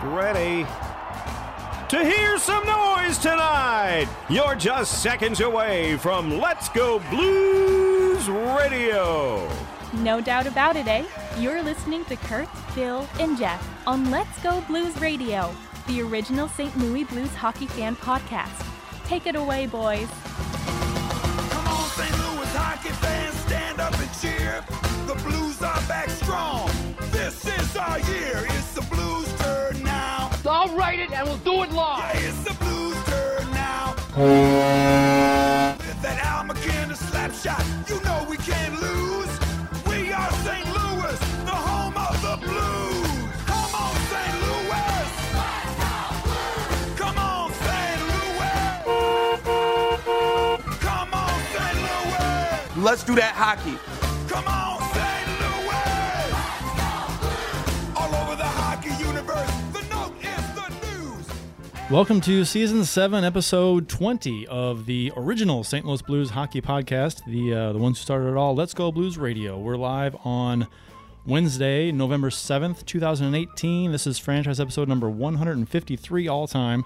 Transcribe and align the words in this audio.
Get 0.00 0.06
ready 0.12 0.64
to 1.88 2.04
hear 2.04 2.38
some 2.38 2.64
noise 2.64 3.18
tonight. 3.18 4.06
You're 4.28 4.54
just 4.54 5.02
seconds 5.02 5.40
away 5.40 5.96
from 5.96 6.38
Let's 6.38 6.68
Go 6.68 7.00
Blues 7.10 8.28
Radio. 8.28 9.50
No 9.94 10.20
doubt 10.20 10.46
about 10.46 10.76
it, 10.76 10.86
eh? 10.86 11.04
You're 11.38 11.62
listening 11.62 12.04
to 12.04 12.16
Kurt, 12.16 12.48
Bill, 12.76 13.08
and 13.18 13.36
Jeff 13.36 13.66
on 13.88 14.10
Let's 14.10 14.40
Go 14.40 14.60
Blues 14.68 14.96
Radio, 15.00 15.52
the 15.88 16.02
original 16.02 16.46
St. 16.48 16.76
Louis 16.78 17.02
Blues 17.04 17.34
hockey 17.34 17.66
fan 17.66 17.96
podcast. 17.96 18.64
Take 19.04 19.26
it 19.26 19.34
away, 19.34 19.66
boys. 19.66 20.08
Come 21.50 21.66
on, 21.66 21.88
St. 21.90 22.12
Louis 22.12 22.54
hockey 22.54 22.90
fans, 22.90 23.34
stand 23.40 23.80
up 23.80 23.98
and 23.98 24.20
cheer. 24.20 24.64
The 25.06 25.20
Blues 25.24 25.60
are 25.62 25.80
back 25.88 26.08
strong. 26.10 26.70
This 27.10 27.44
is 27.46 27.76
our 27.76 27.98
year. 27.98 28.44
It's 28.50 28.74
the 28.74 28.82
Blues' 28.82 28.98
turn 28.98 29.26
now. 29.26 29.27
I'll 30.88 30.98
it 30.98 31.12
and 31.12 31.28
we'll 31.28 31.36
do 31.38 31.62
it 31.64 31.72
live. 31.72 32.14
Yeah, 32.14 32.28
it's 32.28 32.44
the 32.44 32.54
Blues' 32.54 32.96
turn 33.04 33.50
now. 33.50 33.94
With 35.76 36.00
that 36.00 36.18
Al 36.24 36.44
MacInnis 36.44 36.96
slap 37.10 37.34
shot, 37.34 37.62
you 37.90 38.00
know 38.04 38.26
we 38.30 38.38
can't 38.38 38.80
lose. 38.80 39.28
We 39.86 40.12
are 40.14 40.32
St. 40.46 40.66
Louis, 40.66 41.18
the 41.44 41.58
home 41.68 41.94
of 41.94 42.22
the 42.22 42.38
Blues. 42.38 43.06
Come 43.44 43.74
on, 43.74 43.94
St. 44.12 44.34
Louis. 44.46 45.10
Come 46.96 47.18
on, 47.18 47.52
St. 47.52 48.00
Louis. 48.12 48.80
Come 50.80 51.12
on, 51.12 51.40
St. 51.52 51.76
Louis. 51.84 52.82
Let's 52.82 53.04
do 53.04 53.14
that 53.16 53.34
hockey. 53.34 53.76
Welcome 61.90 62.20
to 62.22 62.44
season 62.44 62.84
seven, 62.84 63.24
episode 63.24 63.88
twenty 63.88 64.46
of 64.48 64.84
the 64.84 65.10
original 65.16 65.64
St. 65.64 65.86
Louis 65.86 66.02
Blues 66.02 66.28
hockey 66.28 66.60
podcast. 66.60 67.24
The 67.24 67.54
uh, 67.54 67.72
the 67.72 67.78
ones 67.78 67.96
who 67.98 68.02
started 68.02 68.28
it 68.28 68.36
all. 68.36 68.54
Let's 68.54 68.74
go 68.74 68.92
Blues 68.92 69.16
Radio. 69.16 69.58
We're 69.58 69.78
live 69.78 70.14
on 70.22 70.66
Wednesday, 71.24 71.90
November 71.90 72.30
seventh, 72.30 72.84
two 72.84 73.00
thousand 73.00 73.28
and 73.28 73.36
eighteen. 73.36 73.90
This 73.90 74.06
is 74.06 74.18
franchise 74.18 74.60
episode 74.60 74.86
number 74.86 75.08
one 75.08 75.36
hundred 75.36 75.56
and 75.56 75.66
fifty 75.66 75.96
three 75.96 76.28
all 76.28 76.46
time. 76.46 76.84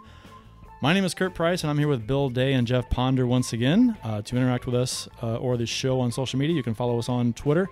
My 0.81 0.93
name 0.93 1.05
is 1.05 1.15
Kurt 1.15 1.35
Price, 1.35 1.65
and 1.65 1.71
I'm 1.73 1.79
here 1.79 1.89
with 1.89 2.07
Bill 2.07 2.31
Day 2.31 2.53
and 2.53 2.65
Jeff 2.65 2.89
Ponder 2.89 3.27
once 3.27 3.53
again. 3.53 3.97
Uh, 4.05 4.23
to 4.23 4.37
interact 4.37 4.67
with 4.67 4.77
us 4.77 5.09
uh, 5.21 5.35
or 5.37 5.57
the 5.57 5.67
show 5.67 5.99
on 5.99 6.13
social 6.13 6.39
media, 6.39 6.55
you 6.55 6.63
can 6.63 6.75
follow 6.75 6.97
us 7.01 7.09
on 7.09 7.33
Twitter, 7.33 7.69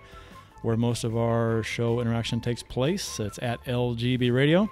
where 0.63 0.77
most 0.77 1.05
of 1.05 1.17
our 1.17 1.63
show 1.63 2.01
interaction 2.01 2.41
takes 2.41 2.65
place. 2.65 3.21
It's 3.21 3.39
at 3.41 3.65
LGB 3.67 4.35
Radio. 4.35 4.69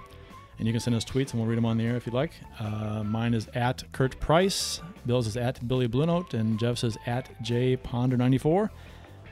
And 0.59 0.67
you 0.67 0.73
can 0.73 0.81
send 0.81 0.95
us 0.95 1.05
tweets, 1.05 1.31
and 1.31 1.39
we'll 1.39 1.49
read 1.49 1.57
them 1.57 1.65
on 1.65 1.77
the 1.77 1.85
air 1.85 1.95
if 1.95 2.05
you'd 2.05 2.13
like. 2.13 2.33
Uh, 2.59 3.01
mine 3.03 3.33
is 3.33 3.47
at 3.55 3.83
Kurt 3.93 4.19
Price. 4.19 4.81
Bill's 5.05 5.25
is 5.25 5.37
at 5.37 5.65
Billy 5.65 5.87
Blue 5.87 6.05
Note, 6.05 6.33
and 6.33 6.59
Jeff's 6.59 6.83
is 6.83 6.97
at 7.05 7.29
JPonder94. 7.43 8.69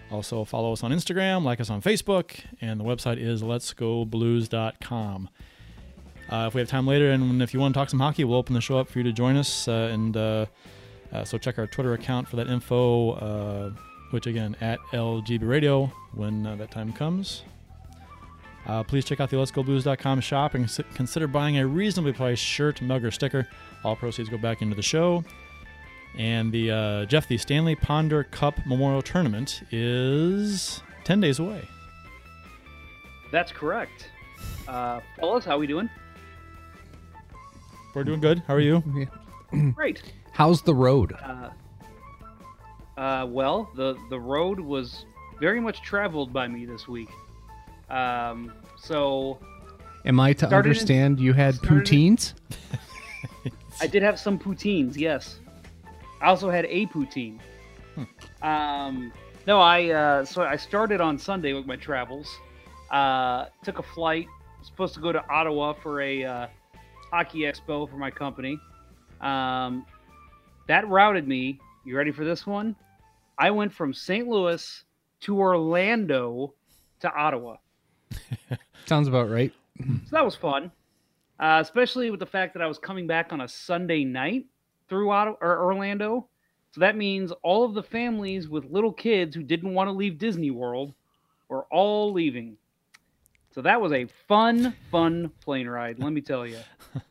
Also, 0.10 0.46
follow 0.46 0.72
us 0.72 0.84
on 0.84 0.92
Instagram, 0.92 1.44
like 1.44 1.60
us 1.60 1.70
on 1.70 1.82
Facebook, 1.82 2.40
and 2.62 2.80
the 2.80 2.84
website 2.86 3.18
is 3.18 3.44
letsgoblues.com. 3.44 5.30
Uh, 6.30 6.46
if 6.48 6.54
we 6.54 6.62
have 6.62 6.70
time 6.70 6.88
later, 6.88 7.12
and 7.12 7.42
if 7.42 7.54
you 7.54 7.60
want 7.60 7.74
to 7.74 7.80
talk 7.80 7.90
some 7.90 8.00
hockey, 8.00 8.24
we'll 8.24 8.38
open 8.38 8.54
the 8.54 8.62
show 8.62 8.78
up 8.78 8.88
for 8.90 9.00
you 9.00 9.04
to 9.04 9.14
join 9.14 9.36
us. 9.36 9.68
Uh, 9.68 9.90
and 9.92 10.16
uh, 10.16 10.46
uh, 11.12 11.24
so 11.24 11.38
check 11.38 11.58
our 11.58 11.68
Twitter 11.68 11.94
account 11.94 12.28
for 12.28 12.38
that 12.38 12.48
info, 12.48 13.12
uh, 13.12 13.72
which 14.12 14.28
again 14.28 14.56
at 14.62 14.80
LGB 14.92 15.48
Radio 15.48 15.92
when 16.14 16.44
that 16.44 16.72
time 16.72 16.94
comes. 16.94 17.44
Uh, 18.68 18.84
please 18.84 19.06
check 19.06 19.22
out 19.22 19.30
the 19.30 19.38
letsgoblues.com 19.38 20.20
shop 20.20 20.54
and 20.54 20.70
consider 20.94 21.26
buying 21.26 21.58
a 21.58 21.66
reasonably 21.66 22.12
priced 22.12 22.44
shirt, 22.44 22.82
mug, 22.82 23.04
or 23.06 23.12
sticker. 23.12 23.48
All 23.84 23.96
proceeds 23.96 24.28
go 24.28 24.38
back 24.38 24.62
into 24.62 24.76
the 24.76 24.82
show. 24.82 25.24
And 26.18 26.52
the 26.52 26.72
uh, 26.72 27.06
Jeff, 27.06 27.28
the 27.28 27.38
Stanley 27.38 27.76
Ponder 27.76 28.26
Cup 28.26 28.60
Memorial 28.66 29.02
Tournament 29.02 29.62
is 29.72 30.82
10 31.06 31.22
days 31.22 31.40
away. 31.40 31.62
That's 33.32 33.52
correct. 33.52 34.10
Uh, 34.68 35.00
fellas, 35.18 35.46
how 35.46 35.58
we 35.58 35.68
doing? 35.68 35.90
We're 37.94 38.04
doing 38.04 38.20
good. 38.20 38.44
How 38.48 38.56
are 38.56 38.60
you? 38.60 39.08
Great. 39.74 40.04
How's 40.34 40.62
the 40.62 40.76
road? 40.76 41.14
Uh, 41.14 41.50
uh, 43.00 43.26
well, 43.28 43.72
the 43.76 43.96
the 44.10 44.20
road 44.20 44.60
was 44.60 45.06
very 45.40 45.60
much 45.60 45.82
traveled 45.82 46.32
by 46.34 46.48
me 46.48 46.66
this 46.66 46.88
week. 46.88 47.10
Um, 47.90 48.54
so 48.78 49.40
Am 50.06 50.20
I 50.20 50.34
to 50.34 50.40
started 50.48 50.54
in- 50.54 50.72
understand 50.72 51.20
you 51.20 51.34
had 51.34 51.56
started 51.56 51.92
in- 51.92 52.16
poutines? 52.16 52.34
I 53.82 53.88
did 53.88 54.02
have 54.04 54.20
some 54.20 54.40
poutines, 54.40 54.98
yes. 54.98 55.40
I 56.22 56.28
also 56.28 56.50
had 56.50 56.66
a 56.66 56.86
poutine. 56.88 57.40
Um, 58.42 59.12
no, 59.46 59.60
I 59.60 59.90
uh, 59.90 60.26
so 60.26 60.44
I 60.44 60.56
started 60.56 61.00
on 61.02 61.18
Sunday 61.18 61.54
with 61.54 61.66
my 61.66 61.76
travels. 61.76 62.28
Uh, 62.92 63.46
took 63.64 63.80
a 63.80 63.84
flight. 63.84 64.28
Supposed 64.64 64.94
to 64.96 65.00
go 65.00 65.12
to 65.12 65.24
Ottawa 65.30 65.74
for 65.74 66.02
a 66.02 66.24
uh, 66.24 66.48
hockey 67.12 67.40
expo 67.42 67.90
for 67.90 67.98
my 67.98 68.12
company. 68.12 68.60
Um, 69.22 69.86
that 70.68 70.88
routed 70.88 71.28
me. 71.28 71.60
You 71.86 71.96
ready 71.98 72.12
for 72.12 72.26
this 72.26 72.46
one? 72.46 72.76
I 73.38 73.52
went 73.52 73.72
from 73.74 73.94
St. 73.94 74.28
Louis 74.28 74.84
to 75.22 75.40
Orlando 75.40 76.54
to 77.02 77.12
Ottawa. 77.14 77.58
Sounds 78.88 79.10
about 79.10 79.30
right. 79.30 79.52
So 79.80 80.12
that 80.12 80.24
was 80.24 80.36
fun, 80.36 80.72
uh, 81.40 81.60
especially 81.62 82.10
with 82.10 82.22
the 82.22 82.26
fact 82.26 82.54
that 82.54 82.64
I 82.64 82.68
was 82.68 82.80
coming 82.80 83.06
back 83.06 83.34
on 83.34 83.42
a 83.42 83.48
Sunday 83.48 84.06
night 84.06 84.46
through 84.88 85.12
Ottawa, 85.12 85.38
or 85.42 85.62
Orlando. 85.62 86.28
So 86.72 86.80
that 86.82 86.96
means 86.96 87.34
all 87.44 87.66
of 87.66 87.74
the 87.74 87.84
families 87.84 88.48
with 88.48 88.66
little 88.72 88.94
kids 88.94 89.36
who 89.36 89.44
didn't 89.44 89.74
want 89.74 89.88
to 89.88 89.92
leave 89.92 90.18
Disney 90.18 90.52
World 90.52 90.94
were 91.50 91.66
all 91.66 92.14
leaving. 92.14 92.58
So 93.54 93.62
that 93.62 93.82
was 93.82 93.92
a 93.92 94.06
fun, 94.28 94.74
fun 94.90 95.32
plane 95.44 95.68
ride. 95.68 96.00
Let 96.00 96.14
me 96.14 96.22
tell 96.22 96.48
you. 96.48 96.60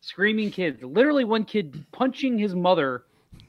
Screaming 0.00 0.50
kids, 0.50 0.82
literally 0.82 1.24
one 1.24 1.44
kid 1.44 1.84
punching 1.92 2.38
his 2.38 2.56
mother 2.56 3.04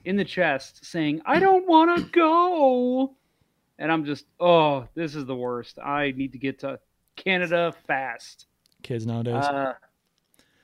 in 0.05 0.17
the 0.17 0.25
chest, 0.25 0.85
saying, 0.85 1.21
"I 1.25 1.39
don't 1.39 1.67
want 1.67 1.97
to 1.97 2.03
go." 2.11 3.15
And 3.79 3.91
I'm 3.91 4.05
just, 4.05 4.25
oh, 4.39 4.87
this 4.93 5.15
is 5.15 5.25
the 5.25 5.35
worst. 5.35 5.79
I 5.79 6.11
need 6.11 6.33
to 6.33 6.37
get 6.37 6.59
to 6.59 6.79
Canada 7.15 7.73
fast. 7.87 8.47
Kids 8.81 9.05
nowadays. 9.05 9.45
Uh, 9.45 9.73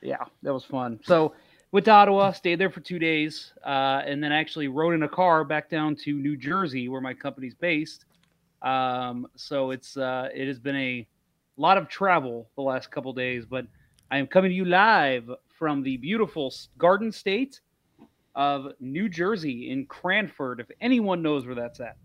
yeah, 0.02 0.24
that 0.44 0.54
was 0.54 0.64
fun. 0.64 1.00
So 1.04 1.34
went 1.72 1.86
to 1.86 1.92
Ottawa, 1.92 2.32
stayed 2.32 2.60
there 2.60 2.70
for 2.70 2.80
two 2.80 3.00
days, 3.00 3.54
uh, 3.66 4.02
and 4.06 4.24
then 4.24 4.32
actually 4.32 4.68
rode 4.68 4.94
in 4.94 5.04
a 5.04 5.10
car 5.10 5.44
back 5.44 5.70
down 5.70 5.96
to 6.04 6.14
New 6.14 6.36
Jersey, 6.36 6.90
where 6.90 7.02
my 7.02 7.14
company's 7.14 7.56
based. 7.56 8.06
Um, 8.62 9.28
so 9.36 9.72
it's 9.72 9.96
uh, 9.98 10.30
it 10.34 10.48
has 10.48 10.60
been 10.60 10.76
a 10.76 11.08
lot 11.58 11.78
of 11.78 11.88
travel 11.88 12.50
the 12.56 12.62
last 12.62 12.92
couple 12.92 13.14
days, 13.14 13.46
but 13.46 13.66
I 14.12 14.18
am 14.18 14.28
coming 14.28 14.50
to 14.50 14.56
you 14.56 14.66
live 14.66 15.30
from 15.58 15.84
the 15.84 15.98
beautiful 15.98 16.54
Garden 16.78 17.12
State 17.12 17.62
of 18.36 18.74
New 18.80 19.10
Jersey 19.10 19.70
in 19.72 19.86
Cranford. 19.86 20.60
If 20.60 20.68
anyone 20.82 21.22
knows 21.22 21.46
where 21.46 21.56
that's 21.56 21.80
at, 21.80 21.98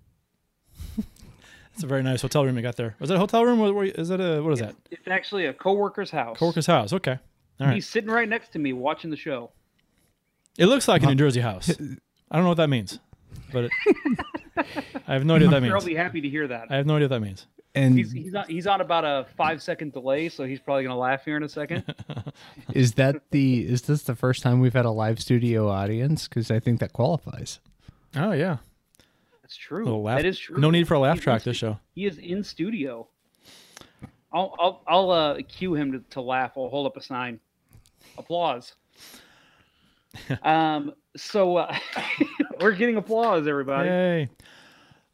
It's 1.75 1.83
a 1.83 1.87
very 1.87 2.03
nice 2.03 2.23
hotel 2.23 2.45
room 2.45 2.57
you 2.57 2.63
got 2.63 2.77
there. 2.77 2.95
Was 3.01 3.11
it 3.11 3.15
a 3.15 3.19
hotel 3.19 3.45
room? 3.45 3.61
Or 3.61 3.85
is 3.85 4.11
it 4.11 4.21
a 4.21 4.41
what 4.43 4.53
is 4.55 4.61
that? 4.61 4.75
it's 4.91 5.09
actually 5.09 5.47
a 5.47 5.53
coworker's 5.53 6.11
house. 6.11 6.39
Coworker's 6.39 6.67
house. 6.67 6.93
Okay. 6.93 7.19
All 7.61 7.67
right. 7.67 7.75
He's 7.75 7.89
sitting 7.89 8.11
right 8.11 8.29
next 8.29 8.53
to 8.53 8.59
me 8.59 8.73
watching 8.73 9.11
the 9.11 9.17
show. 9.17 9.51
It 10.57 10.67
looks 10.67 10.87
like 10.89 11.03
a 11.03 11.07
New 11.07 11.15
Jersey 11.17 11.41
house. 11.41 11.71
I 11.71 12.37
don't 12.37 12.45
know 12.45 12.49
what 12.49 12.57
that 12.59 12.69
means, 12.71 12.99
but 13.53 13.65
it, 13.65 13.71
I 15.09 15.13
have 15.15 15.25
no 15.25 15.35
idea 15.35 15.49
what 15.49 15.61
that 15.61 15.67
Sure, 15.67 15.71
I'll 15.77 15.81
means. 15.81 15.85
be 15.85 15.95
happy 15.95 16.21
to 16.21 16.29
hear 16.29 16.47
that. 16.49 16.69
I 16.71 16.77
have 16.77 16.87
no 16.87 16.95
idea 16.97 17.07
what 17.09 17.17
that 17.17 17.21
means. 17.21 17.47
And 17.77 17.99
He's 17.99 18.13
he's 18.13 18.35
on, 18.37 18.45
he's 18.49 18.67
on 18.69 18.81
about 18.81 19.05
a 19.05 19.27
five 19.37 19.61
second 19.61 19.93
delay, 19.93 20.29
so 20.29 20.45
he's 20.45 20.61
probably 20.61 20.85
gonna 20.85 20.97
laugh 20.97 21.25
here 21.25 21.37
in 21.37 21.43
a 21.43 21.49
second. 21.49 21.83
is 22.73 22.95
that 22.95 23.17
the 23.33 23.67
is 23.67 23.83
this 23.83 24.03
the 24.03 24.15
first 24.15 24.45
time 24.45 24.61
we've 24.61 24.73
had 24.75 24.85
a 24.85 24.93
live 24.93 25.21
studio 25.21 25.69
audience? 25.69 26.29
Because 26.29 26.53
I 26.53 26.61
think 26.61 26.79
that 26.79 26.93
qualifies. 26.93 27.59
Oh 28.15 28.31
yeah. 28.31 28.59
That's 29.55 29.65
true. 29.65 29.85
Laugh. 30.03 30.19
That 30.19 30.27
is 30.27 30.37
true. 30.39 30.59
No 30.59 30.71
need 30.71 30.89
for 30.89 30.95
a 30.95 30.99
laugh 30.99 31.17
He's 31.17 31.25
track 31.25 31.43
this 31.45 31.57
show. 31.57 31.79
He 31.95 32.07
is 32.07 32.19
in 32.19 32.43
studio. 32.43 33.07
I'll 34.33 34.53
I'll 34.59 34.83
I'll 34.89 35.11
uh, 35.13 35.39
cue 35.49 35.75
him 35.75 35.93
to, 35.93 35.99
to 36.11 36.21
laugh. 36.21 36.53
I'll 36.57 36.69
hold 36.69 36.87
up 36.87 36.97
a 36.97 37.03
sign. 37.03 37.39
Applause. 38.19 38.75
um. 40.43 40.93
So 41.17 41.59
uh, 41.59 41.77
we're 42.61 42.73
getting 42.73 42.97
applause, 42.97 43.47
everybody. 43.47 43.89
Yay. 43.89 44.29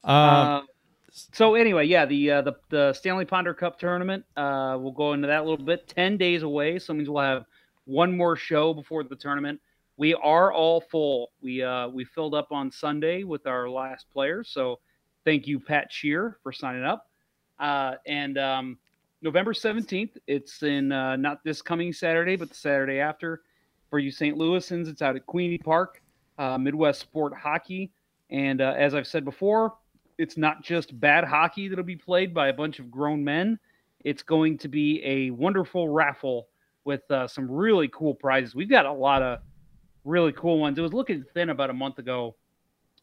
Uh, 0.02 0.08
Uh, 0.08 0.62
so 1.10 1.54
anyway, 1.54 1.84
yeah, 1.86 2.06
the 2.06 2.30
uh, 2.30 2.42
the 2.42 2.52
the 2.70 2.92
Stanley 2.94 3.26
Ponder 3.26 3.52
Cup 3.52 3.78
tournament. 3.78 4.24
Uh, 4.38 4.78
we'll 4.80 4.92
go 4.92 5.12
into 5.12 5.26
that 5.26 5.40
a 5.40 5.44
little 5.44 5.66
bit. 5.66 5.86
Ten 5.86 6.16
days 6.16 6.42
away, 6.42 6.78
so 6.78 6.94
it 6.94 6.96
means 6.96 7.10
we'll 7.10 7.22
have 7.22 7.44
one 7.84 8.16
more 8.16 8.36
show 8.36 8.72
before 8.72 9.04
the 9.04 9.16
tournament. 9.16 9.60
We 10.00 10.14
are 10.14 10.50
all 10.50 10.80
full. 10.80 11.30
We 11.42 11.62
uh, 11.62 11.88
we 11.88 12.06
filled 12.06 12.34
up 12.34 12.52
on 12.52 12.70
Sunday 12.70 13.22
with 13.22 13.46
our 13.46 13.68
last 13.68 14.06
players. 14.10 14.48
So 14.48 14.80
thank 15.26 15.46
you, 15.46 15.60
Pat 15.60 15.92
Shear, 15.92 16.38
for 16.42 16.52
signing 16.52 16.84
up. 16.84 17.10
Uh, 17.58 17.96
and 18.06 18.38
um, 18.38 18.78
November 19.20 19.52
17th. 19.52 20.16
It's 20.26 20.62
in 20.62 20.90
uh, 20.90 21.16
not 21.16 21.44
this 21.44 21.60
coming 21.60 21.92
Saturday, 21.92 22.36
but 22.36 22.48
the 22.48 22.54
Saturday 22.54 22.98
after. 22.98 23.42
For 23.90 23.98
you 23.98 24.10
St. 24.10 24.38
Louisans, 24.38 24.88
it's 24.88 25.02
out 25.02 25.16
at 25.16 25.26
Queeny 25.26 25.62
Park, 25.62 26.00
uh, 26.38 26.56
Midwest 26.56 27.00
Sport 27.00 27.34
Hockey. 27.34 27.92
And 28.30 28.62
uh, 28.62 28.72
as 28.78 28.94
I've 28.94 29.06
said 29.06 29.26
before, 29.26 29.74
it's 30.16 30.38
not 30.38 30.62
just 30.62 30.98
bad 30.98 31.24
hockey 31.24 31.68
that'll 31.68 31.84
be 31.84 31.94
played 31.94 32.32
by 32.32 32.48
a 32.48 32.54
bunch 32.54 32.78
of 32.78 32.90
grown 32.90 33.22
men. 33.22 33.58
It's 34.02 34.22
going 34.22 34.56
to 34.58 34.68
be 34.68 35.04
a 35.04 35.28
wonderful 35.28 35.90
raffle 35.90 36.48
with 36.86 37.02
uh, 37.10 37.28
some 37.28 37.50
really 37.50 37.88
cool 37.88 38.14
prizes. 38.14 38.54
We've 38.54 38.70
got 38.70 38.86
a 38.86 38.92
lot 38.92 39.20
of 39.20 39.40
really 40.04 40.32
cool 40.32 40.58
ones. 40.58 40.78
It 40.78 40.82
was 40.82 40.92
looking 40.92 41.24
thin 41.34 41.50
about 41.50 41.70
a 41.70 41.74
month 41.74 41.98
ago, 41.98 42.34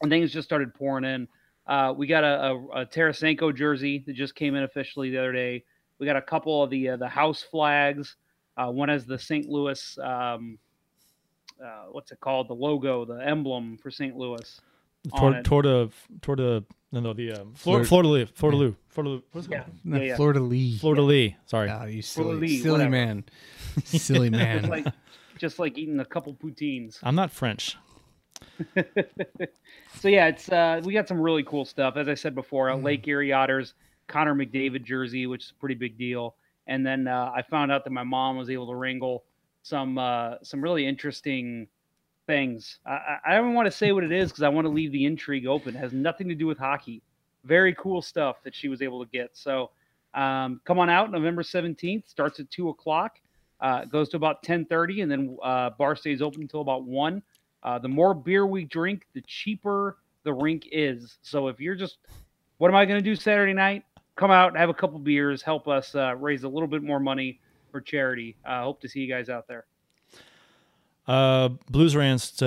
and 0.01 0.09
things 0.11 0.31
just 0.31 0.47
started 0.47 0.73
pouring 0.73 1.05
in. 1.05 1.27
Uh, 1.65 1.94
we 1.97 2.07
got 2.07 2.23
a, 2.23 2.44
a, 2.51 2.65
a 2.81 2.85
Tarasenko 2.85 3.55
jersey 3.55 4.03
that 4.07 4.13
just 4.13 4.35
came 4.35 4.55
in 4.55 4.63
officially 4.63 5.09
the 5.09 5.17
other 5.17 5.33
day. 5.33 5.63
We 5.99 6.05
got 6.05 6.15
a 6.15 6.21
couple 6.21 6.63
of 6.63 6.69
the 6.69 6.89
uh, 6.89 6.97
the 6.97 7.07
house 7.09 7.41
flags. 7.44 8.15
Uh, 8.55 8.71
one 8.71 8.89
has 8.89 9.05
the 9.05 9.19
St. 9.19 9.47
Louis, 9.47 9.97
um, 9.99 10.57
uh, 11.63 11.85
what's 11.91 12.11
it 12.11 12.19
called? 12.19 12.47
The 12.47 12.53
logo, 12.55 13.05
the 13.05 13.15
emblem 13.25 13.77
for 13.77 13.91
St. 13.91 14.15
Louis. 14.15 14.61
on 15.11 15.19
Toward 15.19 15.35
it. 15.35 15.44
toward 15.45 15.65
the 15.65 15.89
toward 16.21 16.39
the 16.39 16.63
no 16.91 16.99
no 17.01 17.13
the 17.13 17.33
um, 17.33 17.53
Flor- 17.53 17.83
Fleur- 17.83 17.85
Fleur 17.85 18.01
de 18.03 18.07
Lis 18.07 18.29
Fleur 18.33 18.51
de 18.51 18.57
Lis 18.57 18.73
Fleur 18.89 19.21
what's 19.31 19.47
it 19.47 19.51
Yeah, 19.51 19.59
called? 19.63 19.75
No, 19.83 19.97
yeah, 19.97 20.03
yeah. 20.03 20.15
Florida 20.15 20.39
Lee. 20.39 20.77
Fleur 20.77 20.95
de 20.95 21.01
Lis. 21.01 21.33
Sorry. 21.45 21.69
Ah, 21.69 21.83
you 21.85 22.01
silly, 22.01 22.35
Lis, 22.35 22.61
silly 22.61 22.71
whatever. 22.71 22.89
man. 22.91 23.25
silly 23.83 24.29
man. 24.31 24.67
like, 24.69 24.88
just 25.38 25.60
like 25.60 25.78
eating 25.78 26.00
a 26.00 26.06
couple 26.06 26.34
poutines. 26.34 26.98
I'm 27.04 27.16
not 27.16 27.31
French. 27.31 27.78
So 30.00 30.10
yeah, 30.10 30.28
it's 30.28 30.50
uh, 30.51 30.81
we 30.84 30.94
got 30.94 31.07
some 31.07 31.19
really 31.19 31.44
cool 31.44 31.66
stuff. 31.66 31.95
As 31.98 32.07
I 32.07 32.13
said 32.13 32.36
before, 32.36 32.69
uh, 32.69 32.75
Lake 32.75 33.07
Erie 33.07 33.31
Otters, 33.34 33.74
Connor 34.07 34.36
McDavid 34.36 34.84
jersey, 34.84 35.25
which 35.25 35.45
is 35.45 35.51
a 35.51 35.60
pretty 35.60 35.75
big 35.75 35.98
deal. 35.98 36.36
And 36.68 36.86
then 36.86 37.07
uh, 37.07 37.31
I 37.36 37.42
found 37.42 37.72
out 37.72 37.84
that 37.86 37.89
my 37.92 38.04
mom 38.04 38.38
was 38.38 38.50
able 38.50 38.68
to 38.68 38.75
wrangle 38.75 39.24
some 39.63 39.98
uh, 39.98 40.36
some 40.44 40.62
really 40.62 40.86
interesting 40.86 41.68
things. 42.28 42.80
I, 42.86 42.92
I- 42.92 43.19
I 43.30 43.36
don't 43.38 43.54
want 43.54 43.66
to 43.66 43.72
say 43.72 43.92
what 43.92 44.04
it 44.04 44.12
is 44.12 44.30
because 44.30 44.44
I 44.44 44.50
want 44.50 44.66
to 44.66 44.69
leave 44.69 44.92
the 44.92 45.06
intrigue 45.06 45.48
open. 45.48 45.75
It 45.75 45.80
has 45.80 45.94
nothing 45.94 46.28
to 46.30 46.36
do 46.36 46.45
with 46.45 46.57
hockey. 46.60 47.01
Very 47.44 47.74
cool 47.75 48.01
stuff 48.01 48.44
that 48.44 48.54
she 48.54 48.68
was 48.68 48.81
able 48.81 49.04
to 49.04 49.10
get. 49.12 49.31
So 49.33 49.72
um, 50.13 50.62
come 50.66 50.78
on 50.80 50.90
out 50.90 51.12
November 51.12 51.42
seventeenth. 51.44 52.07
Starts 52.07 52.40
at 52.40 52.51
two 52.51 52.69
o'clock. 52.69 53.16
Uh, 53.59 53.86
goes 53.86 54.09
to 54.09 54.18
about 54.18 54.44
ten 54.44 54.65
thirty, 54.65 55.01
and 55.01 55.12
then 55.12 55.38
uh, 55.44 55.71
bar 55.71 55.95
stays 55.95 56.21
open 56.21 56.42
until 56.42 56.62
about 56.62 56.83
one. 56.83 57.21
Uh, 57.63 57.80
the 57.80 57.88
more 57.88 58.13
beer 58.13 58.45
we 58.45 58.65
drink, 58.65 59.07
the 59.13 59.21
cheaper 59.21 59.98
the 60.24 60.33
rink 60.33 60.68
is. 60.71 61.18
So 61.21 61.48
if 61.48 61.59
you're 61.59 61.75
just, 61.75 61.98
what 62.59 62.69
am 62.69 62.75
I 62.75 62.86
going 62.86 63.00
to 63.00 63.04
do 63.04 63.15
Saturday 63.15 63.54
night? 63.54 63.83
Come 64.15 64.30
out, 64.31 64.56
have 64.56 64.69
a 64.69 64.74
couple 64.74 65.00
beers, 65.00 65.42
help 65.42 65.68
us 65.68 65.95
uh, 65.95 66.15
raise 66.15 66.44
a 66.44 66.48
little 66.48 66.68
bit 66.68 66.83
more 66.83 67.00
money 67.00 67.39
for 67.71 67.81
charity. 67.81 68.36
Uh, 68.45 68.63
hope 68.63 68.81
to 68.81 68.89
see 68.89 69.00
you 69.00 69.07
guys 69.07 69.30
out 69.30 69.48
there. 69.48 69.65
Uh, 71.07 71.50
Blues 71.69 71.95
Rants 71.95 72.42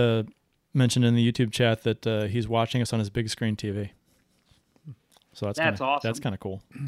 mentioned 0.75 1.05
in 1.05 1.15
the 1.15 1.33
YouTube 1.33 1.53
chat 1.53 1.83
that 1.83 2.07
uh, 2.07 2.23
he's 2.25 2.49
watching 2.49 2.83
us 2.83 2.93
on 2.93 2.99
his 2.99 3.11
big 3.11 3.29
screen 3.29 3.57
TV. 3.57 3.91
So 5.33 5.47
that's 5.47 5.59
That's 5.59 5.79
kinda, 5.79 5.85
awesome. 5.85 6.09
That's 6.09 6.21
kind 6.21 6.35
of 6.35 6.41
cool. 6.41 6.62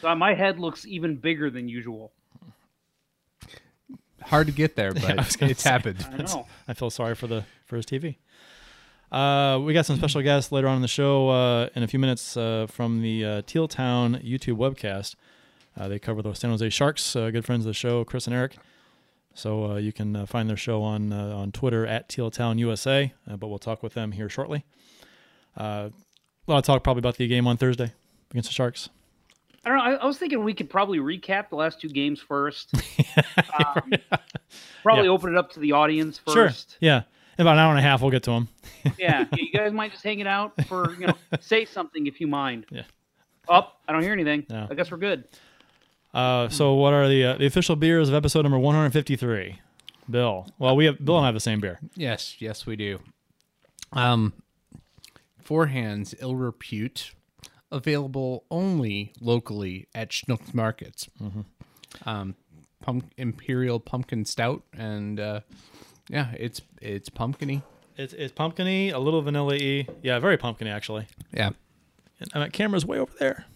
So 0.00 0.12
my 0.16 0.34
head 0.34 0.58
looks 0.58 0.84
even 0.84 1.14
bigger 1.16 1.48
than 1.48 1.68
usual. 1.68 2.12
Hard 4.26 4.46
to 4.48 4.52
get 4.52 4.76
there, 4.76 4.92
but 4.94 5.16
was 5.16 5.36
gonna 5.36 5.52
it's 5.52 5.62
say. 5.62 5.70
happened. 5.70 6.06
I 6.12 6.22
know. 6.22 6.46
I 6.68 6.74
feel 6.74 6.90
sorry 6.90 7.14
for 7.14 7.26
the 7.26 7.44
for 7.66 7.76
his 7.76 7.86
TV. 7.86 8.16
Uh, 9.10 9.60
we 9.60 9.74
got 9.74 9.84
some 9.84 9.96
special 9.96 10.22
guests 10.22 10.52
later 10.52 10.68
on 10.68 10.76
in 10.76 10.82
the 10.82 10.88
show 10.88 11.28
uh, 11.28 11.68
in 11.74 11.82
a 11.82 11.86
few 11.88 11.98
minutes 11.98 12.34
uh, 12.36 12.66
from 12.70 13.02
the 13.02 13.24
uh, 13.24 13.42
Teal 13.46 13.68
Town 13.68 14.18
YouTube 14.24 14.56
webcast. 14.56 15.16
Uh, 15.78 15.88
they 15.88 15.98
cover 15.98 16.22
the 16.22 16.32
San 16.34 16.50
Jose 16.50 16.68
Sharks, 16.70 17.14
uh, 17.14 17.30
good 17.30 17.44
friends 17.44 17.64
of 17.64 17.70
the 17.70 17.74
show, 17.74 18.04
Chris 18.04 18.26
and 18.26 18.34
Erik. 18.34 18.56
So 19.34 19.72
uh, 19.72 19.76
you 19.76 19.92
can 19.92 20.14
uh, 20.14 20.26
find 20.26 20.48
their 20.48 20.56
show 20.56 20.82
on 20.82 21.12
uh, 21.12 21.34
on 21.36 21.52
Twitter 21.52 21.86
at 21.86 22.08
Teal 22.08 22.30
Town 22.30 22.58
USA. 22.58 23.12
Uh, 23.30 23.36
but 23.36 23.48
we'll 23.48 23.58
talk 23.58 23.82
with 23.82 23.94
them 23.94 24.12
here 24.12 24.28
shortly. 24.28 24.64
Uh, 25.56 25.90
a 26.46 26.50
lot 26.50 26.58
of 26.58 26.64
talk 26.64 26.82
probably 26.82 27.00
about 27.00 27.16
the 27.16 27.26
game 27.28 27.46
on 27.46 27.56
Thursday 27.56 27.92
against 28.30 28.48
the 28.48 28.54
Sharks. 28.54 28.88
I 29.64 29.68
don't 29.68 29.78
know. 29.78 29.84
I, 29.84 29.92
I 29.94 30.06
was 30.06 30.18
thinking 30.18 30.42
we 30.42 30.54
could 30.54 30.68
probably 30.68 30.98
recap 30.98 31.48
the 31.50 31.56
last 31.56 31.80
two 31.80 31.88
games 31.88 32.20
first. 32.20 32.72
um, 33.64 33.92
probably 34.82 35.04
Yeah. 35.04 35.10
open 35.10 35.32
it 35.32 35.38
up 35.38 35.52
to 35.52 35.60
the 35.60 35.72
audience 35.72 36.18
first. 36.18 36.34
Sure. 36.34 36.46
first. 36.48 36.76
Yeah. 36.80 37.02
In 37.38 37.42
about 37.46 37.52
an 37.54 37.60
hour 37.60 37.70
and 37.70 37.78
a 37.78 37.82
half, 37.82 38.02
we'll 38.02 38.10
get 38.10 38.22
to 38.24 38.30
them. 38.32 38.48
Yeah. 38.98 39.26
you 39.36 39.52
guys 39.52 39.72
might 39.72 39.92
just 39.92 40.02
hang 40.02 40.18
it 40.18 40.26
out 40.26 40.52
for, 40.66 40.92
you 40.98 41.06
know, 41.06 41.14
say 41.40 41.64
something 41.64 42.06
if 42.08 42.20
you 42.20 42.26
mind. 42.26 42.66
Yeah. 42.70 42.82
Up. 43.48 43.80
I 43.86 43.92
don't 43.92 44.02
hear 44.02 44.12
anything. 44.12 44.44
No. 44.50 44.66
I 44.70 44.74
guess 44.74 44.90
we're 44.90 44.96
good. 44.98 45.24
Uh, 46.12 46.48
so 46.48 46.74
what 46.74 46.92
are 46.92 47.08
the 47.08 47.24
uh, 47.24 47.36
the 47.38 47.46
official 47.46 47.74
beers 47.76 48.08
of 48.08 48.14
episode 48.14 48.42
number 48.42 48.58
153? 48.58 49.60
Bill. 50.10 50.46
Well, 50.58 50.76
we 50.76 50.84
have 50.86 51.02
Bill 51.04 51.16
and 51.16 51.24
I 51.24 51.28
have 51.28 51.34
the 51.34 51.40
same 51.40 51.60
beer. 51.60 51.78
Yes, 51.94 52.36
yes, 52.40 52.66
we 52.66 52.76
do. 52.76 52.98
Um, 53.92 54.32
Four 55.38 55.66
Hands 55.66 56.14
Ill 56.20 56.34
Repute, 56.34 57.12
available 57.72 58.44
only 58.50 59.12
locally 59.20 59.88
at 59.94 60.10
Schnucks 60.10 60.54
Markets. 60.54 61.08
Um, 62.06 62.36
pump, 62.80 63.12
Imperial 63.16 63.80
Pumpkin 63.80 64.24
Stout, 64.24 64.62
and 64.76 65.18
uh, 65.18 65.40
yeah, 66.08 66.28
it's 66.36 66.60
it's 66.80 67.08
pumpkiny. 67.08 67.62
It's, 67.96 68.12
it's 68.12 68.32
pumpkiny, 68.32 68.92
a 68.92 68.98
little 68.98 69.22
vanilla 69.22 69.54
y. 69.54 69.86
Yeah, 70.02 70.18
very 70.18 70.36
pumpkiny 70.38 70.70
actually. 70.70 71.06
Yeah, 71.32 71.50
And 72.34 72.44
uh, 72.44 72.48
camera's 72.48 72.86
way 72.86 72.98
over 72.98 73.12
there. 73.18 73.46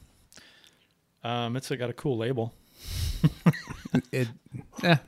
Um, 1.25 1.57
it's 1.57 1.71
got 1.71 1.91
a 1.91 1.95
cool 1.95 2.17
label. 2.17 2.55
it 4.13 4.29
yeah 4.83 4.99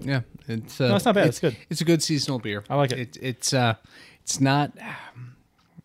yeah 0.00 0.22
it's 0.48 0.80
uh, 0.80 0.88
No, 0.88 0.96
it's 0.96 1.04
not 1.04 1.14
bad. 1.14 1.28
It's 1.28 1.38
good. 1.38 1.56
It's 1.70 1.80
a 1.80 1.84
good 1.84 2.02
seasonal 2.02 2.38
beer. 2.38 2.64
I 2.68 2.76
like 2.76 2.92
it. 2.92 2.98
it 2.98 3.18
it's 3.20 3.52
uh 3.52 3.74
it's 4.22 4.40
not 4.40 4.72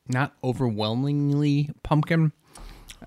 not 0.07 0.33
overwhelmingly 0.43 1.69
pumpkin. 1.83 2.31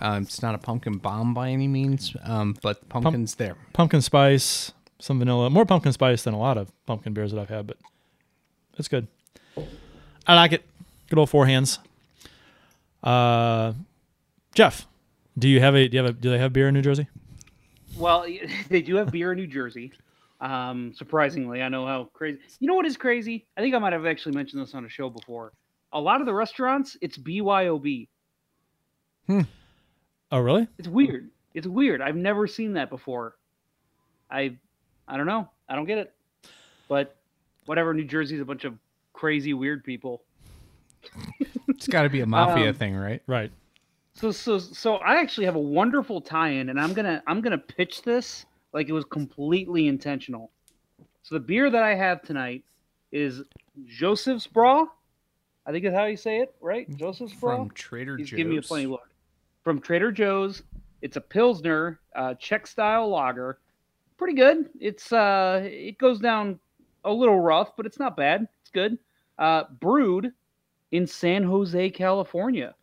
Um, 0.00 0.22
it's 0.22 0.42
not 0.42 0.54
a 0.54 0.58
pumpkin 0.58 0.98
bomb 0.98 1.34
by 1.34 1.50
any 1.50 1.68
means, 1.68 2.16
um, 2.24 2.56
but 2.62 2.80
the 2.80 2.86
pumpkin's 2.86 3.36
there. 3.36 3.56
Pumpkin 3.72 4.00
spice, 4.00 4.72
some 4.98 5.18
vanilla, 5.18 5.50
more 5.50 5.64
pumpkin 5.64 5.92
spice 5.92 6.22
than 6.24 6.34
a 6.34 6.38
lot 6.38 6.58
of 6.58 6.72
pumpkin 6.86 7.14
beers 7.14 7.32
that 7.32 7.40
I've 7.40 7.48
had, 7.48 7.66
but 7.66 7.76
it's 8.76 8.88
good. 8.88 9.06
I 10.26 10.34
like 10.34 10.52
it. 10.52 10.64
Good 11.08 11.18
old 11.18 11.30
four 11.30 11.46
hands. 11.46 11.78
Uh, 13.02 13.74
Jeff, 14.54 14.86
do 15.38 15.48
you 15.48 15.60
have 15.60 15.74
a 15.74 15.88
do 15.88 15.96
you 15.96 16.02
have 16.02 16.10
a 16.10 16.18
do 16.18 16.30
they 16.30 16.38
have 16.38 16.52
beer 16.52 16.68
in 16.68 16.74
New 16.74 16.82
Jersey? 16.82 17.06
Well, 17.96 18.26
they 18.68 18.82
do 18.82 18.96
have 18.96 19.10
beer 19.12 19.32
in 19.32 19.38
New 19.38 19.46
Jersey. 19.46 19.92
Um, 20.40 20.92
surprisingly, 20.96 21.62
I 21.62 21.68
know 21.68 21.86
how 21.86 22.10
crazy. 22.12 22.38
You 22.58 22.68
know 22.68 22.74
what 22.74 22.86
is 22.86 22.96
crazy? 22.96 23.46
I 23.56 23.60
think 23.60 23.74
I 23.74 23.78
might 23.78 23.92
have 23.92 24.06
actually 24.06 24.34
mentioned 24.34 24.62
this 24.62 24.74
on 24.74 24.84
a 24.84 24.88
show 24.88 25.08
before. 25.08 25.52
A 25.92 26.00
lot 26.00 26.20
of 26.20 26.26
the 26.26 26.34
restaurants, 26.34 26.96
it's 27.00 27.16
BYOB. 27.16 28.08
Oh, 30.32 30.38
really? 30.38 30.66
It's 30.78 30.88
weird. 30.88 31.30
It's 31.54 31.66
weird. 31.66 32.00
I've 32.02 32.16
never 32.16 32.46
seen 32.46 32.72
that 32.74 32.90
before. 32.90 33.36
I, 34.30 34.56
I 35.06 35.16
don't 35.16 35.26
know. 35.26 35.48
I 35.68 35.76
don't 35.76 35.84
get 35.84 35.98
it. 35.98 36.12
But 36.88 37.16
whatever. 37.66 37.94
New 37.94 38.04
Jersey's 38.04 38.40
a 38.40 38.44
bunch 38.44 38.64
of 38.64 38.74
crazy, 39.12 39.54
weird 39.54 39.84
people. 39.84 40.22
It's 41.68 41.86
got 41.86 42.02
to 42.02 42.08
be 42.08 42.20
a 42.20 42.26
mafia 42.26 42.70
Um, 42.70 42.74
thing, 42.74 42.96
right? 42.96 43.22
Right. 43.26 43.50
So 44.14 44.30
so 44.30 44.58
so 44.58 44.96
I 44.96 45.16
actually 45.16 45.44
have 45.46 45.56
a 45.56 45.60
wonderful 45.60 46.20
tie-in, 46.20 46.68
and 46.68 46.80
I'm 46.80 46.92
gonna 46.94 47.20
I'm 47.26 47.40
gonna 47.40 47.58
pitch 47.58 48.02
this 48.02 48.46
like 48.72 48.88
it 48.88 48.92
was 48.92 49.04
completely 49.04 49.88
intentional. 49.88 50.50
So 51.22 51.34
the 51.34 51.40
beer 51.40 51.68
that 51.68 51.82
I 51.82 51.94
have 51.96 52.22
tonight 52.22 52.62
is 53.10 53.42
Joseph's 53.86 54.46
Bra. 54.46 54.86
I 55.66 55.72
think 55.72 55.82
that's 55.84 55.96
how 55.96 56.04
you 56.04 56.16
say 56.16 56.38
it, 56.38 56.54
right? 56.60 56.88
Joseph's 56.96 57.34
Bra. 57.34 57.56
From 57.56 57.70
Trader 57.70 58.16
He's 58.16 58.28
Joe's. 58.30 58.36
giving 58.36 58.52
me 58.52 58.58
a 58.58 58.62
funny 58.62 58.86
look. 58.86 59.08
From 59.64 59.80
Trader 59.80 60.12
Joe's. 60.12 60.62
It's 61.02 61.16
a 61.16 61.20
Pilsner, 61.20 61.98
uh, 62.14 62.34
Czech 62.34 62.66
style 62.66 63.08
lager. 63.08 63.58
Pretty 64.16 64.34
good. 64.34 64.70
It's 64.78 65.12
uh, 65.12 65.62
it 65.64 65.98
goes 65.98 66.20
down 66.20 66.60
a 67.04 67.12
little 67.12 67.40
rough, 67.40 67.76
but 67.76 67.86
it's 67.86 67.98
not 67.98 68.16
bad. 68.16 68.46
It's 68.60 68.70
good. 68.70 68.98
Uh, 69.38 69.64
brewed 69.80 70.32
in 70.92 71.06
San 71.06 71.42
Jose, 71.42 71.90
California. 71.90 72.74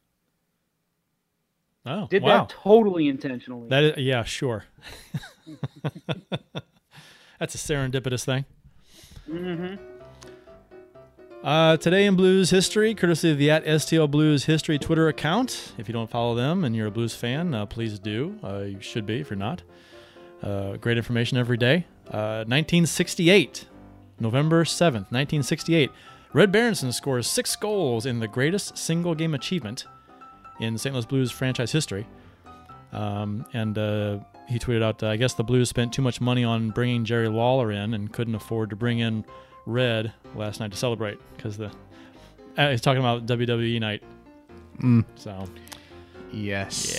Oh, 1.85 2.07
Did 2.09 2.23
wow. 2.23 2.41
that 2.41 2.49
totally 2.49 3.07
intentionally. 3.07 3.69
That 3.69 3.83
is, 3.83 3.97
yeah, 3.97 4.23
sure. 4.23 4.65
That's 7.39 7.55
a 7.55 7.57
serendipitous 7.57 8.25
thing. 8.25 8.45
mm-hmm. 9.29 9.83
Uh, 11.43 11.75
today 11.77 12.05
in 12.05 12.15
Blues 12.15 12.51
history, 12.51 12.93
courtesy 12.93 13.31
of 13.31 13.39
the 13.39 13.49
at 13.49 13.65
STL 13.65 14.09
Blues 14.11 14.45
history 14.45 14.77
Twitter 14.77 15.07
account. 15.07 15.73
If 15.79 15.87
you 15.89 15.93
don't 15.93 16.09
follow 16.09 16.35
them 16.35 16.63
and 16.63 16.75
you're 16.75 16.85
a 16.85 16.91
Blues 16.91 17.15
fan, 17.15 17.55
uh, 17.55 17.65
please 17.65 17.97
do. 17.97 18.37
Uh, 18.43 18.59
you 18.59 18.79
should 18.79 19.07
be 19.07 19.21
if 19.21 19.31
you're 19.31 19.37
not. 19.37 19.63
Uh, 20.43 20.77
great 20.77 20.97
information 20.97 21.39
every 21.39 21.57
day. 21.57 21.87
Uh, 22.07 22.45
1968, 22.45 23.65
November 24.19 24.63
7th, 24.63 25.09
1968. 25.09 25.89
Red 26.33 26.51
Berenson 26.51 26.91
scores 26.91 27.25
six 27.25 27.55
goals 27.55 28.05
in 28.05 28.19
the 28.19 28.27
greatest 28.27 28.77
single 28.77 29.15
game 29.15 29.33
achievement 29.33 29.85
in 30.59 30.77
St. 30.77 30.93
Louis 30.93 31.05
Blues 31.07 31.31
franchise 31.31 31.71
history. 31.71 32.05
Um, 32.93 33.47
and 33.53 33.79
uh, 33.79 34.19
he 34.47 34.59
tweeted 34.59 34.83
out, 34.83 35.01
uh, 35.01 35.07
I 35.07 35.15
guess 35.17 35.33
the 35.33 35.43
Blues 35.43 35.69
spent 35.69 35.91
too 35.91 36.03
much 36.03 36.21
money 36.21 36.43
on 36.43 36.69
bringing 36.69 37.03
Jerry 37.03 37.29
Lawler 37.29 37.71
in 37.71 37.95
and 37.95 38.13
couldn't 38.13 38.35
afford 38.35 38.69
to 38.69 38.75
bring 38.75 38.99
in 38.99 39.25
Red 39.65 40.13
last 40.35 40.59
night 40.59 40.71
to 40.71 40.77
celebrate 40.77 41.19
because 41.35 41.57
the 41.57 41.71
uh, 42.57 42.69
he's 42.71 42.81
talking 42.81 42.99
about 42.99 43.25
WWE 43.25 43.79
night. 43.79 44.03
Mm. 44.81 45.05
So 45.15 45.45
Yes. 46.31 46.93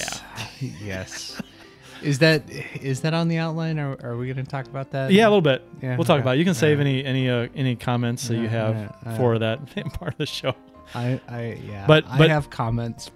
Yeah. 0.60 0.68
yes. 0.82 1.40
Is 2.02 2.18
that 2.18 2.42
is 2.50 3.00
that 3.02 3.14
on 3.14 3.28
the 3.28 3.38
outline? 3.38 3.78
Or 3.78 3.96
are 4.02 4.16
we 4.16 4.26
going 4.26 4.44
to 4.44 4.50
talk 4.50 4.66
about 4.66 4.90
that? 4.90 5.12
yeah, 5.12 5.24
a 5.24 5.28
little 5.28 5.40
bit. 5.40 5.62
Yeah, 5.80 5.96
we'll 5.96 6.04
talk 6.04 6.20
about. 6.20 6.34
It. 6.36 6.40
You 6.40 6.44
can 6.44 6.54
save 6.54 6.80
any 6.80 7.04
any 7.04 7.30
uh, 7.30 7.48
any 7.54 7.76
comments 7.76 8.26
that 8.28 8.36
you 8.36 8.48
have 8.48 8.94
for 9.16 9.38
that 9.38 9.64
part 9.94 10.12
of 10.12 10.18
the 10.18 10.26
show. 10.26 10.54
I, 10.94 11.20
I 11.28 11.60
yeah. 11.64 11.86
But- 11.86 12.04
I 12.08 12.18
but- 12.18 12.30
have 12.30 12.50
comments. 12.50 13.10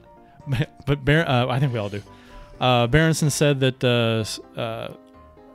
but 0.87 1.05
Bar- 1.05 1.29
uh, 1.29 1.49
I 1.49 1.59
think 1.59 1.73
we 1.73 1.79
all 1.81 1.88
do. 1.88 2.00
Uh, 2.61 2.87
Berenson 2.87 3.31
said 3.31 3.59
that 3.61 3.83
uh, 3.85 4.59
uh, 4.59 4.95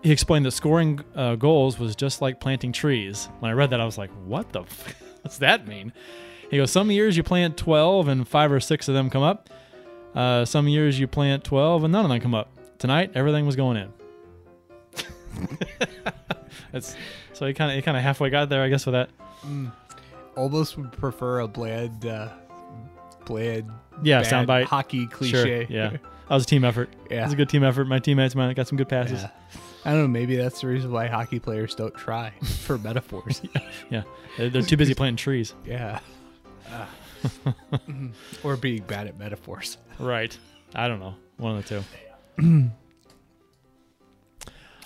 he 0.04 0.12
explained 0.12 0.46
that 0.46 0.52
scoring 0.52 1.00
uh, 1.16 1.36
goals 1.36 1.78
was 1.80 1.96
just 1.96 2.22
like 2.22 2.40
planting 2.40 2.72
trees. 2.72 3.30
When 3.40 3.52
I 3.52 3.54
read 3.54 3.70
that, 3.72 3.80
I 3.82 3.86
was 3.86 3.98
like, 3.98 4.10
"What 4.26 4.52
the? 4.52 4.62
F- 4.62 4.96
what's 5.22 5.38
that 5.40 5.68
mean?" 5.68 5.94
He 6.50 6.58
goes, 6.58 6.72
"Some 6.72 6.90
years 6.92 7.16
you 7.18 7.24
plant 7.24 7.58
twelve 7.58 8.08
and 8.08 8.28
five 8.28 8.52
or 8.52 8.60
six 8.60 8.88
of 8.88 8.94
them 8.96 9.10
come 9.10 9.24
up. 9.24 9.50
Uh, 10.16 10.44
some 10.46 10.68
years 10.68 11.00
you 11.00 11.08
plant 11.08 11.44
twelve 11.44 11.84
and 11.84 11.92
none 11.92 12.04
of 12.06 12.10
them 12.10 12.20
come 12.20 12.36
up. 12.36 12.50
Tonight, 12.80 13.12
everything 13.16 13.46
was 13.46 13.56
going 13.56 13.78
in." 13.78 13.94
It's 16.74 16.96
so 17.34 17.46
he 17.46 17.54
kind 17.54 17.70
of 17.72 17.76
he 17.76 17.82
kind 17.82 17.98
of 17.98 18.04
halfway 18.04 18.30
got 18.30 18.48
there, 18.50 18.64
I 18.64 18.70
guess, 18.70 18.86
with 18.86 18.94
that. 18.94 19.10
Almost 20.38 20.78
would 20.78 20.92
prefer 20.94 21.40
a 21.42 21.48
bland, 21.48 22.06
uh, 22.06 22.30
bland, 23.26 23.70
Yeah, 24.04 24.22
soundbite. 24.22 24.66
hockey 24.66 25.02
Sure. 25.02 25.10
cliche. 25.10 25.68
Yeah, 25.70 25.90
that 25.92 26.02
was 26.30 26.44
a 26.44 26.46
team 26.46 26.64
effort. 26.64 26.90
Yeah. 27.10 27.22
it 27.22 27.24
was 27.26 27.34
a 27.34 27.36
good 27.36 27.50
team 27.50 27.64
effort. 27.64 27.86
My 27.90 28.00
teammates, 28.00 28.36
man, 28.36 28.54
got 28.54 28.68
some 28.68 28.78
good 28.78 28.88
passes. 28.88 29.22
Yeah. 29.22 29.30
I 29.84 29.92
don't 29.92 30.02
know. 30.02 30.08
Maybe 30.08 30.36
that's 30.36 30.62
the 30.62 30.68
reason 30.68 30.92
why 30.92 31.08
hockey 31.08 31.40
players 31.40 31.74
don't 31.74 31.96
try 31.96 32.32
for 32.66 32.78
metaphors. 32.78 33.42
Yeah, 33.90 34.04
they're, 34.38 34.50
they're 34.50 34.62
too 34.62 34.78
busy 34.78 34.94
planting 34.94 35.18
trees. 35.18 35.54
yeah. 35.66 36.00
or 38.42 38.56
being 38.56 38.84
bad 38.84 39.08
at 39.08 39.20
metaphors. 39.20 39.78
Right. 40.00 40.38
I 40.74 40.88
don't 40.88 41.02
know. 41.02 41.16
One 41.36 41.58
of 41.58 41.68
the 41.68 41.84
two. 42.38 42.72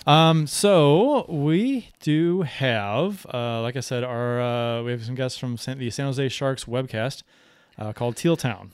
um. 0.10 0.46
So 0.48 1.26
we 1.28 1.90
do 2.00 2.42
have, 2.42 3.26
uh, 3.32 3.62
like 3.62 3.76
I 3.76 3.80
said, 3.80 4.02
our 4.02 4.40
uh, 4.40 4.82
we 4.82 4.90
have 4.90 5.04
some 5.04 5.14
guests 5.14 5.38
from 5.38 5.56
San, 5.56 5.78
the 5.78 5.88
San 5.90 6.06
Jose 6.06 6.28
Sharks 6.30 6.64
webcast 6.64 7.22
uh, 7.78 7.92
called 7.92 8.16
Teal 8.16 8.36
Town. 8.36 8.72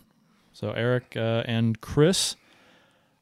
So 0.55 0.71
Erik 0.71 1.15
uh, 1.15 1.43
and 1.47 1.81
Chris. 1.83 2.37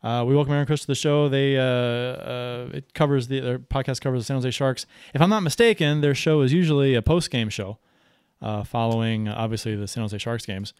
Uh, 0.03 0.25
we 0.27 0.35
welcome 0.35 0.55
Aaron 0.55 0.65
Chris 0.65 0.81
to 0.81 0.87
the 0.87 0.95
show. 0.95 1.29
They 1.29 1.59
uh, 1.59 1.63
uh, 1.63 2.69
it 2.73 2.95
covers 2.95 3.29
the 3.29 3.41
their 3.41 3.59
podcast 3.59 4.01
covers 4.01 4.21
the 4.21 4.25
San 4.25 4.37
Jose 4.37 4.51
Sharks. 4.51 4.87
If 5.13 5.21
I'm 5.21 5.29
not 5.29 5.43
mistaken, 5.43 6.01
their 6.01 6.15
show 6.15 6.41
is 6.41 6.53
usually 6.55 6.95
a 6.95 7.03
post 7.03 7.31
game 7.31 7.51
show, 7.51 7.79
uh, 8.41 8.65
following 8.65 9.29
obviously 9.29 9.77
the 9.77 9.87
San 9.87 10.03
Jose 10.03 10.17
Sharks 10.17 10.47
games. 10.47 10.73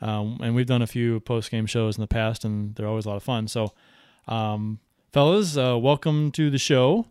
Um, 0.00 0.40
and 0.42 0.56
we've 0.56 0.66
done 0.66 0.82
a 0.82 0.88
few 0.88 1.20
post 1.20 1.52
game 1.52 1.66
shows 1.66 1.96
in 1.96 2.00
the 2.00 2.08
past, 2.08 2.44
and 2.44 2.74
they're 2.74 2.88
always 2.88 3.06
a 3.06 3.10
lot 3.10 3.16
of 3.16 3.22
fun. 3.22 3.46
So, 3.46 3.72
um, 4.26 4.80
fellas, 5.12 5.56
uh, 5.56 5.78
welcome 5.78 6.32
to 6.32 6.50
the 6.50 6.58
show. 6.58 7.06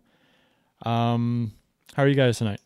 Um, 0.82 1.54
how 1.94 2.02
are 2.02 2.08
you 2.08 2.14
guys 2.14 2.36
tonight? 2.36 2.60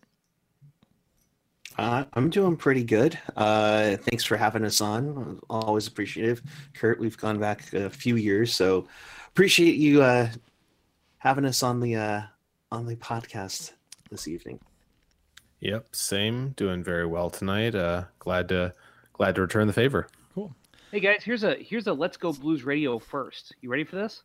Uh, 1.79 2.05
I'm 2.15 2.29
doing 2.29 2.57
pretty 2.57 2.83
good. 2.83 3.17
Uh, 3.37 3.97
thanks 3.97 4.25
for 4.25 4.37
having 4.37 4.65
us 4.65 4.81
on. 4.81 5.39
Always 5.49 5.87
appreciative. 5.87 6.43
Kurt, 6.75 6.99
we've 6.99 7.17
gone 7.17 7.39
back 7.39 7.73
a 7.73 7.89
few 7.89 8.17
years, 8.17 8.53
so 8.53 8.89
appreciate 9.29 9.77
you 9.77 10.03
uh, 10.03 10.29
having 11.19 11.45
us 11.45 11.63
on 11.63 11.79
the 11.79 11.95
uh, 11.95 12.23
on 12.73 12.87
the 12.87 12.97
podcast 12.97 13.73
this 14.11 14.27
evening. 14.27 14.59
Yep, 15.61 15.95
same. 15.95 16.49
Doing 16.51 16.83
very 16.83 17.07
well 17.07 17.31
tonight. 17.31 17.77
Uh, 17.77 18.05
glad 18.19 18.49
to 18.49 18.73
glad 19.13 19.37
to 19.37 19.43
return 19.43 19.69
the 19.69 19.73
favor. 19.73 20.09
Cool. 20.35 20.53
Hey 20.91 20.99
guys, 20.99 21.23
here's 21.23 21.45
a 21.45 21.55
here's 21.55 21.87
a 21.87 21.93
Let's 21.93 22.17
Go 22.17 22.33
Blues 22.33 22.65
Radio 22.65 22.99
first. 22.99 23.55
You 23.61 23.71
ready 23.71 23.85
for 23.85 23.95
this? 23.95 24.25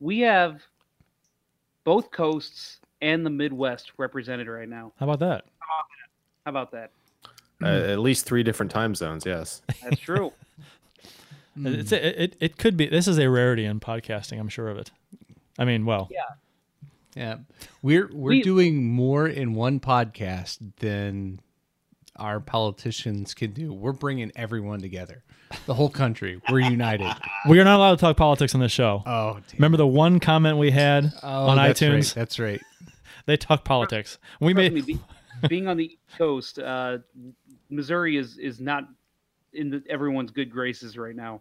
We 0.00 0.20
have 0.20 0.62
both 1.84 2.10
coasts 2.10 2.80
and 3.02 3.26
the 3.26 3.30
Midwest 3.30 3.92
represented 3.98 4.48
right 4.48 4.68
now. 4.68 4.94
How 4.98 5.04
about 5.04 5.18
that? 5.18 5.44
How 5.58 5.80
about 5.80 5.88
that? 5.90 6.05
Uh, 6.46 7.66
at 7.66 7.98
least 7.98 8.26
three 8.26 8.42
different 8.42 8.70
time 8.70 8.94
zones. 8.94 9.24
Yes. 9.26 9.62
That's 9.82 10.00
true. 10.00 10.32
It's 11.58 11.90
it, 11.90 12.04
it 12.04 12.36
it 12.38 12.56
could 12.58 12.76
be. 12.76 12.86
This 12.86 13.08
is 13.08 13.18
a 13.18 13.30
rarity 13.30 13.64
in 13.64 13.80
podcasting. 13.80 14.38
I'm 14.38 14.50
sure 14.50 14.68
of 14.68 14.76
it. 14.76 14.90
I 15.58 15.64
mean, 15.64 15.86
well, 15.86 16.08
Yeah. 16.12 16.20
Yeah, 17.14 17.36
we're 17.80 18.10
we're 18.12 18.28
We- 18.32 18.42
doing 18.42 18.84
more 18.92 19.26
in 19.26 19.54
one 19.54 19.80
podcast 19.80 20.58
than 20.80 21.40
our 22.16 22.40
politicians 22.40 23.32
can 23.32 23.52
do. 23.52 23.72
We're 23.72 23.92
bringing 23.94 24.32
everyone 24.36 24.82
together, 24.82 25.24
the 25.64 25.72
whole 25.72 25.88
country. 25.88 26.42
We're 26.50 26.60
united. 26.60 27.10
we 27.48 27.58
are 27.58 27.64
not 27.64 27.76
allowed 27.78 27.92
to 27.94 28.00
talk 28.02 28.18
politics 28.18 28.54
on 28.54 28.60
this 28.60 28.72
show. 28.72 29.02
Oh, 29.06 29.32
damn. 29.34 29.42
Remember 29.54 29.78
the 29.78 29.86
one 29.86 30.20
comment 30.20 30.58
we 30.58 30.70
had 30.72 31.10
Oh, 31.22 31.46
on 31.48 31.56
that's 31.56 31.80
iTunes? 31.80 31.92
Right, 31.94 32.14
that's 32.16 32.38
right. 32.38 32.60
They 33.24 33.36
talk 33.38 33.64
politics. 33.64 34.18
We 34.40 34.52
Trust 34.52 34.72
made 34.72 34.74
me, 34.74 34.80
be, 34.82 35.00
being 35.48 35.68
on 35.68 35.76
the 35.76 35.84
East 35.86 36.18
Coast, 36.18 36.58
uh, 36.58 36.98
Missouri 37.70 38.16
is 38.16 38.38
is 38.38 38.60
not 38.60 38.84
in 39.52 39.70
the, 39.70 39.82
everyone's 39.88 40.30
good 40.30 40.50
graces 40.50 40.96
right 40.98 41.16
now. 41.16 41.40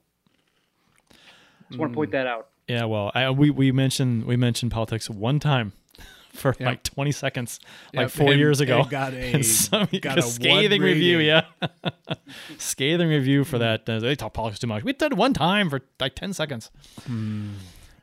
Just 1.70 1.80
want 1.80 1.92
to 1.92 1.96
point 1.96 2.12
that 2.12 2.28
out. 2.28 2.50
Yeah, 2.68 2.86
well, 2.86 3.12
I, 3.14 3.30
we 3.32 3.50
we 3.50 3.72
mentioned 3.72 4.25
we 4.25 4.36
mentioned 4.38 4.72
politics 4.72 5.10
one 5.10 5.40
time 5.40 5.74
for 6.34 6.56
like 6.60 6.84
20 6.84 7.12
seconds, 7.12 7.60
like 7.94 8.10
four 8.10 8.32
and- 8.32 8.40
years 8.40 8.60
ago. 8.62 8.84
got 8.90 9.14
a- 9.16 9.42
some- 9.44 9.88
got 10.02 10.18
a 10.18 10.20
a 10.20 10.24
scathing 10.24 10.82
review. 10.82 11.20
Yeah, 11.20 11.46
scathing 12.58 13.10
review 13.10 13.44
for 13.44 13.58
that. 13.60 13.88
Uh, 13.90 14.00
they 14.00 14.16
talk 14.16 14.34
politics 14.34 14.60
too 14.60 14.68
much. 14.68 14.84
We 14.84 14.94
did 14.94 15.14
one 15.14 15.34
time 15.34 15.70
for 15.70 15.82
like 16.00 16.16
10 16.16 16.34
seconds. 16.34 16.72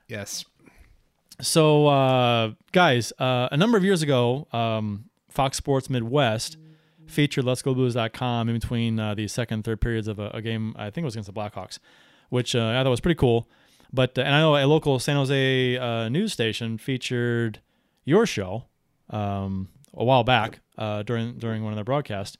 Yes. 0.08 0.44
So, 1.40 1.86
uh, 1.88 2.52
guys, 2.72 3.12
uh, 3.18 3.48
a 3.50 3.56
number 3.56 3.76
of 3.76 3.84
years 3.84 4.02
ago, 4.02 4.46
um, 4.52 5.06
Fox 5.32 5.56
Sports 5.56 5.88
Midwest 5.90 6.56
featured 7.06 7.44
Let's 7.44 7.62
Go 7.62 7.74
Blues.com 7.74 8.48
in 8.48 8.54
between 8.54 8.98
uh, 8.98 9.14
the 9.14 9.28
second 9.28 9.54
and 9.56 9.64
third 9.64 9.80
periods 9.80 10.08
of 10.08 10.18
a, 10.18 10.30
a 10.34 10.42
game. 10.42 10.74
I 10.76 10.90
think 10.90 10.98
it 10.98 11.06
was 11.06 11.14
against 11.14 11.32
the 11.32 11.38
Blackhawks, 11.38 11.78
which 12.28 12.54
uh, 12.54 12.68
I 12.68 12.82
thought 12.82 12.90
was 12.90 13.00
pretty 13.00 13.18
cool. 13.18 13.48
But 13.92 14.16
uh, 14.18 14.22
and 14.22 14.34
I 14.34 14.40
know 14.40 14.56
a 14.56 14.66
local 14.66 14.98
San 14.98 15.16
Jose 15.16 15.76
uh, 15.76 16.08
news 16.08 16.32
station 16.32 16.78
featured 16.78 17.60
your 18.04 18.26
show 18.26 18.64
um, 19.10 19.68
a 19.94 20.04
while 20.04 20.24
back 20.24 20.60
uh, 20.78 21.02
during 21.02 21.38
during 21.38 21.62
one 21.62 21.72
of 21.72 21.76
their 21.76 21.84
broadcasts. 21.84 22.36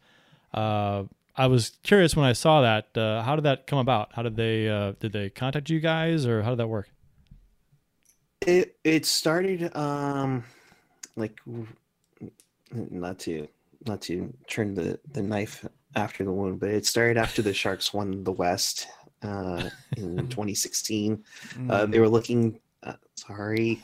Uh, 0.55 1.05
I 1.37 1.47
was 1.47 1.79
curious 1.83 2.15
when 2.15 2.27
I 2.27 2.35
saw 2.35 2.61
that. 2.61 2.89
How 2.95 3.37
did 3.37 3.45
that 3.45 3.67
come 3.67 3.79
about? 3.79 4.13
How 4.13 4.23
did 4.23 4.37
they 4.37 4.65
did 5.01 5.13
they 5.13 5.31
contact 5.31 5.71
you 5.71 5.81
guys, 5.81 6.27
or 6.27 6.43
how 6.43 6.51
did 6.51 6.59
that 6.59 6.69
work? 6.69 6.91
It 8.47 8.77
it 8.85 9.07
started 9.07 9.75
um 9.77 10.45
like 11.17 11.39
not 12.73 13.19
to 13.21 13.47
not 13.87 14.01
to 14.03 14.33
turn 14.49 14.75
the 14.75 14.99
the 15.13 15.23
knife 15.23 15.65
after 15.95 16.25
the 16.25 16.33
wound, 16.33 16.61
but 16.61 16.71
it 16.71 16.87
started 16.87 17.17
after 17.19 17.43
the 17.43 17.53
Sharks 17.53 17.93
won 17.93 18.25
the 18.25 18.33
West 18.33 18.87
uh, 19.23 19.69
in 19.97 20.17
2016. 20.29 21.23
Uh, 21.69 21.87
they 21.87 21.99
were 21.99 22.09
looking. 22.09 22.59
Uh, 22.85 22.95
sorry, 23.17 23.81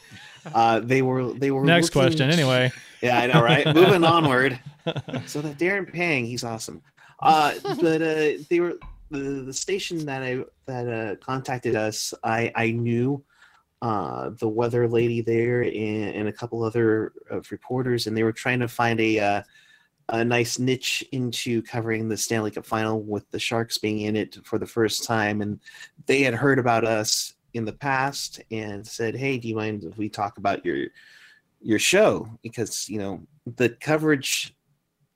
uh, 0.54 0.80
they 0.80 1.02
were 1.02 1.33
they 1.33 1.50
were. 1.50 1.64
Next 1.64 1.95
looking- 1.95 2.09
question, 2.11 2.30
anyway. 2.30 2.73
Yeah, 3.00 3.21
I 3.21 3.26
know, 3.28 3.42
right? 3.42 3.64
Moving 3.75 4.02
onward. 4.16 4.59
So 5.26 5.40
that 5.42 5.57
Darren 5.59 5.92
Pang, 5.92 6.25
he's 6.25 6.42
awesome. 6.42 6.83
Uh, 7.21 7.54
but 7.80 8.02
uh, 8.02 8.42
they 8.50 8.59
were 8.61 8.75
the 9.11 9.18
the 9.47 9.52
station 9.52 10.04
that 10.07 10.23
I 10.23 10.45
that 10.66 10.88
uh, 10.88 11.16
contacted 11.25 11.76
us. 11.76 12.12
I 12.25 12.50
I 12.57 12.71
knew 12.73 13.23
uh, 13.81 14.31
the 14.39 14.49
weather 14.49 14.89
lady 14.89 15.21
there 15.21 15.63
and, 15.63 16.15
and 16.15 16.29
a 16.29 16.33
couple 16.33 16.63
other 16.63 17.13
uh, 17.31 17.41
reporters, 17.51 18.07
and 18.07 18.17
they 18.17 18.25
were 18.25 18.33
trying 18.33 18.61
to 18.61 18.69
find 18.69 19.01
a 19.01 19.19
uh, 19.19 19.43
a 20.11 20.25
nice 20.25 20.59
niche 20.59 21.05
into 21.13 21.61
covering 21.63 22.09
the 22.09 22.17
Stanley 22.17 22.51
Cup 22.51 22.65
Final 22.65 23.03
with 23.03 23.31
the 23.31 23.39
Sharks 23.39 23.77
being 23.79 24.01
in 24.01 24.17
it 24.17 24.39
for 24.45 24.59
the 24.59 24.67
first 24.67 25.05
time, 25.05 25.43
and 25.43 25.61
they 26.07 26.23
had 26.23 26.35
heard 26.35 26.59
about 26.59 26.85
us 26.85 27.35
in 27.55 27.65
the 27.65 27.73
past 27.73 28.41
and 28.51 28.87
said, 28.87 29.15
"Hey, 29.15 29.39
do 29.39 29.49
you 29.49 29.57
mind 29.57 29.85
if 29.85 29.97
we 29.97 30.09
talk 30.09 30.39
about 30.39 30.65
your 30.65 30.87
your 31.61 31.79
show?" 31.79 32.29
Because 32.43 32.89
you 32.89 32.99
know 32.99 33.21
the 33.57 33.69
coverage 33.69 34.57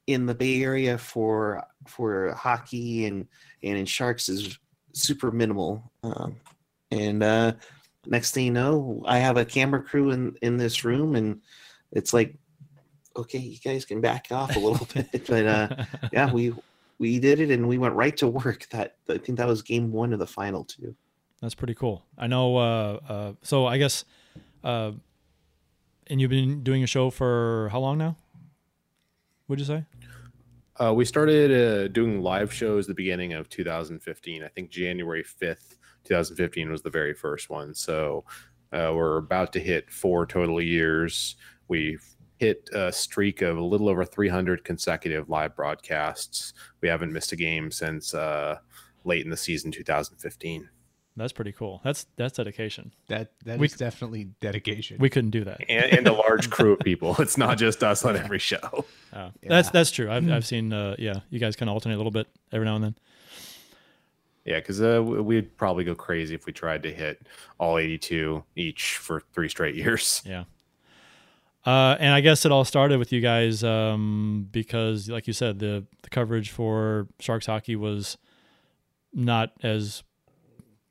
in 0.07 0.27
the 0.27 0.35
Bay 0.35 0.63
Area 0.63 0.99
for 0.99 1.65
for 1.87 2.33
hockey 2.35 3.07
and 3.07 3.27
and 3.63 3.79
in 3.79 3.87
Sharks 3.87 4.29
is 4.29 4.59
super 4.93 5.31
minimal, 5.31 5.91
um, 6.03 6.37
and 6.91 7.23
uh, 7.23 7.53
next 8.07 8.33
thing 8.33 8.47
you 8.47 8.53
know, 8.53 9.03
I 9.07 9.19
have 9.19 9.37
a 9.37 9.45
camera 9.45 9.83
crew 9.83 10.11
in 10.11 10.37
in 10.43 10.57
this 10.57 10.85
room, 10.85 11.15
and 11.15 11.41
it's 11.93 12.13
like, 12.13 12.37
okay, 13.17 13.39
you 13.39 13.59
guys 13.59 13.85
can 13.85 14.01
back 14.01 14.29
off 14.31 14.57
a 14.57 14.59
little 14.59 14.87
bit, 14.95 15.27
but 15.27 15.47
uh, 15.47 15.85
yeah, 16.13 16.33
we 16.33 16.55
we 16.99 17.19
did 17.19 17.41
it, 17.41 17.51
and 17.51 17.69
we 17.69 17.79
went 17.79 17.95
right 17.95 18.17
to 18.19 18.29
work. 18.29 18.69
That 18.71 18.97
I 19.09 19.19
think 19.19 19.39
that 19.39 19.49
was 19.49 19.63
game 19.63 19.93
one 19.93 20.13
of 20.13 20.19
the 20.19 20.27
final 20.27 20.65
too. 20.65 20.95
That's 21.41 21.55
pretty 21.55 21.75
cool. 21.75 22.05
I 22.17 22.29
know. 22.29 22.57
Uh, 22.57 23.01
uh, 23.09 23.33
so 23.43 23.67
I 23.67 23.79
guess 23.79 24.05
uh, 24.65 24.93
and 26.07 26.21
you've 26.21 26.31
been 26.31 26.63
doing 26.63 26.83
a 26.83 26.87
show 26.87 27.11
for 27.11 27.69
how 27.71 27.81
long 27.81 27.99
now? 27.99 28.17
Would 29.49 29.59
you 29.59 29.65
say? 29.65 29.85
Uh, 30.81 30.93
we 30.95 31.05
started 31.05 31.51
uh, 31.51 31.89
doing 31.89 32.23
live 32.23 32.53
shows 32.53 32.87
the 32.87 32.95
beginning 32.95 33.35
of 33.35 33.49
2015. 33.49 34.43
I 34.43 34.49
think 34.49 34.71
January 34.71 35.23
5th, 35.23 35.77
2015 36.05 36.71
was 36.71 36.83
the 36.83 36.91
very 36.91 37.15
first 37.15 37.51
one. 37.51 37.75
So 37.75 38.25
uh, 38.73 38.93
we're 38.95 39.19
about 39.19 39.53
to 39.55 39.61
hit 39.61 39.91
four 39.91 40.27
total 40.27 40.61
years. 40.61 41.37
We've 41.69 42.05
hit 42.39 42.69
a 42.73 42.91
streak 42.93 43.41
of 43.43 43.57
a 43.57 43.63
little 43.63 43.89
over 43.89 44.05
300 44.05 44.65
consecutive 44.65 45.29
live 45.29 45.55
broadcasts. 45.55 46.55
We 46.81 46.89
haven't 46.89 47.13
missed 47.13 47.33
a 47.33 47.37
game 47.37 47.71
since 47.71 48.15
uh, 48.15 48.59
late 49.05 49.25
in 49.25 49.31
the 49.31 49.37
season 49.37 49.71
2015. 49.71 50.69
That's 51.15 51.33
pretty 51.35 51.53
cool. 51.53 51.83
That's 51.85 52.07
that's 52.17 52.39
dedication. 52.39 52.95
That 53.09 53.33
that 53.45 53.57
is 53.57 53.61
We- 53.61 53.69
definitely 53.69 54.31
dedication. 54.41 54.97
We 54.99 55.11
couldn't 55.11 55.31
do 55.31 55.45
that. 55.45 55.61
And, 55.69 55.85
and 55.93 56.09
a 56.09 56.13
large 56.15 56.49
crew 56.49 56.73
of 56.73 56.79
people. 56.81 57.15
It's 57.19 57.37
not 57.37 57.59
just 57.59 57.83
us 57.85 58.03
on 58.05 58.17
every 58.17 58.39
show. 58.39 58.87
Uh, 59.13 59.29
That's 59.43 59.69
that's 59.69 59.91
true. 59.91 60.11
I've 60.11 60.31
I've 60.31 60.47
seen. 60.47 60.73
Uh, 60.73 60.97
yeah, 60.99 61.21
you 61.29 61.39
guys 61.39 61.55
kind 61.55 61.69
of 61.69 61.75
alternate 61.75 61.97
a 61.97 61.99
little 61.99 62.11
bit 62.13 62.29
every 62.51 62.65
now 62.65 62.77
and 62.77 62.85
then. 62.85 62.95
Yeah, 64.45 64.59
because 64.59 64.83
uh, 64.83 65.03
we'd 65.03 65.57
probably 65.57 65.85
go 65.85 65.95
crazy 65.95 66.35
if 66.35 66.47
we 66.47 66.53
tried 66.53 66.83
to 66.83 66.93
hit 66.93 67.27
all 67.59 67.79
82 67.79 68.43
each 68.57 68.97
for 68.97 69.23
three 69.33 69.49
straight 69.49 69.75
years. 69.77 70.23
Yeah. 70.25 70.45
Uh, 71.65 71.97
and 72.01 72.13
I 72.13 72.21
guess 72.21 72.45
it 72.45 72.51
all 72.51 72.65
started 72.65 72.99
with 72.99 73.13
you 73.13 73.21
guys 73.21 73.63
um, 73.63 74.49
because, 74.51 75.09
like 75.09 75.29
you 75.29 75.33
said, 75.33 75.61
the 75.61 75.85
the 76.03 76.11
coverage 76.11 76.51
for 76.51 77.07
Sharks 77.21 77.47
hockey 77.47 77.77
was 77.77 78.19
not 79.15 79.53
as 79.63 80.03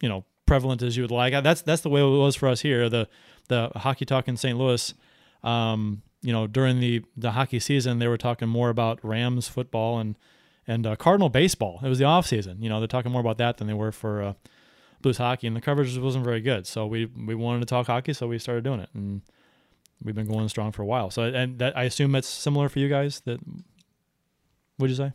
you 0.01 0.07
know 0.07 0.23
prevalent 0.45 0.81
as 0.81 0.95
you 0.95 1.03
would 1.03 1.11
like. 1.11 1.33
That's 1.43 1.61
that's 1.61 1.81
the 1.81 1.89
way 1.89 1.99
it 2.01 2.05
was 2.05 2.37
for 2.37 2.47
us 2.47 2.61
here. 2.61 2.87
The 2.87 3.09
the 3.49 3.69
hockey 3.75 4.05
talk 4.05 4.29
in 4.29 4.37
St. 4.37 4.57
Louis. 4.57 4.93
Um, 5.43 6.03
you 6.21 6.31
know, 6.31 6.47
during 6.47 6.79
the 6.79 7.03
the 7.17 7.31
hockey 7.31 7.59
season, 7.59 7.99
they 7.99 8.07
were 8.07 8.17
talking 8.17 8.47
more 8.47 8.69
about 8.69 9.03
Rams 9.03 9.49
football 9.49 9.99
and 9.99 10.17
and 10.71 10.87
uh, 10.87 10.95
Cardinal 10.95 11.29
baseball. 11.29 11.79
It 11.83 11.89
was 11.89 11.99
the 11.99 12.05
off 12.05 12.25
season. 12.25 12.61
You 12.61 12.69
know, 12.69 12.79
they're 12.79 12.87
talking 12.87 13.11
more 13.11 13.21
about 13.21 13.37
that 13.39 13.57
than 13.57 13.67
they 13.67 13.73
were 13.73 13.91
for 13.91 14.21
uh, 14.21 14.33
Blues 15.01 15.17
hockey, 15.17 15.47
and 15.47 15.55
the 15.55 15.61
coverage 15.61 15.97
wasn't 15.97 16.23
very 16.23 16.41
good. 16.41 16.65
So 16.65 16.85
we 16.87 17.05
we 17.05 17.35
wanted 17.35 17.59
to 17.59 17.65
talk 17.65 17.87
hockey, 17.87 18.13
so 18.13 18.27
we 18.27 18.39
started 18.39 18.63
doing 18.63 18.79
it, 18.79 18.89
and 18.93 19.21
we've 20.03 20.15
been 20.15 20.27
going 20.27 20.47
strong 20.47 20.71
for 20.71 20.81
a 20.81 20.85
while. 20.85 21.11
So 21.11 21.23
and 21.23 21.59
that 21.59 21.77
I 21.77 21.83
assume 21.83 22.13
that's 22.13 22.27
similar 22.27 22.69
for 22.69 22.79
you 22.79 22.87
guys. 22.87 23.21
That 23.21 23.39
would 24.79 24.89
you 24.89 24.95
say? 24.95 25.11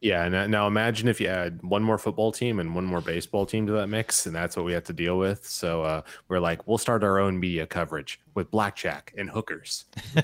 Yeah, 0.00 0.24
and 0.24 0.50
now 0.50 0.66
imagine 0.66 1.06
if 1.06 1.20
you 1.20 1.28
add 1.28 1.62
one 1.62 1.84
more 1.84 1.96
football 1.96 2.32
team 2.32 2.58
and 2.58 2.74
one 2.74 2.84
more 2.84 3.00
baseball 3.00 3.46
team 3.46 3.68
to 3.68 3.72
that 3.74 3.86
mix, 3.86 4.26
and 4.26 4.34
that's 4.34 4.56
what 4.56 4.64
we 4.64 4.72
have 4.72 4.82
to 4.84 4.92
deal 4.92 5.16
with. 5.16 5.46
So 5.46 5.82
uh, 5.82 6.02
we're 6.26 6.40
like, 6.40 6.66
we'll 6.66 6.78
start 6.78 7.04
our 7.04 7.20
own 7.20 7.38
media 7.38 7.66
coverage 7.66 8.18
with 8.34 8.50
blackjack 8.50 9.14
and 9.16 9.30
hookers. 9.30 9.84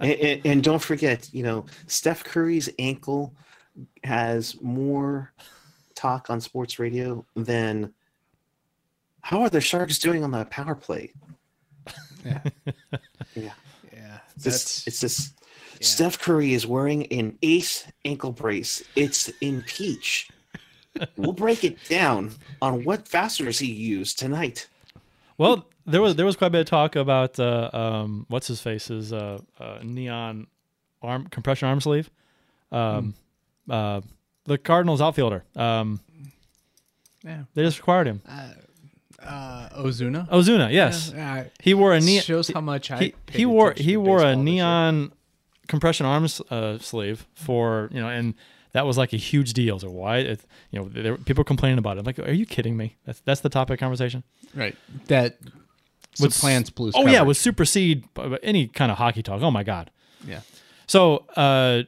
and, 0.00 0.12
and, 0.12 0.46
and 0.46 0.62
don't 0.62 0.80
forget, 0.80 1.28
you 1.34 1.42
know, 1.42 1.66
Steph 1.88 2.22
Curry's 2.22 2.70
ankle 2.78 3.34
has 4.04 4.60
more 4.60 5.32
talk 5.94 6.30
on 6.30 6.40
sports 6.40 6.78
radio 6.78 7.24
than 7.34 7.92
how 9.22 9.42
are 9.42 9.50
the 9.50 9.60
Sharks 9.60 9.98
doing 9.98 10.24
on 10.24 10.30
the 10.30 10.44
power 10.46 10.74
play? 10.74 11.12
Yeah. 12.24 12.40
Yeah. 13.34 13.52
yeah. 13.92 14.18
It's 14.34 14.44
That's 14.44 14.64
just, 14.64 14.88
it's 14.88 15.00
just 15.00 15.34
yeah. 15.80 15.86
Steph 15.86 16.18
Curry 16.18 16.54
is 16.54 16.66
wearing 16.66 17.06
an 17.06 17.38
ace 17.42 17.86
ankle 18.04 18.32
brace. 18.32 18.82
It's 18.96 19.30
in 19.40 19.62
peach. 19.62 20.28
we'll 21.16 21.32
break 21.32 21.64
it 21.64 21.76
down 21.88 22.32
on 22.62 22.84
what 22.84 23.06
fasteners 23.06 23.58
he 23.58 23.70
used 23.70 24.18
tonight. 24.18 24.66
Well, 25.36 25.66
there 25.86 26.02
was 26.02 26.16
there 26.16 26.26
was 26.26 26.36
quite 26.36 26.48
a 26.48 26.50
bit 26.50 26.60
of 26.60 26.66
talk 26.66 26.96
about 26.96 27.38
uh, 27.38 27.70
um, 27.72 28.26
what's 28.28 28.48
his 28.48 28.60
face's 28.60 29.12
uh, 29.12 29.38
uh, 29.58 29.78
neon 29.82 30.48
arm 31.02 31.28
compression 31.28 31.68
arm 31.68 31.80
sleeve. 31.80 32.10
Um, 32.72 33.14
uh, 33.68 34.00
the 34.44 34.58
Cardinals 34.58 35.00
outfielder. 35.00 35.44
Um, 35.56 36.00
yeah. 37.24 37.42
they 37.54 37.62
just 37.62 37.78
required 37.78 38.06
him. 38.06 38.22
Uh, 39.20 39.68
Ozuna. 39.78 40.28
Ozuna, 40.30 40.72
yes, 40.72 41.12
Yeah, 41.14 41.44
he 41.60 41.74
wore 41.74 41.92
a 41.92 42.00
neon. 42.00 42.22
shows 42.22 42.48
how 42.48 42.60
much 42.60 42.90
I 42.90 42.98
he, 42.98 43.14
he 43.32 43.46
wore 43.46 43.72
he 43.76 43.96
wore 43.96 44.18
a 44.18 44.20
baseball 44.20 44.44
this 44.44 44.52
year. 44.52 44.54
neon 44.54 45.12
compression 45.66 46.06
arms 46.06 46.40
uh, 46.50 46.78
sleeve 46.78 47.26
for 47.34 47.88
you 47.92 48.00
know, 48.00 48.08
and 48.08 48.34
that 48.72 48.86
was 48.86 48.96
like 48.96 49.12
a 49.12 49.16
huge 49.16 49.52
deal. 49.54 49.78
So 49.80 49.90
why, 49.90 50.18
it, 50.18 50.40
you 50.70 50.78
know, 50.78 50.88
there, 50.88 51.16
people 51.16 51.42
complaining 51.42 51.78
about 51.78 51.96
it. 51.96 52.00
I'm 52.00 52.06
like, 52.06 52.18
are 52.20 52.32
you 52.32 52.46
kidding 52.46 52.76
me? 52.76 52.96
That's 53.06 53.20
that's 53.20 53.40
the 53.40 53.48
topic 53.48 53.74
of 53.74 53.80
conversation. 53.80 54.22
Right. 54.54 54.76
That 55.08 55.36
Would 56.20 56.32
supplants 56.32 56.70
Blues. 56.70 56.94
Oh 56.96 57.00
yeah, 57.00 57.06
coverage. 57.18 57.26
would 57.26 57.36
supersede 57.36 58.04
uh, 58.16 58.36
any 58.42 58.68
kind 58.68 58.92
of 58.92 58.98
hockey 58.98 59.22
talk. 59.22 59.42
Oh 59.42 59.50
my 59.50 59.64
god. 59.64 59.90
yeah. 60.24 60.40
So 60.86 61.24
uh, 61.36 61.82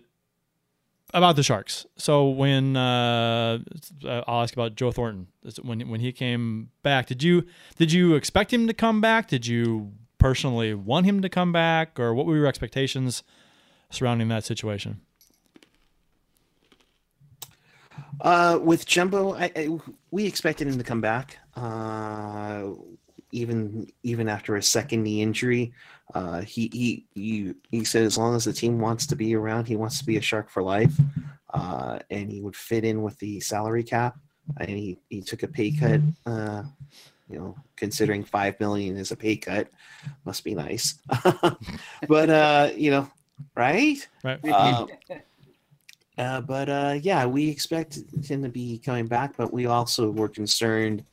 about 1.13 1.37
the 1.37 1.43
Sharks. 1.43 1.87
So 1.97 2.29
when 2.29 2.77
uh, 2.77 3.59
I'll 4.05 4.43
ask 4.43 4.55
about 4.55 4.75
Joe 4.75 4.93
Thornton 4.93 5.29
when 5.63 5.89
when 5.89 6.01
he 6.01 6.13
came 6.13 6.71
back. 6.83 7.07
Did 7.07 7.23
you 7.23 7.45
did 7.77 7.93
you 7.93 8.15
expect 8.15 8.53
him 8.53 8.67
to 8.67 8.75
come 8.75 9.01
back? 9.01 9.29
Did 9.29 9.47
you 9.47 9.93
personally 10.19 10.75
want 10.75 11.07
him 11.07 11.23
to 11.23 11.29
come 11.29 11.53
back, 11.53 11.99
or 11.99 12.15
what 12.15 12.27
were 12.27 12.37
your 12.37 12.47
expectations 12.47 13.23
surrounding 13.91 14.29
that 14.29 14.45
situation? 14.45 15.01
Uh, 18.21 18.59
with 18.63 18.87
Jumbo, 18.87 19.35
I, 19.35 19.51
I, 19.57 19.79
we 20.11 20.27
expected 20.27 20.69
him 20.69 20.77
to 20.79 20.85
come 20.85 21.01
back. 21.01 21.39
Uh, 21.57 22.71
even 23.33 23.91
even 24.03 24.29
after 24.29 24.57
a 24.57 24.63
second 24.63 25.03
knee 25.03 25.23
injury, 25.23 25.73
uh, 26.15 26.41
he, 26.41 26.71
he 26.73 27.07
he 27.15 27.55
he 27.71 27.85
said 27.85 28.05
as 28.05 28.19
long 28.19 28.35
as 28.35 28.45
the 28.45 28.53
team 28.53 28.79
wants 28.79 29.07
to 29.07 29.17
be 29.17 29.35
around, 29.35 29.67
he 29.67 29.77
wants 29.77 29.99
to 29.99 30.05
be 30.05 30.17
a 30.17 30.21
shark 30.21 30.51
for 30.51 30.63
life, 30.63 30.95
uh, 31.55 31.99
and 32.11 32.31
he 32.31 32.41
would 32.41 32.57
fit 32.57 32.85
in 32.85 33.03
with 33.03 33.19
the 33.19 33.41
salary 33.41 33.85
cap. 33.85 34.19
And 34.57 34.71
he, 34.71 34.99
he 35.09 35.21
took 35.21 35.45
a 35.45 35.49
pay 35.49 35.71
cut. 35.71 36.01
Uh, 36.27 36.65
you 37.31 37.39
know, 37.39 37.57
considering 37.77 38.25
five 38.25 38.59
million 38.59 38.97
is 38.97 39.13
a 39.13 39.17
pay 39.17 39.37
cut, 39.37 39.69
must 40.25 40.43
be 40.43 40.55
nice. 40.55 40.99
but 42.09 42.29
uh, 42.29 42.71
you 42.75 42.91
know, 42.91 43.09
right? 43.55 44.07
Right. 44.25 44.41
Uh, 44.45 44.87
uh, 46.19 46.41
but 46.41 46.69
uh, 46.69 46.99
yeah, 47.01 47.25
we 47.27 47.49
expect 47.49 48.01
him 48.25 48.43
to 48.43 48.49
be 48.49 48.79
coming 48.79 49.07
back, 49.07 49.37
but 49.37 49.53
we 49.53 49.67
also 49.67 50.11
were 50.11 50.29
concerned, 50.29 51.05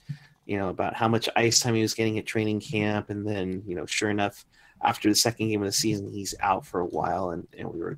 you 0.45 0.57
know, 0.57 0.69
about 0.69 0.95
how 0.95 1.07
much 1.07 1.29
ice 1.35 1.59
time 1.59 1.75
he 1.75 1.83
was 1.83 1.93
getting 1.93 2.17
at 2.17 2.25
training 2.25 2.61
camp, 2.61 3.11
and 3.11 3.27
then 3.27 3.61
you 3.67 3.75
know, 3.75 3.85
sure 3.85 4.09
enough, 4.09 4.43
after 4.81 5.09
the 5.09 5.15
second 5.15 5.49
game 5.49 5.61
of 5.61 5.67
the 5.67 5.71
season, 5.71 6.11
he's 6.11 6.35
out 6.39 6.65
for 6.65 6.79
a 6.79 6.85
while, 6.85 7.31
and, 7.31 7.47
and 7.57 7.71
we 7.71 7.79
were 7.79 7.97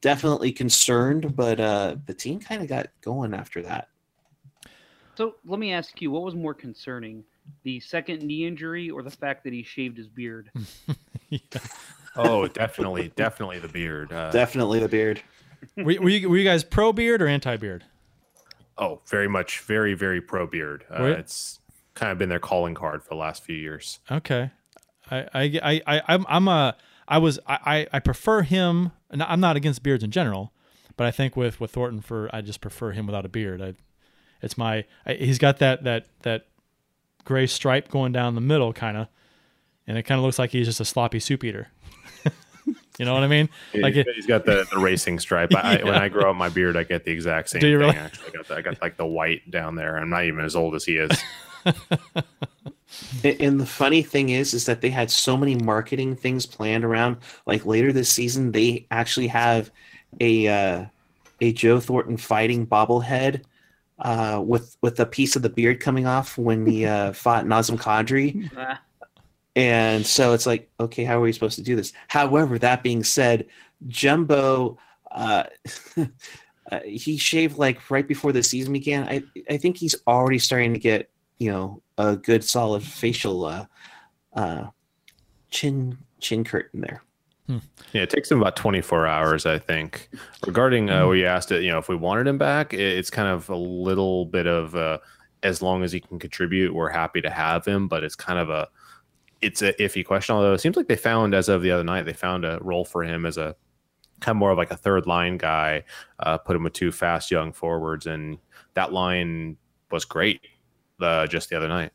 definitely 0.00 0.52
concerned, 0.52 1.34
but 1.34 1.58
uh, 1.60 1.96
the 2.06 2.14
team 2.14 2.40
kind 2.40 2.62
of 2.62 2.68
got 2.68 2.88
going 3.00 3.34
after 3.34 3.62
that. 3.62 3.88
So 5.16 5.36
let 5.44 5.58
me 5.60 5.72
ask 5.72 6.00
you, 6.02 6.10
what 6.10 6.22
was 6.22 6.34
more 6.34 6.54
concerning, 6.54 7.24
the 7.62 7.78
second 7.80 8.22
knee 8.22 8.46
injury 8.46 8.90
or 8.90 9.02
the 9.02 9.10
fact 9.10 9.44
that 9.44 9.52
he 9.52 9.62
shaved 9.62 9.96
his 9.96 10.08
beard? 10.08 10.50
Oh, 12.16 12.46
definitely, 12.46 13.12
definitely 13.16 13.58
the 13.58 13.68
beard. 13.68 14.12
Uh, 14.12 14.30
Definitely 14.30 14.78
the 14.78 14.88
beard. 14.88 15.20
were, 15.76 15.82
were 15.84 16.08
you 16.08 16.28
were 16.28 16.36
you 16.36 16.44
guys 16.44 16.62
pro 16.62 16.92
beard 16.92 17.20
or 17.20 17.26
anti 17.26 17.56
beard? 17.56 17.84
oh, 18.78 19.00
very 19.06 19.28
much, 19.28 19.60
very, 19.60 19.94
very 19.94 20.20
pro 20.20 20.46
beard. 20.46 20.84
Uh, 20.90 21.04
it's 21.04 21.60
kind 21.94 22.10
of 22.12 22.18
been 22.18 22.28
their 22.28 22.38
calling 22.40 22.74
card 22.74 23.02
for 23.02 23.10
the 23.10 23.16
last 23.16 23.44
few 23.44 23.56
years. 23.56 24.00
Okay, 24.10 24.50
I 25.10 25.26
I 25.64 25.82
I, 25.86 26.02
I'm 26.08 26.24
I'm 26.28 26.48
a 26.48 26.76
I 27.06 27.18
was 27.18 27.38
I 27.46 27.86
I- 27.92 27.98
prefer 28.00 28.42
him. 28.42 28.92
and 29.10 29.22
I'm 29.22 29.40
not 29.40 29.56
against 29.56 29.82
beards 29.82 30.02
in 30.02 30.10
general, 30.10 30.52
but 30.96 31.06
I 31.06 31.10
think 31.10 31.36
with 31.36 31.60
with 31.60 31.70
Thornton 31.72 32.00
for 32.00 32.28
I 32.32 32.40
just 32.40 32.60
prefer 32.60 32.92
him 32.92 33.06
without 33.06 33.24
a 33.24 33.28
beard. 33.28 33.60
I, 33.62 33.74
it's 34.42 34.56
my 34.58 34.84
I, 35.06 35.14
he's 35.14 35.38
got 35.38 35.58
that 35.58 35.84
that 35.84 36.06
that 36.22 36.46
gray 37.24 37.46
stripe 37.46 37.90
going 37.90 38.12
down 38.12 38.34
the 38.34 38.40
middle, 38.40 38.72
kind 38.72 38.96
of, 38.96 39.08
and 39.86 39.96
it 39.98 40.02
kind 40.04 40.18
of 40.18 40.24
looks 40.24 40.38
like 40.38 40.50
he's 40.50 40.66
just 40.66 40.80
a 40.80 40.84
sloppy 40.84 41.20
soup 41.20 41.44
eater. 41.44 41.68
you 42.98 43.04
know 43.04 43.14
what 43.14 43.22
I 43.22 43.26
mean? 43.28 43.48
Like 43.74 43.96
it, 43.96 44.06
he's 44.14 44.26
got 44.26 44.44
the, 44.46 44.66
the 44.70 44.78
racing 44.78 45.18
stripe. 45.18 45.54
I, 45.54 45.78
I, 45.80 45.84
when 45.84 45.94
I 45.94 46.08
grow 46.08 46.30
out 46.30 46.36
my 46.36 46.48
beard, 46.48 46.76
I 46.76 46.82
get 46.84 47.04
the 47.04 47.10
exact 47.12 47.50
same 47.50 47.60
Do 47.60 47.68
you 47.68 47.78
thing. 47.78 47.86
really? 47.88 47.96
Actually, 47.98 48.28
I 48.28 48.32
got 48.32 48.48
the, 48.48 48.54
I 48.56 48.60
got 48.62 48.82
like 48.82 48.96
the 48.96 49.06
white 49.06 49.50
down 49.50 49.74
there. 49.74 49.96
I'm 49.98 50.10
not 50.10 50.24
even 50.24 50.44
as 50.44 50.54
old 50.56 50.74
as 50.74 50.84
he 50.84 50.96
is. 50.96 51.10
And- 53.22 53.60
the 53.60 53.66
funny 53.66 54.02
thing 54.02 54.30
is, 54.30 54.54
is 54.54 54.66
that 54.66 54.80
they 54.80 54.90
had 54.90 55.10
so 55.10 55.36
many 55.36 55.54
marketing 55.56 56.16
things 56.16 56.46
planned 56.46 56.84
around. 56.84 57.18
Like 57.46 57.66
later 57.66 57.92
this 57.92 58.10
season, 58.10 58.52
they 58.52 58.86
actually 58.90 59.28
have 59.28 59.70
a 60.20 60.48
uh, 60.48 60.84
a 61.40 61.52
Joe 61.52 61.80
Thornton 61.80 62.16
fighting 62.16 62.66
bobblehead 62.66 63.42
uh, 63.98 64.42
with 64.44 64.76
with 64.82 64.98
a 65.00 65.06
piece 65.06 65.36
of 65.36 65.42
the 65.42 65.48
beard 65.48 65.80
coming 65.80 66.06
off 66.06 66.38
when 66.38 66.66
he 66.66 66.86
uh, 66.86 67.12
fought 67.24 67.44
Nazem 67.46 67.78
Kadri. 67.78 68.50
And 69.56 70.04
so 70.04 70.32
it's 70.32 70.46
like, 70.46 70.68
okay, 70.80 71.04
how 71.04 71.18
are 71.18 71.20
we 71.20 71.32
supposed 71.32 71.56
to 71.56 71.62
do 71.62 71.76
this? 71.76 71.92
However, 72.08 72.58
that 72.58 72.82
being 72.82 73.04
said, 73.04 73.46
Jumbo, 73.86 74.78
uh, 75.12 75.44
uh, 75.96 76.80
he 76.84 77.16
shaved 77.16 77.56
like 77.56 77.88
right 77.88 78.06
before 78.06 78.32
the 78.32 78.42
season 78.42 78.72
began. 78.72 79.04
I 79.08 79.22
I 79.48 79.58
think 79.58 79.76
he's 79.76 79.94
already 80.08 80.40
starting 80.40 80.72
to 80.72 80.80
get 80.80 81.08
you 81.38 81.52
know 81.52 81.82
a 81.98 82.16
good 82.16 82.44
solid 82.44 82.82
facial 82.82 83.44
uh, 83.44 83.66
uh, 84.34 84.66
chin 85.50 85.98
chin 86.20 86.44
curtain 86.44 86.80
there. 86.80 87.02
Yeah, 87.92 88.02
it 88.02 88.10
takes 88.10 88.30
him 88.30 88.40
about 88.40 88.56
24 88.56 89.06
hours, 89.06 89.44
I 89.44 89.58
think. 89.58 90.08
Regarding 90.46 90.88
uh, 90.88 91.06
where 91.06 91.16
you 91.16 91.26
asked 91.26 91.52
it, 91.52 91.62
you 91.62 91.70
know, 91.70 91.78
if 91.78 91.90
we 91.90 91.96
wanted 91.96 92.26
him 92.26 92.38
back, 92.38 92.72
it, 92.72 92.80
it's 92.80 93.10
kind 93.10 93.28
of 93.28 93.50
a 93.50 93.56
little 93.56 94.24
bit 94.24 94.46
of 94.46 94.74
uh, 94.74 94.98
as 95.42 95.60
long 95.60 95.82
as 95.82 95.92
he 95.92 96.00
can 96.00 96.18
contribute, 96.18 96.74
we're 96.74 96.88
happy 96.88 97.20
to 97.20 97.28
have 97.28 97.66
him. 97.66 97.86
But 97.86 98.02
it's 98.02 98.16
kind 98.16 98.38
of 98.38 98.48
a 98.48 98.68
it's 99.42 99.60
a 99.60 99.74
iffy 99.74 100.04
question. 100.04 100.34
Although 100.34 100.54
it 100.54 100.60
seems 100.60 100.76
like 100.76 100.88
they 100.88 100.96
found 100.96 101.34
as 101.34 101.50
of 101.50 101.60
the 101.60 101.70
other 101.70 101.84
night, 101.84 102.06
they 102.06 102.14
found 102.14 102.46
a 102.46 102.58
role 102.62 102.84
for 102.84 103.04
him 103.04 103.26
as 103.26 103.36
a 103.36 103.54
kind 104.20 104.36
of 104.36 104.38
more 104.38 104.50
of 104.50 104.58
like 104.58 104.70
a 104.70 104.76
third 104.76 105.06
line 105.06 105.36
guy. 105.36 105.84
Uh, 106.20 106.38
put 106.38 106.56
him 106.56 106.64
with 106.64 106.72
two 106.72 106.90
fast 106.90 107.30
young 107.30 107.52
forwards, 107.52 108.06
and 108.06 108.38
that 108.72 108.92
line 108.92 109.58
was 109.90 110.06
great 110.06 110.40
uh, 111.04 111.26
just 111.26 111.50
the 111.50 111.56
other 111.56 111.68
night. 111.68 111.92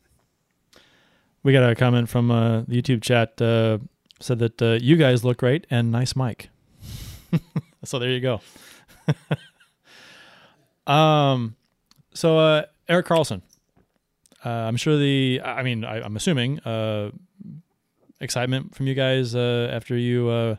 We 1.44 1.54
got 1.54 1.70
a 1.70 1.76
comment 1.76 2.10
from 2.10 2.32
uh, 2.32 2.62
the 2.62 2.82
YouTube 2.82 3.02
chat. 3.02 3.42
Uh, 3.42 3.80
said 4.20 4.40
that 4.40 4.62
uh, 4.62 4.78
you 4.82 4.98
guys 4.98 5.24
look 5.24 5.38
great 5.38 5.66
and 5.70 5.92
nice 5.92 6.16
mic. 6.16 6.50
so 7.86 8.00
there 8.00 8.10
you 8.10 8.20
go. 8.20 8.42
um, 10.92 11.56
so 12.14 12.38
uh, 12.38 12.64
Erik 12.90 13.06
Karlsson. 13.06 13.42
Uh, 14.44 14.50
I'm 14.50 14.78
sure 14.78 14.98
the. 14.98 15.42
I 15.44 15.64
mean, 15.64 15.86
I, 15.86 16.02
I'm 16.02 16.16
assuming 16.16 16.60
uh, 16.60 17.12
excitement 18.20 18.76
from 18.76 18.88
you 18.88 18.94
guys 18.94 19.36
after 19.36 19.98
you 19.98 20.58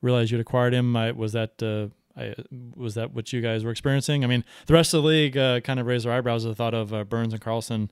realized 0.00 0.30
you'd 0.30 0.40
acquired 0.40 0.72
him. 0.72 0.96
I, 0.96 1.12
was 1.12 1.32
that 1.32 1.90
I, 2.16 2.34
was 2.74 2.94
that 2.94 3.12
what 3.12 3.32
you 3.32 3.40
guys 3.40 3.64
were 3.64 3.70
experiencing? 3.70 4.24
I 4.24 4.26
mean, 4.26 4.44
the 4.66 4.74
rest 4.74 4.94
of 4.94 5.02
the 5.02 5.08
league 5.08 5.36
uh, 5.36 5.60
kind 5.60 5.78
of 5.78 5.86
raised 5.86 6.06
their 6.06 6.12
eyebrows 6.12 6.44
at 6.44 6.48
the 6.48 6.54
thought 6.54 6.74
of 6.74 6.92
uh, 6.94 7.04
Burns 7.04 7.32
and 7.32 7.42
Karlsson 7.42 7.90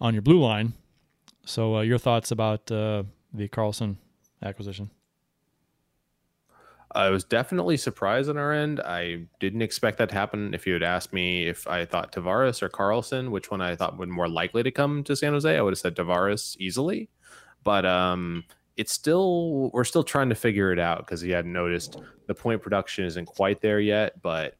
on 0.00 0.14
your 0.14 0.22
blue 0.22 0.40
line. 0.40 0.72
So, 1.44 1.76
uh, 1.76 1.80
your 1.82 1.98
thoughts 1.98 2.30
about 2.30 2.70
uh, 2.70 3.04
the 3.32 3.48
Karlsson 3.48 3.96
acquisition? 4.42 4.90
I 6.94 7.10
was 7.10 7.24
definitely 7.24 7.76
surprised 7.76 8.30
on 8.30 8.38
our 8.38 8.52
end. 8.52 8.80
I 8.80 9.26
didn't 9.40 9.62
expect 9.62 9.98
that 9.98 10.10
to 10.10 10.14
happen. 10.14 10.54
If 10.54 10.64
you 10.66 10.74
had 10.74 10.84
asked 10.84 11.12
me 11.12 11.48
if 11.48 11.66
I 11.66 11.84
thought 11.84 12.12
Tavares 12.12 12.62
or 12.62 12.68
Karlsson, 12.68 13.30
which 13.30 13.50
one 13.50 13.60
I 13.60 13.74
thought 13.74 13.98
would 13.98 14.08
more 14.08 14.28
likely 14.28 14.62
to 14.62 14.70
come 14.70 15.02
to 15.04 15.16
San 15.16 15.32
Jose, 15.32 15.56
I 15.56 15.60
would 15.60 15.72
have 15.72 15.78
said 15.78 15.96
Tavares 15.96 16.56
easily. 16.58 17.10
But 17.64 17.84
um, 17.84 18.44
it's 18.76 18.92
still 18.92 19.70
we're 19.72 19.84
still 19.84 20.04
trying 20.04 20.28
to 20.28 20.34
figure 20.36 20.72
it 20.72 20.78
out 20.78 20.98
because 20.98 21.20
he 21.20 21.30
hadn't 21.30 21.52
noticed 21.52 21.96
the 22.26 22.34
point 22.34 22.62
production 22.62 23.04
isn't 23.04 23.26
quite 23.26 23.60
there 23.60 23.80
yet. 23.80 24.20
But 24.22 24.56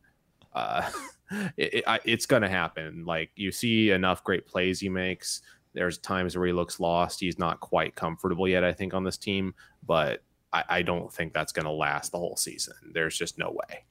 uh, 0.52 0.90
it, 1.56 1.74
it, 1.74 2.00
it's 2.04 2.26
going 2.26 2.42
to 2.42 2.48
happen. 2.48 3.04
Like 3.04 3.30
you 3.36 3.52
see 3.52 3.90
enough 3.90 4.24
great 4.24 4.46
plays 4.46 4.80
he 4.80 4.88
makes. 4.88 5.42
There's 5.72 5.98
times 5.98 6.36
where 6.36 6.46
he 6.46 6.52
looks 6.52 6.78
lost. 6.78 7.20
He's 7.20 7.38
not 7.38 7.60
quite 7.60 7.96
comfortable 7.96 8.46
yet, 8.46 8.62
I 8.62 8.72
think, 8.72 8.94
on 8.94 9.02
this 9.02 9.16
team. 9.16 9.54
But 9.84 10.22
I, 10.52 10.64
I 10.68 10.82
don't 10.82 11.12
think 11.12 11.32
that's 11.32 11.52
going 11.52 11.66
to 11.66 11.72
last 11.72 12.12
the 12.12 12.18
whole 12.18 12.36
season. 12.36 12.74
There's 12.92 13.18
just 13.18 13.38
no 13.38 13.50
way. 13.50 13.84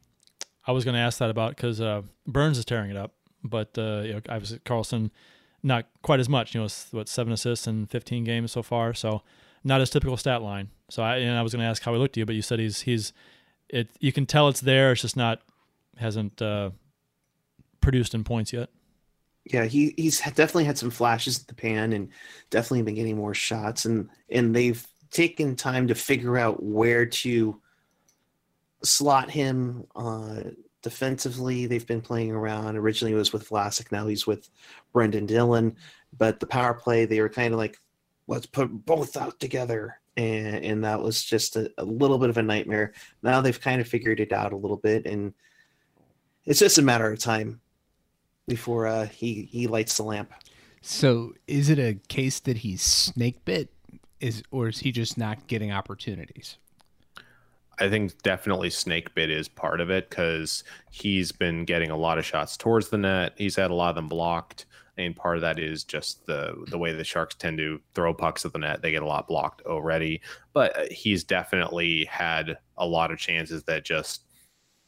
I 0.66 0.72
was 0.72 0.86
going 0.86 0.96
to 0.96 1.02
ask 1.02 1.20
that 1.20 1.30
about 1.30 1.56
because 1.56 1.82
uh, 1.82 2.04
Burns 2.26 2.58
is 2.58 2.66
tearing 2.66 2.90
it 2.90 2.96
up, 2.96 3.14
but 3.44 3.78
uh, 3.78 4.02
you 4.06 4.14
know, 4.14 4.22
Karlsson 4.22 5.12
not 5.62 5.88
quite 6.02 6.22
as 6.22 6.30
much. 6.30 6.56
You 6.56 6.62
know, 6.62 6.68
what 6.92 7.10
seven 7.10 7.34
assists 7.34 7.68
in 7.68 7.86
15 7.88 8.24
games 8.24 8.54
so 8.54 8.64
far, 8.64 8.94
so 8.94 9.24
not 9.64 9.82
his 9.82 9.90
typical 9.90 10.16
stat 10.16 10.42
line. 10.42 10.70
So 10.90 11.04
I 11.04 11.18
and 11.18 11.38
I 11.38 11.42
was 11.42 11.54
going 11.54 11.64
to 11.64 11.70
ask 11.70 11.84
how 11.84 11.94
he 11.94 12.00
looked 12.00 12.14
to 12.16 12.22
you, 12.22 12.26
but 12.26 12.36
you 12.36 12.42
said 12.42 12.60
he's 12.60 12.82
he's 12.82 13.12
it. 13.74 13.90
You 14.00 14.14
can 14.14 14.26
tell 14.26 14.48
it's 14.48 14.62
there. 14.62 14.92
It's 14.92 15.02
just 15.02 15.18
not 15.18 15.42
hasn't 15.98 16.42
uh, 16.42 16.72
produced 17.82 18.14
in 18.14 18.24
points 18.24 18.54
yet. 18.54 18.70
Yeah, 19.46 19.66
he 19.66 19.94
he's 19.98 20.22
definitely 20.22 20.66
had 20.66 20.78
some 20.78 20.90
flashes 20.90 21.42
at 21.42 21.48
the 21.48 21.56
pan 21.56 21.92
and 21.92 22.10
definitely 22.50 22.84
been 22.84 22.96
getting 22.96 23.18
more 23.18 23.34
shots 23.34 23.86
and 23.86 24.10
and 24.30 24.56
they've 24.56 24.86
taken 25.12 25.56
time 25.56 25.88
to 25.88 25.96
figure 25.96 26.38
out 26.38 26.64
where 26.64 27.06
to 27.06 27.60
slot 28.84 29.30
him 29.30 29.86
uh 29.96 30.42
defensively. 30.82 31.66
They've 31.66 31.86
been 31.86 32.02
playing 32.02 32.32
around. 32.32 32.78
Originally 32.78 33.14
it 33.14 33.18
was 33.18 33.34
with 33.34 33.50
Vlasic, 33.50 33.92
now 33.92 34.08
he's 34.08 34.26
with 34.26 34.50
Brendan 34.94 35.26
Dillon. 35.26 35.76
But 36.18 36.40
the 36.40 36.48
power 36.48 36.74
play, 36.74 37.06
they 37.06 37.20
were 37.20 37.30
kind 37.30 37.54
of 37.54 37.58
like, 37.58 37.80
let's 38.28 38.46
put 38.46 38.68
both 38.68 39.18
out 39.18 39.40
together. 39.40 40.00
And 40.16 40.64
and 40.64 40.84
that 40.84 41.02
was 41.02 41.24
just 41.24 41.56
a, 41.56 41.72
a 41.78 41.84
little 41.84 42.18
bit 42.18 42.30
of 42.30 42.38
a 42.38 42.44
nightmare. 42.44 42.94
Now 43.22 43.42
they've 43.42 43.60
kind 43.60 43.82
of 43.82 43.88
figured 43.88 44.20
it 44.20 44.32
out 44.32 44.54
a 44.54 44.58
little 44.58 44.78
bit 44.78 45.06
and 45.06 45.34
it's 46.46 46.60
just 46.60 46.78
a 46.78 46.82
matter 46.82 47.12
of 47.12 47.20
time 47.20 47.62
before 48.48 48.88
uh, 48.88 49.08
he 49.08 49.44
he 49.44 49.68
lights 49.68 49.98
the 49.98 50.04
lamp. 50.04 50.34
So 50.82 51.34
is 51.48 51.70
it 51.70 51.80
a 51.80 51.98
case 52.10 52.40
that 52.42 52.58
he's 52.58 52.82
snake 52.82 53.44
bit? 53.46 53.70
Is 54.20 54.44
or 54.52 54.68
is 54.68 54.80
he 54.80 54.92
just 54.92 55.18
not 55.18 55.48
getting 55.48 55.72
opportunities? 55.72 56.58
I 57.80 57.90
think 57.90 58.22
definitely 58.22 58.70
snake 58.70 59.16
bit 59.16 59.32
is 59.32 59.48
part 59.48 59.82
of 59.82 59.90
it 59.90 60.10
because 60.10 60.64
he's 60.92 61.32
been 61.32 61.66
getting 61.66 61.90
a 61.90 61.98
lot 61.98 62.18
of 62.18 62.26
shots 62.26 62.56
towards 62.56 62.90
the 62.90 62.98
net. 62.98 63.34
He's 63.38 63.56
had 63.56 63.72
a 63.72 63.74
lot 63.74 63.90
of 63.90 63.96
them 63.96 64.08
blocked, 64.08 64.66
and 64.98 65.16
part 65.16 65.38
of 65.38 65.42
that 65.42 65.60
is 65.60 65.84
just 65.84 66.26
the 66.26 66.54
the 66.68 66.78
way 66.78 66.94
the 66.94 67.04
Sharks 67.04 67.36
tend 67.36 67.58
to 67.58 67.80
throw 67.94 68.14
pucks 68.14 68.46
at 68.46 68.54
the 68.54 68.60
net. 68.60 68.82
They 68.82 68.92
get 68.92 69.04
a 69.04 69.08
lot 69.08 69.28
blocked 69.28 69.62
already, 69.64 70.22
but 70.54 70.78
uh, 70.78 70.86
he's 70.92 71.24
definitely 71.24 72.06
had 72.06 72.58
a 72.78 72.86
lot 72.86 73.12
of 73.12 73.18
chances 73.18 73.64
that 73.64 73.86
just 73.86 74.26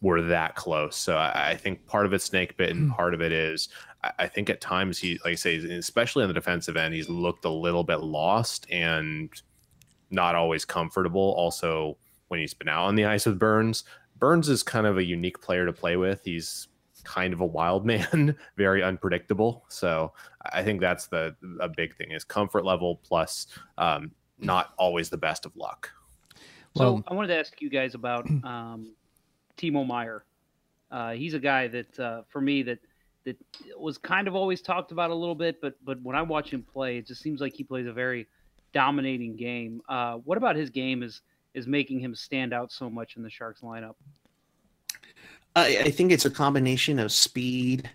were 0.02 0.22
that 0.22 0.56
close. 0.56 0.96
So 0.96 1.18
I, 1.18 1.52
I 1.52 1.56
think 1.56 1.86
part 1.88 2.06
of 2.06 2.14
it's 2.14 2.26
snake 2.26 2.58
bit, 2.58 2.70
and 2.70 2.92
part 2.92 3.14
of 3.14 3.22
it 3.22 3.32
is 3.32 3.70
I, 4.04 4.12
I 4.20 4.28
think 4.28 4.50
at 4.50 4.62
times 4.62 5.00
he, 5.00 5.20
like 5.24 5.34
I 5.34 5.36
say, 5.36 5.58
especially 5.58 6.24
on 6.24 6.30
the 6.30 6.34
defensive 6.34 6.78
end, 6.78 6.94
he's 6.94 7.10
looked 7.10 7.46
a 7.46 7.50
little 7.50 7.84
bit 7.84 8.02
lost 8.02 8.68
and 8.70 9.30
not 10.12 10.36
always 10.36 10.66
comfortable. 10.66 11.34
Also, 11.38 11.98
when 12.28 12.40
he's 12.40 12.54
been 12.54 12.70
out 12.70 12.86
on 12.86 12.96
the 12.96 13.06
ice 13.06 13.26
with 13.26 13.40
Burns, 13.40 13.84
Burns 14.18 14.50
is 14.50 14.64
kind 14.64 14.86
of 14.86 14.98
a 14.98 15.04
unique 15.04 15.42
player 15.42 15.66
to 15.66 15.74
play 15.74 15.98
with. 15.98 16.22
He's 16.24 16.68
kind 17.06 17.34
of 17.34 17.40
a 17.42 17.46
wild 17.46 17.86
man, 17.86 18.36
very 18.58 18.84
unpredictable. 18.84 19.64
So 19.70 20.12
I 20.52 20.64
think 20.64 20.82
that's 20.82 21.08
the 21.08 21.36
a 21.60 21.70
big 21.70 21.96
thing 21.96 22.12
is 22.12 22.24
comfort 22.24 22.66
level 22.66 23.00
plus 23.04 23.48
um, 23.78 24.12
not 24.40 24.74
always 24.78 25.10
the 25.10 25.18
best 25.18 25.46
of 25.46 25.56
luck. 25.56 25.92
So 26.76 26.94
Well- 26.96 27.04
I 27.08 27.14
wanted 27.14 27.30
to 27.30 27.38
ask 27.38 27.62
you 27.62 27.70
guys 27.70 27.96
about 27.96 28.28
um, 28.44 28.94
Timo 29.58 29.88
Meier. 29.88 30.26
Uh, 30.92 31.12
he's 31.14 31.34
a 31.34 31.40
guy 31.40 31.68
that, 31.68 32.00
uh, 32.00 32.22
for 32.30 32.42
me, 32.42 32.62
that 32.64 32.80
that 33.26 33.38
was 33.78 33.98
kind 33.98 34.28
of 34.28 34.36
always 34.36 34.62
talked 34.62 34.92
about 34.92 35.10
a 35.10 35.16
little 35.16 35.34
bit, 35.36 35.60
but 35.62 35.74
but 35.84 36.00
when 36.04 36.16
I 36.16 36.22
watch 36.22 36.52
him 36.52 36.62
play, 36.62 36.98
it 36.98 37.08
just 37.08 37.22
seems 37.22 37.42
like 37.42 37.54
he 37.54 37.64
plays 37.64 37.88
a 37.88 37.92
very 37.94 38.28
dominating 38.72 39.36
game. 39.36 39.82
Uh, 39.90 40.18
what 40.26 40.38
about 40.38 40.56
his 40.56 40.70
game 40.70 41.02
is 41.02 41.22
is 41.56 41.66
making 41.66 42.00
him 42.00 42.14
stand 42.14 42.54
out 42.54 42.72
so 42.72 42.90
much 42.90 43.18
in 43.18 43.24
the 43.24 43.30
Sharks 43.30 43.62
lineup? 43.62 43.96
I, 45.56 45.84
I 45.86 45.92
think 45.92 46.12
it's 46.12 46.26
a 46.26 46.32
combination 46.32 47.00
of 47.00 47.12
speed, 47.12 47.90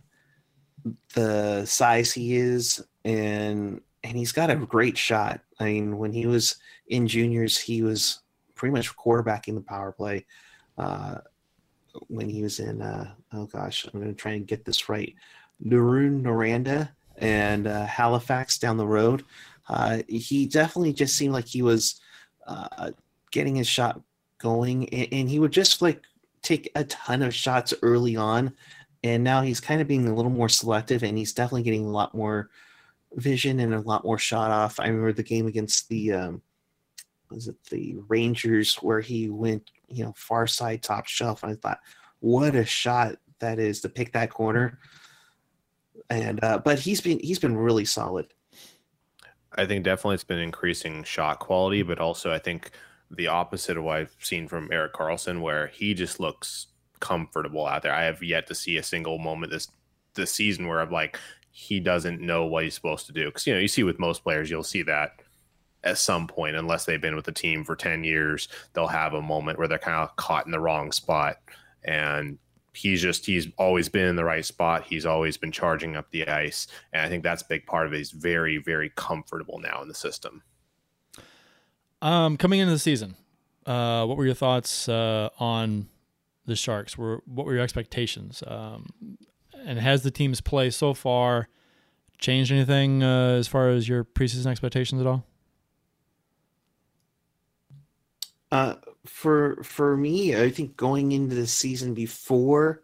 the 1.14 1.64
size 1.66 2.12
he 2.12 2.36
is, 2.36 2.82
and 3.04 3.80
and 4.02 4.16
he's 4.16 4.32
got 4.32 4.50
a 4.50 4.56
great 4.56 4.96
shot. 4.96 5.40
I 5.58 5.64
mean, 5.64 5.98
when 5.98 6.12
he 6.12 6.26
was 6.26 6.56
in 6.88 7.06
juniors, 7.06 7.58
he 7.58 7.82
was 7.82 8.20
pretty 8.54 8.72
much 8.72 8.96
quarterbacking 8.96 9.54
the 9.54 9.60
power 9.60 9.92
play. 9.92 10.24
Uh, 10.78 11.18
when 12.06 12.28
he 12.28 12.42
was 12.42 12.60
in, 12.60 12.80
uh, 12.80 13.12
oh 13.32 13.46
gosh, 13.46 13.84
I'm 13.84 14.00
going 14.00 14.14
to 14.14 14.18
try 14.18 14.32
and 14.32 14.46
get 14.46 14.64
this 14.64 14.88
right, 14.88 15.14
Narun 15.64 16.22
Naranda 16.22 16.90
and 17.18 17.66
uh, 17.66 17.84
Halifax 17.84 18.58
down 18.58 18.76
the 18.76 18.86
road. 18.86 19.24
Uh, 19.68 19.98
he 20.08 20.46
definitely 20.46 20.92
just 20.92 21.16
seemed 21.16 21.34
like 21.34 21.46
he 21.46 21.62
was 21.62 22.00
uh, 22.46 22.92
getting 23.30 23.56
his 23.56 23.66
shot 23.66 24.00
going, 24.38 24.88
and, 24.88 25.08
and 25.12 25.28
he 25.28 25.38
would 25.38 25.52
just 25.52 25.82
like 25.82 26.02
take 26.42 26.70
a 26.74 26.84
ton 26.84 27.22
of 27.22 27.34
shots 27.34 27.74
early 27.82 28.16
on 28.16 28.52
and 29.02 29.24
now 29.24 29.42
he's 29.42 29.60
kind 29.60 29.80
of 29.80 29.88
being 29.88 30.08
a 30.08 30.14
little 30.14 30.30
more 30.30 30.48
selective 30.48 31.02
and 31.02 31.16
he's 31.16 31.32
definitely 31.32 31.62
getting 31.62 31.86
a 31.86 31.90
lot 31.90 32.14
more 32.14 32.50
vision 33.14 33.60
and 33.60 33.74
a 33.74 33.80
lot 33.80 34.04
more 34.04 34.18
shot 34.18 34.50
off. 34.50 34.78
I 34.78 34.86
remember 34.86 35.12
the 35.12 35.22
game 35.22 35.46
against 35.46 35.88
the 35.88 36.12
um 36.12 36.42
was 37.30 37.48
it 37.48 37.56
the 37.70 37.96
rangers 38.08 38.74
where 38.76 39.00
he 39.00 39.28
went 39.28 39.70
you 39.88 40.04
know 40.04 40.12
far 40.16 40.48
side 40.48 40.82
top 40.82 41.06
shelf 41.06 41.44
and 41.44 41.52
i 41.52 41.54
thought 41.54 41.78
what 42.18 42.56
a 42.56 42.64
shot 42.64 43.14
that 43.40 43.58
is 43.58 43.80
to 43.80 43.88
pick 43.88 44.12
that 44.12 44.30
corner. 44.30 44.78
And 46.08 46.42
uh 46.44 46.58
but 46.58 46.78
he's 46.78 47.00
been 47.00 47.18
he's 47.20 47.38
been 47.38 47.56
really 47.56 47.84
solid. 47.84 48.32
I 49.56 49.66
think 49.66 49.84
definitely 49.84 50.14
it's 50.14 50.24
been 50.24 50.38
increasing 50.38 51.02
shot 51.02 51.40
quality, 51.40 51.82
but 51.82 51.98
also 51.98 52.32
I 52.32 52.38
think 52.38 52.70
the 53.10 53.26
opposite 53.26 53.76
of 53.76 53.84
what 53.84 53.96
I've 53.96 54.16
seen 54.20 54.48
from 54.48 54.70
Erik 54.72 54.92
Karlsson, 54.92 55.40
where 55.40 55.68
he 55.68 55.94
just 55.94 56.20
looks 56.20 56.68
comfortable 57.00 57.66
out 57.66 57.82
there. 57.82 57.94
I 57.94 58.04
have 58.04 58.22
yet 58.22 58.46
to 58.48 58.54
see 58.54 58.76
a 58.76 58.82
single 58.82 59.18
moment 59.18 59.52
this 59.52 59.68
this 60.14 60.32
season 60.32 60.66
where 60.66 60.80
I'm 60.80 60.90
like, 60.90 61.18
he 61.50 61.80
doesn't 61.80 62.20
know 62.20 62.46
what 62.46 62.64
he's 62.64 62.74
supposed 62.74 63.06
to 63.06 63.12
do. 63.12 63.26
Because 63.26 63.46
you 63.46 63.54
know, 63.54 63.60
you 63.60 63.68
see 63.68 63.82
with 63.82 63.98
most 63.98 64.22
players, 64.22 64.50
you'll 64.50 64.62
see 64.62 64.82
that 64.82 65.20
at 65.82 65.98
some 65.98 66.26
point, 66.26 66.56
unless 66.56 66.84
they've 66.84 67.00
been 67.00 67.16
with 67.16 67.24
the 67.24 67.32
team 67.32 67.64
for 67.64 67.74
10 67.74 68.04
years, 68.04 68.48
they'll 68.72 68.86
have 68.86 69.14
a 69.14 69.22
moment 69.22 69.58
where 69.58 69.68
they're 69.68 69.78
kind 69.78 69.96
of 69.96 70.14
caught 70.16 70.46
in 70.46 70.52
the 70.52 70.60
wrong 70.60 70.92
spot. 70.92 71.36
And 71.84 72.38
he's 72.74 73.00
just 73.02 73.26
he's 73.26 73.48
always 73.56 73.88
been 73.88 74.06
in 74.06 74.16
the 74.16 74.24
right 74.24 74.44
spot. 74.44 74.84
He's 74.84 75.06
always 75.06 75.36
been 75.36 75.52
charging 75.52 75.96
up 75.96 76.10
the 76.10 76.28
ice. 76.28 76.66
And 76.92 77.02
I 77.02 77.08
think 77.08 77.22
that's 77.22 77.42
a 77.42 77.48
big 77.48 77.66
part 77.66 77.86
of 77.86 77.92
it. 77.92 77.98
He's 77.98 78.10
very, 78.10 78.58
very 78.58 78.90
comfortable 78.90 79.58
now 79.58 79.80
in 79.82 79.88
the 79.88 79.94
system. 79.94 80.42
Um, 82.02 82.36
coming 82.36 82.60
into 82.60 82.72
the 82.72 82.78
season, 82.78 83.14
uh, 83.66 84.06
what 84.06 84.16
were 84.16 84.24
your 84.24 84.34
thoughts 84.34 84.88
uh, 84.88 85.28
on 85.38 85.88
the 86.46 86.56
Sharks? 86.56 86.96
Were 86.96 87.22
what 87.26 87.46
were 87.46 87.54
your 87.54 87.62
expectations? 87.62 88.42
Um, 88.46 89.18
and 89.64 89.78
has 89.78 90.02
the 90.02 90.10
team's 90.10 90.40
play 90.40 90.70
so 90.70 90.94
far 90.94 91.48
changed 92.18 92.52
anything 92.52 93.02
uh, 93.02 93.32
as 93.32 93.48
far 93.48 93.68
as 93.68 93.88
your 93.88 94.04
preseason 94.04 94.46
expectations 94.46 95.00
at 95.00 95.06
all? 95.06 95.24
Uh, 98.52 98.74
for 99.06 99.62
for 99.62 99.96
me, 99.96 100.40
I 100.40 100.50
think 100.50 100.76
going 100.76 101.12
into 101.12 101.34
the 101.34 101.46
season 101.46 101.94
before 101.94 102.82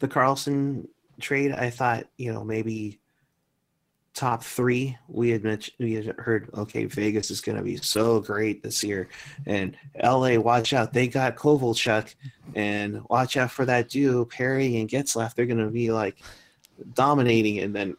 the 0.00 0.08
Karlsson 0.08 0.88
trade, 1.20 1.52
I 1.52 1.70
thought 1.70 2.06
you 2.16 2.32
know 2.32 2.44
maybe 2.44 2.98
top 4.14 4.42
three. 4.42 4.96
We 5.08 5.30
had 5.30 5.44
mentioned 5.44 5.74
we 5.78 5.94
had 5.94 6.06
heard 6.18 6.48
okay, 6.54 6.84
Vegas 6.86 7.30
is 7.30 7.40
going 7.40 7.58
to 7.58 7.64
be 7.64 7.76
so 7.76 8.20
great 8.20 8.62
this 8.62 8.82
year, 8.82 9.08
and 9.46 9.76
L.A. 9.96 10.38
Watch 10.38 10.72
out, 10.72 10.92
they 10.92 11.08
got 11.08 11.36
Kovalchuk, 11.36 12.14
and 12.54 13.02
watch 13.10 13.36
out 13.36 13.50
for 13.50 13.64
that 13.66 13.88
duo 13.88 14.24
Perry 14.24 14.78
and 14.78 14.88
Getzlaff. 14.88 15.34
They're 15.34 15.46
going 15.46 15.58
to 15.58 15.70
be 15.70 15.90
like 15.92 16.16
dominating, 16.94 17.58
and 17.58 17.74
then 17.74 17.96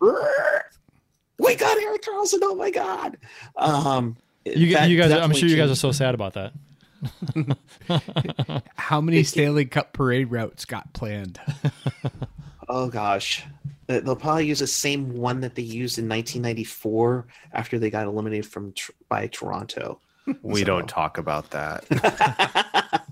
we 1.37 1.55
got 1.55 1.77
Erik 1.77 2.03
Karlsson. 2.03 2.39
Oh 2.41 2.55
my 2.55 2.71
god! 2.71 3.17
Um, 3.57 4.17
You, 4.45 4.73
that 4.73 4.89
you 4.89 4.97
guys, 4.97 5.11
I'm 5.11 5.33
sure 5.33 5.49
you 5.49 5.57
guys 5.57 5.71
are 5.71 5.75
so 5.75 5.91
sad 5.91 6.15
about 6.15 6.33
that. 6.33 6.53
How 8.75 9.01
many 9.01 9.23
Stanley 9.25 9.65
Cup 9.65 9.93
parade 9.93 10.31
routes 10.31 10.65
got 10.65 10.93
planned? 10.93 11.39
Oh 12.67 12.87
gosh, 12.89 13.43
they'll 13.87 14.15
probably 14.15 14.47
use 14.47 14.59
the 14.59 14.67
same 14.67 15.13
one 15.15 15.41
that 15.41 15.55
they 15.55 15.61
used 15.61 15.97
in 15.97 16.07
1994 16.09 17.27
after 17.53 17.77
they 17.79 17.89
got 17.89 18.07
eliminated 18.07 18.45
from 18.47 18.73
by 19.09 19.27
Toronto. 19.27 19.99
We 20.41 20.61
So- 20.61 20.65
don't 20.65 20.89
talk 20.89 21.17
about 21.19 21.51
that. 21.51 21.85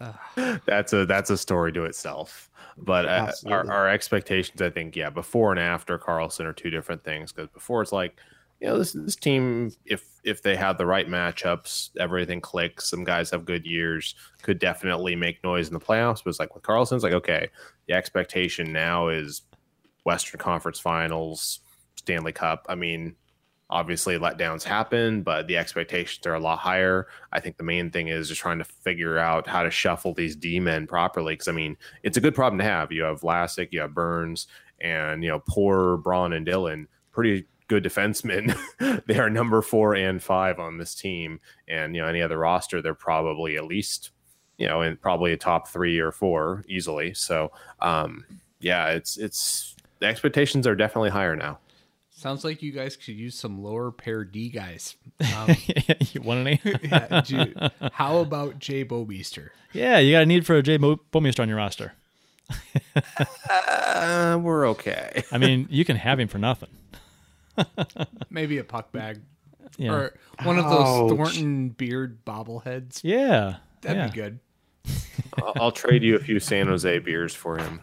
that's 0.66 0.92
a 0.92 1.06
that's 1.06 1.30
a 1.30 1.36
story 1.36 1.72
to 1.72 1.84
itself. 1.84 2.50
But 2.78 3.06
uh, 3.06 3.32
our, 3.46 3.70
our 3.70 3.88
expectations, 3.88 4.60
I 4.60 4.68
think, 4.68 4.96
yeah, 4.96 5.08
before 5.08 5.50
and 5.50 5.58
after 5.60 5.98
Karlsson 5.98 6.44
are 6.44 6.52
two 6.52 6.68
different 6.68 7.02
things. 7.04 7.32
Because 7.32 7.48
before 7.48 7.80
it's 7.80 7.92
like, 7.92 8.18
you 8.60 8.68
know, 8.68 8.78
this 8.78 8.92
this 8.92 9.16
team, 9.16 9.72
if 9.84 10.04
if 10.24 10.42
they 10.42 10.56
have 10.56 10.78
the 10.78 10.86
right 10.86 11.08
matchups, 11.08 11.90
everything 11.98 12.40
clicks. 12.40 12.88
Some 12.88 13.04
guys 13.04 13.30
have 13.30 13.44
good 13.44 13.66
years, 13.66 14.14
could 14.42 14.58
definitely 14.58 15.14
make 15.14 15.44
noise 15.44 15.68
in 15.68 15.74
the 15.74 15.80
playoffs. 15.80 16.24
But 16.24 16.30
it's 16.30 16.40
like 16.40 16.54
with 16.54 16.64
Karlsson, 16.64 16.94
it's 16.94 17.04
like, 17.04 17.12
okay, 17.12 17.48
the 17.86 17.94
expectation 17.94 18.72
now 18.72 19.08
is 19.08 19.42
Western 20.04 20.40
Conference 20.40 20.80
Finals, 20.80 21.60
Stanley 21.96 22.32
Cup. 22.32 22.64
I 22.68 22.76
mean, 22.76 23.14
obviously 23.68 24.18
letdowns 24.18 24.62
happen, 24.62 25.22
but 25.22 25.46
the 25.48 25.56
expectations 25.56 26.26
are 26.26 26.34
a 26.34 26.40
lot 26.40 26.58
higher. 26.58 27.08
I 27.32 27.40
think 27.40 27.56
the 27.56 27.64
main 27.64 27.90
thing 27.90 28.08
is 28.08 28.28
just 28.28 28.40
trying 28.40 28.58
to 28.58 28.64
figure 28.64 29.18
out 29.18 29.46
how 29.46 29.64
to 29.64 29.70
shuffle 29.70 30.14
these 30.14 30.34
D 30.34 30.60
men 30.60 30.86
properly. 30.86 31.34
Because 31.34 31.48
I 31.48 31.52
mean, 31.52 31.76
it's 32.02 32.16
a 32.16 32.22
good 32.22 32.34
problem 32.34 32.58
to 32.58 32.64
have. 32.64 32.90
You 32.90 33.02
have 33.02 33.20
Vlasic, 33.20 33.68
you 33.70 33.80
have 33.80 33.94
Burns, 33.94 34.46
and 34.80 35.22
you 35.22 35.28
know, 35.28 35.42
poor 35.46 35.98
Braun 35.98 36.32
and 36.32 36.46
Dillon, 36.46 36.88
pretty 37.12 37.46
good 37.68 37.84
defensemen. 37.84 38.56
they 39.06 39.18
are 39.18 39.30
number 39.30 39.62
four 39.62 39.94
and 39.94 40.22
five 40.22 40.58
on 40.58 40.78
this 40.78 40.94
team, 40.94 41.40
and 41.68 41.94
you 41.94 42.02
know, 42.02 42.08
any 42.08 42.22
other 42.22 42.38
roster, 42.38 42.80
they're 42.82 42.94
probably 42.94 43.56
at 43.56 43.64
least 43.64 44.10
you 44.58 44.66
know, 44.66 44.82
in 44.82 44.96
probably 44.96 45.32
a 45.32 45.36
top 45.36 45.68
three 45.68 45.98
or 45.98 46.12
four 46.12 46.64
easily. 46.68 47.14
So, 47.14 47.52
um, 47.80 48.24
yeah, 48.60 48.88
it's 48.88 49.16
it's 49.16 49.76
the 49.98 50.06
expectations 50.06 50.66
are 50.66 50.74
definitely 50.74 51.10
higher 51.10 51.36
now. 51.36 51.58
Sounds 52.10 52.44
like 52.44 52.62
you 52.62 52.72
guys 52.72 52.96
could 52.96 53.08
use 53.14 53.34
some 53.34 53.62
lower 53.62 53.90
pair 53.90 54.24
D 54.24 54.48
guys. 54.48 54.96
Um, 55.34 55.54
you 56.12 56.20
want 56.20 56.46
any? 56.46 56.60
yeah, 56.82 57.20
Ju- 57.22 57.54
how 57.92 58.18
about 58.18 58.58
Jay 58.58 58.84
Bouwmeester? 58.84 59.48
yeah, 59.72 59.98
you 59.98 60.12
got 60.12 60.22
a 60.22 60.26
need 60.26 60.44
for 60.44 60.56
a 60.56 60.62
Jay 60.62 60.76
Bo- 60.76 61.00
Bouwmeester 61.10 61.40
on 61.40 61.48
your 61.48 61.56
roster. 61.56 61.94
Uh, 63.48 64.38
we're 64.42 64.68
okay. 64.68 65.24
I 65.32 65.38
mean, 65.38 65.66
you 65.70 65.84
can 65.86 65.96
have 65.96 66.20
him 66.20 66.28
for 66.28 66.38
nothing. 66.38 66.68
Maybe 68.30 68.58
a 68.58 68.64
puck 68.64 68.92
bag 68.92 69.20
Yeah, 69.78 69.92
or 69.92 70.14
one 70.42 70.58
of 70.58 70.64
those 70.64 71.10
Ouch. 71.10 71.10
Thornton 71.10 71.68
beard 71.70 72.24
bobbleheads. 72.24 73.00
yeah, 73.02 73.56
That'd 73.82 73.96
yeah. 73.98 74.06
be 74.08 74.12
good. 74.14 74.38
I'll, 75.42 75.52
I'll 75.56 75.72
trade 75.72 76.02
you 76.02 76.16
a 76.16 76.18
few 76.18 76.38
San 76.40 76.66
Jose 76.68 76.98
beers 77.00 77.34
for 77.34 77.58
him. 77.58 77.80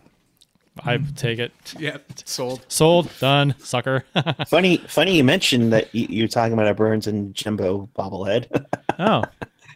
I 0.83 0.97
take 1.15 1.37
it. 1.37 1.51
Yep, 1.77 2.03
sold. 2.25 2.65
Sold, 2.67 3.09
done, 3.19 3.53
sucker. 3.59 4.05
Funny, 4.47 4.77
funny 4.77 5.15
you 5.17 5.23
mentioned 5.23 5.71
that 5.71 5.93
you, 5.93 6.07
you're 6.09 6.27
talking 6.27 6.53
about 6.53 6.67
a 6.67 6.73
Burns 6.73 7.05
and 7.05 7.35
Jimbo 7.35 7.89
bobblehead. 7.95 8.65
oh, 8.99 9.23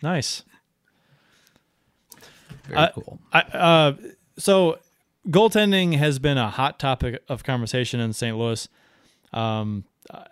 nice. 0.01 0.43
Very 2.65 2.77
I- 2.79 2.91
cool. 2.93 3.19
I, 3.31 3.39
uh, 3.41 3.93
so 4.39 4.79
goaltending 5.29 5.95
has 5.97 6.17
been 6.19 6.37
a 6.39 6.49
hot 6.49 6.79
topic 6.79 7.21
of 7.29 7.43
conversation 7.43 7.99
in 7.99 8.13
St. 8.13 8.35
Louis. 8.35 8.67
Um, 9.33 9.85
uh, 10.09 10.25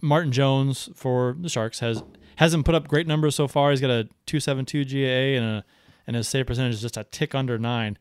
Martin 0.00 0.32
Jones 0.32 0.88
for 0.94 1.36
the 1.40 1.48
Sharks 1.48 1.80
has 1.80 2.02
hasn't 2.36 2.64
put 2.64 2.74
up 2.74 2.86
great 2.86 3.06
numbers 3.06 3.34
so 3.34 3.48
far. 3.48 3.70
He's 3.70 3.80
got 3.80 3.90
a 3.90 4.08
two 4.26 4.40
seven 4.40 4.64
two 4.64 4.84
GAA 4.84 5.36
and 5.36 5.44
a 5.44 5.64
and 6.06 6.16
his 6.16 6.26
save 6.26 6.46
percentage 6.46 6.74
is 6.74 6.80
just 6.80 6.96
a 6.96 7.04
tick 7.04 7.34
under 7.34 7.58
nine. 7.58 7.98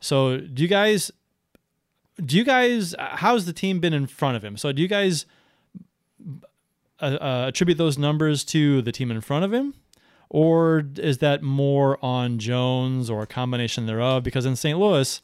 So 0.00 0.38
do 0.38 0.62
you 0.62 0.68
guys? 0.68 1.10
Do 2.24 2.36
you 2.36 2.44
guys? 2.44 2.94
How's 2.98 3.46
the 3.46 3.52
team 3.52 3.80
been 3.80 3.92
in 3.92 4.06
front 4.06 4.36
of 4.36 4.44
him? 4.44 4.56
So 4.56 4.72
do 4.72 4.82
you 4.82 4.88
guys 4.88 5.26
uh, 7.00 7.04
uh, 7.20 7.44
attribute 7.48 7.78
those 7.78 7.98
numbers 7.98 8.44
to 8.46 8.82
the 8.82 8.92
team 8.92 9.10
in 9.10 9.20
front 9.20 9.44
of 9.44 9.52
him, 9.52 9.74
or 10.28 10.84
is 10.96 11.18
that 11.18 11.42
more 11.42 12.02
on 12.04 12.38
Jones 12.38 13.08
or 13.08 13.22
a 13.22 13.26
combination 13.26 13.86
thereof? 13.86 14.22
Because 14.22 14.46
in 14.46 14.56
St. 14.56 14.78
Louis, 14.78 15.20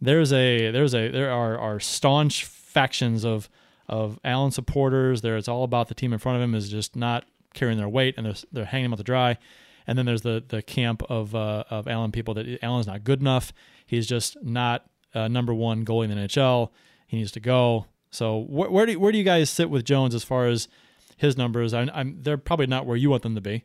there's 0.00 0.32
a 0.32 0.70
there's 0.70 0.94
a 0.94 1.08
there 1.10 1.30
are 1.30 1.58
are 1.58 1.80
staunch 1.80 2.44
factions 2.44 3.24
of 3.24 3.48
of 3.88 4.18
Allen 4.24 4.50
supporters. 4.50 5.20
There, 5.20 5.36
it's 5.36 5.48
all 5.48 5.64
about 5.64 5.88
the 5.88 5.94
team 5.94 6.12
in 6.12 6.18
front 6.18 6.36
of 6.36 6.42
him 6.42 6.54
is 6.54 6.68
just 6.68 6.96
not 6.96 7.24
carrying 7.54 7.78
their 7.78 7.88
weight 7.88 8.14
and 8.16 8.26
they're 8.26 8.34
they're 8.52 8.64
hanging 8.64 8.86
him 8.86 8.92
out 8.92 8.98
to 8.98 9.04
dry. 9.04 9.38
And 9.86 9.96
then 9.96 10.06
there's 10.06 10.22
the 10.22 10.42
the 10.46 10.62
camp 10.62 11.02
of 11.08 11.34
uh, 11.34 11.64
of 11.70 11.88
Allen 11.88 12.12
people 12.12 12.34
that 12.34 12.58
Allen's 12.62 12.86
not 12.86 13.04
good 13.04 13.20
enough. 13.20 13.52
He's 13.86 14.06
just 14.06 14.36
not 14.42 14.84
uh, 15.14 15.28
number 15.28 15.54
one 15.54 15.84
goalie 15.84 16.04
in 16.04 16.10
the 16.10 16.16
NHL. 16.16 16.70
He 17.06 17.16
needs 17.16 17.32
to 17.32 17.40
go. 17.40 17.86
So 18.10 18.42
wh- 18.42 18.72
where 18.72 18.86
do 18.86 18.98
where 18.98 19.12
do 19.12 19.18
you 19.18 19.24
guys 19.24 19.50
sit 19.50 19.70
with 19.70 19.84
Jones 19.84 20.14
as 20.14 20.24
far 20.24 20.46
as 20.46 20.68
his 21.16 21.36
numbers? 21.36 21.72
I, 21.72 21.88
I'm 21.94 22.20
they're 22.22 22.38
probably 22.38 22.66
not 22.66 22.86
where 22.86 22.96
you 22.96 23.10
want 23.10 23.22
them 23.22 23.34
to 23.34 23.40
be, 23.40 23.64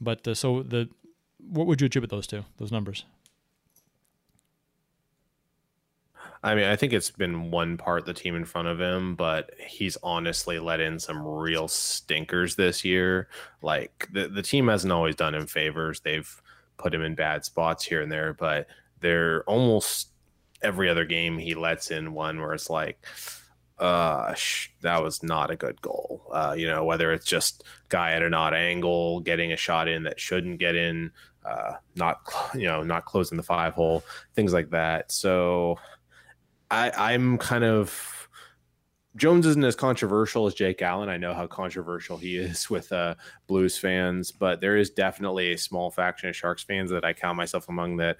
but 0.00 0.26
uh, 0.28 0.34
so 0.34 0.62
the 0.62 0.88
what 1.38 1.66
would 1.66 1.80
you 1.80 1.86
attribute 1.86 2.10
those 2.10 2.26
to? 2.28 2.44
Those 2.58 2.72
numbers? 2.72 3.04
I 6.46 6.54
mean, 6.54 6.66
I 6.66 6.76
think 6.76 6.92
it's 6.92 7.10
been 7.10 7.50
one 7.50 7.76
part 7.76 8.06
the 8.06 8.14
team 8.14 8.36
in 8.36 8.44
front 8.44 8.68
of 8.68 8.80
him, 8.80 9.16
but 9.16 9.50
he's 9.58 9.98
honestly 10.00 10.60
let 10.60 10.78
in 10.78 11.00
some 11.00 11.26
real 11.26 11.66
stinkers 11.66 12.54
this 12.54 12.84
year. 12.84 13.28
Like 13.62 14.08
the 14.12 14.28
the 14.28 14.42
team 14.42 14.68
hasn't 14.68 14.92
always 14.92 15.16
done 15.16 15.34
him 15.34 15.48
favors. 15.48 15.98
They've 15.98 16.40
put 16.76 16.94
him 16.94 17.02
in 17.02 17.16
bad 17.16 17.44
spots 17.44 17.84
here 17.84 18.00
and 18.00 18.12
there, 18.12 18.32
but 18.32 18.68
they're 19.00 19.42
almost 19.42 20.10
every 20.62 20.88
other 20.88 21.04
game 21.04 21.36
he 21.36 21.54
lets 21.56 21.90
in 21.90 22.14
one 22.14 22.38
where 22.40 22.54
it's 22.54 22.70
like, 22.70 23.04
uh, 23.80 24.32
sh- 24.34 24.68
that 24.82 25.02
was 25.02 25.24
not 25.24 25.50
a 25.50 25.56
good 25.56 25.82
goal. 25.82 26.22
Uh, 26.32 26.54
you 26.56 26.68
know, 26.68 26.84
whether 26.84 27.12
it's 27.12 27.26
just 27.26 27.64
guy 27.88 28.12
at 28.12 28.22
an 28.22 28.34
odd 28.34 28.54
angle 28.54 29.18
getting 29.18 29.50
a 29.52 29.56
shot 29.56 29.88
in 29.88 30.04
that 30.04 30.20
shouldn't 30.20 30.60
get 30.60 30.76
in, 30.76 31.10
uh, 31.44 31.72
not 31.96 32.20
cl- 32.30 32.50
you 32.62 32.68
know 32.68 32.84
not 32.84 33.04
closing 33.04 33.36
the 33.36 33.42
five 33.42 33.74
hole, 33.74 34.04
things 34.36 34.52
like 34.52 34.70
that. 34.70 35.10
So. 35.10 35.76
I, 36.70 37.14
I'm 37.14 37.38
kind 37.38 37.64
of 37.64 38.28
Jones 39.16 39.46
isn't 39.46 39.64
as 39.64 39.74
controversial 39.74 40.46
as 40.46 40.54
Jake 40.54 40.82
Allen. 40.82 41.08
I 41.08 41.16
know 41.16 41.32
how 41.32 41.46
controversial 41.46 42.18
he 42.18 42.36
is 42.36 42.68
with 42.70 42.92
uh, 42.92 43.14
Blues 43.46 43.78
fans, 43.78 44.30
but 44.30 44.60
there 44.60 44.76
is 44.76 44.90
definitely 44.90 45.52
a 45.52 45.58
small 45.58 45.90
faction 45.90 46.28
of 46.28 46.36
Sharks 46.36 46.62
fans 46.62 46.90
that 46.90 47.04
I 47.04 47.12
count 47.12 47.36
myself 47.36 47.68
among 47.68 47.96
that. 47.96 48.18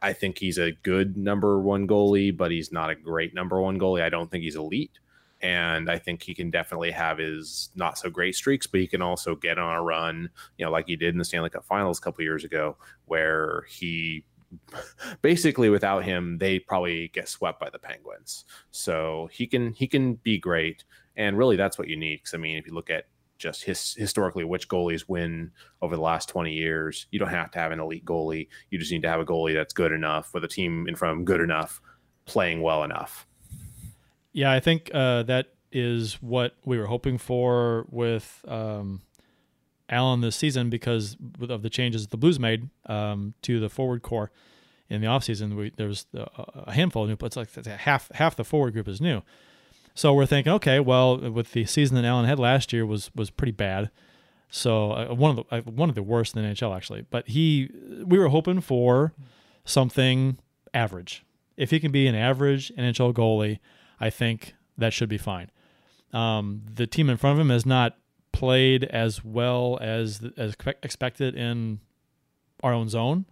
I 0.00 0.12
think 0.12 0.38
he's 0.38 0.58
a 0.58 0.72
good 0.72 1.16
number 1.16 1.60
one 1.60 1.86
goalie, 1.86 2.36
but 2.36 2.50
he's 2.50 2.72
not 2.72 2.90
a 2.90 2.96
great 2.96 3.34
number 3.34 3.60
one 3.60 3.78
goalie. 3.78 4.02
I 4.02 4.08
don't 4.08 4.28
think 4.28 4.42
he's 4.42 4.56
elite. 4.56 4.98
And 5.40 5.90
I 5.90 5.98
think 5.98 6.22
he 6.22 6.34
can 6.34 6.50
definitely 6.50 6.92
have 6.92 7.18
his 7.18 7.70
not 7.74 7.98
so 7.98 8.10
great 8.10 8.34
streaks, 8.34 8.66
but 8.66 8.80
he 8.80 8.86
can 8.86 9.02
also 9.02 9.34
get 9.34 9.58
on 9.58 9.74
a 9.74 9.82
run, 9.82 10.30
you 10.56 10.64
know, 10.64 10.70
like 10.70 10.86
he 10.86 10.96
did 10.96 11.14
in 11.14 11.18
the 11.18 11.24
Stanley 11.24 11.50
Cup 11.50 11.64
finals 11.64 11.98
a 11.98 12.00
couple 12.00 12.22
years 12.22 12.44
ago, 12.44 12.76
where 13.06 13.64
he 13.68 14.24
basically 15.22 15.68
without 15.70 16.04
him 16.04 16.38
they 16.38 16.58
probably 16.58 17.08
get 17.08 17.28
swept 17.28 17.60
by 17.60 17.70
the 17.70 17.78
penguins. 17.78 18.44
So 18.70 19.28
he 19.32 19.46
can 19.46 19.72
he 19.72 19.86
can 19.86 20.14
be 20.14 20.38
great. 20.38 20.84
And 21.16 21.36
really 21.36 21.56
that's 21.56 21.78
what 21.78 21.88
you 21.88 21.96
need 21.96 22.16
because 22.16 22.34
i 22.34 22.38
mean 22.38 22.56
if 22.56 22.66
you 22.66 22.74
look 22.74 22.90
at 22.90 23.06
just 23.38 23.64
his, 23.64 23.94
historically 23.94 24.44
which 24.44 24.68
goalies 24.68 25.08
win 25.08 25.50
over 25.80 25.96
the 25.96 26.02
last 26.02 26.28
20 26.28 26.52
years 26.52 27.06
you 27.10 27.18
don't 27.18 27.28
have 27.28 27.50
to 27.50 27.58
have 27.58 27.72
an 27.72 27.80
elite 27.80 28.04
goalie. 28.04 28.48
You 28.70 28.78
just 28.78 28.92
need 28.92 29.02
to 29.02 29.08
have 29.08 29.20
a 29.20 29.24
goalie 29.24 29.54
that's 29.54 29.74
good 29.74 29.92
enough 29.92 30.32
with 30.32 30.44
a 30.44 30.48
team 30.48 30.86
in 30.88 30.94
front 30.94 31.12
of 31.12 31.18
him 31.18 31.24
good 31.24 31.40
enough 31.40 31.80
playing 32.24 32.62
well 32.62 32.84
enough. 32.84 33.26
Yeah, 34.32 34.52
I 34.52 34.60
think 34.60 34.90
uh, 34.94 35.24
that 35.24 35.48
is 35.70 36.14
what 36.22 36.54
we 36.64 36.78
were 36.78 36.86
hoping 36.86 37.18
for 37.18 37.86
with 37.90 38.44
um, 38.48 39.02
Allen 39.88 40.20
this 40.20 40.36
season 40.36 40.70
because 40.70 41.16
of 41.48 41.62
the 41.62 41.70
changes 41.70 42.06
the 42.06 42.16
Blues 42.16 42.38
made 42.38 42.68
um, 42.86 43.34
to 43.42 43.60
the 43.60 43.68
forward 43.68 44.02
core 44.02 44.30
in 44.88 45.00
the 45.00 45.06
offseason. 45.06 45.56
We, 45.56 45.72
there 45.76 45.88
was 45.88 46.06
a 46.14 46.72
handful 46.72 47.04
of 47.04 47.08
new, 47.08 47.16
but 47.16 47.26
it's 47.26 47.36
like 47.36 47.54
half 47.66 48.10
half 48.14 48.36
the 48.36 48.44
forward 48.44 48.72
group 48.72 48.88
is 48.88 49.00
new. 49.00 49.22
So 49.94 50.14
we're 50.14 50.26
thinking, 50.26 50.52
okay, 50.54 50.80
well, 50.80 51.18
with 51.18 51.52
the 51.52 51.66
season 51.66 51.96
that 51.96 52.04
Allen 52.04 52.24
had 52.24 52.38
last 52.38 52.72
year 52.72 52.86
was 52.86 53.10
was 53.14 53.30
pretty 53.30 53.52
bad. 53.52 53.90
So 54.48 54.92
uh, 54.92 55.14
one 55.14 55.30
of 55.30 55.36
the 55.48 55.56
uh, 55.56 55.60
one 55.62 55.88
of 55.88 55.94
the 55.94 56.02
worst 56.02 56.36
in 56.36 56.42
the 56.42 56.48
NHL 56.48 56.76
actually. 56.76 57.06
But 57.10 57.28
he, 57.28 57.70
we 58.04 58.18
were 58.18 58.28
hoping 58.28 58.60
for 58.60 59.14
something 59.64 60.38
average. 60.74 61.24
If 61.56 61.70
he 61.70 61.80
can 61.80 61.92
be 61.92 62.06
an 62.06 62.14
average 62.14 62.72
NHL 62.76 63.12
goalie, 63.14 63.58
I 64.00 64.10
think 64.10 64.54
that 64.76 64.92
should 64.92 65.08
be 65.08 65.18
fine. 65.18 65.50
Um, 66.12 66.62
the 66.74 66.86
team 66.86 67.08
in 67.08 67.16
front 67.16 67.38
of 67.38 67.40
him 67.40 67.50
has 67.50 67.64
not 67.64 67.96
played 68.42 68.82
as 68.82 69.24
well 69.24 69.78
as 69.80 70.20
as 70.36 70.56
expected 70.82 71.36
in 71.36 71.78
our 72.64 72.72
own 72.72 72.88
zone, 72.88 73.24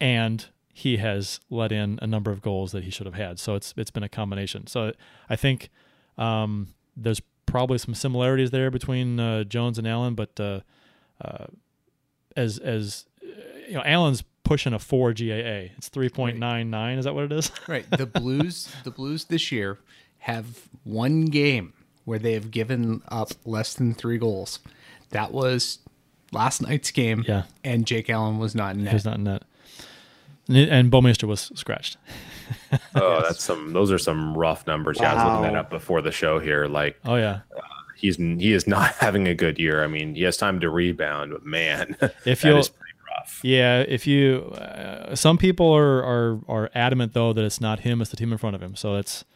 and 0.00 0.46
he 0.72 0.96
has 0.96 1.40
let 1.50 1.70
in 1.70 1.98
a 2.00 2.06
number 2.06 2.30
of 2.30 2.40
goals 2.40 2.72
that 2.72 2.84
he 2.84 2.90
should 2.90 3.04
have 3.04 3.16
had. 3.16 3.38
So 3.38 3.54
it's 3.54 3.74
it's 3.76 3.90
been 3.90 4.02
a 4.02 4.08
combination. 4.08 4.66
So 4.66 4.92
I 5.28 5.36
think 5.36 5.68
um, 6.16 6.68
there's 6.96 7.20
probably 7.44 7.76
some 7.76 7.94
similarities 7.94 8.50
there 8.50 8.70
between 8.70 9.20
uh, 9.20 9.44
Jones 9.44 9.76
and 9.76 9.86
Allen, 9.86 10.14
but 10.14 10.40
uh, 10.40 10.60
uh, 11.22 11.48
as 12.34 12.56
as 12.56 13.04
you 13.68 13.74
know, 13.74 13.82
Allen's 13.84 14.24
pushing 14.42 14.72
a 14.72 14.78
four 14.78 15.12
GAA. 15.12 15.68
It's 15.76 15.90
three 15.90 16.08
point 16.08 16.38
nine 16.38 16.70
nine. 16.70 16.96
Is 16.96 17.04
that 17.04 17.14
what 17.14 17.24
it 17.24 17.32
is? 17.32 17.52
Right. 17.68 17.84
The 17.90 18.06
Blues, 18.06 18.74
the 18.84 18.90
Blues 18.90 19.26
this 19.26 19.52
year 19.52 19.80
have 20.20 20.70
one 20.82 21.26
game 21.26 21.74
where 22.04 22.18
they 22.18 22.32
have 22.34 22.50
given 22.50 23.02
up 23.08 23.30
less 23.44 23.74
than 23.74 23.94
three 23.94 24.18
goals. 24.18 24.58
That 25.10 25.32
was 25.32 25.78
last 26.32 26.62
night's 26.62 26.90
game. 26.90 27.24
Yeah. 27.26 27.44
And 27.62 27.86
Jake 27.86 28.10
Allen 28.10 28.38
was 28.38 28.54
not 28.54 28.74
in 28.74 28.84
net. 28.84 28.92
He's 28.92 29.04
not 29.04 29.16
in 29.16 29.24
that. 29.24 29.42
And, 30.48 30.56
and 30.58 30.92
Bouwmeester 30.92 31.24
was 31.24 31.50
scratched. 31.54 31.96
Oh, 32.94 33.22
that's 33.22 33.42
some. 33.42 33.72
Those 33.72 33.90
are 33.90 33.98
some 33.98 34.36
rough 34.36 34.66
numbers. 34.66 34.98
Yeah, 35.00 35.12
I 35.14 35.24
was 35.24 35.40
looking 35.40 35.54
that 35.54 35.58
up 35.60 35.70
before 35.70 36.02
the 36.02 36.10
show 36.12 36.38
here. 36.38 36.66
Like 36.66 36.98
Oh 37.04 37.14
yeah. 37.14 37.40
he's 37.96 38.16
he 38.16 38.52
is 38.52 38.66
not 38.66 38.94
having 39.00 39.26
a 39.28 39.34
good 39.34 39.58
year. 39.58 39.82
I 39.82 39.86
mean, 39.86 40.14
he 40.14 40.22
has 40.24 40.36
time 40.36 40.60
to 40.60 40.68
rebound, 40.68 41.32
but 41.32 41.44
man, 41.46 41.96
If 42.26 42.42
that 42.42 42.44
you'll- 42.44 42.56
pretty 42.58 42.98
rough. 43.16 43.40
Yeah, 43.42 43.80
if 43.88 44.06
you, 44.06 44.50
uh, 44.58 45.14
some 45.14 45.38
people 45.38 45.72
are, 45.74 46.02
are 46.04 46.40
are 46.48 46.70
adamant 46.74 47.14
though 47.14 47.32
that 47.32 47.44
it's 47.44 47.60
not 47.62 47.80
him, 47.80 48.00
it's 48.02 48.10
the 48.10 48.16
team 48.16 48.30
in 48.32 48.38
front 48.38 48.54
of 48.56 48.62
him. 48.62 48.76
So 48.76 48.96
it's 48.96 49.22
it- 49.22 49.26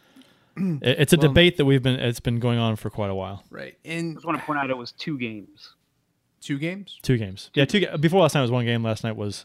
it's 0.82 1.12
a 1.12 1.16
Well- 1.16 1.28
debate 1.28 1.56
that 1.58 1.64
we've 1.64 1.82
been 1.82 1.98
it's 2.00 2.20
been 2.20 2.38
going 2.40 2.58
on 2.58 2.76
for 2.76 2.90
quite 2.90 3.10
a 3.10 3.14
while. 3.14 3.44
Right. 3.50 3.76
And 3.84 4.12
I 4.12 4.14
just 4.14 4.26
want 4.26 4.38
to 4.38 4.44
point 4.44 4.58
out 4.58 4.70
it 4.70 4.76
was 4.76 4.92
two 4.92 5.18
games. 5.18 5.74
two 6.40 6.58
games? 6.58 6.98
Two 7.02 7.16
games, 7.18 7.50
yeah, 7.54 7.64
two. 7.64 7.80
ga- 7.80 7.96
Before 7.96 8.20
last 8.22 8.34
night 8.34 8.42
was 8.42 8.50
one 8.50 8.64
game. 8.64 8.82
Last 8.82 9.02
night 9.04 9.16
was 9.16 9.44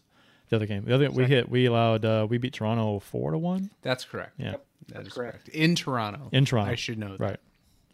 the 0.50 0.56
other 0.58 0.66
game. 0.68 0.86
The 0.86 0.94
other 0.96 1.10
we 1.12 1.26
hit 1.26 1.50
we 1.50 1.66
allowed 1.66 2.06
uh, 2.06 2.28
we 2.30 2.38
beat 2.38 2.54
Toronto 2.54 3.00
four 3.00 3.32
to 3.32 3.38
one. 3.38 3.72
That's 3.82 4.06
correct. 4.06 4.34
Yeah, 4.38 4.56
That 4.90 5.08
is 5.08 5.14
correct. 5.14 5.50
In 5.50 5.76
Toronto. 5.76 6.30
In 6.32 6.46
Toronto. 6.46 6.72
I 6.72 6.76
should 6.76 6.98
know 7.00 7.18
that. 7.18 7.20
right, 7.20 7.40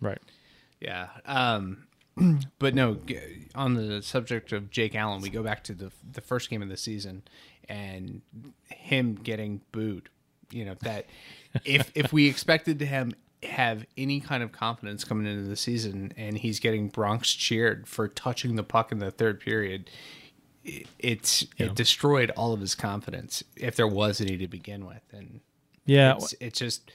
right. 0.01 0.19
Yeah. 0.81 1.07
Um, 1.25 1.85
but 2.59 2.75
no, 2.75 2.97
on 3.55 3.75
the 3.75 4.01
subject 4.01 4.51
of 4.51 4.69
Jake 4.69 4.95
Allen, 4.95 5.21
we 5.21 5.29
go 5.29 5.43
back 5.43 5.63
to 5.65 5.73
the 5.73 5.91
the 6.11 6.21
first 6.21 6.49
game 6.49 6.61
of 6.61 6.67
the 6.69 6.77
season 6.77 7.23
and 7.69 8.21
him 8.69 9.15
getting 9.15 9.61
booed. 9.71 10.09
You 10.51 10.65
know 10.65 10.75
that 10.81 11.05
if 11.65 11.91
if 11.95 12.11
we 12.13 12.27
expected 12.27 12.79
to 12.79 12.85
him 12.85 13.13
have 13.43 13.85
any 13.97 14.19
kind 14.19 14.43
of 14.43 14.51
confidence 14.51 15.03
coming 15.03 15.25
into 15.25 15.47
the 15.47 15.55
season 15.55 16.11
and 16.17 16.37
he's 16.37 16.59
getting 16.59 16.89
Bronx 16.89 17.31
cheered 17.33 17.87
for 17.87 18.07
touching 18.07 18.55
the 18.55 18.63
puck 18.63 18.91
in 18.91 18.99
the 18.99 19.11
third 19.11 19.39
period, 19.39 19.89
it, 20.65 20.87
it's 20.99 21.45
it 21.57 21.73
destroyed 21.75 22.31
all 22.35 22.51
of 22.53 22.59
his 22.59 22.75
confidence 22.75 23.43
if 23.55 23.75
there 23.75 23.87
was 23.87 24.19
any 24.21 24.37
to 24.37 24.47
begin 24.47 24.85
with, 24.85 25.01
and 25.13 25.39
Yeah, 25.85 26.15
it's, 26.15 26.35
it's 26.41 26.59
just 26.59 26.91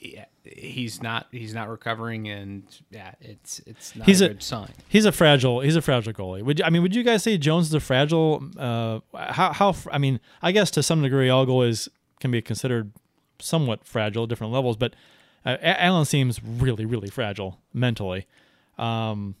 yeah, 0.00 0.24
he's 0.44 1.02
not 1.02 1.26
he's 1.30 1.54
not 1.54 1.68
recovering 1.68 2.28
and 2.28 2.64
yeah 2.90 3.12
it's 3.20 3.60
it's 3.66 3.94
not 3.94 4.06
He's 4.06 4.20
a 4.20 4.24
a- 4.24 4.28
good 4.28 4.42
sign 4.42 4.72
He's 4.88 5.04
a 5.04 5.12
fragile. 5.12 5.60
He's 5.60 5.76
a 5.76 5.82
fragile 5.82 6.12
goalie. 6.12 6.42
Would 6.42 6.58
you, 6.58 6.64
I 6.64 6.70
mean? 6.70 6.82
Would 6.82 6.94
you 6.96 7.02
guys 7.04 7.22
say 7.22 7.36
Jones 7.38 7.66
is 7.66 7.74
a 7.74 7.80
fragile? 7.80 8.42
Uh, 8.56 9.00
how 9.14 9.52
how? 9.52 9.74
I 9.92 9.98
mean, 9.98 10.18
I 10.40 10.52
guess 10.52 10.70
to 10.72 10.82
some 10.82 11.02
degree, 11.02 11.28
all 11.28 11.46
goalies 11.46 11.88
can 12.22 12.30
be 12.30 12.40
considered 12.40 12.92
somewhat 13.38 13.84
fragile, 13.84 14.22
at 14.22 14.30
different 14.30 14.52
levels. 14.52 14.76
But 14.76 14.94
uh, 15.44 15.58
Allen 15.60 16.06
seems 16.06 16.42
really, 16.42 16.86
really 16.86 17.10
fragile 17.10 17.58
mentally. 17.74 18.26
Um, 18.78 19.34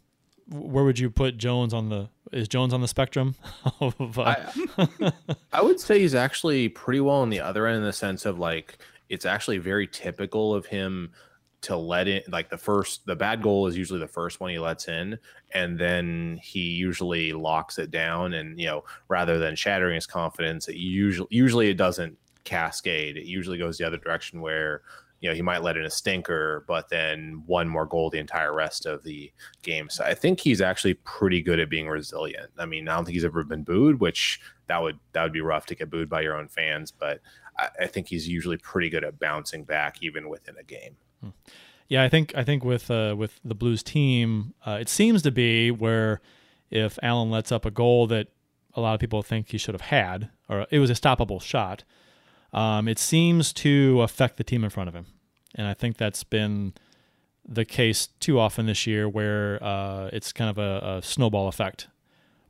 where 0.48 0.84
would 0.84 0.98
you 0.98 1.08
put 1.08 1.38
Jones 1.38 1.72
on 1.72 1.88
the? 1.88 2.10
Is 2.32 2.48
Jones 2.48 2.74
on 2.74 2.80
the 2.80 2.88
spectrum? 2.88 3.36
of, 3.80 4.18
uh, 4.18 4.34
I 5.52 5.62
would 5.62 5.80
say 5.80 6.00
he's 6.00 6.14
actually 6.14 6.68
pretty 6.68 7.00
well 7.00 7.16
on 7.16 7.30
the 7.30 7.40
other 7.40 7.66
end 7.66 7.78
in 7.78 7.84
the 7.84 7.92
sense 7.92 8.26
of 8.26 8.38
like 8.38 8.78
it's 9.08 9.24
actually 9.24 9.58
very 9.58 9.86
typical 9.86 10.54
of 10.54 10.66
him 10.66 11.12
to 11.62 11.76
let 11.76 12.08
in 12.08 12.22
like 12.28 12.50
the 12.50 12.58
first 12.58 13.06
the 13.06 13.14
bad 13.14 13.40
goal 13.40 13.68
is 13.68 13.76
usually 13.76 14.00
the 14.00 14.08
first 14.08 14.40
one 14.40 14.50
he 14.50 14.58
lets 14.58 14.88
in 14.88 15.16
and 15.52 15.78
then 15.78 16.38
he 16.42 16.60
usually 16.60 17.32
locks 17.32 17.78
it 17.78 17.90
down 17.90 18.34
and 18.34 18.58
you 18.58 18.66
know 18.66 18.82
rather 19.08 19.38
than 19.38 19.54
shattering 19.54 19.94
his 19.94 20.06
confidence 20.06 20.66
it 20.66 20.74
usually 20.74 21.28
usually 21.30 21.70
it 21.70 21.76
doesn't 21.76 22.18
cascade 22.44 23.16
it 23.16 23.26
usually 23.26 23.58
goes 23.58 23.78
the 23.78 23.86
other 23.86 23.96
direction 23.96 24.40
where 24.40 24.82
you 25.20 25.28
know 25.28 25.34
he 25.34 25.42
might 25.42 25.62
let 25.62 25.76
in 25.76 25.84
a 25.84 25.90
stinker 25.90 26.64
but 26.66 26.88
then 26.88 27.42
one 27.46 27.68
more 27.68 27.86
goal 27.86 28.10
the 28.10 28.18
entire 28.18 28.52
rest 28.52 28.86
of 28.86 29.02
the 29.04 29.32
game. 29.62 29.88
So 29.88 30.04
i 30.04 30.14
think 30.14 30.40
he's 30.40 30.60
actually 30.60 30.94
pretty 30.94 31.42
good 31.42 31.60
at 31.60 31.70
being 31.70 31.88
resilient. 31.88 32.50
I 32.58 32.66
mean 32.66 32.88
i 32.88 32.94
don't 32.94 33.04
think 33.04 33.14
he's 33.14 33.24
ever 33.24 33.44
been 33.44 33.62
booed 33.62 34.00
which 34.00 34.40
that 34.66 34.82
would 34.82 34.98
that 35.12 35.22
would 35.22 35.32
be 35.32 35.40
rough 35.40 35.66
to 35.66 35.74
get 35.74 35.90
booed 35.90 36.08
by 36.08 36.22
your 36.22 36.36
own 36.36 36.48
fans 36.48 36.90
but 36.90 37.20
i, 37.58 37.68
I 37.82 37.86
think 37.86 38.08
he's 38.08 38.28
usually 38.28 38.56
pretty 38.56 38.90
good 38.90 39.04
at 39.04 39.18
bouncing 39.18 39.64
back 39.64 40.02
even 40.02 40.28
within 40.28 40.56
a 40.58 40.64
game. 40.64 40.96
Yeah, 41.88 42.02
I 42.02 42.08
think 42.08 42.32
I 42.34 42.42
think 42.42 42.64
with 42.64 42.90
uh, 42.90 43.14
with 43.18 43.38
the 43.44 43.54
Blues 43.54 43.82
team, 43.82 44.54
uh, 44.64 44.78
it 44.80 44.88
seems 44.88 45.20
to 45.22 45.30
be 45.30 45.70
where 45.70 46.22
if 46.70 46.98
Allen 47.02 47.30
lets 47.30 47.52
up 47.52 47.66
a 47.66 47.70
goal 47.70 48.06
that 48.06 48.28
a 48.74 48.80
lot 48.80 48.94
of 48.94 49.00
people 49.00 49.22
think 49.22 49.50
he 49.50 49.58
should 49.58 49.74
have 49.74 49.82
had, 49.82 50.30
or 50.48 50.66
it 50.70 50.78
was 50.78 50.88
a 50.88 50.94
stoppable 50.94 51.40
shot, 51.42 51.84
um, 52.52 52.88
it 52.88 52.98
seems 52.98 53.52
to 53.54 54.02
affect 54.02 54.36
the 54.36 54.44
team 54.44 54.64
in 54.64 54.70
front 54.70 54.88
of 54.88 54.94
him, 54.94 55.06
and 55.54 55.66
I 55.66 55.74
think 55.74 55.96
that's 55.96 56.24
been 56.24 56.74
the 57.48 57.64
case 57.64 58.06
too 58.20 58.38
often 58.38 58.66
this 58.66 58.86
year, 58.86 59.08
where 59.08 59.62
uh, 59.62 60.10
it's 60.12 60.32
kind 60.32 60.48
of 60.50 60.58
a, 60.58 60.98
a 60.98 61.02
snowball 61.02 61.48
effect, 61.48 61.88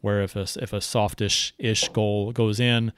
where 0.01 0.23
if 0.23 0.37
a 0.37 0.47
if 0.61 0.73
a 0.73 0.81
softish 0.81 1.55
ish 1.59 1.89
goal 1.91 2.33
goes 2.33 2.61
in, 2.61 2.93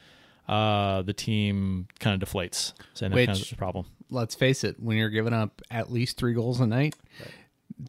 uh, 0.48 1.02
the 1.02 1.12
team 1.12 1.86
kind 2.00 2.20
of 2.22 2.28
deflates, 2.28 2.72
so 2.94 3.06
and 3.06 3.14
that's 3.14 3.26
kind 3.26 3.36
of 3.36 3.38
Which- 3.40 3.50
the 3.50 3.56
problem. 3.56 3.86
let's 4.10 4.34
face 4.34 4.64
it 4.64 4.80
when 4.80 4.96
you're 4.96 5.08
giving 5.10 5.32
up 5.32 5.62
at 5.70 5.90
least 5.90 6.16
three 6.18 6.34
goals 6.34 6.60
a 6.60 6.66
night 6.66 6.94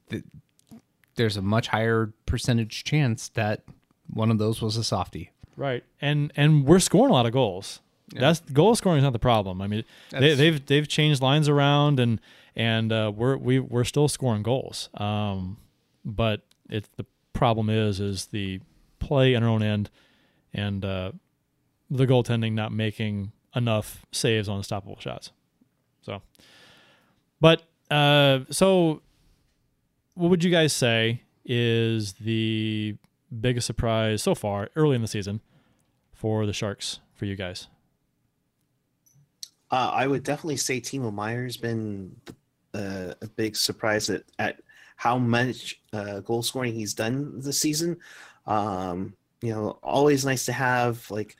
th- 0.09 0.23
there's 1.15 1.37
a 1.37 1.41
much 1.41 1.67
higher 1.67 2.13
percentage 2.25 2.83
chance 2.83 3.27
that 3.29 3.63
one 4.07 4.31
of 4.31 4.37
those 4.37 4.61
was 4.61 4.75
a 4.77 4.83
softie 4.83 5.31
Right, 5.57 5.83
and 6.01 6.31
and 6.35 6.65
we're 6.65 6.79
scoring 6.79 7.11
a 7.11 7.13
lot 7.13 7.25
of 7.25 7.31
goals. 7.31 7.79
That's 8.13 8.39
goal 8.41 8.75
scoring 8.75 8.99
is 8.99 9.03
not 9.03 9.13
the 9.13 9.19
problem. 9.19 9.61
I 9.61 9.67
mean, 9.67 9.83
they, 10.11 10.19
That's- 10.19 10.37
they've 10.37 10.65
they've 10.65 10.87
changed 10.87 11.21
lines 11.21 11.49
around, 11.49 11.99
and 11.99 12.21
and 12.55 12.91
uh, 12.91 13.11
we're 13.15 13.37
we 13.37 13.59
we're 13.59 13.83
still 13.83 14.07
scoring 14.07 14.43
goals. 14.43 14.89
Um, 14.95 15.57
but 16.03 16.41
it's 16.69 16.89
the 16.97 17.05
problem 17.33 17.69
is 17.69 17.99
is 17.99 18.27
the 18.27 18.61
play 18.99 19.35
on 19.35 19.43
our 19.43 19.49
own 19.49 19.63
end, 19.63 19.89
and 20.53 20.85
uh, 20.85 21.11
the 21.89 22.05
goaltending 22.05 22.53
not 22.53 22.71
making 22.71 23.31
enough 23.55 24.05
saves 24.11 24.47
on 24.47 24.61
stoppable 24.61 24.99
shots. 25.01 25.31
So, 26.01 26.21
but 27.41 27.63
uh, 27.89 28.41
so 28.51 29.01
what 30.13 30.29
would 30.29 30.43
you 30.43 30.51
guys 30.51 30.73
say 30.73 31.23
is 31.43 32.13
the 32.13 32.95
biggest 33.41 33.65
surprise 33.67 34.21
so 34.23 34.35
far 34.35 34.69
early 34.75 34.95
in 34.95 35.01
the 35.01 35.07
season 35.07 35.41
for 36.13 36.45
the 36.45 36.53
Sharks 36.53 36.99
for 37.13 37.25
you 37.25 37.35
guys? 37.35 37.67
Uh, 39.71 39.91
I 39.93 40.07
would 40.07 40.23
definitely 40.23 40.57
say 40.57 40.79
Timo 40.79 41.13
Meier's 41.13 41.57
been 41.57 42.15
a 42.73 43.27
big 43.35 43.55
surprise 43.55 44.09
at, 44.09 44.23
at 44.39 44.61
how 44.95 45.17
much 45.17 45.81
uh, 45.93 46.19
goal 46.21 46.43
scoring 46.43 46.73
he's 46.73 46.93
done 46.93 47.39
this 47.39 47.59
season. 47.59 47.97
Um, 48.47 49.15
you 49.41 49.53
know, 49.53 49.79
always 49.83 50.25
nice 50.25 50.45
to 50.45 50.53
have 50.53 51.09
like 51.11 51.35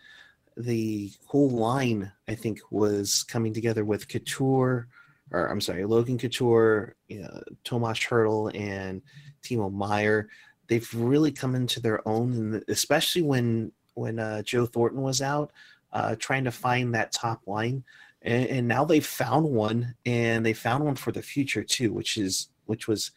the 0.58 1.12
whole 1.26 1.50
line. 1.50 2.12
I 2.28 2.36
think 2.36 2.60
was 2.72 3.24
coming 3.24 3.54
together 3.54 3.86
with 3.86 4.08
Couture, 4.08 4.88
or 5.32 5.48
I'm 5.48 5.62
sorry, 5.62 5.86
Logan 5.86 6.18
Couture, 6.18 6.96
you 7.08 7.22
know, 7.22 7.42
Tomas 7.64 8.00
Hertl, 8.00 8.56
and 8.58 9.02
Timo 9.44 9.72
Meyer. 9.72 10.30
They've 10.68 10.94
really 10.94 11.32
come 11.32 11.56
into 11.56 11.80
their 11.80 12.06
own, 12.08 12.34
and 12.34 12.64
especially 12.68 13.22
when 13.22 13.72
when 13.94 14.20
uh, 14.20 14.42
Joe 14.42 14.66
Thornton 14.66 15.02
was 15.02 15.22
out, 15.22 15.52
uh, 15.94 16.16
trying 16.18 16.44
to 16.44 16.52
find 16.52 16.94
that 16.94 17.14
top 17.14 17.42
line 17.48 17.84
and, 18.26 18.48
and 18.48 18.68
now 18.68 18.84
they've 18.84 19.06
found 19.06 19.46
one 19.46 19.96
and 20.06 20.46
they 20.46 20.54
found 20.54 20.84
one 20.84 20.96
for 20.96 21.12
the 21.12 21.22
future 21.22 21.64
too 21.64 21.94
which 21.94 22.18
is 22.18 22.50
which 22.66 22.88
was 22.88 23.12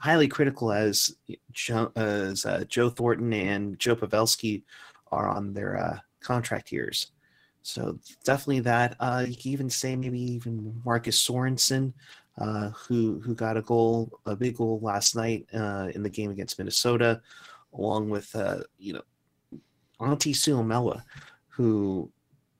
highly 0.00 0.28
critical 0.28 0.72
as 0.72 1.14
Joe, 1.52 1.92
as 1.94 2.46
uh, 2.46 2.64
Joe 2.68 2.88
Thornton 2.88 3.32
and 3.32 3.78
Joe 3.78 3.94
Pavelski 3.94 4.62
are 5.12 5.28
on 5.28 5.52
their 5.52 5.76
uh, 5.78 5.98
contract 6.20 6.72
years. 6.72 7.12
So 7.62 7.98
definitely 8.24 8.60
that. 8.60 8.96
Uh, 8.98 9.26
you 9.28 9.36
can 9.36 9.50
even 9.52 9.70
say 9.70 9.94
maybe 9.94 10.18
even 10.18 10.80
Marcus 10.84 11.22
Sorensen, 11.22 11.92
uh, 12.38 12.70
who 12.70 13.20
who 13.20 13.34
got 13.34 13.58
a 13.58 13.62
goal, 13.62 14.18
a 14.24 14.34
big 14.34 14.56
goal 14.56 14.80
last 14.82 15.14
night 15.14 15.46
uh, 15.52 15.88
in 15.94 16.02
the 16.02 16.08
game 16.08 16.30
against 16.30 16.58
Minnesota, 16.58 17.20
along 17.74 18.08
with 18.08 18.34
uh, 18.34 18.60
you 18.78 18.94
know 18.94 19.02
Antti 20.00 20.32
Suomela, 20.32 21.02
who 21.48 22.10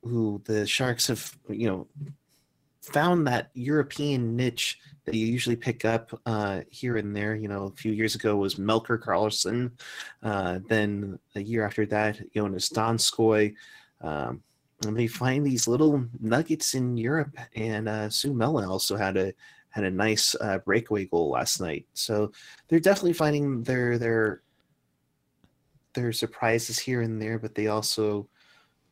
who 0.02 0.42
the 0.44 0.66
Sharks 0.66 1.08
have 1.08 1.36
you 1.48 1.68
know 1.68 1.86
found 2.82 3.26
that 3.26 3.50
European 3.54 4.36
niche 4.36 4.78
that 5.04 5.14
you 5.14 5.26
usually 5.26 5.56
pick 5.56 5.84
up 5.84 6.18
uh, 6.26 6.60
here 6.70 6.96
and 6.96 7.14
there. 7.14 7.34
You 7.34 7.48
know, 7.48 7.64
a 7.64 7.76
few 7.76 7.92
years 7.92 8.14
ago 8.14 8.36
was 8.36 8.56
Melker 8.56 8.98
Karlsson. 8.98 9.72
Uh, 10.22 10.60
then 10.68 11.18
a 11.34 11.40
year 11.40 11.64
after 11.64 11.86
that, 11.86 12.20
Joonas 12.34 12.72
Donskoi. 12.72 13.54
Um, 14.00 14.42
and 14.86 14.96
they 14.96 15.06
find 15.06 15.44
these 15.44 15.68
little 15.68 16.04
nuggets 16.20 16.74
in 16.74 16.96
Europe. 16.96 17.36
And 17.54 17.88
uh, 17.88 18.08
Suomela 18.08 18.66
also 18.66 18.96
had 18.96 19.16
a 19.16 19.32
had 19.70 19.84
a 19.84 19.90
nice 19.90 20.34
uh, 20.40 20.58
breakaway 20.58 21.04
goal 21.04 21.30
last 21.30 21.60
night. 21.60 21.86
So 21.94 22.32
they're 22.68 22.80
definitely 22.80 23.12
finding 23.12 23.62
their 23.62 23.98
their 23.98 24.42
their 25.94 26.12
surprises 26.12 26.78
here 26.78 27.02
and 27.02 27.20
there, 27.20 27.38
but 27.38 27.54
they 27.54 27.66
also 27.66 28.28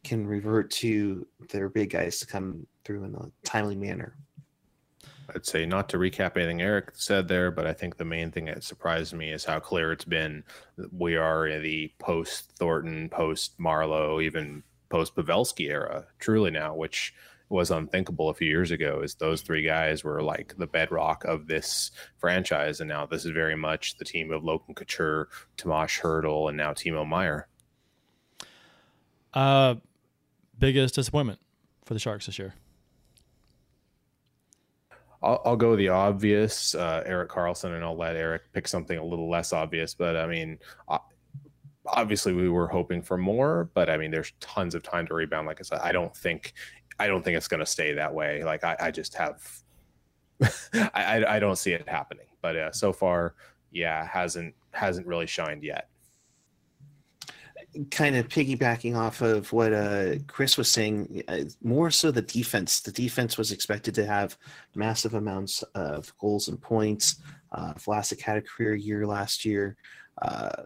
can 0.09 0.27
revert 0.27 0.71
to 0.71 1.27
their 1.51 1.69
big 1.69 1.91
guys 1.91 2.19
to 2.19 2.27
come 2.27 2.67
through 2.85 3.05
in 3.05 3.15
a 3.15 3.31
timely 3.45 3.77
manner. 3.77 4.17
I'd 5.35 5.45
say 5.45 5.67
not 5.67 5.91
to 5.91 5.99
recap 5.99 6.37
anything 6.37 6.63
Erik 6.63 6.93
said 6.95 7.29
there, 7.29 7.51
but 7.51 7.67
I 7.67 7.75
think 7.75 7.99
the 7.99 8.05
main 8.07 8.31
thing 8.31 8.47
that 8.47 8.65
surprised 8.65 9.13
me 9.13 9.31
is 9.31 9.45
how 9.45 9.61
clear 9.61 9.93
it's 9.93 10.07
been. 10.07 10.43
We 10.91 11.17
are 11.17 11.47
in 11.47 11.63
the 11.63 11.93
post 11.99 12.53
Thornton, 12.59 13.11
post 13.11 13.59
Marleau, 13.59 14.23
even 14.23 14.63
post 14.89 15.15
Pavelski 15.15 15.69
era, 15.69 16.07
truly 16.19 16.51
now, 16.51 16.75
which 16.75 17.13
was 17.51 17.71
unthinkable 17.71 18.31
a 18.31 18.35
few 18.35 18.49
years 18.49 18.71
ago. 18.71 19.03
Is 19.03 19.15
those 19.15 19.43
three 19.43 19.63
guys 19.63 20.03
were 20.03 20.23
like 20.23 20.55
the 20.57 20.67
bedrock 20.67 21.25
of 21.27 21.47
this 21.47 21.91
franchise, 22.17 22.81
and 22.81 22.89
now 22.89 23.05
this 23.05 23.27
is 23.27 23.33
very 23.33 23.57
much 23.57 23.99
the 23.99 24.07
team 24.07 24.33
of 24.33 24.45
Logan 24.45 24.75
Couture, 24.75 25.29
Tomas 25.59 25.99
Hertl, 25.99 26.49
and 26.49 26.57
now 26.57 26.73
Timo 26.73 27.07
Meier. 27.07 27.49
Uh, 29.35 29.75
biggest 30.59 30.95
disappointment 30.95 31.39
for 31.85 31.95
the 31.95 32.01
Sharks 32.01 32.27
this 32.27 32.39
year. 32.39 32.55
I'll, 35.23 35.43
I'll 35.45 35.57
go 35.57 35.75
the 35.75 35.89
obvious, 35.89 36.75
uh, 36.75 37.03
Erik 37.05 37.31
Karlsson, 37.31 37.75
and 37.75 37.85
I'll 37.85 37.97
let 37.97 38.17
Erik 38.17 38.43
pick 38.53 38.69
something 38.69 38.99
a 38.99 39.05
little 39.05 39.29
less 39.29 39.53
obvious. 39.53 39.95
But 39.95 40.17
I 40.17 40.27
mean, 40.27 40.59
obviously 41.87 42.33
we 42.33 42.49
were 42.49 42.69
hoping 42.69 43.03
for 43.03 43.19
more, 43.19 43.71
but 43.75 43.91
I 43.91 43.97
mean, 43.97 44.11
there's 44.11 44.33
tons 44.41 44.75
of 44.75 44.83
time 44.83 45.07
to 45.09 45.15
rebound. 45.15 45.47
Like 45.47 45.61
I 45.61 45.65
said, 45.65 45.81
I 45.81 45.93
don't 45.93 46.17
think, 46.17 46.53
I 46.99 47.09
don't 47.09 47.25
think 47.25 47.37
it's 47.37 47.49
going 47.49 47.61
to 47.61 47.67
stay 47.67 47.95
that 47.95 48.15
way. 48.15 48.45
Like 48.45 48.63
I, 48.63 48.77
I 48.79 48.91
just 48.91 49.15
have, 49.15 49.43
I, 50.95 51.25
I 51.27 51.39
don't 51.41 51.59
see 51.59 51.73
it 51.73 51.89
happening. 51.89 52.27
But 52.41 52.57
uh, 52.57 52.73
so 52.73 52.93
far, 52.93 53.35
yeah, 53.73 54.07
hasn't 54.07 54.55
hasn't 54.71 55.07
really 55.07 55.27
shined 55.27 55.65
yet 55.65 55.88
kind 57.91 58.17
of 58.17 58.29
piggybacking 58.29 58.97
off 58.97 59.21
of 59.21 59.53
what 59.53 59.73
uh, 59.73 60.17
Chris 60.27 60.57
was 60.57 60.71
saying, 60.71 61.23
uh, 61.29 61.41
more 61.63 61.91
so 61.91 62.11
the 62.11 62.23
defense. 62.23 62.81
The 62.81 62.93
defense 62.93 63.37
was 63.37 63.53
expected 63.53 63.95
to 63.97 64.07
have 64.07 64.37
massive 64.75 65.15
amounts 65.15 65.63
of 65.75 66.13
goals 66.19 66.49
and 66.49 66.61
points. 66.61 67.17
Uh, 67.53 67.75
Vlasic 67.75 68.21
had 68.21 68.39
a 68.39 68.43
career 68.43 68.75
year 68.75 69.07
last 69.07 69.45
year. 69.45 69.77
Uh, 70.21 70.65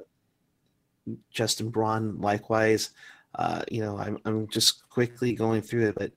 Justin 1.30 1.70
Braun, 1.70 2.20
likewise. 2.20 2.90
Uh, 3.34 3.62
you 3.70 3.80
know, 3.80 3.98
I'm, 3.98 4.18
I'm 4.24 4.48
just 4.48 4.88
quickly 4.88 5.34
going 5.34 5.62
through 5.62 5.88
it, 5.88 5.94
but 5.96 6.12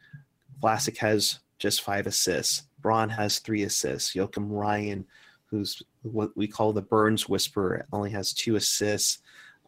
Vlasic 0.62 0.98
has 0.98 1.40
just 1.58 1.82
five 1.82 2.08
assists. 2.08 2.64
Braun 2.80 3.10
has 3.10 3.40
three 3.40 3.64
assists. 3.64 4.14
Joakim 4.14 4.48
Ryan, 4.50 5.06
who's 5.46 5.82
what 6.04 6.36
we 6.36 6.48
call 6.48 6.74
the 6.74 6.82
Burns 6.82 7.28
Whisperer, 7.28 7.86
only 7.92 8.12
has 8.12 8.34
two 8.34 8.56
assists 8.56 9.20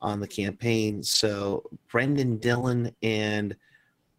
on 0.01 0.19
the 0.19 0.27
campaign. 0.27 1.03
So 1.03 1.69
Brendan 1.89 2.37
Dillon 2.37 2.95
and 3.01 3.55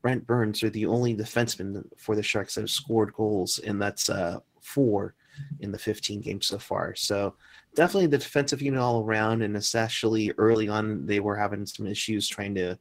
Brent 0.02 0.26
Burns 0.26 0.62
are 0.62 0.70
the 0.70 0.86
only 0.86 1.16
defensemen 1.16 1.84
for 1.96 2.16
the 2.16 2.22
Sharks 2.22 2.54
that 2.54 2.62
have 2.62 2.70
scored 2.70 3.12
goals, 3.12 3.58
and 3.58 3.80
that's 3.80 4.08
uh, 4.08 4.40
four 4.60 5.14
in 5.60 5.72
the 5.72 5.78
15 5.78 6.20
games 6.20 6.46
so 6.46 6.58
far. 6.58 6.94
So 6.94 7.34
definitely 7.74 8.06
the 8.06 8.18
defensive 8.18 8.62
unit 8.62 8.80
all 8.80 9.04
around, 9.04 9.42
and 9.42 9.56
especially 9.56 10.32
early 10.38 10.68
on, 10.68 11.06
they 11.06 11.20
were 11.20 11.36
having 11.36 11.66
some 11.66 11.86
issues 11.86 12.28
trying 12.28 12.54
to 12.56 12.78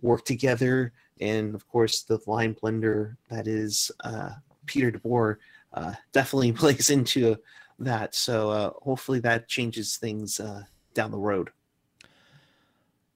work 0.00 0.24
together. 0.24 0.92
And 1.20 1.54
of 1.54 1.66
course, 1.68 2.02
the 2.02 2.18
line 2.26 2.54
blender 2.54 3.16
that 3.30 3.46
is 3.46 3.90
uh, 4.04 4.30
Peter 4.66 4.90
DeBoer 4.90 5.36
uh, 5.72 5.94
definitely 6.12 6.52
plays 6.52 6.90
into 6.90 7.36
that. 7.78 8.14
So 8.14 8.50
uh, 8.50 8.70
hopefully 8.82 9.20
that 9.20 9.48
changes 9.48 9.96
things 9.96 10.40
uh, 10.40 10.64
down 10.94 11.10
the 11.10 11.18
road. 11.18 11.50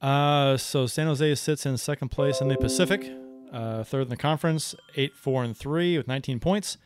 Uh, 0.06 0.56
so 0.56 0.86
San 0.86 1.08
Jose 1.08 1.34
sits 1.34 1.66
in 1.66 1.76
second 1.76 2.10
place 2.10 2.40
in 2.40 2.46
the 2.46 2.56
Pacific, 2.56 3.10
uh, 3.52 3.82
third 3.82 4.02
in 4.02 4.08
the 4.08 4.16
conference, 4.16 4.74
eight, 4.94 5.14
four, 5.16 5.42
and 5.42 5.56
three 5.56 5.96
with 5.96 6.06
19 6.06 6.38
points. 6.38 6.78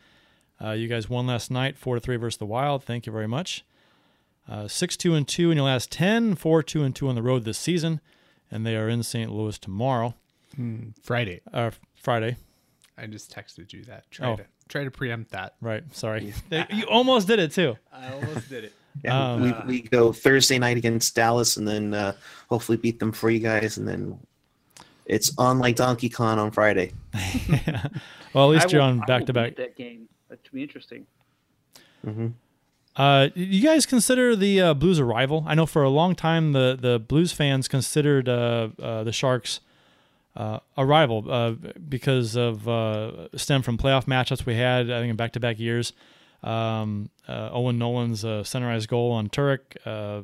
Uh, 0.59 0.71
you 0.71 0.87
guys 0.87 1.07
won 1.07 1.27
last 1.27 1.51
night, 1.51 1.77
four 1.77 1.93
to 1.95 2.01
three 2.01 2.15
versus 2.15 2.37
the 2.37 2.45
Wild. 2.47 2.83
Thank 2.83 3.05
you 3.05 3.11
very 3.11 3.27
much. 3.27 3.63
Uh, 4.49 4.67
six, 4.67 4.97
two, 4.97 5.13
and 5.13 5.27
two 5.27 5.51
in 5.51 5.57
your 5.57 5.67
last 5.67 5.91
10, 5.91 6.33
four, 6.35 6.63
two, 6.63 6.83
and 6.83 6.95
two 6.95 7.07
on 7.09 7.13
the 7.15 7.21
road 7.21 7.43
this 7.43 7.59
season, 7.59 8.01
and 8.49 8.65
they 8.65 8.75
are 8.75 8.89
in 8.89 9.03
St. 9.03 9.31
Louis 9.31 9.57
tomorrow. 9.59 10.15
Mm, 10.59 10.93
Friday. 11.03 11.41
Uh, 11.53 11.69
Friday. 11.95 12.37
I 12.97 13.05
just 13.05 13.31
texted 13.33 13.71
you 13.71 13.83
that. 13.85 14.09
Try 14.09 14.29
Oh. 14.29 14.35
to 14.37 14.45
try 14.67 14.83
to 14.83 14.89
preempt 14.91 15.31
that. 15.31 15.55
Right. 15.61 15.83
Sorry. 15.95 16.33
you 16.71 16.85
almost 16.85 17.27
did 17.27 17.37
it 17.39 17.51
too. 17.51 17.77
I 17.93 18.13
almost 18.13 18.49
did 18.49 18.63
it. 18.65 18.73
Yeah, 19.03 19.33
Um, 19.33 19.41
we, 19.41 19.53
we 19.67 19.81
go 19.81 20.11
Thursday 20.11 20.59
night 20.59 20.77
against 20.77 21.15
Dallas, 21.15 21.57
and 21.57 21.67
then 21.67 21.93
uh, 21.93 22.13
hopefully 22.49 22.77
beat 22.77 22.99
them 22.99 23.11
for 23.11 23.29
you 23.29 23.39
guys, 23.39 23.77
and 23.77 23.87
then 23.87 24.19
it's 25.05 25.31
on 25.37 25.59
like 25.59 25.75
Donkey 25.77 26.09
Kong 26.09 26.37
on 26.39 26.51
Friday. 26.51 26.91
well, 28.33 28.45
at 28.51 28.55
least 28.55 28.67
I 28.67 28.69
you're 28.71 28.81
will- 28.81 28.89
on 28.89 29.01
I 29.01 29.05
back 29.05 29.25
to 29.27 29.33
back. 29.33 29.55
That 29.55 29.75
game. 29.75 30.07
That 30.29 30.39
should 30.43 30.53
be 30.53 30.63
interesting. 30.63 31.05
hmm 32.03 32.27
Uh, 32.95 33.29
you 33.35 33.61
guys 33.61 33.85
consider 33.85 34.35
the 34.35 34.61
uh, 34.61 34.73
Blues 34.73 34.99
a 34.99 35.05
rival? 35.05 35.43
I 35.47 35.55
know 35.55 35.65
for 35.65 35.83
a 35.83 35.89
long 35.89 36.15
time 36.15 36.51
the 36.51 36.77
the 36.79 36.99
Blues 36.99 37.31
fans 37.31 37.67
considered 37.67 38.27
uh, 38.29 38.69
uh, 38.81 39.03
the 39.03 39.11
Sharks 39.13 39.61
uh, 40.35 40.59
a 40.77 40.85
rival 40.85 41.25
uh, 41.29 41.51
because 41.89 42.35
of 42.35 42.67
uh, 42.67 43.27
stem 43.37 43.61
from 43.61 43.77
playoff 43.77 44.05
matchups 44.05 44.45
we 44.45 44.55
had. 44.55 44.89
I 44.91 44.99
think 44.99 45.09
in 45.11 45.15
back 45.15 45.31
to 45.33 45.39
back 45.39 45.59
years. 45.59 45.93
Um, 46.43 47.09
uh, 47.27 47.49
Owen 47.51 47.77
Nolan's 47.77 48.25
uh, 48.25 48.43
centerized 48.43 48.87
goal 48.87 49.11
on 49.11 49.29
Turek. 49.29 49.59
Uh, 49.85 50.23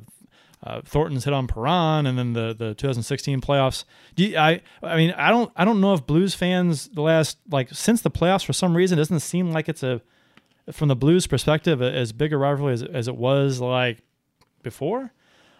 uh, 0.63 0.81
Thornton's 0.83 1.25
hit 1.25 1.33
on 1.33 1.47
Perron, 1.47 2.07
and 2.07 2.17
then 2.17 2.33
the, 2.33 2.53
the 2.57 2.73
2016 2.73 3.41
playoffs. 3.41 3.83
You, 4.15 4.37
I 4.37 4.61
I 4.81 4.97
mean 4.97 5.11
I 5.11 5.29
don't 5.29 5.51
I 5.55 5.63
don't 5.65 5.79
know 5.79 5.93
if 5.93 6.05
Blues 6.05 6.33
fans 6.33 6.87
the 6.89 7.01
last 7.01 7.37
like 7.49 7.69
since 7.71 8.01
the 8.01 8.09
playoffs 8.09 8.43
for 8.43 8.53
some 8.53 8.75
reason 8.75 8.97
doesn't 8.97 9.19
seem 9.19 9.51
like 9.51 9.69
it's 9.69 9.83
a 9.83 10.01
from 10.71 10.87
the 10.87 10.95
Blues 10.95 11.27
perspective 11.27 11.81
as 11.81 12.11
big 12.11 12.33
a 12.33 12.37
rivalry 12.37 12.73
as, 12.73 12.83
as 12.83 13.07
it 13.07 13.15
was 13.15 13.61
like 13.61 13.99
before. 14.63 15.13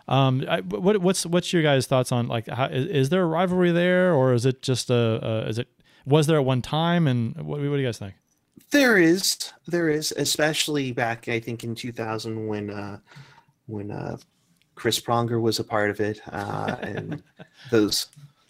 Um, 0.07 0.43
I, 0.49 0.61
what 0.61 0.97
what's 0.99 1.25
what's 1.25 1.53
your 1.53 1.61
guys' 1.61 1.85
thoughts 1.85 2.11
on 2.11 2.27
like 2.27 2.47
how, 2.47 2.65
is, 2.65 2.87
is 2.87 3.09
there 3.09 3.21
a 3.21 3.27
rivalry 3.27 3.71
there 3.71 4.13
or 4.13 4.33
is 4.33 4.45
it 4.45 4.61
just 4.61 4.89
a, 4.89 4.95
a 4.95 5.47
is 5.47 5.59
it 5.59 5.67
was 6.05 6.25
there 6.25 6.37
at 6.37 6.45
one 6.45 6.61
time 6.61 7.07
and 7.07 7.35
what, 7.35 7.59
what 7.59 7.61
do 7.61 7.77
you 7.77 7.85
guys 7.85 7.99
think? 7.99 8.15
There 8.72 8.97
is, 8.97 9.53
there 9.68 9.89
is, 9.89 10.13
especially 10.18 10.91
back 10.91 11.30
I 11.30 11.39
think 11.39 11.63
in 11.63 11.74
2000 11.74 12.47
when 12.47 12.70
uh, 12.70 12.99
when 13.68 13.91
uh, 13.91 14.18
Chris 14.76 14.99
Pronger 14.99 15.41
was 15.41 15.59
a 15.59 15.63
part 15.63 15.89
of 15.89 15.99
it, 15.99 16.22
uh, 16.32 16.76
and 16.82 17.24
those 17.72 18.07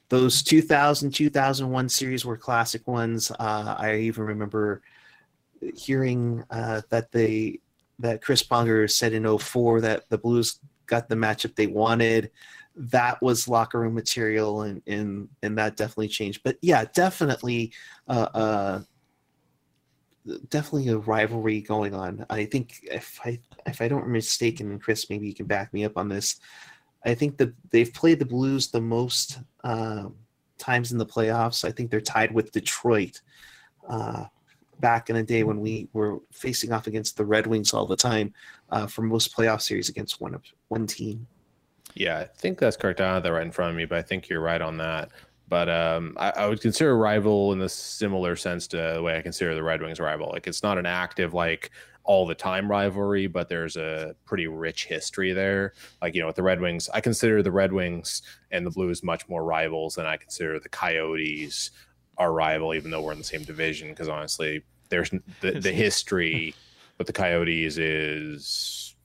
those 0.09 0.41
2000 0.41 1.11
2001 1.11 1.89
series 1.89 2.26
were 2.26 2.38
classic 2.38 2.88
ones. 2.88 3.32
Uh, 3.32 3.76
I 3.78 3.97
even 3.97 4.24
remember 4.24 4.82
hearing 5.76 6.43
uh, 6.49 6.82
that 6.89 7.11
they 7.11 7.59
that 7.99 8.22
Chris 8.22 8.43
Pronger 8.43 8.89
said 8.89 9.13
in 9.13 9.38
04 9.38 9.82
that 9.82 10.09
the 10.09 10.18
Blues 10.18 10.59
got 10.86 11.09
the 11.09 11.15
matchup 11.15 11.55
they 11.55 11.68
wanted. 11.68 12.32
That 12.76 13.22
was 13.22 13.47
locker 13.47 13.80
room 13.80 13.93
material, 13.93 14.63
and 14.63 14.82
and 14.88 15.30
and 15.43 15.57
that 15.57 15.78
definitely 15.78 16.09
changed. 16.09 16.41
But 16.43 16.57
yeah, 16.61 16.86
definitely. 16.93 17.72
Uh, 18.07 18.28
uh, 18.34 18.82
definitely 20.49 20.89
a 20.89 20.97
rivalry 20.97 21.61
going 21.61 21.93
on. 21.93 22.25
I 22.30 22.45
think 22.45 22.80
if 22.84 23.19
I 23.23 23.39
if 23.65 23.82
I 23.82 23.88
don't 23.88 24.07
mistaken, 24.07 24.71
and 24.71 24.82
Chris, 24.82 25.09
maybe 25.09 25.28
you 25.28 25.34
can 25.34 25.45
back 25.45 25.73
me 25.73 25.86
up 25.86 25.97
on 25.97 26.09
this. 26.09 26.39
I 27.05 27.15
think 27.15 27.38
that 27.38 27.53
they've 27.69 27.93
played 27.93 28.19
the 28.19 28.25
Blues 28.25 28.69
the 28.69 28.82
most 28.82 29.39
um, 29.63 30.15
times 30.57 30.91
in 30.91 30.97
the 30.97 31.05
playoffs. 31.05 31.63
I 31.63 31.71
think 31.71 31.89
they're 31.89 32.01
tied 32.01 32.34
with 32.34 32.51
Detroit 32.51 33.21
uh, 33.88 34.25
back 34.80 35.09
in 35.09 35.15
the 35.15 35.23
day 35.23 35.43
when 35.43 35.59
we 35.59 35.88
were 35.93 36.19
facing 36.32 36.71
off 36.71 36.88
against 36.88 37.17
the 37.17 37.25
Red 37.25 37.47
Wings 37.47 37.73
all 37.73 37.86
the 37.86 37.95
time 37.95 38.34
uh, 38.69 38.88
for 38.88 39.01
most 39.01 39.36
playoff 39.36 39.61
series 39.61 39.89
against 39.89 40.19
one 40.19 40.34
of 40.34 40.43
one 40.67 40.88
team. 40.88 41.28
Yeah, 41.95 42.19
I 42.19 42.25
think 42.25 42.59
that's 42.59 42.78
correct. 42.78 43.01
I 43.01 43.13
have 43.13 43.23
that 43.23 43.32
right 43.32 43.45
in 43.45 43.51
front 43.51 43.71
of 43.71 43.78
me, 43.78 43.86
but 43.86 43.97
I 43.97 44.01
think 44.01 44.30
you're 44.30 44.41
right 44.41 44.61
on 44.61 44.78
that. 44.78 45.09
But 45.49 45.69
um, 45.69 46.15
I, 46.17 46.31
I 46.31 46.47
would 46.47 46.61
consider 46.61 46.97
rival 46.97 47.53
in 47.53 47.61
a 47.61 47.69
similar 47.69 48.35
sense 48.35 48.67
to 48.67 48.93
the 48.95 49.01
way 49.01 49.17
I 49.17 49.21
consider 49.21 49.55
the 49.55 49.63
Red 49.63 49.81
Wings 49.81 49.99
rival. 49.99 50.29
Like 50.31 50.47
it's 50.47 50.63
not 50.63 50.77
an 50.77 50.85
active 50.85 51.33
like 51.33 51.71
all 52.03 52.25
the 52.25 52.35
time 52.35 52.69
rivalry, 52.69 53.27
but 53.27 53.49
there's 53.49 53.77
a 53.77 54.15
pretty 54.25 54.47
rich 54.47 54.85
history 54.85 55.33
there. 55.33 55.73
Like 56.01 56.15
you 56.15 56.21
know, 56.21 56.27
with 56.27 56.35
the 56.35 56.43
Red 56.43 56.59
Wings, 56.59 56.89
I 56.93 57.01
consider 57.01 57.43
the 57.43 57.51
Red 57.51 57.71
Wings 57.71 58.21
and 58.51 58.65
the 58.65 58.71
Blues 58.71 59.03
much 59.03 59.27
more 59.29 59.43
rivals 59.43 59.95
than 59.95 60.05
I 60.05 60.17
consider 60.17 60.59
the 60.59 60.69
Coyotes 60.69 61.71
our 62.17 62.33
rival, 62.33 62.73
even 62.73 62.91
though 62.91 63.01
we're 63.01 63.11
in 63.11 63.17
the 63.19 63.23
same 63.23 63.43
division. 63.43 63.89
Because 63.89 64.09
honestly, 64.09 64.63
there's 64.89 65.11
the, 65.41 65.51
the 65.51 65.71
history 65.73 66.55
with 66.97 67.07
the 67.07 67.13
Coyotes 67.13 67.77
is 67.77 68.95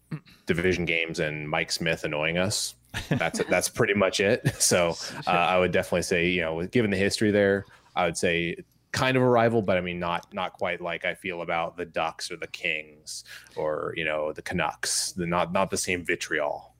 division 0.47 0.85
games 0.85 1.21
and 1.21 1.49
Mike 1.49 1.73
Smith 1.73 2.05
annoying 2.05 2.39
us. 2.39 2.75
That's 3.09 3.43
that's 3.45 3.69
pretty 3.69 3.95
much 3.95 4.21
it. 4.21 4.55
So 4.61 4.97
uh, 5.27 5.31
I 5.31 5.59
would 5.59 5.73
definitely 5.73 6.03
say, 6.03 6.29
you 6.29 6.41
know, 6.43 6.65
given 6.67 6.91
the 6.91 6.97
history 6.97 7.31
there, 7.31 7.65
I 7.97 8.05
would 8.05 8.17
say 8.17 8.57
kind 8.93 9.17
of 9.17 9.23
a 9.23 9.29
rival, 9.29 9.63
but 9.63 9.77
I 9.79 9.81
mean 9.81 9.99
not 9.99 10.33
not 10.35 10.53
quite 10.53 10.81
like 10.81 11.05
I 11.05 11.15
feel 11.15 11.41
about 11.43 11.77
the 11.77 11.85
Ducks 11.87 12.31
or 12.31 12.37
the 12.37 12.47
Kings 12.47 13.25
or 13.57 13.95
you 13.97 14.05
know 14.05 14.33
the 14.33 14.43
Canucks. 14.43 15.13
The 15.13 15.27
not 15.27 15.53
not 15.53 15.71
the 15.71 15.79
same 15.79 16.05
vitriol. 16.05 16.75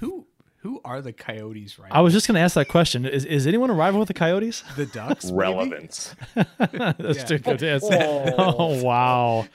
Who 0.00 0.26
who 0.62 0.80
are 0.84 1.00
the 1.00 1.12
Coyotes 1.12 1.78
right 1.78 1.92
I 1.92 2.00
was 2.00 2.12
just 2.12 2.26
going 2.26 2.34
to 2.34 2.40
ask 2.40 2.54
that 2.54 2.68
question. 2.68 3.04
Is, 3.06 3.24
is 3.24 3.46
anyone 3.46 3.70
a 3.70 3.74
rival 3.74 4.00
with 4.00 4.08
the 4.08 4.14
Coyotes? 4.14 4.64
The 4.76 4.86
Ducks? 4.86 5.30
Relevance. 5.30 6.14
That's 6.34 7.18
Yeah. 7.18 7.24
too 7.24 7.38
good 7.38 7.58
to 7.60 7.68
answer. 7.70 8.34
Oh, 8.38 8.82
wow. 8.82 9.46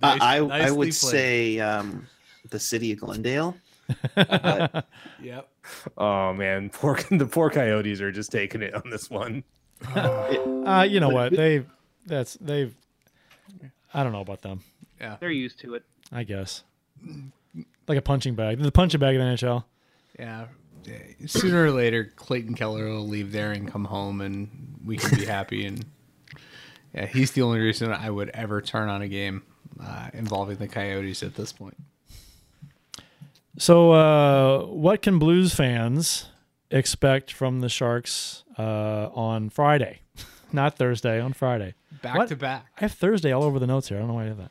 Nice- 0.00 0.20
I, 0.20 0.36
I, 0.36 0.58
I 0.66 0.70
would 0.70 0.84
played. 0.86 0.94
say 0.94 1.58
um, 1.60 2.06
the 2.50 2.60
city 2.60 2.92
of 2.92 3.00
Glendale. 3.00 3.56
Yep. 5.22 5.48
Oh 5.96 6.32
man, 6.32 6.70
poor 6.70 6.98
the 7.10 7.26
poor 7.26 7.50
Coyotes 7.50 8.00
are 8.00 8.12
just 8.12 8.32
taking 8.32 8.62
it 8.62 8.74
on 8.74 8.90
this 8.90 9.08
one. 9.10 9.44
Uh, 9.94 10.86
you 10.88 11.00
know 11.00 11.08
what? 11.08 11.32
They, 11.32 11.64
that's, 12.06 12.34
they've, 12.40 12.74
I 13.92 14.02
don't 14.02 14.12
know 14.12 14.20
about 14.20 14.42
them, 14.42 14.60
Yeah. 15.00 15.16
They're 15.20 15.30
used 15.30 15.58
to 15.60 15.74
it. 15.74 15.84
I 16.12 16.24
guess. 16.24 16.62
Like 17.88 17.98
a 17.98 18.02
punching 18.02 18.34
bag. 18.34 18.58
The 18.60 18.70
punching 18.72 19.00
bag 19.00 19.16
of 19.16 19.20
the 19.20 19.26
NHL. 19.26 19.64
Yeah. 20.18 20.46
Sooner 21.26 21.64
or 21.66 21.70
later, 21.70 22.12
Clayton 22.16 22.54
Keller 22.54 22.86
will 22.88 23.06
leave 23.06 23.32
there 23.32 23.52
and 23.52 23.70
come 23.70 23.84
home, 23.84 24.20
and 24.20 24.78
we 24.84 24.96
can 24.96 25.16
be 25.18 25.24
happy. 25.24 25.64
And 25.64 25.84
yeah, 26.94 27.06
he's 27.06 27.32
the 27.32 27.42
only 27.42 27.60
reason 27.60 27.92
I 27.92 28.10
would 28.10 28.30
ever 28.30 28.60
turn 28.60 28.88
on 28.88 29.02
a 29.02 29.08
game 29.08 29.42
uh, 29.80 30.10
involving 30.12 30.56
the 30.56 30.68
Coyotes 30.68 31.22
at 31.22 31.34
this 31.34 31.52
point. 31.52 31.76
So, 33.58 33.92
uh, 33.92 34.64
what 34.66 35.02
can 35.02 35.18
Blues 35.18 35.54
fans 35.54 36.30
expect 36.70 37.32
from 37.32 37.60
the 37.60 37.68
Sharks 37.68 38.44
uh, 38.58 39.08
on 39.14 39.50
Friday? 39.50 40.00
Not 40.52 40.76
Thursday, 40.76 41.20
on 41.20 41.32
Friday. 41.32 41.74
Back 42.02 42.16
What? 42.16 42.28
to 42.28 42.36
back. 42.36 42.66
I 42.78 42.80
have 42.82 42.92
Thursday 42.92 43.30
all 43.32 43.42
over 43.42 43.58
the 43.58 43.66
notes 43.66 43.88
here. 43.88 43.98
I 43.98 44.00
don't 44.00 44.08
know 44.08 44.14
why 44.14 44.24
I 44.24 44.28
have 44.28 44.38
that. 44.38 44.50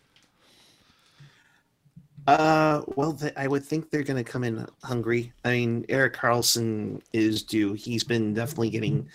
Uh, 2.28 2.82
well, 2.95 3.14
th- 3.14 3.34
I 3.36 3.47
would 3.47 3.66
think 3.66 3.89
they're 3.89 4.04
going 4.04 4.24
to 4.24 4.30
come 4.30 4.43
in 4.43 4.66
hungry. 4.84 5.34
I 5.43 5.52
mean, 5.52 5.86
Erik 5.89 6.14
Karlsson 6.16 7.02
is 7.14 7.41
due. 7.41 7.74
He's 7.74 8.04
been 8.04 8.34
definitely 8.36 8.70
getting 8.70 9.10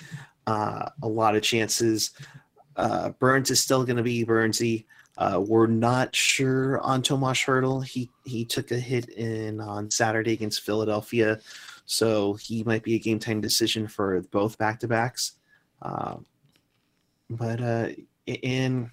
uh, 0.49 0.91
a 1.03 1.07
lot 1.09 1.37
of 1.37 1.43
chances. 1.43 2.11
Uh, 2.77 3.11
Burns 3.11 3.51
is 3.53 3.63
still 3.63 3.85
going 3.85 3.97
to 3.97 4.03
be 4.03 4.25
Burnsy. 4.25 4.85
Uh, 5.19 5.43
we're 5.47 5.67
not 5.67 6.15
sure 6.15 6.81
on 6.81 7.03
Tomas 7.03 7.39
Hertl. 7.39 7.85
He 7.85 8.11
he 8.25 8.45
took 8.45 8.71
a 8.71 8.79
hit 8.79 9.09
in 9.11 9.61
on 9.61 9.91
Saturday 9.91 10.33
against 10.33 10.61
Philadelphia, 10.61 11.41
so 11.87 12.35
he 12.35 12.63
might 12.65 12.83
be 12.83 12.95
a 12.95 12.99
game 12.99 13.19
time 13.19 13.41
decision 13.41 13.89
for 13.89 14.21
both 14.31 14.59
back 14.59 14.81
to 14.81 14.89
backs. 14.89 15.33
Uh, 15.81 16.17
but 17.31 17.61
uh, 17.61 17.89
in 18.27 18.91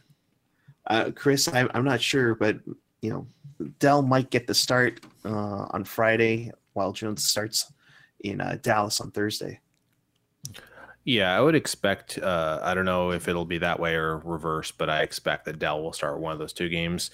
uh, 0.87 1.11
Chris, 1.13 1.47
I, 1.47 1.67
I'm 1.73 1.85
not 1.85 2.01
sure, 2.01 2.35
but 2.35 2.57
you 3.01 3.09
know, 3.09 3.27
Dell 3.79 4.01
might 4.01 4.29
get 4.29 4.47
the 4.47 4.53
start 4.53 5.01
uh, 5.25 5.67
on 5.71 5.83
Friday 5.83 6.51
while 6.73 6.93
Jones 6.93 7.27
starts 7.27 7.71
in 8.21 8.39
uh, 8.39 8.57
Dallas 8.61 9.01
on 9.01 9.11
Thursday. 9.11 9.59
Yeah, 11.05 11.37
I 11.37 11.41
would 11.41 11.55
expect. 11.55 12.17
Uh, 12.17 12.59
I 12.63 12.73
don't 12.73 12.85
know 12.85 13.11
if 13.11 13.27
it'll 13.27 13.45
be 13.45 13.57
that 13.57 13.79
way 13.79 13.95
or 13.95 14.19
reverse, 14.19 14.71
but 14.71 14.89
I 14.89 15.01
expect 15.01 15.45
that 15.45 15.59
Dell 15.59 15.83
will 15.83 15.93
start 15.93 16.19
one 16.19 16.31
of 16.31 16.39
those 16.39 16.53
two 16.53 16.69
games. 16.69 17.11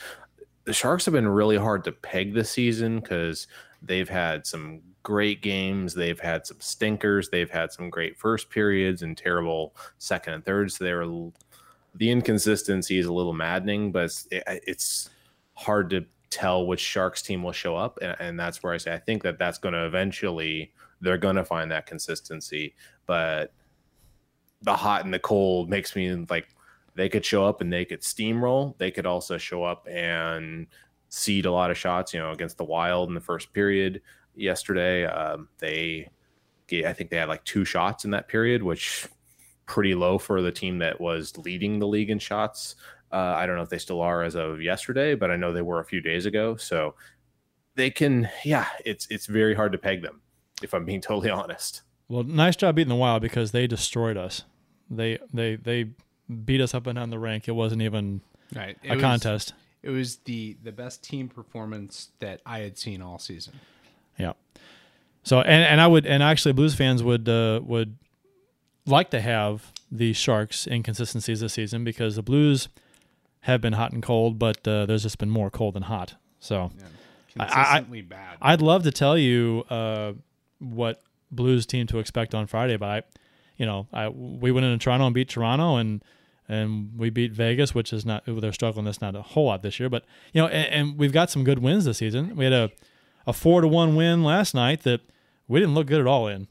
The 0.65 0.73
Sharks 0.73 1.05
have 1.05 1.13
been 1.13 1.27
really 1.27 1.57
hard 1.57 1.83
to 1.85 1.91
peg 1.91 2.33
this 2.33 2.51
season 2.51 2.99
because 2.99 3.47
they've 3.81 4.09
had 4.09 4.45
some 4.45 4.81
great 5.01 5.41
games, 5.41 5.95
they've 5.95 6.19
had 6.19 6.45
some 6.45 6.57
stinkers, 6.59 7.29
they've 7.29 7.49
had 7.49 7.71
some 7.71 7.89
great 7.89 8.17
first 8.19 8.51
periods 8.51 9.01
and 9.01 9.17
terrible 9.17 9.75
second 9.97 10.33
and 10.33 10.45
thirds. 10.45 10.77
So 10.77 10.83
they're 10.83 11.05
the 11.95 12.11
inconsistency 12.11 12.99
is 12.99 13.07
a 13.07 13.13
little 13.13 13.33
maddening, 13.33 13.91
but 13.91 14.05
it's, 14.05 14.27
it, 14.29 14.43
it's 14.45 15.09
hard 15.55 15.89
to 15.89 16.05
tell 16.29 16.67
which 16.67 16.79
Sharks 16.79 17.23
team 17.23 17.41
will 17.41 17.51
show 17.51 17.75
up, 17.75 17.97
and, 18.03 18.15
and 18.19 18.39
that's 18.39 18.61
where 18.61 18.73
I 18.73 18.77
say 18.77 18.93
I 18.93 18.99
think 18.99 19.23
that 19.23 19.39
that's 19.39 19.57
going 19.57 19.73
to 19.73 19.85
eventually 19.85 20.71
they're 21.01 21.17
going 21.17 21.37
to 21.37 21.45
find 21.45 21.71
that 21.71 21.87
consistency, 21.87 22.75
but 23.07 23.51
the 24.61 24.75
hot 24.75 25.05
and 25.05 25.13
the 25.13 25.19
cold 25.19 25.69
makes 25.69 25.95
me 25.95 26.13
like 26.29 26.47
they 26.95 27.09
could 27.09 27.23
show 27.23 27.45
up 27.45 27.61
and 27.61 27.71
they 27.71 27.85
could 27.85 28.01
steamroll. 28.01 28.77
They 28.77 28.91
could 28.91 29.05
also 29.05 29.37
show 29.37 29.63
up 29.63 29.87
and 29.89 30.67
seed 31.09 31.45
a 31.45 31.51
lot 31.51 31.71
of 31.71 31.77
shots. 31.77 32.13
You 32.13 32.19
know, 32.19 32.31
against 32.31 32.57
the 32.57 32.65
Wild 32.65 33.09
in 33.09 33.15
the 33.15 33.21
first 33.21 33.53
period 33.53 34.01
yesterday, 34.35 35.05
um, 35.05 35.47
they, 35.59 36.09
I 36.71 36.93
think 36.93 37.09
they 37.09 37.17
had 37.17 37.29
like 37.29 37.43
two 37.45 37.65
shots 37.65 38.05
in 38.05 38.11
that 38.11 38.27
period, 38.27 38.63
which 38.63 39.07
pretty 39.65 39.95
low 39.95 40.17
for 40.17 40.41
the 40.41 40.51
team 40.51 40.79
that 40.79 40.99
was 40.99 41.37
leading 41.37 41.79
the 41.79 41.87
league 41.87 42.09
in 42.09 42.19
shots. 42.19 42.75
Uh, 43.11 43.33
I 43.37 43.45
don't 43.45 43.55
know 43.55 43.61
if 43.61 43.69
they 43.69 43.77
still 43.77 44.01
are 44.01 44.23
as 44.23 44.35
of 44.35 44.61
yesterday, 44.61 45.15
but 45.15 45.31
I 45.31 45.35
know 45.35 45.53
they 45.53 45.61
were 45.61 45.79
a 45.79 45.85
few 45.85 46.01
days 46.01 46.25
ago. 46.25 46.57
So 46.57 46.95
they 47.75 47.89
can, 47.89 48.29
yeah, 48.43 48.67
it's 48.83 49.07
it's 49.09 49.25
very 49.25 49.55
hard 49.55 49.71
to 49.71 49.77
peg 49.77 50.01
them, 50.01 50.21
if 50.61 50.73
I'm 50.73 50.85
being 50.85 51.01
totally 51.01 51.29
honest. 51.29 51.83
Well, 52.07 52.23
nice 52.23 52.55
job 52.55 52.75
beating 52.75 52.89
the 52.89 52.95
Wild 52.95 53.21
because 53.21 53.51
they 53.51 53.67
destroyed 53.67 54.17
us. 54.17 54.43
They 54.89 55.19
they 55.33 55.55
they 55.55 55.89
beat 56.45 56.61
us 56.61 56.73
up 56.73 56.87
and 56.87 56.95
down 56.97 57.09
the 57.09 57.19
rank. 57.19 57.47
It 57.47 57.51
wasn't 57.53 57.81
even 57.81 58.21
Right. 58.55 58.77
It 58.83 58.91
a 58.91 58.95
was- 58.95 59.01
contest. 59.01 59.53
It 59.81 59.89
was 59.91 60.17
the 60.25 60.57
the 60.63 60.71
best 60.71 61.03
team 61.03 61.29
performance 61.29 62.09
that 62.19 62.41
I 62.45 62.59
had 62.59 62.77
seen 62.77 63.01
all 63.01 63.17
season. 63.19 63.53
Yeah. 64.17 64.33
So 65.23 65.39
and 65.41 65.63
and 65.63 65.79
I 65.79 65.87
would 65.87 66.05
and 66.05 66.21
actually 66.21 66.51
Blues 66.53 66.75
fans 66.75 67.01
would 67.03 67.29
uh, 67.29 67.61
would 67.63 67.95
like 68.85 69.09
to 69.11 69.21
have 69.21 69.71
the 69.91 70.13
Sharks 70.13 70.67
inconsistencies 70.67 71.39
this 71.39 71.53
season 71.53 71.83
because 71.83 72.15
the 72.17 72.21
Blues 72.23 72.67
have 73.41 73.61
been 73.61 73.73
hot 73.73 73.93
and 73.93 74.03
cold, 74.03 74.37
but 74.37 74.67
uh, 74.67 74.85
there's 74.85 75.03
just 75.03 75.17
been 75.17 75.29
more 75.29 75.49
cold 75.49 75.75
than 75.75 75.83
hot. 75.83 76.15
So 76.39 76.71
I- 77.39 77.43
I- 77.43 77.45
Consistently 77.47 78.01
bad. 78.01 78.37
I'd 78.41 78.61
love 78.61 78.83
to 78.83 78.91
tell 78.91 79.17
you 79.17 79.63
uh, 79.69 80.13
what 80.59 81.01
Blues 81.31 81.65
team 81.65 81.87
to 81.87 81.99
expect 81.99 82.35
on 82.35 82.47
Friday, 82.47 82.75
but 82.75 82.89
I, 82.89 83.03
you 83.59 83.67
know, 83.67 83.87
I 83.93 84.07
we 84.09 84.51
went 84.51 84.65
into 84.65 84.83
Toronto 84.83 85.05
and 85.05 85.13
beat 85.13 85.29
Toronto 85.29 85.75
and 85.75 86.03
and 86.47 86.97
we 86.97 87.11
beat 87.11 87.31
Vegas, 87.31 87.75
which 87.75 87.93
is 87.93 88.05
not 88.05 88.23
they're 88.25 88.51
struggling. 88.53 88.85
That's 88.85 89.01
not 89.01 89.15
a 89.15 89.21
whole 89.21 89.45
lot 89.45 89.61
this 89.61 89.79
year, 89.79 89.89
but 89.89 90.05
you 90.33 90.41
know, 90.41 90.47
and, 90.47 90.73
and 90.73 90.97
we've 90.97 91.11
got 91.13 91.29
some 91.29 91.43
good 91.43 91.59
wins 91.59 91.85
this 91.85 91.99
season. 91.99 92.35
We 92.35 92.45
had 92.45 92.53
a 92.53 92.71
a 93.27 93.33
four 93.33 93.61
to 93.61 93.67
one 93.67 93.95
win 93.95 94.23
last 94.23 94.55
night 94.55 94.81
that 94.83 95.01
we 95.47 95.59
didn't 95.59 95.75
look 95.75 95.85
good 95.85 96.01
at 96.01 96.07
all 96.07 96.27
in. 96.27 96.47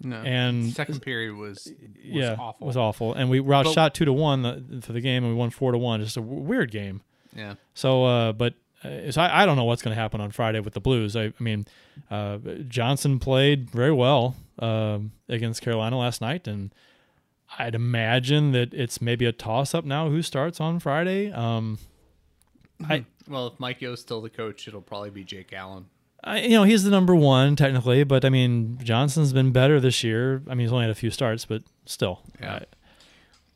no. 0.00 0.16
and- 0.18 0.72
second 0.72 1.02
period 1.02 1.34
was, 1.34 1.64
was 1.66 1.74
yeah, 2.04 2.36
awful. 2.38 2.66
was 2.66 2.76
awful, 2.76 3.14
and 3.14 3.28
we 3.30 3.40
were 3.40 3.54
outshot 3.54 3.94
two 3.94 4.04
to 4.04 4.12
one 4.12 4.42
the, 4.42 4.80
for 4.82 4.92
the 4.92 5.00
game, 5.00 5.24
and 5.24 5.32
we 5.32 5.36
won 5.38 5.50
four 5.50 5.72
to 5.72 5.78
one. 5.78 6.00
Just 6.02 6.16
a 6.16 6.20
w- 6.20 6.42
weird 6.42 6.70
game. 6.70 7.00
Yeah. 7.34 7.54
So, 7.74 8.04
uh, 8.04 8.32
but 8.32 8.54
uh, 8.84 9.10
so 9.10 9.22
I, 9.22 9.42
I 9.42 9.46
don't 9.46 9.56
know 9.56 9.64
what's 9.64 9.82
going 9.82 9.94
to 9.94 10.00
happen 10.00 10.20
on 10.20 10.30
Friday 10.30 10.60
with 10.60 10.74
the 10.74 10.80
Blues. 10.80 11.16
I, 11.16 11.24
I 11.26 11.32
mean, 11.42 11.66
uh, 12.10 12.38
Johnson 12.68 13.18
played 13.18 13.70
very 13.70 13.92
well 13.92 14.36
um, 14.60 15.12
against 15.28 15.62
Carolina 15.62 15.96
last 15.98 16.20
night, 16.20 16.46
and 16.46 16.72
I'd 17.58 17.74
imagine 17.74 18.52
that 18.52 18.72
it's 18.74 19.00
maybe 19.00 19.24
a 19.24 19.32
toss 19.32 19.74
up 19.74 19.84
now 19.84 20.08
who 20.08 20.22
starts 20.22 20.60
on 20.60 20.78
Friday. 20.78 21.32
Um, 21.32 21.78
I, 22.88 23.04
Well, 23.28 23.48
if 23.48 23.58
Mike 23.60 23.80
Yeo's 23.80 24.00
still 24.00 24.20
the 24.20 24.30
coach, 24.30 24.68
it'll 24.68 24.80
probably 24.82 25.10
be 25.10 25.24
Jake 25.24 25.52
Allen. 25.52 25.86
I, 26.22 26.40
you 26.40 26.50
know, 26.50 26.64
he's 26.64 26.84
the 26.84 26.90
number 26.90 27.14
one 27.14 27.56
technically, 27.56 28.04
but 28.04 28.24
I 28.24 28.28
mean, 28.28 28.78
Johnson's 28.82 29.32
been 29.32 29.52
better 29.52 29.80
this 29.80 30.04
year. 30.04 30.42
I 30.46 30.50
mean, 30.50 30.60
he's 30.66 30.72
only 30.72 30.84
had 30.84 30.90
a 30.90 30.94
few 30.94 31.10
starts, 31.10 31.44
but 31.46 31.62
still, 31.86 32.20
Yeah. 32.40 32.54
I- 32.56 32.64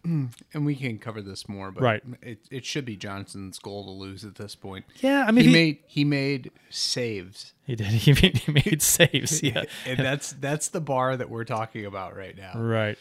And 0.54 0.66
we 0.66 0.76
can 0.76 0.98
cover 0.98 1.22
this 1.22 1.48
more, 1.48 1.70
but 1.72 1.82
Right. 1.82 2.02
it, 2.22 2.38
it 2.50 2.64
should 2.64 2.84
be 2.84 2.96
Johnson's 2.96 3.58
goal 3.58 3.84
to 3.84 3.90
lose 3.90 4.24
at 4.24 4.34
this 4.36 4.54
point. 4.54 4.84
yeah. 5.00 5.24
I 5.26 5.30
mean, 5.32 5.44
he, 5.46 5.50
he, 5.50 5.54
made 5.54 5.78
he 5.86 6.04
made 6.04 6.50
saves, 6.70 7.52
he 7.66 7.74
did. 7.74 7.86
He 7.92 8.12
made, 8.12 8.36
he 8.38 8.52
made 8.52 8.82
saves. 8.82 9.42
Yeah, 9.42 9.62
and 9.86 9.98
that's 9.98 10.32
that's 10.34 10.68
the 10.68 10.80
bar 10.80 11.16
that 11.16 11.30
we're 11.30 11.44
talking 11.44 11.86
about 11.86 12.16
right 12.16 12.36
now. 12.36 12.52
Right. 12.58 12.98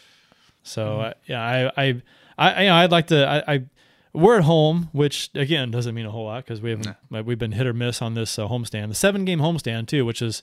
So 0.64 1.02
uh, 1.02 1.14
yeah, 1.26 1.42
I 1.42 1.84
I 1.88 2.02
I 2.38 2.64
you 2.64 2.70
know, 2.70 2.76
I'd 2.76 2.92
like 2.92 3.08
to 3.08 3.28
I, 3.28 3.54
I 3.56 3.64
we're 4.14 4.38
at 4.38 4.44
home, 4.46 4.90
which 4.94 5.30
again 5.36 5.72
doesn't 5.72 5.94
mean 5.94 6.06
a 6.06 6.12
whole 6.12 6.26
lot 6.26 6.46
because 6.46 6.62
we 6.62 6.70
haven't 6.70 6.96
like, 7.10 7.26
we've 7.26 7.40
been 7.40 7.52
hit 7.52 7.68
or 7.68 7.74
miss 7.74 8.02
on 8.02 8.14
this 8.14 8.40
uh, 8.40 8.48
homestand. 8.48 8.90
The 8.90 8.96
seven 8.96 9.26
game 9.26 9.40
homestand 9.40 9.88
too, 9.88 10.06
which 10.06 10.22
is 10.22 10.42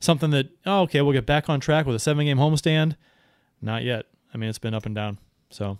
something 0.00 0.30
that 0.30 0.48
oh, 0.64 0.82
okay, 0.82 1.02
we'll 1.02 1.12
get 1.12 1.26
back 1.26 1.48
on 1.50 1.60
track 1.60 1.84
with 1.84 1.96
a 1.96 1.98
seven 2.00 2.24
game 2.24 2.38
homestand. 2.38 2.96
Not 3.60 3.82
yet. 3.82 4.06
I 4.32 4.38
mean, 4.38 4.48
it's 4.48 4.58
been 4.58 4.74
up 4.74 4.86
and 4.86 4.94
down. 4.94 5.18
So 5.50 5.78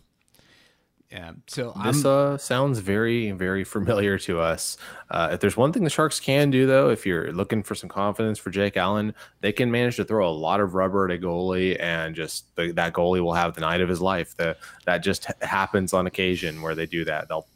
Yeah. 1.11 1.33
So 1.47 1.73
This 1.85 2.05
uh, 2.05 2.37
sounds 2.37 2.81
very, 2.81 3.31
very 3.31 3.65
familiar 3.65 4.19
to 4.19 4.41
us. 4.41 4.77
Uh, 5.11 5.31
if 5.33 5.41
there's 5.41 5.57
one 5.57 5.73
thing 5.73 5.85
the 5.85 5.91
Sharks 5.91 6.21
can 6.21 6.51
do, 6.51 6.67
though, 6.67 6.91
if 6.91 7.07
you're 7.07 7.33
looking 7.33 7.63
for 7.63 7.75
some 7.75 7.89
confidence 7.89 8.39
for 8.39 8.51
Jake 8.51 8.77
Allen, 8.77 9.15
they 9.41 9.51
can 9.51 9.71
manage 9.71 9.97
to 9.97 10.05
throw 10.05 10.29
a 10.29 10.31
lot 10.31 10.61
of 10.61 10.75
rubber 10.75 11.09
at 11.09 11.17
a 11.17 11.19
goalie, 11.19 11.81
and 11.81 12.15
just 12.15 12.55
the, 12.57 12.73
that 12.73 12.93
goalie 12.93 13.23
will 13.23 13.33
have 13.33 13.55
the 13.55 13.63
night 13.63 13.81
of 13.81 13.89
his 13.89 14.03
life. 14.03 14.37
The, 14.37 14.55
that 14.85 14.99
just 14.99 15.27
happens 15.41 15.95
on 15.95 16.07
occasion 16.07 16.61
where 16.61 16.75
they 16.75 16.85
do 16.85 17.07
that. 17.07 17.29
They'll 17.29 17.47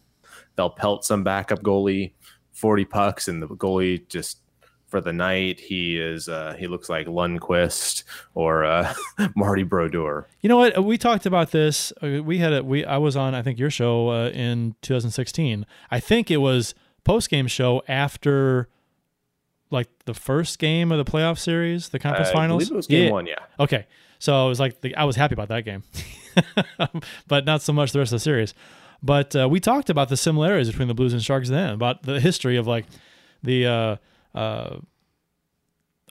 they'll 0.57 0.71
pelt 0.71 1.05
some 1.05 1.23
backup 1.23 1.63
goalie 1.63 2.13
forty 2.53 2.87
pucks, 2.87 3.29
and 3.29 3.43
the 3.43 3.49
goalie 3.49 4.09
just 4.09 4.39
for 4.93 5.01
the 5.01 5.13
night 5.13 5.59
he 5.59 5.99
is 5.99 6.29
uh, 6.29 6.55
he 6.59 6.67
looks 6.69 6.89
like 6.91 7.07
Lundqvist 7.07 8.05
or 8.35 8.63
uh, 8.65 8.93
Marty 9.35 9.63
Brodeur. 9.63 10.27
You 10.43 10.49
know 10.51 10.59
what? 10.59 10.85
We 10.85 10.99
talked 10.99 11.25
about 11.27 11.51
this. 11.51 11.93
Uh, 12.03 12.23
We 12.23 12.39
had 12.39 12.53
a 12.53 12.63
we. 12.63 12.85
I 12.85 12.99
was 12.99 13.17
on 13.17 13.35
I 13.35 13.41
think 13.43 13.59
your 13.59 13.71
show 13.71 14.11
uh, 14.11 14.29
in 14.29 14.75
2016. 14.83 15.65
I 15.91 15.99
think 15.99 16.31
it 16.31 16.37
was 16.37 16.75
post 17.05 17.31
game 17.31 17.47
show 17.47 17.83
after 17.89 18.69
like 19.71 19.89
the 20.05 20.13
first 20.15 20.59
game 20.59 20.93
of 20.93 20.99
the 21.05 21.11
playoff 21.11 21.39
series, 21.39 21.89
the 21.89 21.99
conference 21.99 22.29
I 22.29 22.33
finals. 22.35 22.65
believe 22.65 22.73
it 22.73 22.77
was 22.77 22.87
game 22.87 23.07
Yeah. 23.07 23.11
one, 23.11 23.27
yeah. 23.27 23.35
Okay, 23.59 23.87
so 24.19 24.45
I 24.45 24.47
was 24.47 24.61
like, 24.61 24.83
the, 24.83 24.95
I 24.95 25.05
was 25.05 25.17
happy 25.17 25.33
about 25.33 25.49
that 25.49 25.65
game, 25.65 25.83
but 27.27 27.47
not 27.47 27.63
so 27.63 27.73
much 27.73 27.93
the 27.93 27.99
rest 27.99 28.13
of 28.13 28.17
the 28.17 28.21
series. 28.25 28.53
But 29.03 29.35
uh, 29.35 29.49
we 29.49 29.59
talked 29.61 29.89
about 29.91 30.11
the 30.11 30.17
similarities 30.17 30.69
between 30.69 30.89
the 30.89 30.95
Blues 30.95 31.13
and 31.15 31.23
Sharks 31.25 31.49
then, 31.49 31.71
about 31.71 32.03
the 32.03 32.21
history 32.21 32.57
of 32.59 32.67
like 32.67 32.85
the 33.43 33.67
uh, 34.35 34.77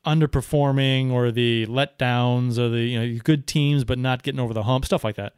underperforming 0.06 1.12
or 1.12 1.32
the 1.32 1.66
letdowns 1.68 2.58
or 2.58 2.70
the 2.70 2.82
you 2.82 3.00
know 3.00 3.20
good 3.24 3.46
teams 3.46 3.84
but 3.84 4.00
not 4.00 4.24
getting 4.24 4.40
over 4.40 4.54
the 4.54 4.64
hump, 4.64 4.86
stuff 4.86 5.04
like 5.04 5.16
that. 5.16 5.34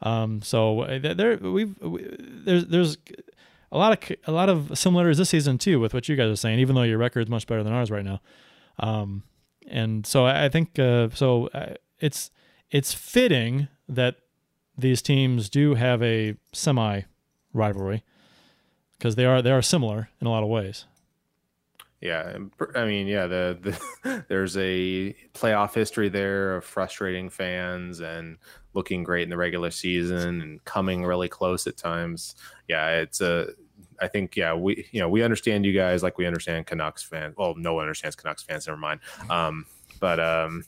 Um, 0.00 0.42
so 0.42 0.80
uh, 0.80 1.14
there 1.14 1.36
we've 1.38 1.78
we, 1.80 2.06
there's 2.18 2.66
there's 2.66 2.96
a 3.70 3.78
lot 3.78 3.92
of 3.92 4.16
a 4.26 4.32
lot 4.32 4.48
of 4.48 4.78
similarities 4.78 5.18
this 5.18 5.30
season 5.30 5.58
too 5.58 5.80
with 5.80 5.92
what 5.92 6.08
you 6.08 6.16
guys 6.16 6.30
are 6.30 6.36
saying, 6.36 6.58
even 6.58 6.74
though 6.74 6.82
your 6.82 6.98
record 6.98 7.22
is 7.22 7.28
much 7.28 7.46
better 7.46 7.62
than 7.62 7.72
ours 7.72 7.90
right 7.90 8.04
now. 8.04 8.20
Um, 8.78 9.24
and 9.66 10.06
so 10.06 10.26
I 10.26 10.46
I 10.46 10.48
think 10.48 10.78
uh, 10.78 11.08
so 11.10 11.48
uh, 11.48 11.74
it's 12.00 12.30
it's 12.70 12.92
fitting 12.92 13.68
that 13.88 14.16
these 14.76 15.02
teams 15.02 15.48
do 15.48 15.74
have 15.74 16.02
a 16.02 16.36
semi 16.52 17.02
rivalry 17.52 18.04
because 18.96 19.16
they 19.16 19.24
are 19.24 19.42
they 19.42 19.50
are 19.50 19.62
similar 19.62 20.08
in 20.20 20.26
a 20.26 20.30
lot 20.30 20.42
of 20.42 20.48
ways. 20.48 20.86
Yeah, 22.00 22.38
I 22.76 22.84
mean, 22.84 23.08
yeah, 23.08 23.26
the, 23.26 23.58
the 23.60 24.24
there's 24.28 24.56
a 24.56 25.14
playoff 25.34 25.74
history 25.74 26.08
there 26.08 26.56
of 26.56 26.64
frustrating 26.64 27.28
fans 27.28 28.00
and 28.00 28.38
looking 28.72 29.02
great 29.02 29.24
in 29.24 29.30
the 29.30 29.36
regular 29.36 29.72
season 29.72 30.40
and 30.40 30.64
coming 30.64 31.04
really 31.04 31.28
close 31.28 31.66
at 31.66 31.76
times. 31.76 32.36
Yeah, 32.68 33.00
it's 33.00 33.20
a. 33.20 33.48
I 34.00 34.06
think 34.06 34.36
yeah, 34.36 34.54
we 34.54 34.86
you 34.92 35.00
know 35.00 35.08
we 35.08 35.24
understand 35.24 35.66
you 35.66 35.72
guys 35.72 36.04
like 36.04 36.18
we 36.18 36.26
understand 36.26 36.66
Canucks 36.66 37.02
fans. 37.02 37.34
Well, 37.36 37.56
no 37.56 37.74
one 37.74 37.82
understands 37.82 38.14
Canucks 38.14 38.44
fans. 38.44 38.68
Never 38.68 38.78
mind. 38.78 39.00
Um, 39.28 39.66
but 39.98 40.20
um, 40.20 40.64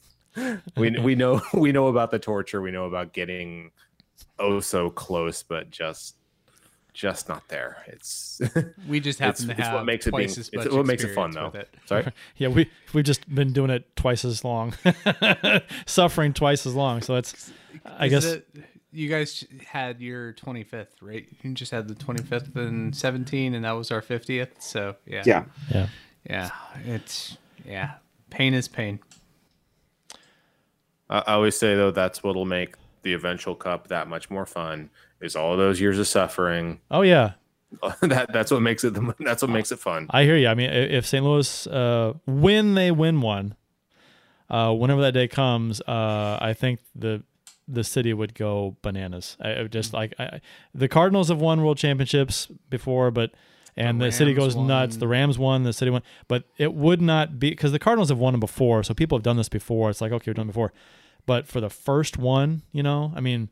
we 0.77 0.91
we 1.01 1.15
know 1.15 1.41
we 1.55 1.73
know 1.73 1.89
about 1.89 2.11
the 2.11 2.19
torture. 2.19 2.61
We 2.61 2.71
know 2.71 2.87
about 2.87 3.13
getting 3.13 3.71
oh 4.39 4.61
so 4.61 4.91
close, 4.91 5.43
but 5.43 5.71
just 5.71 6.17
just 6.93 7.29
not 7.29 7.47
there. 7.49 7.79
It's 7.87 8.41
we 8.89 9.01
just 9.01 9.21
it's, 9.21 9.41
happen 9.41 9.47
to 9.47 9.53
it's 9.53 9.61
have 9.69 9.75
what 9.75 9.85
makes 9.85 10.07
it 10.07 10.15
being, 10.15 10.29
twice 10.29 10.39
as 10.39 10.51
it's 10.53 10.73
what 10.75 10.87
makes 10.87 11.05
it 11.05 11.15
fun 11.15 11.31
though. 11.33 11.51
it. 11.55 11.69
Sorry. 11.87 12.07
Yeah, 12.37 12.49
we 12.49 12.71
we've 12.93 13.05
just 13.05 13.33
been 13.33 13.53
doing 13.53 13.71
it 13.71 13.95
twice 13.97 14.25
as 14.25 14.45
long, 14.45 14.75
suffering 15.87 16.33
twice 16.33 16.67
as 16.67 16.75
long. 16.75 17.03
So 17.03 17.17
it's 17.17 17.53
I 17.85 18.07
Is 18.07 18.11
guess 18.11 18.25
it- 18.25 18.47
you 18.93 19.09
guys 19.09 19.45
had 19.67 20.01
your 20.01 20.33
25th, 20.33 20.89
right? 21.01 21.25
You 21.43 21.53
just 21.55 21.71
had 21.71 21.87
the 21.87 21.95
25th 21.95 22.57
and 22.57 22.93
17, 22.97 23.55
and 23.55 23.65
that 23.65 23.71
was 23.71 23.93
our 23.93 24.03
50th. 24.03 24.49
So 24.59 24.97
yeah, 25.07 25.23
Yeah. 25.25 25.45
yeah. 25.71 25.87
yeah. 26.29 26.51
It's 26.85 27.37
yeah, 27.65 27.93
pain 28.31 28.53
is 28.55 28.67
pain. 28.67 28.99
I 31.09 31.19
I 31.19 31.33
always 31.35 31.57
say 31.57 31.75
though 31.77 31.91
that's 31.91 32.23
what'll 32.23 32.45
make 32.47 32.75
the 33.03 33.13
eventual 33.13 33.55
cup 33.55 33.89
that 33.89 34.09
much 34.09 34.29
more 34.31 34.45
fun 34.47 34.91
is 35.21 35.37
all 35.37 35.57
those 35.57 35.81
years 35.81 35.99
of 35.99 36.07
suffering. 36.07 36.81
Oh 36.91 37.03
yeah, 37.03 37.33
that 38.01 38.33
that's 38.33 38.51
what 38.51 38.63
makes 38.63 38.85
it 38.85 38.95
the, 38.95 39.15
that's 39.21 39.43
what 39.43 39.51
makes 39.51 39.73
it 39.73 39.79
fun. 39.79 40.07
I 40.11 40.25
hear 40.25 40.37
you. 40.37 40.49
I 40.49 40.55
mean, 40.55 40.71
if 40.71 41.07
St. 41.07 41.25
Louis, 41.25 41.67
uh, 41.67 42.15
when 42.27 42.75
they 42.75 42.91
win 42.91 43.21
one, 43.21 43.55
uh, 44.49 44.73
whenever 44.73 45.01
that 45.03 45.13
day 45.13 45.29
comes, 45.29 45.81
uh, 45.83 46.39
I 46.41 46.55
think 46.55 46.81
the 46.95 47.23
the 47.69 47.85
city 47.85 48.13
would 48.13 48.35
go 48.35 48.77
bananas. 48.83 49.37
I, 49.41 49.61
I 49.61 49.65
just 49.65 49.93
like 49.93 50.15
I, 50.19 50.41
the 50.75 50.89
Cardinals 50.89 51.29
have 51.29 51.41
won 51.41 51.63
world 51.63 51.79
championships 51.79 52.49
before, 52.69 53.11
but 53.11 53.33
and 53.77 54.01
The 54.01 54.07
the, 54.07 54.13
city 54.13 54.35
Rams 54.35 54.55
goes 54.55 54.57
nuts. 54.57 54.97
The 54.97 55.07
Rams 55.07 55.39
won, 55.39 55.63
the 55.63 55.73
city 55.73 55.91
won, 55.91 56.03
but 56.27 56.45
it 56.59 56.75
would 56.75 57.01
not 57.01 57.39
be 57.39 57.51
because 57.51 57.73
the 57.73 57.79
Cardinals 57.79 58.09
have 58.09 58.19
won 58.19 58.33
them 58.33 58.41
before, 58.41 58.83
so 58.83 58.95
people 58.95 59.17
have 59.17 59.23
done 59.23 59.37
this 59.37 59.49
before. 59.49 59.91
It's 59.91 60.01
like 60.01 60.13
okay, 60.13 60.31
we've 60.31 60.37
done 60.37 60.47
it 60.47 60.53
before, 60.53 60.73
but 61.27 61.47
for 61.47 61.61
the 61.61 61.71
first 61.71 62.19
one, 62.19 62.63
you 62.73 62.83
know, 62.83 63.13
I 63.15 63.21
mean, 63.21 63.49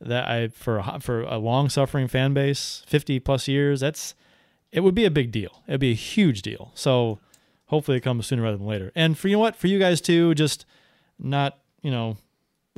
that 0.00 0.28
I 0.28 0.48
for 0.48 0.78
a, 0.78 0.98
for 1.00 1.22
a 1.22 1.38
long 1.38 1.68
suffering 1.68 2.08
fan 2.08 2.32
base, 2.34 2.82
fifty 2.86 3.18
plus 3.20 3.48
years, 3.48 3.80
that's 3.80 4.14
it 4.72 4.80
would 4.80 4.94
be 4.94 5.04
a 5.04 5.10
big 5.10 5.30
deal. 5.32 5.62
It'd 5.66 5.80
be 5.80 5.90
a 5.92 5.94
huge 5.94 6.42
deal. 6.42 6.70
So 6.74 7.18
hopefully 7.66 7.96
it 7.98 8.00
comes 8.00 8.26
sooner 8.26 8.42
rather 8.42 8.56
than 8.56 8.66
later. 8.66 8.92
And 8.94 9.18
for 9.18 9.28
you 9.28 9.36
know 9.36 9.40
what, 9.40 9.56
for 9.56 9.66
you 9.66 9.78
guys 9.78 10.00
too, 10.00 10.34
just 10.34 10.64
not 11.18 11.58
you 11.82 11.90
know, 11.90 12.16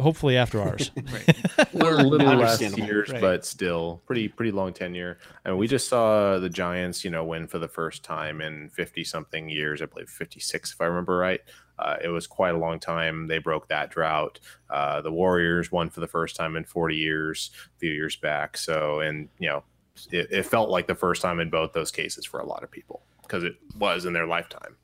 hopefully 0.00 0.36
after 0.36 0.60
ours. 0.60 0.90
a 1.58 1.66
little 1.72 2.18
less 2.36 2.60
years, 2.76 3.10
Right. 3.10 3.20
but 3.20 3.44
still 3.44 4.00
pretty 4.06 4.28
pretty 4.28 4.52
long 4.52 4.72
tenure. 4.72 5.18
And 5.44 5.58
we 5.58 5.66
just 5.68 5.88
saw 5.88 6.38
the 6.38 6.48
Giants, 6.48 7.04
you 7.04 7.10
know, 7.10 7.24
win 7.24 7.46
for 7.46 7.58
the 7.58 7.68
first 7.68 8.02
time 8.02 8.40
in 8.40 8.70
fifty 8.70 9.04
something 9.04 9.48
years. 9.48 9.82
I 9.82 9.86
believe 9.86 10.08
fifty 10.08 10.40
six, 10.40 10.72
if 10.72 10.80
I 10.80 10.86
remember 10.86 11.16
right. 11.16 11.40
Uh, 11.78 11.96
it 12.02 12.08
was 12.08 12.26
quite 12.26 12.54
a 12.54 12.58
long 12.58 12.78
time. 12.78 13.26
They 13.26 13.38
broke 13.38 13.68
that 13.68 13.90
drought. 13.90 14.38
Uh, 14.70 15.00
the 15.00 15.10
Warriors 15.12 15.72
won 15.72 15.90
for 15.90 16.00
the 16.00 16.06
first 16.06 16.36
time 16.36 16.56
in 16.56 16.64
forty 16.64 16.96
years 16.96 17.50
a 17.76 17.78
few 17.78 17.90
years 17.90 18.16
back. 18.16 18.56
So, 18.56 19.00
and 19.00 19.28
you 19.38 19.48
know, 19.48 19.64
it, 20.10 20.28
it 20.30 20.42
felt 20.46 20.70
like 20.70 20.86
the 20.86 20.94
first 20.94 21.22
time 21.22 21.40
in 21.40 21.50
both 21.50 21.72
those 21.72 21.90
cases 21.90 22.24
for 22.24 22.40
a 22.40 22.46
lot 22.46 22.62
of 22.62 22.70
people 22.70 23.02
because 23.22 23.42
it 23.44 23.56
was 23.78 24.04
in 24.04 24.12
their 24.12 24.26
lifetime. 24.26 24.76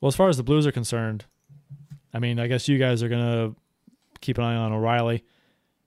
well, 0.00 0.08
as 0.08 0.16
far 0.16 0.28
as 0.28 0.36
the 0.36 0.42
Blues 0.42 0.66
are 0.66 0.72
concerned, 0.72 1.26
I 2.12 2.18
mean, 2.18 2.40
I 2.40 2.46
guess 2.46 2.66
you 2.68 2.78
guys 2.78 3.02
are 3.02 3.08
gonna 3.08 3.54
keep 4.20 4.38
an 4.38 4.44
eye 4.44 4.56
on 4.56 4.72
O'Reilly. 4.72 5.24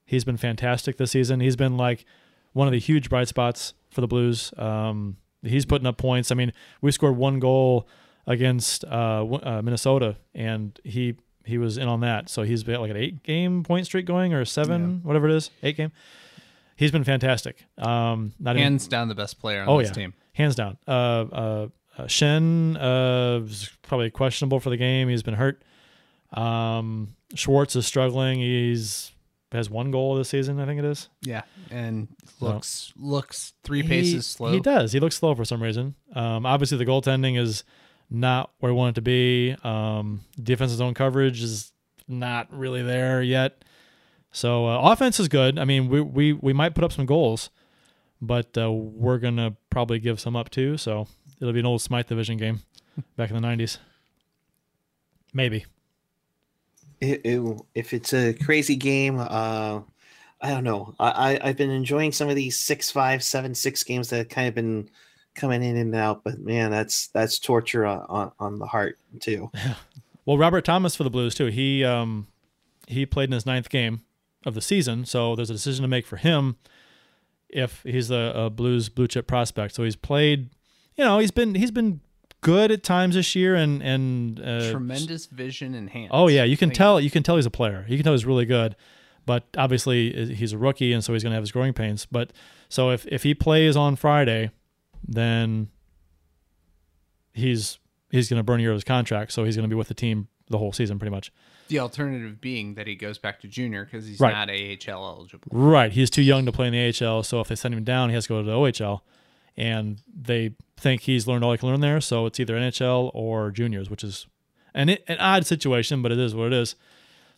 He's 0.06 0.24
been 0.24 0.38
fantastic 0.38 0.98
this 0.98 1.12
season. 1.12 1.40
He's 1.40 1.56
been 1.56 1.78
like 1.78 2.06
one 2.54 2.68
of 2.68 2.72
the 2.72 2.80
huge 2.80 3.10
bright 3.10 3.28
spots 3.28 3.74
for 3.90 4.02
the 4.02 4.08
Blues. 4.08 4.54
Um, 4.58 5.18
he's 5.42 5.66
putting 5.66 5.88
up 5.88 5.98
points. 5.98 6.32
I 6.32 6.36
mean, 6.36 6.54
we 6.82 6.92
scored 6.92 7.18
one 7.18 7.40
goal 7.40 7.88
against 8.28 8.84
uh, 8.86 9.26
uh, 9.26 9.62
Minnesota, 9.64 10.18
and 10.34 10.80
he 10.84 11.16
he 11.46 11.58
was 11.58 11.78
in 11.78 11.88
on 11.88 12.00
that. 12.02 12.30
So 12.30 12.44
he's 12.44 12.64
got 12.64 12.80
like 12.82 12.92
an 12.92 12.98
eight 12.98 13.24
game 13.24 13.64
point 13.64 13.86
streak 13.86 14.06
going, 14.06 14.34
or 14.34 14.42
a 14.42 14.46
seven, 14.46 15.02
whatever 15.04 15.28
it 15.30 15.36
is, 15.36 15.50
eight 15.62 15.78
game. 15.78 15.92
He's 16.76 16.92
been 16.92 17.04
fantastic. 17.04 17.66
Um, 17.78 18.34
not 18.40 18.56
even- 18.56 18.64
Hands 18.64 18.88
down, 18.88 19.08
the 19.08 19.16
best 19.16 19.40
player 19.40 19.62
on 19.62 19.70
oh 19.70 19.80
this 19.80 19.90
yeah, 19.90 19.94
team. 19.94 20.14
hands 20.34 20.56
down. 20.56 20.78
Uh, 20.88 20.92
uh, 20.92 21.68
uh, 21.98 22.04
Schenn 22.06 22.76
uh, 22.82 23.44
is 23.46 23.70
probably 23.84 24.10
questionable 24.10 24.60
for 24.60 24.70
the 24.72 24.78
game. 24.78 25.08
He's 25.10 25.22
been 25.22 25.36
hurt. 25.36 25.64
Um, 26.32 27.16
Schwartz 27.36 27.76
is 27.76 27.86
struggling. 27.86 28.40
He's 28.40 29.12
has 29.52 29.70
one 29.70 29.92
goal 29.92 30.16
this 30.16 30.30
season, 30.30 30.60
I 30.60 30.66
think 30.66 30.80
it 30.80 30.86
is. 30.86 31.10
Yeah, 31.22 31.44
and 31.70 32.08
So- 32.40 32.48
looks 32.48 32.92
looks 32.98 33.54
three 33.64 33.84
He- 33.84 33.88
paces 33.88 34.26
slow. 34.26 34.52
He 34.52 34.60
does. 34.60 34.94
He 34.94 35.00
looks 35.00 35.16
slow 35.18 35.36
for 35.36 35.46
some 35.46 35.62
reason. 35.62 35.94
Um, 36.16 36.46
obviously 36.48 36.80
the 36.80 36.86
goaltending 36.88 37.38
is 37.40 37.64
not 38.10 38.52
where 38.60 38.72
we 38.72 38.78
want 38.78 38.94
it 38.94 38.96
to 38.96 39.02
be. 39.02 39.56
Um, 39.64 40.22
defensive 40.42 40.78
zone 40.78 40.94
coverage 40.94 41.42
is 41.42 41.72
not 42.08 42.48
really 42.52 42.82
there 42.82 43.22
yet. 43.22 43.64
So 44.32 44.68
uh, 44.68 44.92
offense 44.92 45.20
is 45.20 45.28
good. 45.28 45.60
I 45.60 45.66
mean, 45.66 45.90
we 45.90 46.02
we 46.02 46.34
we 46.34 46.54
might 46.54 46.74
put 46.74 46.84
up 46.84 46.92
some 46.92 47.06
goals, 47.06 47.50
but 48.22 48.58
uh, 48.58 48.72
we're 48.72 49.20
gonna 49.20 49.56
probably 49.70 50.00
give 50.00 50.20
some 50.20 50.36
up 50.36 50.50
too. 50.50 50.78
So 50.78 51.08
it'll 51.40 51.54
be 51.54 51.60
an 51.60 51.66
old 51.66 51.82
Smythe 51.82 52.08
division 52.08 52.38
game 52.38 52.62
back 53.16 53.30
in 53.30 53.40
the 53.40 53.48
'90s. 53.48 53.78
Maybe. 55.34 55.66
It, 57.00 57.22
it, 57.26 57.62
if 57.76 57.94
it's 57.94 58.14
a 58.14 58.34
crazy 58.34 58.76
game, 58.76 59.20
uh, 59.20 59.82
I 60.42 60.50
don't 60.50 60.64
know. 60.64 60.96
I, 61.00 61.36
I 61.36 61.50
I've 61.50 61.58
been 61.58 61.70
enjoying 61.70 62.12
some 62.12 62.30
of 62.30 62.36
these 62.36 62.58
six 62.58 62.90
five 62.90 63.24
seven 63.24 63.54
six 63.54 63.84
games 63.84 64.10
that 64.10 64.18
have 64.18 64.30
kind 64.30 64.48
of 64.48 64.56
been 64.56 64.90
coming 65.36 65.64
in 65.64 65.76
and 65.78 65.94
out, 65.96 66.24
but 66.24 66.40
man, 66.40 66.72
that's 66.72 67.08
that's 67.08 67.40
torture 67.40 67.86
on 67.86 68.06
on, 68.10 68.32
on 68.40 68.60
the 68.60 68.66
heart 68.68 68.98
too. 69.20 69.52
Well, 70.26 70.38
Robert 70.38 70.64
Thomas 70.64 70.96
for 70.96 71.04
the 71.04 71.10
Blues 71.10 71.36
too. 71.36 71.48
He 71.48 71.84
um 71.84 72.28
he 72.88 73.06
played 73.06 73.28
in 73.28 73.34
his 73.34 73.46
ninth 73.46 73.68
game 73.70 74.04
of 74.46 74.54
the 74.54 74.62
season, 74.62 75.04
so 75.06 75.36
there's 75.36 75.50
a 75.50 75.54
decision 75.54 75.82
to 75.82 75.90
make 75.90 76.06
for 76.06 76.16
him. 76.16 76.56
if 77.50 77.84
he's 77.84 78.10
a, 78.10 78.32
a 78.34 78.50
Blues 78.50 78.88
blue 78.88 79.08
chip 79.10 79.28
prospect. 79.28 79.76
So 79.76 79.84
he's 79.84 79.98
played, 79.98 80.50
you 80.96 81.04
know, 81.04 81.20
he's 81.20 81.32
been 81.32 81.56
he's 81.56 81.72
been 81.72 82.00
good 82.40 82.72
at 82.72 82.84
times 82.84 83.16
this 83.16 83.36
year, 83.36 83.54
and 83.56 83.84
and 83.84 84.40
uh, 84.40 84.72
Tremendous 84.72 85.26
vision 85.26 85.76
and 85.76 85.90
hands. 85.90 86.12
Oh 86.14 86.30
yeah, 86.30 86.46
you 86.46 86.56
can 86.56 86.70
Like, 86.70 86.78
tell. 86.78 87.02
You 87.02 87.10
can 87.12 87.22
tell 87.22 87.36
he's 87.36 87.46
a 87.46 87.52
player. 87.52 87.86
You 87.90 87.98
can 87.98 88.06
tell 88.06 88.14
he's 88.14 88.26
really 88.26 88.46
good, 88.46 88.78
but 89.26 89.44
obviously 89.58 90.16
uh, 90.18 90.28
he's 90.34 90.54
a 90.54 90.58
rookie, 90.58 90.94
and 90.94 91.04
so 91.04 91.12
he's 91.12 91.22
going 91.24 91.32
to 91.32 91.36
have 91.36 91.44
his 91.44 91.52
growing 91.52 91.74
pains. 91.74 92.06
But 92.06 92.32
so 92.70 92.92
if 92.92 93.06
if 93.08 93.24
he 93.24 93.34
plays 93.34 93.76
on 93.76 93.98
Friday, 93.98 94.52
then 95.08 95.70
he's 97.34 97.80
he's 98.12 98.30
going 98.30 98.40
to 98.40 98.44
burn 98.44 98.60
a 98.60 98.64
year 98.64 98.72
of 98.72 98.76
his 98.76 98.84
contract. 98.84 99.32
So 99.32 99.44
he's 99.44 99.56
going 99.56 99.68
to 99.68 99.74
be 99.74 99.78
with 99.78 99.88
the 99.88 99.94
team 99.94 100.28
the 100.50 100.58
whole 100.58 100.72
season, 100.72 101.00
pretty 101.00 101.12
much. 101.12 101.32
The 101.70 101.80
alternative 101.80 102.40
being 102.42 102.76
that 102.76 102.86
he 102.88 102.96
goes 102.96 103.18
back 103.18 103.40
to 103.42 103.48
junior 103.48 103.86
because 103.86 104.06
he's 104.06 104.20
Right. 104.20 104.34
not 104.34 104.50
AHL 104.50 105.08
eligible. 105.08 105.48
Right. 105.52 105.92
He's 105.92 106.10
too 106.10 106.22
young 106.22 106.46
to 106.46 106.52
play 106.52 106.68
in 106.68 106.74
the 106.74 106.80
AHL. 107.06 107.24
So 107.24 107.40
if 107.40 107.48
they 107.48 107.56
send 107.56 107.74
him 107.74 107.84
down, 107.84 108.10
he 108.10 108.16
has 108.16 108.26
to 108.26 108.30
go 108.30 108.42
to 108.42 108.46
the 108.46 108.52
OHL, 108.56 109.02
and 109.58 110.02
they 110.14 110.56
think 110.78 111.02
he's 111.02 111.26
learned 111.28 111.44
all 111.44 111.54
he 111.54 111.58
can 111.58 111.70
learn 111.70 111.80
there. 111.80 112.02
So 112.02 112.26
it's 112.26 112.40
either 112.40 112.56
NHL 112.56 113.10
or 113.14 113.50
juniors, 113.52 113.90
which 113.90 114.04
is 114.04 114.28
an 114.76 114.90
an 114.90 115.18
odd 115.20 115.46
situation, 115.46 116.02
but 116.02 116.12
it 116.12 116.20
is 116.20 116.36
what 116.36 116.48
it 116.48 116.54
is. 116.54 116.76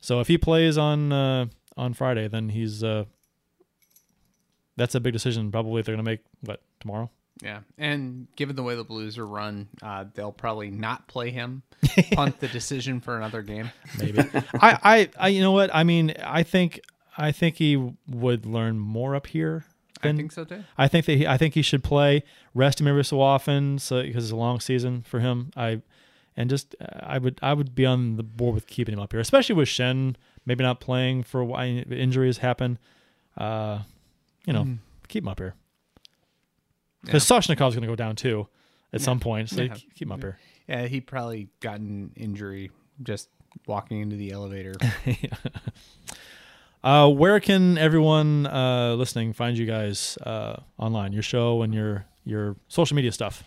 So 0.02 0.20
if 0.20 0.28
he 0.28 0.38
plays 0.38 0.78
on 0.78 1.12
uh, 1.14 1.46
on 1.78 1.94
Friday, 1.94 2.28
then 2.28 2.50
he's 2.50 2.84
uh, 2.84 3.06
that's 4.76 4.96
a 4.96 5.00
big 5.00 5.14
decision. 5.14 5.52
Probably 5.52 5.82
they're 5.84 5.96
going 5.96 6.04
to 6.04 6.12
make 6.12 6.22
what 6.42 6.62
tomorrow. 6.80 7.10
Yeah, 7.44 7.60
and 7.78 8.28
given 8.38 8.56
the 8.56 8.64
way 8.64 8.76
the 8.76 8.84
Blues 8.86 9.18
are 9.18 9.28
run, 9.28 9.68
uh, 9.82 10.06
they'll 10.14 10.32
probably 10.32 10.72
not 10.72 11.08
play 11.08 11.32
him, 11.32 11.64
punt 12.14 12.40
the 12.40 12.48
decision 12.48 13.02
for 13.02 13.18
another 13.18 13.42
game. 13.42 13.72
Maybe. 14.00 14.20
I, 14.54 14.80
I 14.84 15.10
I 15.20 15.28
you 15.30 15.42
know 15.42 15.52
what 15.52 15.70
I 15.74 15.84
mean. 15.84 16.14
I 16.24 16.44
think 16.44 16.80
I 17.18 17.32
think 17.34 17.56
he 17.58 17.76
would 18.08 18.46
learn 18.46 18.80
more 18.80 19.16
up 19.16 19.28
here. 19.28 19.66
I 20.02 20.14
think 20.14 20.32
so 20.32 20.46
too. 20.46 20.64
I 20.78 20.88
think 20.88 21.06
that 21.08 21.18
he, 21.18 21.26
I 21.28 21.38
think 21.38 21.56
he 21.56 21.62
should 21.62 21.84
play, 21.84 22.24
rest 22.54 22.80
him 22.80 22.88
every 22.88 23.04
so 23.04 23.20
often, 23.20 23.80
so 23.80 24.02
because 24.04 24.26
it's 24.26 24.32
a 24.32 24.36
long 24.38 24.60
season 24.62 25.02
for 25.02 25.20
him. 25.20 25.52
I 25.58 25.82
and 26.38 26.50
just 26.50 26.74
uh, 26.80 26.86
I 27.04 27.18
would 27.18 27.38
I 27.42 27.54
would 27.54 27.76
be 27.76 27.86
on 27.86 28.16
the 28.16 28.24
board 28.24 28.56
with 28.56 28.68
keeping 28.68 28.94
him 28.94 29.00
up 29.02 29.12
here, 29.12 29.20
especially 29.20 29.56
with 29.56 29.68
Schenn 29.68 30.16
maybe 30.46 30.64
not 30.64 30.80
playing 30.80 31.24
for 31.24 31.44
why. 31.44 31.66
Injuries 31.66 32.38
happen. 32.38 32.78
Uh, 33.36 33.80
you 34.46 34.54
know, 34.54 34.64
Mm. 34.64 34.78
keep 35.10 35.24
him 35.24 35.28
up 35.28 35.40
here 35.40 35.56
because 37.06 37.24
Soshnikov's 37.24 37.76
going 37.76 37.82
to 37.82 37.88
go 37.88 37.96
down 37.96 38.16
too 38.16 38.48
at 38.92 39.02
some 39.02 39.20
point. 39.20 39.50
So 39.50 39.62
Yeah. 39.64 39.74
keep 39.96 40.08
him 40.08 40.12
up 40.12 40.22
here. 40.22 40.38
Yeah, 40.68 40.88
he 40.88 41.00
probably 41.02 41.48
got 41.60 41.80
an 41.80 42.12
injury 42.16 42.72
just 43.04 43.30
walking 43.68 44.02
into 44.02 44.16
the 44.16 44.32
elevator. 44.32 44.74
Uh, 46.84 47.10
where 47.10 47.40
can 47.40 47.80
everyone 47.80 48.46
uh, 48.46 48.94
listening 48.94 49.34
find 49.34 49.58
you 49.58 49.66
guys 49.66 50.20
uh, 50.22 50.56
online? 50.78 51.14
Your 51.14 51.24
show 51.24 51.64
and 51.64 51.74
your 51.74 52.06
your 52.26 52.56
social 52.68 52.94
media 52.96 53.12
stuff. 53.12 53.44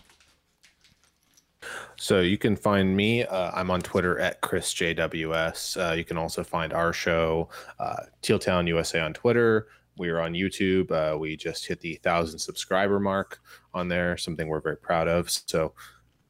So 1.95 2.19
you 2.19 2.37
can 2.37 2.57
find 2.57 2.95
me. 2.97 3.23
Uh, 3.23 3.51
I'm 3.53 3.71
on 3.71 3.79
Twitter 3.81 4.19
at 4.19 4.41
ChrisJWS. 4.41 5.91
Uh, 5.91 5.93
you 5.93 6.03
can 6.03 6.17
also 6.17 6.43
find 6.43 6.73
our 6.73 6.91
show, 6.91 7.47
uh, 7.79 8.03
Teal 8.21 8.39
Town 8.39 8.67
USA, 8.67 8.99
on 8.99 9.13
Twitter. 9.13 9.67
We 9.99 10.09
are 10.09 10.21
on 10.21 10.33
YouTube. 10.33 10.91
Uh, 10.91 11.17
we 11.17 11.37
just 11.37 11.67
hit 11.67 11.79
the 11.81 11.95
thousand 11.95 12.39
subscriber 12.39 12.99
mark 12.99 13.39
on 13.73 13.87
there. 13.87 14.17
Something 14.17 14.47
we're 14.47 14.61
very 14.61 14.77
proud 14.77 15.07
of. 15.07 15.29
So, 15.29 15.73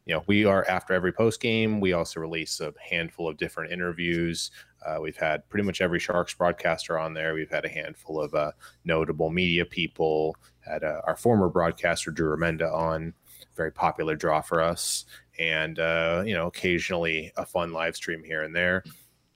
you 0.05 0.15
know, 0.15 0.23
we 0.27 0.43
are 0.43 0.67
after 0.67 0.93
every 0.93 1.13
post 1.13 1.39
game. 1.39 1.79
We 1.79 1.93
also 1.93 2.19
release 2.19 2.59
a 2.59 2.73
handful 2.89 3.29
of 3.29 3.37
different 3.37 3.71
interviews. 3.71 4.51
Uh, 4.85 4.97
we've 5.01 5.17
had 5.17 5.47
pretty 5.49 5.65
much 5.65 5.81
every 5.81 5.99
Sharks 5.99 6.33
broadcaster 6.33 6.97
on 6.97 7.13
there. 7.13 7.33
We've 7.33 7.49
had 7.49 7.63
a 7.63 7.69
handful 7.69 8.19
of 8.19 8.33
uh, 8.33 8.51
notable 8.83 9.29
media 9.29 9.65
people. 9.65 10.35
Had 10.61 10.83
uh, 10.83 11.01
our 11.05 11.15
former 11.15 11.47
broadcaster 11.47 12.11
Drew 12.11 12.35
Remenda 12.35 12.73
on, 12.73 13.13
very 13.55 13.71
popular 13.71 14.15
draw 14.15 14.41
for 14.41 14.61
us 14.61 15.05
and 15.39 15.79
uh, 15.79 16.23
you 16.25 16.33
know 16.33 16.47
occasionally 16.47 17.31
a 17.37 17.45
fun 17.45 17.71
live 17.71 17.95
stream 17.95 18.23
here 18.23 18.43
and 18.43 18.55
there 18.55 18.83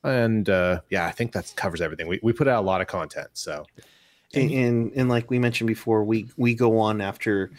and 0.03 0.49
uh, 0.49 0.81
yeah 0.89 1.05
i 1.05 1.11
think 1.11 1.31
that 1.31 1.51
covers 1.55 1.81
everything 1.81 2.07
we, 2.07 2.19
we 2.23 2.33
put 2.33 2.47
out 2.47 2.63
a 2.63 2.65
lot 2.65 2.81
of 2.81 2.87
content 2.87 3.27
so 3.33 3.65
and, 4.33 4.51
and 4.51 4.91
and 4.95 5.09
like 5.09 5.29
we 5.29 5.39
mentioned 5.39 5.67
before, 5.67 6.03
we 6.03 6.29
we 6.37 6.53
go 6.55 6.79
on 6.79 7.01
after 7.01 7.51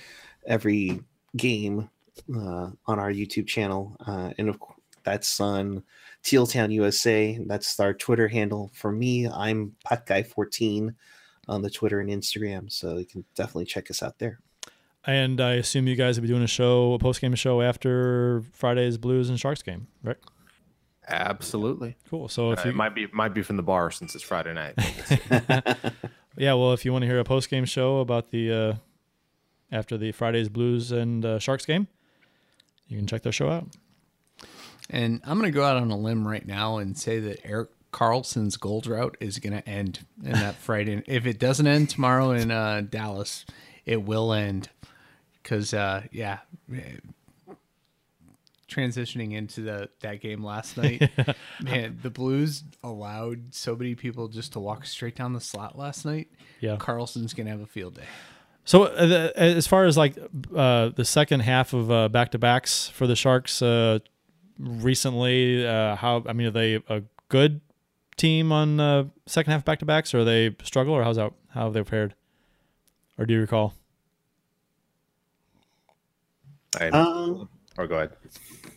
every 0.47 1.01
game 1.37 1.89
uh, 2.35 2.71
on 2.87 2.99
our 2.99 3.13
YouTube 3.13 3.47
channel, 3.47 3.97
uh, 4.07 4.33
and 4.39 4.49
of 4.49 4.59
course 4.61 4.79
that's 5.03 5.41
on 5.41 5.83
Teal 6.23 6.47
Town 6.47 6.71
USA. 6.71 7.39
That's 7.47 7.79
our 7.81 7.93
Twitter 7.95 8.29
handle. 8.29 8.71
For 8.75 8.91
me, 8.91 9.29
I'm 9.29 9.77
Puck 9.85 10.07
Guy 10.07 10.23
14 10.23 10.95
on 11.49 11.61
the 11.63 11.69
Twitter 11.71 12.01
and 12.01 12.09
Instagram, 12.09 12.73
so 12.73 12.97
you 12.97 13.05
can 13.05 13.25
definitely 13.35 13.67
check 13.67 13.91
us 13.91 14.03
out 14.03 14.19
there. 14.19 14.39
And 15.07 15.39
I 15.43 15.55
assume 15.55 15.87
you 15.87 15.97
guys 15.97 16.17
will 16.17 16.23
be 16.23 16.29
doing 16.29 16.43
a 16.43 16.47
show, 16.47 16.95
a 16.95 16.99
post 16.99 17.21
game 17.21 17.35
show 17.35 17.61
after 17.61 18.43
Friday's 18.53 18.97
Blues 18.97 19.29
and 19.29 19.39
Sharks 19.39 19.63
game, 19.63 19.89
right? 20.03 20.17
absolutely 21.07 21.97
Cool. 22.09 22.29
So 22.29 22.53
if 22.53 22.61
Uh, 22.61 22.63
you 22.65 22.71
it 22.71 22.77
might 22.77 22.95
be 22.95 23.07
might 23.13 23.35
be 23.35 23.43
from 23.43 23.57
the 23.59 23.63
bar 23.63 23.91
since 23.91 24.15
it's 24.15 24.25
friday 24.25 24.55
night 24.55 24.75
yeah, 26.37 26.55
well, 26.55 26.73
if 26.73 26.85
you 26.85 26.93
want 26.93 27.03
to 27.03 27.07
hear 27.07 27.19
a 27.19 27.25
post 27.25 27.51
game 27.51 27.65
show 27.65 27.99
about 27.99 28.31
the 28.31 28.53
uh, 28.53 28.75
after 29.73 29.97
the 29.97 30.13
Friday's 30.13 30.49
Blues 30.49 30.93
and 30.93 31.25
uh, 31.25 31.39
Sharks 31.39 31.67
game, 31.67 31.89
you 32.89 32.97
can 32.97 33.07
check 33.07 33.23
their 33.23 33.33
show 33.33 33.49
out. 33.49 33.69
and 34.91 35.21
I'm 35.25 35.39
going 35.39 35.51
to 35.51 35.55
go 35.55 35.65
out 35.65 35.77
on 35.77 35.91
a 35.91 35.97
limb 35.97 36.27
right 36.27 36.47
now 36.47 36.79
and 36.79 36.97
say 36.97 37.19
that 37.21 37.45
Erik 37.47 37.71
Karlsson's 37.93 38.57
gold 38.57 38.87
route 38.87 39.17
is 39.21 39.39
going 39.39 39.53
to 39.53 39.69
end 39.69 40.05
in 40.25 40.33
that 40.33 40.57
Friday. 40.57 41.03
If 41.07 41.27
it 41.27 41.39
doesn't 41.39 41.67
end 41.67 41.91
tomorrow 41.91 42.31
in 42.33 42.51
uh, 42.51 42.83
Dallas, 42.89 43.47
it 43.87 44.03
will 44.03 44.33
end 44.33 44.69
because 45.43 45.73
uh, 45.73 46.03
yeah. 46.11 46.41
Transitioning 48.69 49.33
into 49.33 49.61
the 49.63 49.89
that 50.01 50.21
game 50.21 50.43
last 50.45 50.77
night, 50.79 51.11
man, 51.61 51.99
the 52.03 52.11
Blues 52.11 52.65
allowed 52.83 53.55
so 53.55 53.77
many 53.77 53.95
people 53.95 54.29
just 54.29 54.53
to 54.55 54.61
walk 54.61 54.87
straight 54.87 55.17
down 55.17 55.33
the 55.33 55.41
slot 55.41 55.79
last 55.79 56.05
night. 56.05 56.29
Yeah. 56.61 56.77
Karlsson's 56.77 57.35
gonna 57.35 57.51
have 57.51 57.61
a 57.61 57.67
field 57.67 57.95
day. 57.97 58.05
So 58.65 58.85
uh, 58.85 59.07
the, 59.07 59.33
as 59.37 59.67
far 59.67 59.85
as 59.85 59.97
like 59.97 60.17
uh, 60.55 60.89
the 60.89 61.05
second 61.05 61.41
half 61.41 61.75
of 61.75 61.91
uh, 61.91 62.09
back 62.09 62.31
to 62.31 62.39
backs 62.39 62.89
for 62.89 63.07
the 63.07 63.15
Sharks 63.15 63.61
uh, 63.61 63.99
recently, 64.59 65.67
uh, 65.67 65.97
how 65.97 66.25
I 66.27 66.33
mean, 66.33 66.47
are 66.47 66.51
they 66.51 66.77
a 66.89 67.03
good 67.29 67.61
team 68.17 68.53
on 68.53 68.81
uh, 68.81 69.05
second 69.27 69.53
half 69.53 69.65
back 69.65 69.81
to 69.81 69.85
backs, 69.85 70.15
or 70.15 70.21
are 70.21 70.25
they 70.25 70.57
struggle, 70.63 70.95
or 70.95 71.05
how's 71.05 71.17
that? 71.17 71.33
How 71.51 71.65
have 71.65 71.75
they 71.75 71.85
fared? 71.85 72.15
Or 73.19 73.27
do 73.27 73.35
you 73.35 73.41
recall? 73.41 73.75
I, 76.81 76.89
Um, 76.89 77.49
or 77.79 77.87
go 77.87 77.97
ahead 77.97 78.11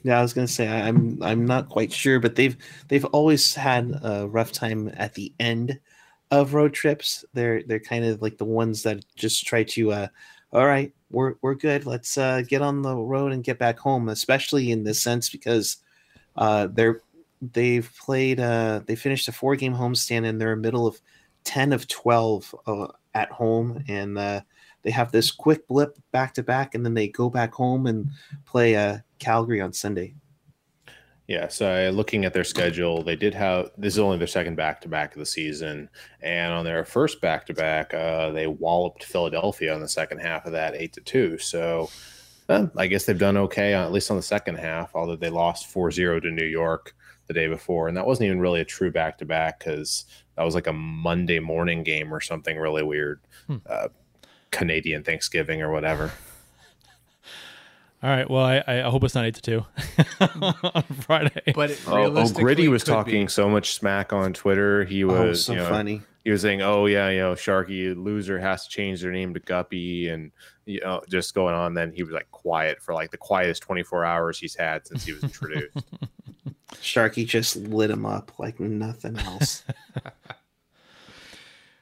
Yeah, 0.04 0.20
I 0.20 0.22
was 0.22 0.34
gonna 0.34 0.48
say 0.48 0.68
I, 0.68 0.88
I'm 0.88 1.22
I'm 1.22 1.46
not 1.46 1.70
quite 1.70 1.92
sure, 1.92 2.20
but 2.20 2.36
they've 2.36 2.56
they've 2.88 3.06
always 3.06 3.56
had 3.56 3.94
a 4.04 4.28
rough 4.28 4.52
time 4.52 4.92
at 4.98 5.14
the 5.16 5.34
end 5.40 5.80
of 6.32 6.54
road 6.54 6.74
trips. 6.74 7.26
They're 7.34 7.64
they're 7.64 7.80
kind 7.80 8.06
of 8.06 8.22
like 8.22 8.38
the 8.38 8.46
ones 8.46 8.84
that 8.84 9.04
just 9.16 9.46
try 9.46 9.64
to 9.64 9.92
uh 9.92 10.08
all 10.54 10.66
right, 10.66 10.94
we're 11.12 11.36
we're 11.42 11.56
good. 11.56 11.86
Let's 11.86 12.18
uh 12.18 12.42
get 12.48 12.62
on 12.62 12.82
the 12.82 12.96
road 12.96 13.32
and 13.34 13.44
get 13.44 13.60
back 13.60 13.80
home, 13.80 14.10
especially 14.10 14.72
in 14.72 14.84
this 14.84 15.02
sense 15.02 15.30
because 15.30 15.78
uh 16.36 16.68
they're 16.72 17.02
they've 17.42 17.92
played 18.00 18.40
uh 18.40 18.82
they 18.86 18.96
finished 18.96 19.28
a 19.28 19.32
four 19.32 19.56
game 19.56 19.76
homestand 19.76 20.26
and 20.26 20.40
they're 20.40 20.54
in 20.54 20.62
the 20.62 20.68
middle 20.68 20.88
of 20.88 21.00
10 21.44 21.74
of 21.74 21.88
12 21.88 22.56
uh, 22.66 22.88
at 23.14 23.32
home 23.32 23.84
and 23.88 24.18
uh 24.18 24.42
they 24.88 24.92
have 24.92 25.12
this 25.12 25.32
quick 25.32 25.68
blip 25.68 25.98
back 26.14 26.34
to 26.34 26.42
back 26.42 26.74
and 26.74 26.86
then 26.86 26.94
they 26.94 27.10
go 27.10 27.30
back 27.30 27.54
home 27.54 27.88
and 27.88 28.10
play 28.46 28.78
uh 28.78 29.00
Calgary 29.20 29.60
on 29.60 29.74
Sunday. 29.74 30.16
Yeah, 31.28 31.50
so 31.50 31.90
uh, 31.90 31.92
looking 31.92 32.24
at 32.24 32.34
their 32.34 32.46
schedule, 32.46 33.04
they 33.04 33.18
did 33.18 33.34
have 33.34 33.72
this 33.78 33.96
is 33.96 34.00
only 34.00 34.18
their 34.18 34.28
second 34.28 34.56
back 34.56 34.80
to 34.82 34.88
back 34.88 35.12
of 35.14 35.20
the 35.20 35.26
season, 35.26 35.90
and 36.22 36.54
on 36.54 36.64
their 36.64 36.86
first 36.86 37.20
back 37.20 37.46
to 37.48 37.54
back, 37.54 37.92
they 37.92 38.48
walloped 38.48 39.04
Philadelphia 39.04 39.76
on 39.76 39.82
the 39.82 39.90
second 39.90 40.20
half 40.20 40.46
of 40.46 40.54
that, 40.54 40.74
eight 40.76 40.94
to 40.94 41.02
two. 41.02 41.38
So, 41.38 41.90
uh, 42.48 42.68
I 42.78 42.88
guess 42.88 43.04
they've 43.06 43.20
done 43.20 43.36
okay 43.36 43.74
on, 43.74 43.84
at 43.84 43.92
least 43.92 44.10
on 44.10 44.16
the 44.16 44.24
second 44.24 44.56
half. 44.56 44.96
Although 44.96 45.18
they 45.18 45.30
lost 45.30 45.68
4-0 45.74 46.22
to 46.22 46.32
New 46.32 46.46
York 46.46 46.96
the 47.26 47.34
day 47.34 47.48
before, 47.50 47.90
and 47.90 47.98
that 47.98 48.08
wasn't 48.08 48.28
even 48.28 48.40
really 48.40 48.62
a 48.62 48.66
true 48.66 48.90
back 48.90 49.18
to 49.18 49.26
back 49.26 49.60
because 49.60 50.06
that 50.38 50.44
was 50.44 50.56
like 50.56 50.68
a 50.68 50.72
Monday 50.74 51.40
morning 51.40 51.84
game 51.84 52.14
or 52.14 52.22
something 52.22 52.58
really 52.58 52.84
weird, 52.84 53.20
Hmm. 53.48 53.58
uh, 53.66 53.90
Canadian 54.52 55.04
Thanksgiving 55.04 55.62
or 55.62 55.72
whatever. 55.72 56.12
All 58.04 58.10
right. 58.12 58.30
Well, 58.30 58.44
I, 58.46 58.64
I 58.68 58.82
hope 58.82 59.04
it's 59.04 59.16
not 59.16 59.26
eight 59.26 59.36
to 59.36 59.42
two 59.42 59.66
on 60.42 60.84
Friday. 61.02 61.54
But 61.56 61.72
it 61.72 61.82
Oh, 61.88 62.16
oh 62.16 62.30
Gritty 62.32 62.68
was 62.68 62.84
talking 62.84 63.26
be. 63.26 63.32
so 63.32 63.50
much 63.50 63.74
smack 63.74 64.14
on 64.14 64.34
Twitter. 64.34 64.84
He 64.86 65.04
was 65.04 65.18
Oh, 65.18 65.34
so 65.34 65.54
you 65.54 65.60
know, 65.60 65.70
funny. 65.70 66.02
he 66.24 66.30
was 66.30 66.44
saying, 66.44 66.62
"Oh 66.62 66.86
yeah, 66.86 67.10
you 67.10 67.20
know, 67.20 67.34
Sharky 67.34 67.96
loser 67.98 68.38
has 68.38 68.66
to 68.66 68.70
change 68.70 69.02
their 69.02 69.12
name 69.12 69.34
to 69.34 69.40
Guppy," 69.40 70.10
and 70.10 70.32
you 70.66 70.80
know, 70.82 71.02
just 71.10 71.34
going 71.34 71.56
on. 71.56 71.74
Then 71.74 71.92
he 71.92 72.04
was 72.04 72.14
like 72.14 72.30
quiet 72.30 72.84
for 72.84 72.94
like 72.94 73.10
the 73.10 73.18
quietest 73.18 73.64
24 73.64 74.06
hours 74.06 74.38
he's 74.38 74.54
had 74.56 74.86
since 74.86 75.04
he 75.06 75.14
was 75.14 75.24
introduced. 75.24 75.76
Sharky 76.76 77.26
just 77.26 77.56
lit 77.56 77.90
him 77.90 78.06
up 78.06 78.38
like 78.38 78.60
nothing 78.60 79.18
else. 79.18 79.64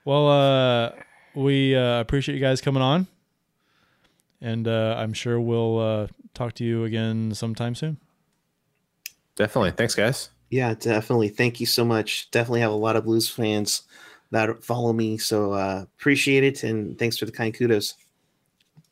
Well, 0.05 0.27
uh, 0.29 0.91
we 1.35 1.75
uh, 1.75 1.99
appreciate 1.99 2.35
you 2.35 2.41
guys 2.41 2.61
coming 2.61 2.81
on, 2.81 3.07
and 4.41 4.67
uh, 4.67 4.95
I'm 4.97 5.13
sure 5.13 5.39
we'll 5.39 5.79
uh, 5.79 6.07
talk 6.33 6.53
to 6.55 6.63
you 6.63 6.83
again 6.83 7.33
sometime 7.33 7.75
soon. 7.75 7.97
Definitely. 9.35 9.71
Thanks, 9.71 9.95
guys. 9.95 10.29
Yeah, 10.49 10.73
definitely. 10.75 11.29
Thank 11.29 11.59
you 11.59 11.65
so 11.65 11.83
much. 11.83 12.31
Definitely 12.31 12.61
have 12.61 12.71
a 12.71 12.75
lot 12.75 12.95
of 12.95 13.03
blues 13.03 13.29
fans 13.29 13.83
that 14.31 14.63
follow 14.63 14.93
me. 14.93 15.17
So 15.17 15.51
uh, 15.51 15.85
appreciate 15.97 16.43
it. 16.43 16.63
And 16.63 16.97
thanks 16.97 17.17
for 17.17 17.25
the 17.25 17.31
kind 17.31 17.53
kudos. 17.53 17.95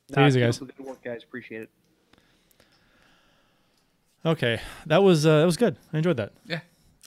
Take 0.09 0.17
it 0.17 0.27
easy, 0.27 0.39
guys. 0.39 0.59
Good 0.59 0.79
work, 0.79 1.03
guys. 1.03 1.23
Appreciate 1.23 1.63
it. 1.63 1.69
Okay, 4.25 4.61
that 4.85 5.03
was 5.03 5.25
uh, 5.25 5.39
that 5.39 5.45
was 5.45 5.57
good. 5.57 5.75
I 5.91 5.97
enjoyed 5.97 6.17
that. 6.17 6.31
Yeah. 6.45 6.61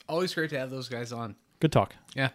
Always 0.07 0.33
great 0.33 0.51
to 0.51 0.59
have 0.59 0.69
those 0.69 0.87
guys 0.87 1.11
on. 1.11 1.35
Good 1.59 1.71
talk. 1.71 1.95
Yeah. 2.15 2.29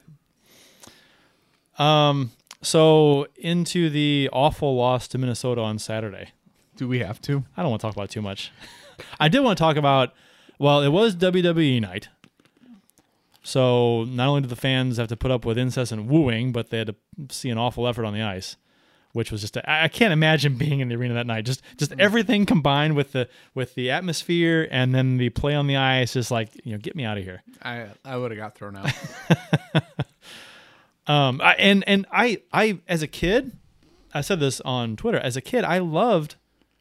Um, 1.79 2.33
so 2.63 3.27
into 3.37 3.91
the 3.91 4.31
awful 4.33 4.77
loss 4.77 5.09
to 5.09 5.19
Minnesota 5.19 5.61
on 5.61 5.79
Saturday. 5.79 6.31
Do 6.77 6.89
we 6.89 7.01
have 7.01 7.21
to? 7.23 7.45
I 7.57 7.63
don't 7.63 7.71
want 7.71 7.81
to 7.81 7.87
talk 7.87 7.95
about 7.95 8.05
it 8.05 8.11
too 8.11 8.23
much. 8.23 8.51
I 9.21 9.29
did 9.29 9.41
want 9.41 9.59
to 9.59 9.63
talk 9.63 9.77
about. 9.77 10.15
Well, 10.59 10.81
it 10.81 10.89
was 10.89 11.17
WWE 11.17 11.81
night, 11.81 12.09
so 13.43 14.05
not 14.05 14.29
only 14.29 14.43
did 14.43 14.51
the 14.51 14.57
fans 14.57 14.97
have 14.97 15.09
to 15.09 15.17
put 15.17 15.31
up 15.31 15.45
with 15.45 15.59
incessant 15.59 16.07
wooing, 16.07 16.53
but 16.53 16.71
they 16.71 16.79
had 16.79 16.87
to 16.89 16.95
see 17.31 17.51
an 17.51 17.59
awful 17.59 17.89
effort 17.89 18.05
on 18.05 18.15
the 18.15 18.23
ice, 18.23 18.57
which 19.13 19.33
was 19.33 19.41
just. 19.41 19.57
A, 19.57 19.69
I 19.69 19.85
I 19.85 19.89
can't 19.89 20.13
imagine 20.13 20.55
being 20.59 20.81
in 20.81 20.89
the 20.89 20.95
arena 20.95 21.15
that 21.15 21.27
night. 21.27 21.45
Just 21.45 21.63
just 21.77 21.91
mm. 21.91 22.01
everything 22.01 22.47
combined 22.47 22.95
with 22.95 23.13
the 23.13 23.29
with 23.55 23.75
the 23.75 23.91
atmosphere 23.91 24.69
and 24.71 24.95
then 24.95 25.17
the 25.17 25.31
play 25.31 25.55
on 25.55 25.67
the 25.67 25.77
ice. 25.77 26.13
Just 26.13 26.31
like 26.31 26.49
you 26.65 26.73
know, 26.73 26.79
get 26.79 26.95
me 26.95 27.05
out 27.05 27.19
of 27.19 27.25
here. 27.25 27.43
I 27.63 27.89
I 28.05 28.17
would 28.17 28.31
have 28.31 28.39
got 28.39 28.55
thrown 28.55 28.77
out. 28.77 28.93
Um, 31.07 31.41
I, 31.43 31.55
and 31.55 31.83
and 31.87 32.07
I 32.13 32.43
I 32.53 32.79
as 32.89 33.03
a 33.03 33.07
kid, 33.09 33.57
I 34.15 34.21
said 34.21 34.41
this 34.41 34.61
on 34.63 34.97
Twitter. 34.97 35.19
As 35.19 35.37
a 35.37 35.41
kid, 35.41 35.65
I 35.65 35.79
loved 35.79 36.37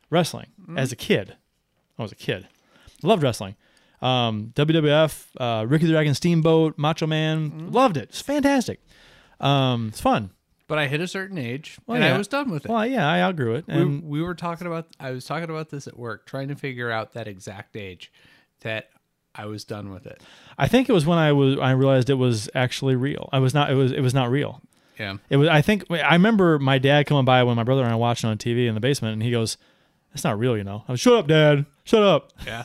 wrestling. 0.09 0.47
As 0.77 0.91
a 0.91 0.95
kid, 0.95 1.35
I 1.97 2.01
was 2.03 2.11
a 2.11 2.15
kid, 2.15 2.47
loved 3.03 3.23
wrestling. 3.23 3.55
Um, 4.01 4.51
WWF, 4.55 5.27
uh, 5.37 5.65
Ricky 5.67 5.85
the 5.85 5.91
Dragon 5.91 6.13
Steamboat, 6.15 6.77
Macho 6.77 7.05
Man, 7.07 7.71
loved 7.71 7.97
it. 7.97 8.09
It's 8.09 8.21
fantastic. 8.21 8.79
Um, 9.39 9.89
it's 9.89 10.01
fun. 10.01 10.31
but 10.67 10.77
I 10.79 10.87
hit 10.87 11.01
a 11.01 11.07
certain 11.07 11.37
age 11.37 11.77
Well, 11.85 11.95
and 11.95 12.05
yeah. 12.05 12.15
I 12.15 12.17
was 12.17 12.27
done 12.27 12.49
with 12.49 12.65
it. 12.65 12.71
Well, 12.71 12.85
yeah, 12.85 13.07
I 13.07 13.21
outgrew 13.21 13.55
it. 13.55 13.65
we, 13.67 13.73
And 13.73 14.03
we 14.03 14.21
were 14.21 14.33
talking 14.35 14.65
about 14.67 14.87
I 14.99 15.11
was 15.11 15.25
talking 15.25 15.49
about 15.49 15.69
this 15.69 15.87
at 15.87 15.97
work, 15.97 16.25
trying 16.25 16.47
to 16.47 16.55
figure 16.55 16.89
out 16.89 17.13
that 17.13 17.27
exact 17.27 17.75
age 17.75 18.11
that 18.61 18.89
I 19.33 19.45
was 19.45 19.63
done 19.63 19.91
with 19.91 20.05
it. 20.05 20.21
I 20.57 20.67
think 20.67 20.89
it 20.89 20.93
was 20.93 21.05
when 21.05 21.17
I 21.17 21.31
was 21.31 21.57
I 21.59 21.71
realized 21.71 22.09
it 22.09 22.15
was 22.15 22.49
actually 22.53 22.95
real. 22.95 23.29
I 23.31 23.39
was 23.39 23.53
not. 23.53 23.71
It 23.71 23.75
was 23.75 23.91
it 23.91 24.01
was 24.01 24.13
not 24.13 24.29
real. 24.29 24.61
Yeah. 24.99 25.17
It 25.29 25.37
was. 25.37 25.47
I 25.47 25.61
think 25.61 25.89
I 25.89 26.13
remember 26.13 26.59
my 26.59 26.77
dad 26.77 27.05
coming 27.07 27.25
by 27.25 27.43
when 27.43 27.55
my 27.55 27.63
brother 27.63 27.83
and 27.83 27.91
I 27.91 27.95
watched 27.95 28.23
it 28.23 28.27
on 28.27 28.37
TV 28.37 28.67
in 28.67 28.75
the 28.75 28.81
basement, 28.81 29.13
and 29.13 29.23
he 29.23 29.31
goes, 29.31 29.57
"It's 30.13 30.23
not 30.23 30.37
real, 30.37 30.57
you 30.57 30.63
know." 30.63 30.83
I 30.87 30.91
was, 30.91 30.99
"Shut 30.99 31.13
up, 31.13 31.27
Dad. 31.27 31.65
Shut 31.85 32.03
up." 32.03 32.31
Yeah. 32.45 32.63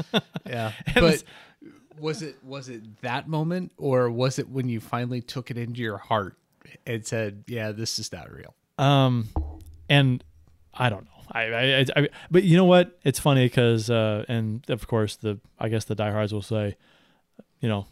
yeah. 0.46 0.72
But 0.94 1.24
was 1.98 2.22
it 2.22 2.36
was 2.44 2.68
it 2.68 3.00
that 3.02 3.28
moment 3.28 3.72
or 3.78 4.10
was 4.10 4.38
it 4.38 4.48
when 4.48 4.68
you 4.68 4.80
finally 4.80 5.22
took 5.22 5.50
it 5.50 5.56
into 5.56 5.80
your 5.80 5.98
heart 5.98 6.36
and 6.86 7.06
said, 7.06 7.44
"Yeah, 7.46 7.72
this 7.72 7.98
is 7.98 8.12
not 8.12 8.30
real." 8.30 8.54
Um, 8.78 9.28
and 9.88 10.22
I 10.74 10.88
don't 10.90 11.04
know. 11.04 11.21
I, 11.32 11.42
I, 11.42 11.62
I, 11.80 11.84
I 11.96 12.08
but 12.30 12.42
you 12.44 12.56
know 12.56 12.64
what? 12.66 12.98
It's 13.04 13.18
funny 13.18 13.46
because, 13.46 13.88
uh, 13.90 14.24
and 14.28 14.68
of 14.68 14.86
course, 14.86 15.16
the 15.16 15.38
I 15.58 15.68
guess 15.68 15.84
the 15.86 15.94
diehards 15.94 16.32
will 16.32 16.42
say, 16.42 16.76
you 17.60 17.68
know, 17.68 17.86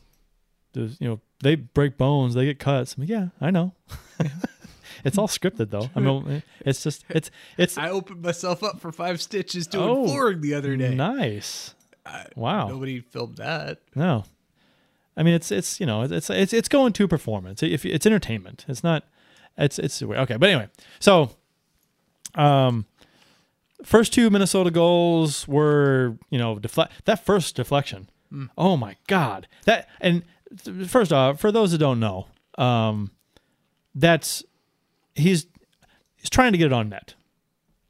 there's, 0.73 1.01
you 1.01 1.09
know, 1.09 1.21
they 1.43 1.55
break 1.55 1.97
bones, 1.97 2.35
they 2.35 2.45
get 2.45 2.59
cuts. 2.59 2.95
I'm 2.95 3.03
like, 3.03 3.09
yeah, 3.11 3.29
I 3.41 3.51
know. 3.51 3.73
it's 5.05 5.17
all 5.17 5.29
scripted 5.29 5.71
though. 5.71 5.89
I 5.97 6.01
mean, 6.01 6.43
it's 6.61 6.83
just 6.83 7.05
it's 7.09 7.31
it's 7.57 7.79
I 7.79 7.89
opened 7.91 8.23
myself 8.23 8.63
up 8.63 8.81
for 8.81 8.93
five 8.93 9.21
stitches 9.23 9.67
doing 9.67 9.89
Oh, 9.89 10.07
flooring 10.07 10.41
the 10.43 10.55
other 10.55 10.77
day. 10.77 10.95
nice. 10.95 11.75
Wow. 12.35 12.69
Nobody 12.69 13.01
filmed 13.01 13.37
that. 13.37 13.79
No, 13.95 14.25
I 15.17 15.23
mean 15.23 15.35
it's 15.35 15.51
it's 15.51 15.81
you 15.81 15.87
know 15.87 16.03
it's 16.03 16.29
it's 16.29 16.53
it's 16.53 16.69
going 16.69 16.93
to 16.95 17.09
performance. 17.09 17.63
If 17.63 17.87
it's 17.87 18.05
entertainment, 18.05 18.65
it's 18.69 18.83
not. 18.85 19.05
It's 19.57 19.79
it's 19.79 20.03
okay. 20.03 20.37
But 20.37 20.49
anyway, 20.51 20.69
so 20.99 21.31
um, 22.35 22.87
first 23.85 24.13
two 24.13 24.31
Minnesota 24.31 24.71
goals 24.71 25.47
were 25.49 26.17
you 26.31 26.39
know 26.39 26.59
deflect 26.59 27.05
that 27.05 27.25
first 27.25 27.57
deflection. 27.57 28.09
Oh 28.57 28.77
my 28.77 28.97
god, 29.09 29.49
that 29.65 29.89
and 30.01 30.23
first 30.87 31.13
off, 31.13 31.41
for 31.41 31.51
those 31.51 31.73
that 31.73 31.79
don't 31.79 31.99
know, 32.01 32.27
um, 32.59 33.11
that's 33.95 34.45
he's 35.15 35.47
he's 36.17 36.31
trying 36.31 36.53
to 36.53 36.59
get 36.59 36.67
it 36.67 36.73
on 36.73 36.89
net. 36.89 37.15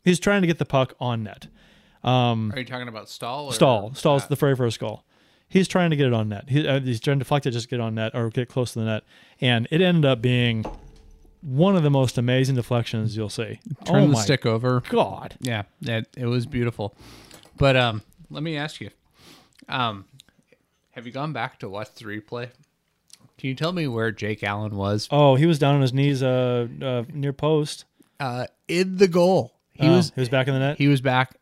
He's 0.05 0.19
trying 0.19 0.41
to 0.41 0.47
get 0.47 0.59
the 0.59 0.65
puck 0.65 0.95
on 0.99 1.23
net. 1.23 1.49
Um, 2.03 2.51
Are 2.55 2.59
you 2.59 2.65
talking 2.65 2.89
about 2.89 3.11
Staal? 3.11 3.47
Or 3.47 3.53
Staal. 3.53 3.95
Staal's 3.95 4.23
Ah, 4.25 4.29
the 4.29 4.37
very 4.37 4.57
first 4.57 4.81
goal. 4.81 5.05
He's 5.47 5.69
trying 5.69 5.91
to 5.91 5.97
get 5.97 6.07
it 6.07 6.15
on 6.15 6.31
net. 6.31 6.49
He, 6.49 6.67
uh, 6.67 6.81
he's 6.81 7.01
trying 7.01 7.19
to 7.19 7.25
deflect 7.25 7.45
it, 7.45 7.51
just 7.51 7.69
get 7.69 7.81
on 7.81 7.97
net 7.97 8.15
or 8.15 8.31
get 8.31 8.49
close 8.49 8.73
to 8.73 8.79
the 8.79 8.85
net, 8.87 9.03
and 9.41 9.69
it 9.71 9.83
ended 9.83 10.07
up 10.07 10.23
being 10.23 10.65
one 11.43 11.77
of 11.77 11.83
the 11.83 11.91
most 11.91 12.19
amazing 12.19 12.55
deflections 12.57 13.17
you'll 13.17 13.29
see. 13.29 13.61
turn 13.85 14.05
oh 14.05 14.07
the 14.09 14.17
stick 14.17 14.45
over. 14.47 14.83
god! 14.89 15.37
Yeah, 15.41 15.63
it, 15.83 16.09
it 16.17 16.27
was 16.27 16.47
beautiful. 16.47 16.95
But 17.57 17.77
um, 17.77 18.03
let 18.31 18.43
me 18.43 18.57
ask 18.57 18.81
you, 18.81 18.91
um, 19.69 20.05
have 20.93 21.07
you 21.07 21.13
gone 21.13 21.33
back 21.33 21.59
to 21.61 21.69
watch 21.69 21.93
the 21.95 22.05
replay? 22.05 22.49
Can 23.39 23.49
you 23.49 23.55
tell 23.55 23.73
me 23.73 23.87
where 23.87 24.11
Jake 24.13 24.43
Allen 24.45 24.77
was 24.77 25.09
Oh, 25.11 25.35
he 25.35 25.47
was 25.47 25.59
down 25.59 25.75
on 25.77 25.81
his 25.81 25.93
knees, 25.95 26.23
uh, 26.23 26.69
uh 26.83 27.05
near 27.13 27.33
post. 27.33 27.85
uh, 28.19 28.47
in 28.69 28.97
the 28.99 29.09
goal? 29.09 29.55
He 29.73 29.87
Oh, 29.89 29.97
was 29.97 30.13
he 30.15 30.21
was 30.21 30.29
back 30.29 30.47
in 30.47 30.53
the 30.55 30.61
net. 30.61 30.77
he 30.79 30.89
was 30.89 31.01
back 31.01 31.37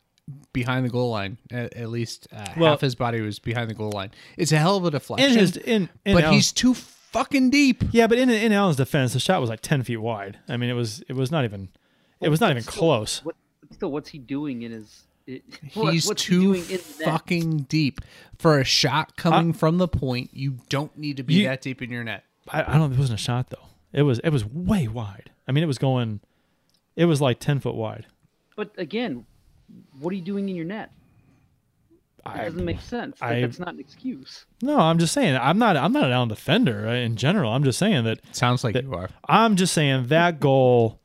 behind 0.53 0.85
the 0.85 0.91
goal 0.91 1.11
line. 1.11 1.39
At, 1.51 1.75
at 1.75 1.89
least 1.89 2.29
uh, 2.33 2.45
Well- 2.57 2.71
half 2.73 2.81
his 2.83 2.95
body 2.95 3.21
was 3.21 3.39
behind 3.41 3.69
the 3.69 3.75
goal 3.75 3.91
line. 3.91 4.11
It's 4.37 4.53
a 4.53 4.59
hell 4.59 4.77
of 4.77 4.85
a 4.85 4.91
deflection. 4.93 5.31
in 5.33 5.39
his 5.39 5.57
in, 5.57 5.89
in 6.05 6.15
but 6.15 6.23
Allen's- 6.25 6.37
he's 6.37 6.53
too 6.53 6.75
fucking 7.13 7.51
deep. 7.51 7.85
yeah, 7.93 8.07
but 8.07 8.19
in 8.19 8.31
in 8.31 8.53
Allen's 8.53 8.77
defense, 8.77 9.13
the 9.13 9.21
shot 9.21 9.41
was 9.41 9.51
like 9.51 9.61
ten 9.61 9.83
feet 9.83 9.97
wide. 9.99 10.39
I 10.49 10.57
mean, 10.57 10.71
it 10.71 10.75
was 10.75 11.03
it 11.09 11.15
was 11.15 11.31
not 11.31 11.45
even 11.45 11.69
it 12.21 12.29
was 12.29 12.41
not 12.41 12.51
even 12.51 12.63
close. 12.65 13.25
What 13.25 13.37
still? 13.73 13.91
What's 13.93 14.09
he 14.11 14.19
doing 14.19 14.63
in 14.63 14.73
his? 14.73 15.05
It, 15.27 15.43
what- 15.75 15.93
He's 15.93 16.07
what's 16.07 16.23
he 16.25 16.35
too 16.35 16.41
doing 16.43 16.63
in 16.63 16.67
the 16.79 16.95
net? 17.01 17.05
fucking 17.05 17.59
deep 17.69 18.01
for 18.39 18.59
a 18.59 18.65
shot 18.65 19.17
coming 19.17 19.53
from 19.53 19.79
the 19.79 19.89
point. 19.89 20.31
You 20.33 20.59
don't 20.69 20.97
need 20.97 21.17
to 21.19 21.23
be 21.23 21.35
You- 21.35 21.49
that 21.49 21.61
deep 21.63 21.83
in 21.83 21.91
your 21.91 22.05
net. 22.05 22.25
I, 22.49 22.63
I 22.75 22.79
don't. 22.79 22.93
It 22.93 22.99
wasn't 22.99 23.21
a 23.21 23.23
shot 23.23 23.51
though. 23.51 23.67
It 23.93 24.03
was 24.03 24.19
it 24.21 24.31
was 24.31 24.45
way 24.45 24.89
wide. 24.89 25.31
I 25.47 25.53
mean, 25.53 25.63
it 25.65 25.67
was 25.69 25.79
going. 25.79 26.21
It 26.97 27.05
was 27.05 27.21
like 27.21 27.39
ten 27.41 27.61
foot 27.61 27.75
wide. 27.75 28.07
But 28.57 28.73
again, 28.79 29.25
what 30.01 30.13
are 30.13 30.17
you 30.17 30.23
doing 30.23 30.49
in 30.49 30.57
your 30.57 30.65
net? 30.65 30.91
That 32.25 32.37
I- 32.37 32.45
doesn't 32.45 32.65
make 32.65 32.81
sense. 32.81 33.21
Like, 33.21 33.31
I- 33.31 33.41
that's 33.43 33.59
not 33.59 33.69
an 33.75 33.81
excuse. 33.81 34.45
No, 34.63 34.79
I'm 34.79 34.99
just 34.99 35.13
saying. 35.15 35.37
I'm 35.41 35.59
not. 35.59 35.77
I'm 35.77 35.93
not 35.93 36.05
an 36.05 36.13
Allen 36.13 36.29
defender 36.29 36.87
in 36.87 37.17
general. 37.17 37.53
I'm 37.53 37.65
just 37.65 37.79
saying 37.79 38.05
that. 38.05 38.21
Sounds 38.35 38.65
like 38.65 38.75
that- 38.75 38.85
you 38.85 38.95
are. 38.95 39.09
I'm 39.29 39.57
just 39.57 39.73
saying 39.73 40.09
that 40.09 40.41
goal. 40.41 41.01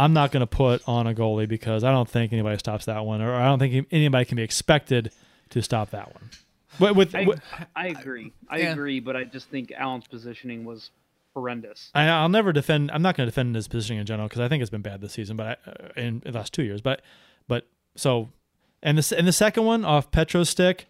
I'm 0.00 0.12
not 0.12 0.30
going 0.30 0.42
to 0.42 0.46
put 0.46 0.80
on 0.86 1.08
a 1.08 1.14
goalie 1.14 1.48
because 1.48 1.82
I 1.82 1.90
don't 1.90 2.08
think 2.08 2.32
anybody 2.32 2.56
stops 2.58 2.84
that 2.84 3.04
one, 3.04 3.20
or 3.20 3.34
I 3.34 3.46
don't 3.46 3.58
think 3.58 3.88
anybody 3.90 4.24
can 4.24 4.36
be 4.36 4.42
expected 4.44 5.10
to 5.50 5.60
stop 5.60 5.90
that 5.90 6.14
one. 6.14 6.30
But 6.78 6.94
with, 6.94 7.16
I, 7.16 7.24
with 7.24 7.40
I 7.74 7.88
agree. 7.88 8.32
I 8.48 8.58
Yeah. 8.58 8.72
agree, 8.72 9.00
but 9.00 9.16
I 9.16 9.24
just 9.24 9.48
think 9.50 9.72
Allen's 9.76 10.06
positioning 10.06 10.64
was 10.64 10.90
horrendous. 11.34 11.90
I, 11.96 12.04
I'll 12.08 12.28
never 12.28 12.52
defend. 12.52 12.92
I'm 12.92 13.02
not 13.02 13.16
going 13.16 13.26
to 13.26 13.30
defend 13.32 13.56
his 13.56 13.66
positioning 13.66 13.98
in 13.98 14.06
general 14.06 14.28
because 14.28 14.40
I 14.40 14.46
think 14.48 14.60
it's 14.60 14.70
been 14.70 14.82
bad 14.82 15.00
this 15.00 15.14
season, 15.14 15.36
but 15.36 15.58
I, 15.66 15.70
uh, 15.70 15.88
in, 15.96 16.22
in 16.24 16.32
the 16.32 16.38
last 16.38 16.52
two 16.52 16.62
years. 16.62 16.80
But 16.80 17.02
but 17.48 17.66
so 17.96 18.28
and 18.82 18.98
the 18.98 19.16
and 19.16 19.26
the 19.26 19.32
second 19.32 19.64
one 19.64 19.84
off 19.84 20.10
Petro's 20.10 20.48
stick. 20.48 20.86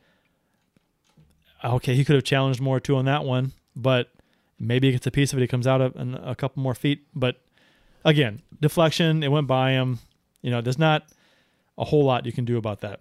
Okay, 1.64 1.94
he 1.94 2.04
could 2.04 2.14
have 2.14 2.24
challenged 2.24 2.60
more 2.60 2.78
too 2.78 2.96
on 2.96 3.04
that 3.06 3.24
one, 3.24 3.52
but 3.74 4.10
maybe 4.58 4.88
he 4.88 4.92
gets 4.92 5.06
a 5.06 5.10
piece 5.10 5.32
of 5.32 5.38
it. 5.38 5.42
He 5.42 5.48
comes 5.48 5.66
out 5.66 5.80
a, 5.80 6.30
a 6.30 6.34
couple 6.34 6.62
more 6.62 6.74
feet, 6.74 7.06
but 7.14 7.40
again, 8.04 8.42
deflection. 8.60 9.22
It 9.22 9.32
went 9.32 9.46
by 9.46 9.72
him. 9.72 9.98
You 10.40 10.50
know, 10.50 10.60
there's 10.60 10.78
not 10.78 11.06
a 11.76 11.84
whole 11.84 12.04
lot 12.04 12.26
you 12.26 12.32
can 12.32 12.44
do 12.44 12.56
about 12.56 12.80
that. 12.80 13.00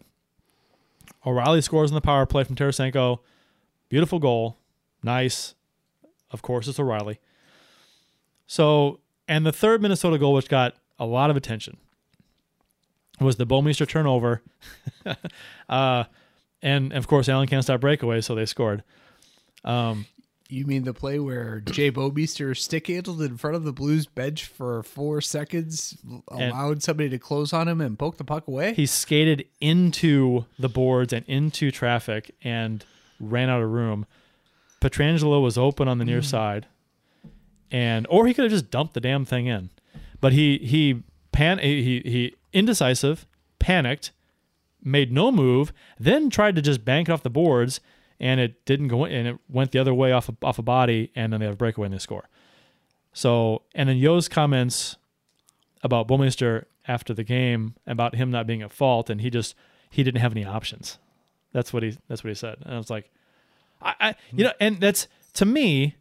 O'Reilly 1.26 1.62
scores 1.62 1.92
on 1.92 1.96
the 1.96 2.02
power 2.02 2.26
play 2.26 2.44
from 2.44 2.56
Tarasenko. 2.56 3.20
Beautiful 3.90 4.20
goal. 4.20 4.58
Nice. 5.04 5.56
Of 6.32 6.42
course, 6.42 6.68
it's 6.68 6.80
O'Reilly. 6.80 7.20
So, 8.46 9.00
and 9.28 9.46
the 9.46 9.52
third 9.52 9.82
Minnesota 9.82 10.18
goal, 10.18 10.34
which 10.34 10.50
got 10.50 10.76
a 11.00 11.06
lot 11.06 11.30
of 11.30 11.38
attention, 11.38 11.78
was 13.20 13.38
the 13.38 13.46
Bouwmeester 13.46 13.88
turnover. 13.88 14.42
uh, 15.70 16.04
and 16.62 16.94
of 16.94 17.08
course, 17.08 17.30
Allen 17.30 17.48
can't 17.48 17.64
stop 17.64 17.82
breakaway, 17.82 18.22
so 18.22 18.36
they 18.36 18.46
scored. 18.46 18.84
Um, 19.64 20.06
You 20.50 20.66
mean 20.66 20.84
the 20.84 20.94
play 20.94 21.20
where 21.20 21.60
Jay 21.62 21.92
Bouwmeester 21.92 22.56
stick 22.56 22.88
handled 22.88 23.22
in 23.22 23.38
front 23.38 23.56
of 23.56 23.64
the 23.64 23.74
Blues 23.74 24.06
bench 24.06 24.46
for 24.46 24.82
four 24.84 25.20
seconds, 25.22 25.98
allowed 26.30 26.82
somebody 26.84 27.10
to 27.10 27.20
close 27.20 27.52
on 27.54 27.68
him 27.68 27.82
and 27.82 27.98
poke 28.00 28.18
the 28.18 28.24
puck 28.24 28.48
away? 28.48 28.74
he 28.74 28.86
skated 28.86 29.46
into 29.60 30.46
the 30.58 30.70
boards 30.70 31.12
and 31.12 31.26
into 31.28 31.70
traffic 31.72 32.34
and 32.44 32.86
ran 33.20 33.50
out 33.50 33.62
of 33.62 33.70
room. 33.72 34.06
Pietrangelo 34.80 35.42
was 35.42 35.58
open 35.58 35.88
on 35.88 35.98
the 35.98 36.06
near 36.06 36.22
side, 36.22 36.68
and 37.72 38.06
or 38.10 38.28
he 38.28 38.34
could 38.34 38.44
have 38.44 38.52
just 38.52 38.70
dumped 38.72 38.94
the 38.94 39.02
damn 39.02 39.26
thing 39.26 39.48
in. 39.48 39.70
but 40.22 40.34
he 40.34 40.60
he 40.60 41.02
pan 41.32 41.58
he 41.60 42.02
he 42.06 42.36
indecisive, 42.58 43.28
panicked, 43.60 44.12
made 44.84 45.12
no 45.12 45.32
move, 45.32 45.72
then 46.00 46.30
tried 46.30 46.56
to 46.56 46.62
just 46.62 46.84
bank 46.86 47.10
it 47.10 47.12
off 47.12 47.24
the 47.24 47.30
boards, 47.30 47.80
and 48.20 48.40
it 48.40 48.66
didn't 48.66 48.88
go 48.88 49.06
in, 49.06 49.12
and 49.14 49.28
it 49.28 49.38
went 49.50 49.72
the 49.72 49.80
other 49.80 49.94
way 49.94 50.12
off 50.12 50.30
a, 50.30 50.36
off 50.42 50.58
a 50.60 50.64
body, 50.64 51.12
and 51.16 51.32
then 51.32 51.40
they 51.40 51.46
have 51.46 51.56
a 51.56 51.58
breakaway 51.58 51.86
and 51.86 51.94
they 51.94 52.00
score. 52.00 52.28
So, 53.14 53.64
and 53.76 53.90
then 53.90 53.98
Yeo's 53.98 54.28
comments 54.28 54.98
about 55.84 56.08
Bouwmeester 56.08 56.66
after 56.88 57.14
the 57.14 57.24
game 57.24 57.76
about 57.86 58.16
him 58.16 58.32
not 58.32 58.48
being 58.48 58.62
at 58.62 58.72
fault, 58.72 59.10
and 59.10 59.22
he 59.22 59.30
just 59.30 59.56
he 59.90 60.04
didn't 60.04 60.22
have 60.22 60.32
any 60.34 60.46
options. 60.46 60.98
That's 61.54 61.72
what 61.74 61.84
he 61.84 61.98
that's 62.08 62.24
what 62.24 62.30
he 62.30 62.36
said, 62.36 62.58
and 62.64 62.74
I 62.74 62.78
was 62.78 62.90
like, 62.90 63.10
I, 63.82 63.94
I 64.00 64.16
you 64.32 64.44
know, 64.46 64.54
and 64.60 64.80
that's 64.80 65.08
to 65.34 65.46
me. 65.46 65.96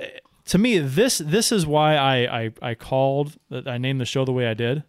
eh, 0.00 0.18
To 0.46 0.58
me, 0.58 0.78
this 0.78 1.18
this 1.18 1.50
is 1.52 1.66
why 1.66 1.96
I 1.96 2.16
I, 2.42 2.50
I 2.70 2.74
called 2.74 3.36
I 3.50 3.78
named 3.78 4.00
the 4.00 4.04
show 4.04 4.24
the 4.24 4.32
way 4.32 4.46
I 4.46 4.54
did, 4.54 4.82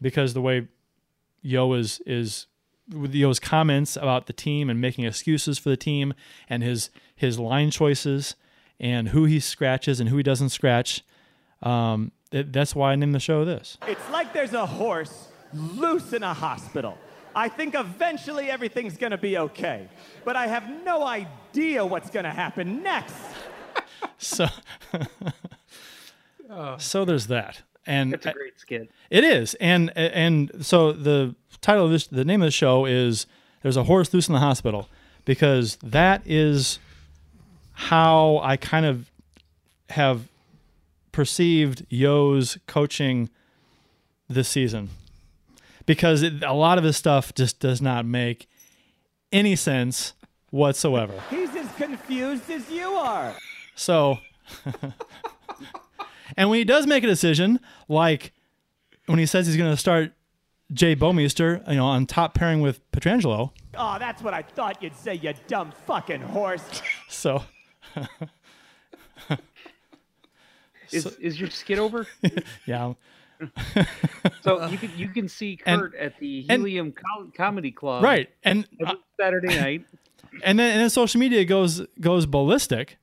because 0.00 0.34
the 0.34 0.40
way 0.40 0.68
Yeo 1.42 1.72
is 1.74 2.00
is 2.06 2.46
with 2.92 3.14
Yeo's 3.14 3.38
comments 3.38 3.96
about 3.96 4.26
the 4.26 4.32
team 4.32 4.68
and 4.68 4.80
making 4.80 5.04
excuses 5.04 5.58
for 5.58 5.70
the 5.70 5.76
team 5.76 6.14
and 6.48 6.62
his 6.62 6.90
his 7.14 7.38
line 7.38 7.70
choices 7.70 8.34
and 8.78 9.08
who 9.08 9.24
he 9.24 9.38
scratches 9.40 10.00
and 10.00 10.08
who 10.08 10.16
he 10.16 10.22
doesn't 10.22 10.48
scratch. 10.48 11.04
Um, 11.62 12.12
it, 12.32 12.52
that's 12.52 12.74
why 12.74 12.92
I 12.92 12.96
named 12.96 13.14
the 13.14 13.20
show 13.20 13.44
this. 13.44 13.76
It's 13.86 14.10
like 14.10 14.32
there's 14.32 14.54
a 14.54 14.66
horse 14.66 15.28
loose 15.52 16.12
in 16.12 16.22
a 16.22 16.32
hospital. 16.32 16.96
I 17.34 17.48
think 17.48 17.74
eventually 17.74 18.50
everything's 18.50 18.96
gonna 18.96 19.18
be 19.18 19.38
okay, 19.38 19.88
but 20.24 20.36
I 20.36 20.46
have 20.46 20.68
no 20.84 21.04
idea 21.04 21.84
what's 21.84 22.10
gonna 22.10 22.32
happen 22.32 22.82
next. 22.82 23.14
So, 24.16 24.46
so 26.78 27.04
there's 27.06 27.26
that, 27.28 27.62
and 27.86 28.14
It's 28.14 28.26
a 28.26 28.32
great 28.32 28.58
skit. 28.58 28.90
It 29.10 29.24
is, 29.24 29.54
and 29.54 29.96
and 29.96 30.50
so 30.64 30.92
the 30.92 31.34
title 31.60 31.86
of 31.86 31.90
this, 31.90 32.06
the 32.06 32.24
name 32.24 32.42
of 32.42 32.46
the 32.46 32.52
show 32.52 32.84
is 32.84 33.26
"There's 33.62 33.76
a 33.76 33.84
Horse 33.84 34.12
Loose 34.12 34.28
in 34.28 34.34
the 34.34 34.40
Hospital," 34.40 34.88
because 35.24 35.76
that 35.82 36.22
is 36.24 36.78
how 37.72 38.38
I 38.42 38.56
kind 38.56 38.86
of 38.86 39.10
have 39.90 40.28
perceived 41.12 41.86
Yeo's 41.88 42.58
coaching 42.66 43.30
this 44.28 44.48
season, 44.48 44.90
because 45.86 46.22
it, 46.22 46.42
a 46.42 46.52
lot 46.52 46.78
of 46.78 46.84
his 46.84 46.96
stuff 46.96 47.34
just 47.34 47.58
does 47.58 47.80
not 47.82 48.04
make 48.04 48.48
any 49.32 49.56
sense 49.56 50.12
whatsoever. 50.50 51.14
He's 51.30 51.54
as 51.56 51.70
confused 51.76 52.50
as 52.50 52.68
you 52.70 52.90
are. 52.90 53.34
So, 53.74 54.18
and 56.36 56.48
when 56.50 56.58
he 56.58 56.64
does 56.64 56.86
make 56.86 57.04
a 57.04 57.06
decision, 57.06 57.60
like 57.88 58.32
when 59.06 59.18
he 59.18 59.26
says 59.26 59.46
he's 59.46 59.56
going 59.56 59.70
to 59.70 59.76
start 59.76 60.12
Jay 60.72 60.94
Bouwmeester, 60.94 61.66
you 61.68 61.76
know, 61.76 61.86
on 61.86 62.06
top 62.06 62.34
pairing 62.34 62.60
with 62.60 62.88
Pietrangelo. 62.92 63.50
Oh, 63.76 63.96
that's 63.98 64.22
what 64.22 64.34
I 64.34 64.42
thought 64.42 64.82
you'd 64.82 64.94
say, 64.96 65.14
you 65.14 65.32
dumb 65.48 65.72
fucking 65.86 66.20
horse. 66.20 66.82
So, 67.08 67.42
Is 70.92 71.06
is 71.18 71.38
your 71.40 71.50
skit 71.50 71.78
over? 71.78 72.06
yeah, 72.66 72.94
so 74.42 74.66
you 74.66 74.76
can 74.78 74.90
you 74.96 75.08
can 75.08 75.28
see 75.28 75.58
And- 75.64 75.80
Kurt 75.82 75.94
at 75.94 76.18
the 76.18 76.40
and- 76.48 76.62
Helium 76.62 76.92
Co- 76.92 77.30
Comedy 77.36 77.70
Club 77.70 78.02
right. 78.02 78.28
And 78.42 78.66
every 78.80 78.98
Saturday 79.18 79.56
night. 79.60 79.84
and 80.42 80.58
then 80.58 80.72
and 80.72 80.80
then 80.80 80.90
social 80.90 81.20
media 81.20 81.44
goes 81.44 81.82
goes 82.00 82.26
ballistic. 82.26 82.98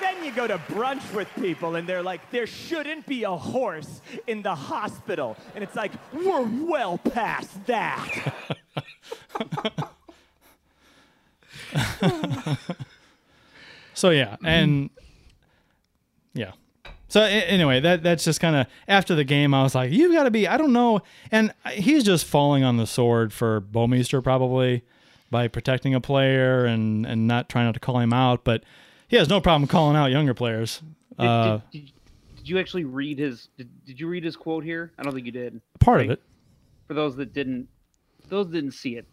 Then 0.00 0.24
you 0.24 0.32
go 0.32 0.46
to 0.46 0.58
brunch 0.58 1.12
with 1.14 1.28
people 1.36 1.74
and 1.76 1.88
they're 1.88 2.02
like, 2.02 2.30
there 2.30 2.46
shouldn't 2.46 3.06
be 3.06 3.24
a 3.24 3.36
horse 3.36 4.00
in 4.26 4.42
the 4.42 4.54
hospital. 4.54 5.36
And 5.54 5.64
it's 5.64 5.74
like, 5.76 5.92
we're 6.12 6.42
well 6.66 6.98
past 6.98 7.66
that. 7.66 8.34
So 13.94 14.10
yeah, 14.10 14.36
and 14.44 14.90
yeah. 16.34 16.52
So 17.08 17.22
anyway, 17.22 17.80
that 17.80 18.02
that's 18.02 18.24
just 18.24 18.40
kind 18.40 18.56
of 18.56 18.66
after 18.88 19.14
the 19.14 19.24
game. 19.24 19.54
I 19.54 19.62
was 19.62 19.74
like, 19.74 19.92
you've 19.92 20.12
got 20.12 20.24
to 20.24 20.30
be. 20.30 20.48
I 20.48 20.56
don't 20.56 20.72
know, 20.72 21.02
and 21.30 21.52
he's 21.70 22.02
just 22.02 22.24
falling 22.24 22.64
on 22.64 22.78
the 22.78 22.86
sword 22.86 23.32
for 23.32 23.60
Bouwmeester 23.60 24.22
probably 24.22 24.82
by 25.30 25.46
protecting 25.46 25.94
a 25.94 26.00
player 26.00 26.64
and 26.64 27.06
and 27.06 27.26
not 27.28 27.48
trying 27.48 27.66
not 27.66 27.74
to 27.74 27.80
call 27.80 27.98
him 27.98 28.12
out. 28.12 28.44
But 28.44 28.64
he 29.12 29.18
has 29.18 29.28
no 29.28 29.40
problem 29.42 29.68
calling 29.68 29.94
out 29.94 30.06
younger 30.10 30.32
players. 30.32 30.80
Did, 31.20 31.26
Uh, 31.26 31.60
did, 31.70 31.84
did, 31.84 31.92
did 32.36 32.48
you 32.48 32.58
actually 32.58 32.84
read 32.84 33.18
his? 33.18 33.48
Did, 33.58 33.68
did 33.84 34.00
you 34.00 34.08
read 34.08 34.24
his 34.24 34.36
quote 34.36 34.64
here? 34.64 34.90
I 34.98 35.02
don't 35.02 35.12
think 35.12 35.26
you 35.26 35.32
did. 35.32 35.60
part 35.80 36.00
of 36.00 36.10
it. 36.10 36.22
For 36.88 36.94
those 36.94 37.14
that 37.16 37.34
didn't, 37.34 37.68
those 38.28 38.46
that 38.48 38.54
didn't 38.54 38.72
see 38.72 38.96
it, 38.96 39.06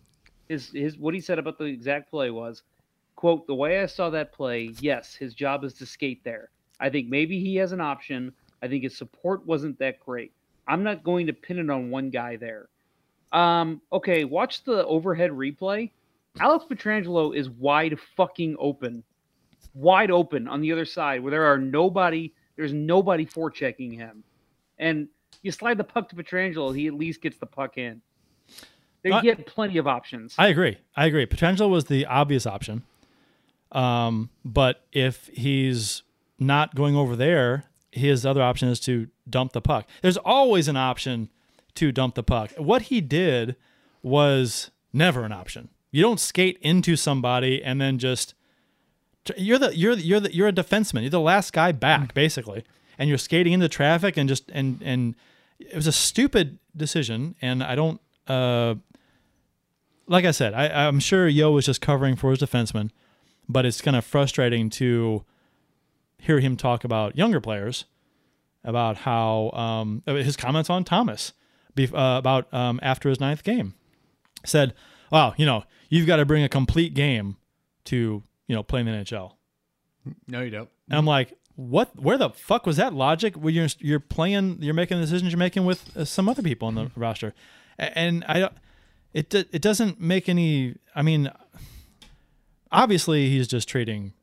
his 0.48 0.70
his 0.70 0.98
what 0.98 1.14
he 1.14 1.20
said 1.20 1.38
about 1.38 1.58
the 1.58 1.66
exact 1.66 2.10
play 2.10 2.32
was, 2.32 2.64
"quote 3.18 3.46
The 3.46 3.54
way 3.56 3.82
I 3.82 3.86
saw 3.88 4.10
that 4.12 4.32
play, 4.32 4.74
yes, 4.80 5.16
his 5.16 5.34
job 5.34 5.66
is 5.66 5.74
to 5.76 5.86
skate 5.86 6.24
there. 6.24 6.50
I 6.80 6.90
think 6.90 7.10
maybe 7.10 7.40
he 7.42 7.58
has 7.58 7.74
an 7.74 7.82
option. 7.82 8.32
I 8.64 8.70
think 8.70 8.84
his 8.84 8.98
support 8.98 9.46
wasn't 9.46 9.78
that 9.80 10.00
great. 10.00 10.32
I'm 10.66 10.82
not 10.82 11.04
going 11.04 11.28
to 11.28 11.34
pin 11.34 11.60
it 11.60 11.70
on 11.70 11.90
one 11.90 12.10
guy 12.10 12.38
there. 12.38 12.70
Um, 13.34 13.82
okay, 13.92 14.24
watch 14.24 14.64
the 14.64 14.86
overhead 14.86 15.32
replay. 15.32 15.92
Alex 16.40 16.66
Pietrangelo 16.70 17.36
is 17.36 17.50
wide 17.50 18.00
fucking 18.16 18.56
open, 18.60 19.04
wide 19.74 20.12
open 20.12 20.48
on 20.48 20.62
the 20.62 20.72
other 20.72 20.86
side 20.86 21.22
where 21.22 21.32
there 21.32 21.46
are 21.46 21.58
nobody. 21.58 22.34
There's 22.56 22.74
nobody 22.74 23.26
forechecking 23.26 23.96
him, 23.96 24.24
and 24.78 25.08
you 25.42 25.52
slide 25.52 25.78
the 25.78 25.84
puck 25.86 26.10
to 26.10 26.16
Pietrangelo, 26.16 26.76
he 26.76 26.88
at 26.88 26.94
least 26.94 27.22
gets 27.22 27.38
the 27.38 27.46
puck 27.46 27.78
in. 27.78 28.02
They 29.02 29.12
Uh, 29.12 29.22
get 29.22 29.46
plenty 29.46 29.78
of 29.78 29.88
options. 29.88 30.36
I 30.38 30.48
agree. 30.48 30.78
I 30.96 31.06
agree. 31.06 31.26
Pietrangelo 31.26 31.70
was 31.70 31.86
the 31.86 32.06
obvious 32.06 32.46
option. 32.46 32.84
Um, 33.72 34.30
but 34.44 34.86
if 34.92 35.28
he's 35.34 36.04
not 36.38 36.76
going 36.76 36.96
over 36.98 37.16
there, 37.16 37.66
his 37.92 38.26
other 38.26 38.42
option 38.42 38.68
is 38.68 38.80
to 38.82 39.08
dump 39.30 39.54
the 39.54 39.62
puck. 39.62 39.88
There's 40.02 40.18
always 40.18 40.68
an 40.68 40.76
option 40.76 41.30
to 41.76 41.92
dump 41.94 42.16
the 42.16 42.24
puck. 42.24 42.52
What 42.58 42.84
he 42.84 43.00
did 43.00 43.56
was 44.04 44.72
never 44.92 45.24
an 45.24 45.32
option. 45.32 45.70
You 45.92 46.02
don't 46.02 46.20
skate 46.20 46.58
into 46.62 46.96
somebody 46.96 47.64
and 47.64 47.80
then 47.80 47.98
just 48.00 48.34
you're 49.38 49.60
the 49.60 49.76
you're 49.76 49.96
the, 49.96 50.02
you're 50.02 50.20
the, 50.20 50.34
you're 50.34 50.48
a 50.48 50.54
defenseman. 50.54 51.02
You're 51.02 51.10
the 51.10 51.20
last 51.20 51.54
guy 51.54 51.72
back 51.72 52.14
basically, 52.14 52.64
and 52.98 53.10
you're 53.10 53.18
skating 53.18 53.54
into 53.54 53.70
traffic 53.70 54.18
and 54.18 54.28
just 54.28 54.50
and 54.52 54.82
and 54.84 55.16
it 55.60 55.76
was 55.76 55.88
a 55.88 55.92
stupid 55.92 56.60
decision. 56.76 57.36
And 57.42 57.64
I 57.64 57.76
don't. 57.76 58.02
Uh, 58.28 58.76
like 60.08 60.26
I 60.26 60.32
said, 60.32 60.54
I, 60.54 60.88
I'm 60.88 61.00
sure 61.00 61.28
Yeo 61.28 61.52
was 61.52 61.66
just 61.66 61.82
covering 61.82 62.16
for 62.16 62.32
his 62.32 62.40
defenseman, 62.40 62.90
but 63.48 63.66
it's 63.66 63.80
kind 63.80 63.96
of 63.96 64.04
frustrating 64.04 64.70
to 64.72 65.24
hear 66.18 66.40
him 66.40 66.58
talk 66.58 66.84
about 66.84 67.16
younger 67.16 67.40
players, 67.40 67.86
about 68.64 68.98
how 68.98 69.52
um, 69.52 70.04
his 70.08 70.36
comments 70.36 70.70
on 70.70 70.84
Thomas 70.84 71.34
bef- 71.76 71.94
uh, 71.94 72.18
about 72.18 72.52
um, 72.54 72.80
after 72.82 73.10
his 73.10 73.20
ninth 73.20 73.44
game 73.44 73.76
said, 74.46 74.74
"Wow, 75.12 75.34
you 75.38 75.46
know, 75.46 75.64
you've 75.90 76.08
got 76.08 76.18
to 76.18 76.26
bring 76.26 76.44
a 76.44 76.50
complete 76.50 76.94
game 76.94 77.38
to 77.86 78.24
you 78.50 78.56
know 78.56 78.64
playing 78.64 78.88
the 78.88 78.92
NHL." 78.92 79.36
No, 80.28 80.42
you 80.42 80.50
don't. 80.50 80.70
And 80.90 80.98
I'm 80.98 81.06
like, 81.06 81.38
what? 81.56 81.98
Where 82.02 82.18
the 82.18 82.30
fuck 82.30 82.66
was 82.66 82.78
that 82.78 82.94
logic? 82.94 83.36
When 83.36 83.54
you're 83.54 83.68
you're 83.80 84.00
playing, 84.00 84.58
you're 84.62 84.74
making 84.74 84.98
the 84.98 85.04
decisions 85.04 85.32
you're 85.32 85.38
making 85.40 85.66
with 85.66 85.96
uh, 85.96 86.06
some 86.06 86.28
other 86.28 86.42
people 86.42 86.68
on 86.68 86.76
the 86.76 86.92
roster, 86.96 87.34
and 87.78 88.26
I 88.28 88.40
don't. 88.40 88.54
It 89.14 89.34
it 89.34 89.62
doesn't 89.62 90.00
make 90.02 90.28
any. 90.28 90.76
I 90.96 91.02
mean, 91.02 91.32
obviously 92.72 93.30
he's 93.30 93.48
just 93.48 93.68
treating 93.68 94.14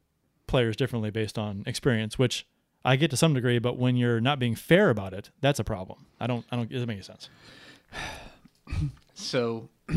players 0.47 0.77
differently 0.77 1.11
based 1.11 1.39
on 1.39 1.63
experience, 1.67 2.19
which 2.19 2.47
I 2.85 2.97
get 2.97 3.11
to 3.11 3.17
some 3.17 3.35
degree. 3.35 3.59
But 3.59 3.77
when 3.77 3.97
you're 3.97 4.21
not 4.21 4.39
being 4.39 4.55
fair 4.55 4.91
about 4.91 5.13
it, 5.13 5.31
that's 5.41 5.59
a 5.59 5.65
problem. 5.65 6.07
I 6.19 6.27
don't. 6.27 6.45
I 6.51 6.57
don't. 6.57 6.71
It 6.71 6.75
doesn't 6.75 6.89
make 6.89 6.97
any 6.97 7.03
sense. 7.05 7.29
So 9.15 9.69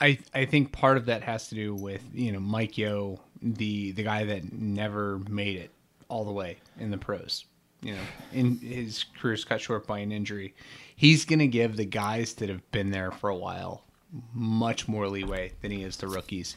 I 0.00 0.18
I 0.32 0.44
think 0.44 0.72
part 0.72 0.96
of 0.96 1.06
that 1.06 1.22
has 1.22 1.48
to 1.48 1.54
do 1.54 1.74
with, 1.74 2.02
you 2.12 2.32
know, 2.32 2.40
Mike 2.40 2.76
Yeo, 2.78 3.20
the 3.44 3.92
the 3.92 4.02
guy 4.02 4.24
that 4.24 4.52
never 4.52 5.18
made 5.28 5.56
it 5.56 5.70
all 6.08 6.24
the 6.24 6.32
way 6.32 6.56
in 6.78 6.90
the 6.90 6.98
pros. 6.98 7.44
You 7.82 7.92
know, 7.92 8.00
in 8.32 8.58
his 8.58 9.04
career's 9.20 9.44
cut 9.44 9.60
short 9.60 9.86
by 9.86 9.98
an 9.98 10.10
injury. 10.10 10.54
He's 10.96 11.24
gonna 11.24 11.46
give 11.46 11.76
the 11.76 11.84
guys 11.84 12.34
that 12.34 12.48
have 12.48 12.70
been 12.72 12.90
there 12.90 13.10
for 13.10 13.28
a 13.28 13.36
while 13.36 13.84
much 14.32 14.88
more 14.88 15.08
leeway 15.08 15.52
than 15.60 15.70
he 15.70 15.82
is 15.82 15.96
the 15.98 16.08
rookies. 16.08 16.56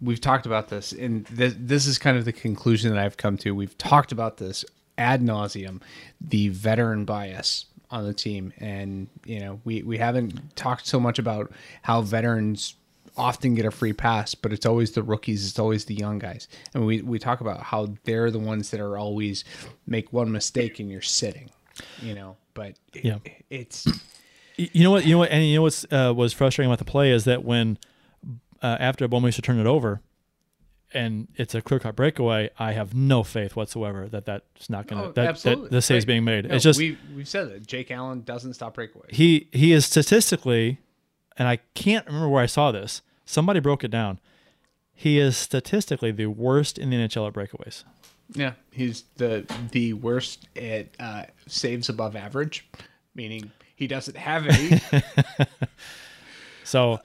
We've 0.00 0.20
talked 0.20 0.44
about 0.44 0.68
this, 0.68 0.92
and 0.92 1.24
this, 1.26 1.54
this 1.56 1.86
is 1.86 1.98
kind 1.98 2.18
of 2.18 2.24
the 2.24 2.32
conclusion 2.32 2.92
that 2.92 3.02
I've 3.02 3.16
come 3.16 3.38
to. 3.38 3.54
We've 3.54 3.76
talked 3.78 4.12
about 4.12 4.36
this 4.36 4.64
ad 4.98 5.22
nauseum, 5.22 5.80
the 6.20 6.48
veteran 6.48 7.04
bias 7.04 7.66
on 7.90 8.04
the 8.04 8.14
team, 8.14 8.52
and 8.58 9.08
you 9.24 9.40
know 9.40 9.60
we 9.64 9.82
we 9.82 9.98
haven't 9.98 10.56
talked 10.56 10.86
so 10.86 10.98
much 10.98 11.18
about 11.18 11.52
how 11.82 12.02
veterans 12.02 12.74
often 13.16 13.54
get 13.54 13.64
a 13.64 13.70
free 13.70 13.92
pass, 13.92 14.34
but 14.34 14.52
it's 14.52 14.66
always 14.66 14.92
the 14.92 15.02
rookies, 15.02 15.46
it's 15.48 15.58
always 15.58 15.84
the 15.86 15.94
young 15.94 16.18
guys, 16.18 16.48
and 16.74 16.86
we 16.86 17.00
we 17.02 17.18
talk 17.18 17.40
about 17.40 17.62
how 17.62 17.94
they're 18.04 18.30
the 18.30 18.38
ones 18.38 18.70
that 18.70 18.80
are 18.80 18.96
always 18.98 19.44
make 19.86 20.12
one 20.12 20.30
mistake 20.32 20.78
and 20.80 20.90
you're 20.90 21.00
sitting. 21.02 21.50
you 22.00 22.14
know, 22.14 22.36
but 22.54 22.74
it, 22.94 23.04
Yeah. 23.04 23.18
it's 23.50 23.86
You 24.56 24.82
know 24.84 24.90
what? 24.90 25.04
You 25.04 25.12
know 25.14 25.18
what? 25.18 25.30
And 25.30 25.44
you 25.44 25.56
know 25.56 25.62
what's 25.62 25.84
uh, 25.92 26.12
was 26.16 26.32
frustrating 26.32 26.70
about 26.70 26.78
the 26.78 26.90
play 26.90 27.10
is 27.10 27.24
that 27.24 27.44
when 27.44 27.76
uh, 28.62 28.76
after 28.80 29.06
Bouwmeester 29.06 29.42
turned 29.42 29.60
it 29.60 29.66
over, 29.66 30.00
and 30.94 31.28
it's 31.36 31.54
a 31.54 31.60
clear 31.60 31.78
cut 31.80 31.94
breakaway, 31.96 32.48
I 32.58 32.72
have 32.72 32.94
no 32.94 33.22
faith 33.22 33.54
whatsoever 33.56 34.08
that 34.08 34.24
that's 34.24 34.70
not 34.70 34.86
going 34.86 35.02
to 35.02 35.08
Oh, 35.08 35.12
that, 35.12 35.26
absolutely. 35.26 35.64
that 35.64 35.70
the 35.72 35.82
save's 35.82 36.04
Right. 36.04 36.06
being 36.06 36.24
made. 36.24 36.48
No, 36.48 36.54
it's 36.54 36.64
just 36.64 36.78
we 36.78 36.96
we've 37.14 37.28
said 37.28 37.50
that 37.50 37.66
Jake 37.66 37.90
Allen 37.90 38.22
doesn't 38.22 38.54
stop 38.54 38.76
breakaways. 38.76 39.10
he 39.12 39.48
he 39.52 39.72
is 39.72 39.84
statistically, 39.84 40.78
and 41.38 41.48
I 41.48 41.56
can't 41.74 42.06
remember 42.06 42.28
where 42.28 42.42
I 42.42 42.46
saw 42.46 42.72
this. 42.72 43.02
Somebody 43.24 43.60
broke 43.60 43.84
it 43.84 43.90
down. 43.90 44.18
He 44.94 45.18
is 45.18 45.36
statistically 45.36 46.10
the 46.12 46.26
worst 46.26 46.78
in 46.78 46.90
the 46.90 46.96
NHL 46.96 47.26
at 47.28 47.34
breakaways. 47.34 47.84
Yeah, 48.34 48.52
he's 48.72 49.04
the 49.16 49.44
the 49.72 49.92
worst 49.92 50.48
at 50.56 50.86
uh, 50.98 51.24
saves 51.46 51.88
above 51.88 52.16
average, 52.16 52.66
meaning 53.14 53.50
he 53.76 53.86
doesn't 53.86 54.16
have 54.16 54.46
any. 54.46 54.80
So 56.64 57.00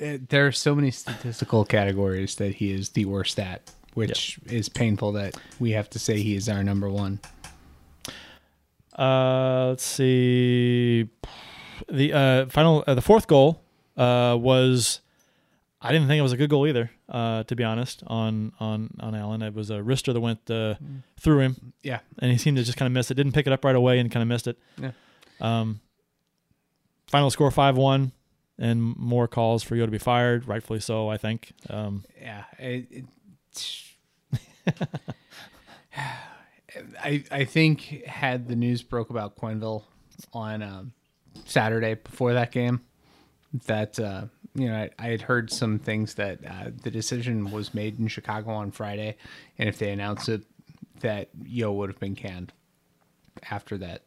Uh, 0.00 0.16
there 0.30 0.46
are 0.46 0.52
so 0.52 0.74
many 0.74 0.90
statistical 0.90 1.64
categories 1.64 2.34
that 2.36 2.54
he 2.54 2.72
is 2.72 2.88
the 2.90 3.04
worst 3.04 3.38
at, 3.38 3.70
which 3.94 4.38
is 4.46 4.68
painful 4.68 5.12
that 5.12 5.36
we 5.60 5.72
have 5.72 5.88
to 5.90 5.98
say 5.98 6.20
he 6.22 6.34
is 6.34 6.48
our 6.48 6.64
number 6.64 6.88
one. 6.88 7.20
Uh, 8.98 9.66
let's 9.68 9.84
see. 9.84 11.08
The 11.88 12.12
uh, 12.12 12.46
final, 12.46 12.84
uh, 12.86 12.94
the 12.94 13.02
fourth 13.02 13.26
goal 13.26 13.62
uh, 13.96 14.36
was. 14.40 15.00
I 15.84 15.90
didn't 15.90 16.06
think 16.06 16.20
it 16.20 16.22
was 16.22 16.32
a 16.32 16.36
good 16.36 16.48
goal 16.48 16.68
either. 16.68 16.92
Uh, 17.08 17.42
to 17.42 17.56
be 17.56 17.64
honest, 17.64 18.04
on 18.06 18.52
on 18.60 18.94
on 19.00 19.14
Allen, 19.16 19.42
it 19.42 19.52
was 19.52 19.68
a 19.70 19.78
wrister 19.78 20.12
that 20.12 20.20
went 20.20 20.48
uh, 20.48 20.74
through 21.18 21.40
him, 21.40 21.72
Yeah, 21.82 21.98
and 22.20 22.30
he 22.30 22.38
seemed 22.38 22.56
to 22.56 22.62
just 22.62 22.78
kind 22.78 22.86
of 22.86 22.92
miss 22.92 23.10
it. 23.10 23.14
Didn't 23.14 23.32
pick 23.32 23.48
it 23.48 23.52
up 23.52 23.64
right 23.64 23.74
away 23.74 23.98
and 23.98 24.08
kind 24.10 24.22
of 24.22 24.28
missed 24.28 24.46
it. 24.46 24.58
Yeah. 24.80 24.92
Um. 25.40 25.80
Final 27.08 27.30
score 27.30 27.50
five 27.50 27.76
one, 27.76 28.12
and 28.58 28.96
more 28.96 29.26
calls 29.26 29.64
for 29.64 29.74
you 29.74 29.84
to 29.84 29.90
be 29.90 29.98
fired, 29.98 30.46
rightfully 30.46 30.78
so. 30.78 31.08
I 31.08 31.16
think. 31.16 31.52
Um. 31.68 32.04
yeah. 32.20 32.44
It, 32.60 32.86
it, 32.90 33.04
I 37.02 37.24
I 37.30 37.44
think 37.44 38.06
had 38.06 38.48
the 38.48 38.56
news 38.56 38.82
broke 38.82 39.10
about 39.10 39.36
Quenneville 39.36 39.82
on 40.32 40.62
um, 40.62 40.92
Saturday 41.44 41.94
before 41.94 42.32
that 42.34 42.52
game, 42.52 42.80
that 43.66 43.98
uh, 43.98 44.24
you 44.54 44.68
know 44.68 44.76
I, 44.76 44.90
I 44.98 45.06
had 45.08 45.22
heard 45.22 45.50
some 45.50 45.78
things 45.78 46.14
that 46.14 46.38
uh, 46.44 46.70
the 46.82 46.90
decision 46.90 47.50
was 47.50 47.74
made 47.74 47.98
in 47.98 48.08
Chicago 48.08 48.50
on 48.50 48.70
Friday, 48.70 49.16
and 49.58 49.68
if 49.68 49.78
they 49.78 49.90
announced 49.90 50.28
it, 50.28 50.42
that 51.00 51.28
Yeo 51.44 51.72
would 51.72 51.90
have 51.90 52.00
been 52.00 52.14
canned 52.14 52.52
after 53.50 53.78
that 53.78 54.02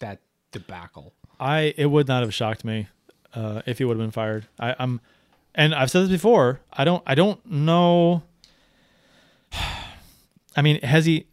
that 0.00 0.20
debacle. 0.50 1.12
I 1.40 1.74
it 1.76 1.86
would 1.86 2.08
not 2.08 2.22
have 2.22 2.34
shocked 2.34 2.64
me 2.64 2.88
uh, 3.34 3.62
if 3.66 3.78
he 3.78 3.84
would 3.84 3.96
have 3.96 4.02
been 4.04 4.10
fired. 4.10 4.46
I, 4.58 4.74
I'm, 4.78 5.00
and 5.54 5.74
I've 5.74 5.90
said 5.90 6.02
this 6.02 6.10
before. 6.10 6.60
I 6.72 6.84
don't. 6.84 7.02
I 7.06 7.14
don't 7.14 7.44
know. 7.46 8.22
I 10.56 10.62
mean, 10.62 10.80
has 10.82 11.06
he? 11.06 11.26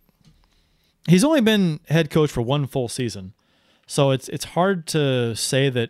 He's 1.07 1.23
only 1.23 1.41
been 1.41 1.79
head 1.89 2.09
coach 2.09 2.31
for 2.31 2.41
one 2.41 2.67
full 2.67 2.87
season, 2.87 3.33
so 3.89 4.11
it's 4.11 4.29
it's 4.29 4.45
hard 4.45 4.85
to 4.89 5.35
say 5.35 5.67
that 5.71 5.89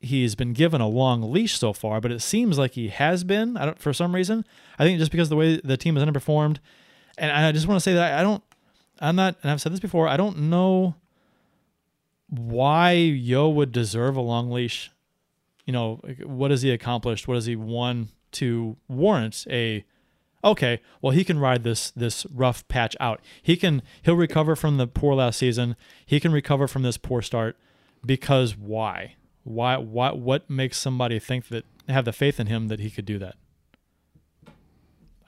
he's 0.00 0.34
been 0.34 0.52
given 0.52 0.82
a 0.82 0.86
long 0.86 1.32
leash 1.32 1.58
so 1.58 1.72
far. 1.72 1.98
But 1.98 2.12
it 2.12 2.20
seems 2.20 2.58
like 2.58 2.72
he 2.72 2.88
has 2.88 3.24
been. 3.24 3.56
I 3.56 3.64
don't 3.64 3.78
for 3.78 3.94
some 3.94 4.14
reason. 4.14 4.44
I 4.78 4.84
think 4.84 4.98
just 4.98 5.10
because 5.10 5.30
the 5.30 5.36
way 5.36 5.58
the 5.64 5.78
team 5.78 5.96
has 5.96 6.04
underperformed, 6.04 6.58
and 7.16 7.32
I 7.32 7.52
just 7.52 7.66
want 7.66 7.76
to 7.76 7.80
say 7.80 7.94
that 7.94 8.18
I 8.18 8.22
don't. 8.22 8.44
I'm 9.00 9.16
not, 9.16 9.36
and 9.42 9.50
I've 9.50 9.62
said 9.62 9.72
this 9.72 9.80
before. 9.80 10.06
I 10.08 10.18
don't 10.18 10.50
know 10.50 10.94
why 12.28 12.92
Yeo 12.92 13.48
would 13.48 13.72
deserve 13.72 14.16
a 14.16 14.20
long 14.20 14.50
leash. 14.50 14.90
You 15.64 15.72
know, 15.72 16.02
what 16.22 16.50
has 16.50 16.60
he 16.60 16.70
accomplished? 16.70 17.26
What 17.26 17.36
has 17.36 17.46
he 17.46 17.56
won 17.56 18.10
to 18.32 18.76
warrant 18.88 19.46
a 19.48 19.86
okay, 20.46 20.80
well 21.02 21.12
he 21.12 21.24
can 21.24 21.38
ride 21.38 21.64
this 21.64 21.90
this 21.90 22.24
rough 22.32 22.66
patch 22.68 22.96
out. 23.00 23.20
He 23.42 23.56
can 23.56 23.82
he'll 24.02 24.16
recover 24.16 24.56
from 24.56 24.78
the 24.78 24.86
poor 24.86 25.14
last 25.14 25.38
season. 25.38 25.76
He 26.06 26.20
can 26.20 26.32
recover 26.32 26.66
from 26.66 26.82
this 26.82 26.96
poor 26.96 27.20
start 27.20 27.56
because 28.04 28.56
why? 28.56 29.16
Why 29.44 29.76
why 29.76 30.12
what 30.12 30.48
makes 30.48 30.78
somebody 30.78 31.18
think 31.18 31.48
that 31.48 31.64
have 31.88 32.04
the 32.04 32.12
faith 32.12 32.40
in 32.40 32.46
him 32.46 32.68
that 32.68 32.80
he 32.80 32.90
could 32.90 33.06
do 33.06 33.18
that? 33.18 33.36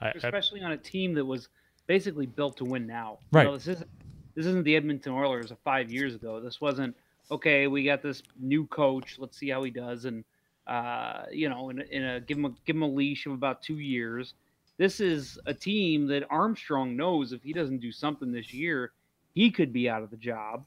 I, 0.01 0.07
I, 0.07 0.11
especially 0.15 0.61
on 0.61 0.71
a 0.71 0.77
team 0.77 1.13
that 1.15 1.25
was 1.25 1.49
basically 1.87 2.25
built 2.25 2.57
to 2.57 2.65
win 2.65 2.87
now. 2.87 3.19
Right. 3.31 3.43
You 3.43 3.49
know, 3.49 3.57
this 3.57 3.67
isn't 3.67 3.89
this 4.35 4.45
isn't 4.45 4.63
the 4.63 4.75
Edmonton 4.75 5.13
Oilers 5.13 5.51
of 5.51 5.57
five 5.59 5.91
years 5.91 6.15
ago. 6.15 6.39
This 6.39 6.61
wasn't 6.61 6.95
okay. 7.29 7.67
We 7.67 7.83
got 7.83 8.01
this 8.01 8.23
new 8.39 8.65
coach. 8.67 9.17
Let's 9.19 9.37
see 9.37 9.49
how 9.49 9.63
he 9.63 9.71
does, 9.71 10.05
and 10.05 10.23
uh, 10.67 11.23
you 11.31 11.49
know, 11.49 11.69
in 11.69 11.81
in 11.81 12.03
a 12.05 12.19
give 12.21 12.37
him 12.37 12.45
a 12.45 12.53
give 12.65 12.75
him 12.75 12.83
a 12.83 12.87
leash 12.87 13.25
of 13.25 13.33
about 13.33 13.61
two 13.61 13.79
years. 13.79 14.33
This 14.79 15.01
is 15.01 15.37
a 15.45 15.53
team 15.53 16.07
that 16.07 16.23
Armstrong 16.29 16.95
knows 16.95 17.33
if 17.33 17.43
he 17.43 17.51
doesn't 17.51 17.81
do 17.81 17.91
something 17.91 18.31
this 18.31 18.53
year, 18.53 18.93
he 19.33 19.51
could 19.51 19.73
be 19.73 19.89
out 19.89 20.03
of 20.03 20.09
the 20.09 20.17
job. 20.17 20.63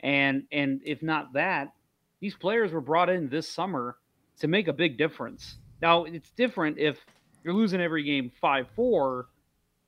And 0.00 0.44
and 0.50 0.80
if 0.82 1.02
not 1.02 1.34
that, 1.34 1.74
these 2.20 2.34
players 2.34 2.72
were 2.72 2.80
brought 2.80 3.10
in 3.10 3.28
this 3.28 3.46
summer 3.46 3.98
to 4.38 4.48
make 4.48 4.68
a 4.68 4.72
big 4.72 4.96
difference. 4.96 5.58
Now 5.82 6.04
it's 6.04 6.30
different 6.30 6.78
if 6.78 7.04
you're 7.44 7.52
losing 7.52 7.82
every 7.82 8.02
game 8.02 8.32
five 8.40 8.66
four 8.74 9.26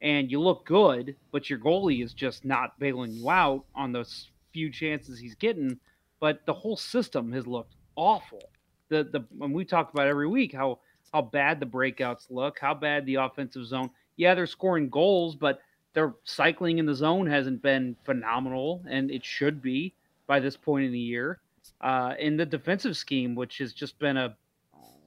and 0.03 0.31
you 0.31 0.39
look 0.39 0.67
good, 0.67 1.17
but 1.31 1.49
your 1.49 1.59
goalie 1.59 2.05
is 2.05 2.13
just 2.13 2.45
not 2.45 2.79
bailing 2.79 3.13
you 3.13 3.31
out 3.31 3.65
on 3.75 3.91
those 3.91 4.29
few 4.53 4.71
chances 4.71 5.19
he's 5.19 5.35
getting. 5.35 5.81
But 6.21 6.45
the 6.45 6.53
whole 6.53 6.77
system 6.77 7.33
has 7.33 7.47
looked 7.47 7.77
awful. 7.97 8.51
The 8.91 9.05
the 9.05 9.25
and 9.43 9.55
we 9.55 9.65
talk 9.65 9.95
about 9.95 10.09
every 10.09 10.29
week 10.29 10.53
how 10.53 10.81
how 11.13 11.23
bad 11.23 11.61
the 11.61 11.67
breakouts 11.67 12.31
look, 12.31 12.59
how 12.59 12.75
bad 12.75 13.07
the 13.07 13.17
offensive 13.17 13.67
zone. 13.67 13.91
Yeah, 14.17 14.35
they're 14.35 14.47
scoring 14.47 14.89
goals, 14.89 15.37
but 15.37 15.61
their 15.95 16.15
cycling 16.25 16.79
in 16.79 16.87
the 16.87 16.95
zone 16.95 17.27
hasn't 17.27 17.63
been 17.63 17.97
phenomenal, 18.05 18.83
and 18.89 19.11
it 19.11 19.25
should 19.25 19.61
be 19.61 19.95
by 20.27 20.41
this 20.41 20.57
point 20.57 20.87
in 20.87 20.93
the 20.93 20.99
year. 20.99 21.41
Uh, 21.81 22.15
in 22.19 22.37
the 22.37 22.47
defensive 22.47 22.97
scheme, 22.97 23.35
which 23.35 23.59
has 23.59 23.73
just 23.73 23.99
been 23.99 24.17
a, 24.17 24.37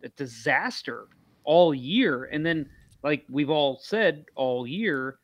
a 0.03 0.09
disaster 0.09 1.07
all 1.43 1.73
year, 1.73 2.25
and 2.25 2.45
then 2.45 2.69
like 3.03 3.23
we've 3.29 3.49
all 3.49 3.79
said 3.81 4.25
all 4.35 4.67
year, 4.67 5.19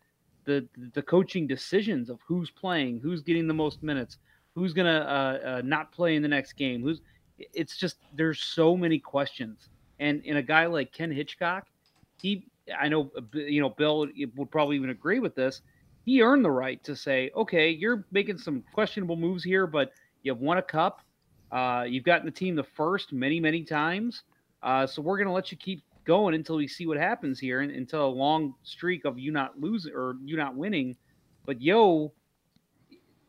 the 0.45 0.67
the 0.93 1.01
coaching 1.01 1.47
decisions 1.47 2.09
of 2.09 2.19
who's 2.25 2.49
playing, 2.49 2.99
who's 2.99 3.21
getting 3.21 3.47
the 3.47 3.53
most 3.53 3.83
minutes, 3.83 4.17
who's 4.55 4.73
gonna 4.73 4.89
uh, 4.89 5.47
uh, 5.47 5.61
not 5.63 5.91
play 5.91 6.15
in 6.15 6.21
the 6.21 6.27
next 6.27 6.53
game, 6.53 6.81
who's 6.81 7.01
it's 7.53 7.77
just 7.77 7.97
there's 8.15 8.41
so 8.43 8.77
many 8.77 8.99
questions, 8.99 9.69
and 10.01 10.25
in 10.25 10.37
a 10.37 10.41
guy 10.41 10.65
like 10.65 10.91
Ken 10.91 11.11
Hitchcock, 11.11 11.67
he 12.19 12.47
I 12.77 12.89
know 12.89 13.11
you 13.33 13.61
know 13.61 13.69
Bill 13.69 14.07
would 14.35 14.51
probably 14.51 14.75
even 14.75 14.89
agree 14.89 15.19
with 15.19 15.35
this. 15.35 15.61
He 16.03 16.21
earned 16.21 16.43
the 16.43 16.51
right 16.51 16.83
to 16.83 16.95
say, 16.95 17.31
okay, 17.35 17.69
you're 17.69 18.05
making 18.11 18.39
some 18.39 18.63
questionable 18.73 19.15
moves 19.15 19.43
here, 19.43 19.67
but 19.67 19.91
you've 20.23 20.39
won 20.39 20.57
a 20.57 20.61
cup, 20.63 21.01
uh, 21.51 21.85
you've 21.87 22.03
gotten 22.03 22.25
the 22.25 22.31
team 22.31 22.55
the 22.55 22.63
first 22.63 23.13
many 23.13 23.39
many 23.39 23.63
times, 23.63 24.23
uh, 24.63 24.85
so 24.85 25.01
we're 25.01 25.17
gonna 25.17 25.31
let 25.31 25.51
you 25.51 25.57
keep 25.57 25.83
going 26.03 26.33
until 26.33 26.55
we 26.55 26.67
see 26.67 26.87
what 26.87 26.97
happens 26.97 27.39
here 27.39 27.61
and 27.61 27.71
until 27.71 28.05
a 28.05 28.09
long 28.09 28.55
streak 28.63 29.05
of 29.05 29.19
you 29.19 29.31
not 29.31 29.59
losing 29.59 29.93
or 29.93 30.15
you 30.25 30.35
not 30.35 30.55
winning. 30.55 30.97
But 31.45 31.61
Yeo, 31.61 32.11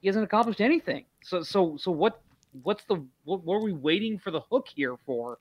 he 0.01 0.09
hasn't 0.09 0.24
accomplished 0.24 0.62
anything. 0.62 1.05
So 1.23 1.43
so 1.43 1.77
so 1.77 1.90
what 1.90 2.23
what's 2.62 2.85
the 2.85 3.05
what, 3.24 3.44
what 3.44 3.57
are 3.57 3.62
we 3.62 3.73
waiting 3.73 4.19
for 4.19 4.31
the 4.31 4.40
hook 4.40 4.69
here 4.74 4.97
for? 5.05 5.39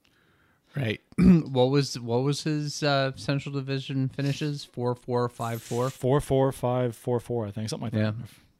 Right. 0.76 1.02
what 1.18 1.66
was 1.70 2.00
what 2.00 2.24
was 2.24 2.44
his 2.44 2.82
uh, 2.84 3.12
Central 3.16 3.54
Division 3.54 4.08
finishes? 4.10 4.64
Four 4.64 4.96
four 4.96 5.28
five 5.30 5.62
four. 5.62 5.90
four 5.90 6.22
four 6.22 6.52
five 6.52 6.96
four 6.96 7.20
four, 7.20 7.46
I 7.48 7.52
think 7.52 7.70
something 7.70 7.86
like 7.92 7.94
that. 7.94 8.16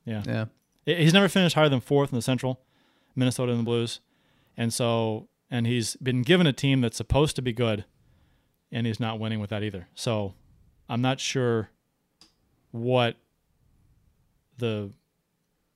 Yeah, 0.06 0.24
Yeah. 0.26 0.46
He- 0.86 0.96
He's 0.96 1.14
never 1.14 1.30
finished 1.30 1.56
higher 1.56 1.70
than 1.70 1.80
fourth 1.80 2.12
in 2.12 2.16
the 2.18 2.22
Central, 2.22 2.60
Minnesota 3.16 3.52
and 3.52 3.62
the 3.62 3.66
Blues, 3.66 4.02
and 4.58 4.74
so 4.74 5.30
and 5.50 5.66
he's 5.68 5.96
been 5.98 6.22
given 6.22 6.48
a 6.48 6.54
team 6.54 6.82
that's 6.82 6.98
supposed 6.98 7.36
to 7.38 7.42
be 7.42 7.54
good, 7.54 7.86
and 8.72 8.86
he's 8.88 9.00
not 9.00 9.20
winning 9.20 9.40
with 9.40 9.50
that 9.52 9.64
either. 9.64 9.88
So 9.96 10.34
I'm 10.90 11.02
not 11.02 11.20
sure 11.20 11.70
what 12.72 13.16
the 14.58 14.92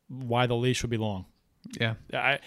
why 0.10 0.48
the 0.48 0.56
leash 0.56 0.82
would 0.82 0.92
be 0.92 0.98
long. 0.98 1.26
Yeah. 1.80 1.96
I, 2.14 2.40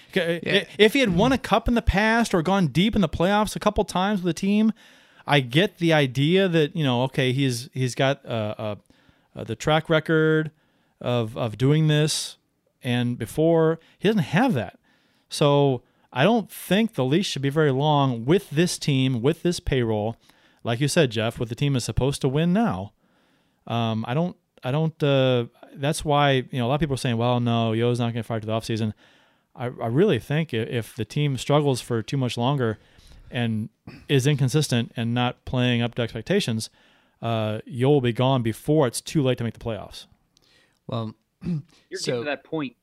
If 0.79 0.93
he 0.93 1.01
had 1.01 1.15
won 1.17 1.33
a 1.33 1.39
cup 1.39 1.69
in 1.69 1.75
the 1.75 1.83
past 1.83 2.35
or 2.35 2.43
gone 2.43 2.69
deep 2.69 2.95
in 2.95 3.01
the 3.01 3.09
playoffs 3.09 3.57
a 3.57 3.59
couple 3.59 3.85
times 3.85 4.23
with 4.23 4.31
a 4.31 4.39
team, 4.39 4.73
I 5.27 5.41
get 5.41 5.79
the 5.79 5.93
idea 5.93 6.49
that 6.49 6.75
you 6.75 6.85
know, 6.85 7.03
okay, 7.05 7.33
he's 7.33 7.69
he's 7.73 7.95
got 7.95 8.25
uh, 8.25 8.55
uh, 8.59 8.77
uh, 9.37 9.45
the 9.45 9.57
track 9.57 9.89
record 9.91 10.51
of 11.01 11.37
of 11.37 11.59
doing 11.59 11.89
this, 11.89 12.37
and 12.83 13.19
before 13.19 13.79
he 13.99 14.09
doesn't 14.09 14.23
have 14.23 14.55
that, 14.55 14.79
so 15.29 15.83
I 16.13 16.25
don't 16.25 16.51
think 16.51 16.95
the 16.95 17.05
leash 17.05 17.29
should 17.29 17.43
be 17.43 17.51
very 17.51 17.73
long 17.73 18.25
with 18.25 18.51
this 18.51 18.79
team 18.79 19.21
with 19.21 19.43
this 19.43 19.61
payroll. 19.61 20.17
Like 20.65 20.81
you 20.81 20.89
said, 20.89 21.11
Jeff, 21.11 21.39
with 21.39 21.51
the 21.51 21.55
team 21.55 21.77
is 21.77 21.85
supposed 21.85 22.21
to 22.23 22.29
win 22.29 22.53
now. 22.53 22.93
Um, 23.67 24.05
I 24.09 24.15
don't 24.15 24.37
I 24.65 24.71
don't. 24.71 25.01
Uh, 25.03 25.47
that's 25.81 26.05
why 26.05 26.33
you 26.51 26.59
know 26.59 26.67
a 26.67 26.69
lot 26.69 26.75
of 26.75 26.81
people 26.81 26.95
are 26.95 26.99
saying, 26.99 27.17
well, 27.17 27.41
no, 27.41 27.73
Yeo's 27.73 27.99
not 27.99 28.13
going 28.13 28.23
to 28.23 28.27
fire 28.27 28.41
to 28.41 28.47
the 28.47 28.53
offseason. 28.53 28.93
I, 29.57 29.65
I 29.67 29.87
really 29.89 30.19
think 30.19 30.53
if 30.55 30.95
the 30.95 31.05
team 31.05 31.37
struggles 31.37 31.81
for 31.81 32.03
too 32.03 32.17
much 32.17 32.37
longer 32.37 32.79
and 33.31 33.69
is 34.09 34.27
inconsistent 34.27 34.93
and 34.97 35.13
not 35.15 35.45
playing 35.45 35.83
up 35.83 35.95
to 35.97 36.03
expectations, 36.03 36.71
uh, 37.23 37.61
Yeo 37.67 37.89
will 37.91 38.01
be 38.01 38.13
gone 38.13 38.43
before 38.43 38.87
it's 38.87 39.01
too 39.01 39.23
late 39.23 39.39
to 39.39 39.45
make 39.45 39.55
the 39.55 39.61
playoffs. 39.61 40.07
Well, 40.87 41.15
You're 41.43 41.61
So- 41.95 42.07
getting 42.13 42.21
to 42.25 42.31
that 42.31 42.45
point 42.45 42.77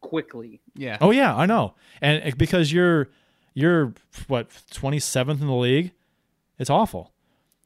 quickly. 0.00 0.60
yeah. 0.74 0.98
Oh 1.00 1.10
yeah, 1.10 1.34
I 1.34 1.46
know, 1.46 1.74
and 2.00 2.36
because 2.38 2.72
you're 2.72 3.08
you're 3.54 3.94
what 4.28 4.50
27th 4.70 5.40
in 5.40 5.46
the 5.46 5.54
league, 5.54 5.92
it's 6.58 6.70
awful. 6.70 7.12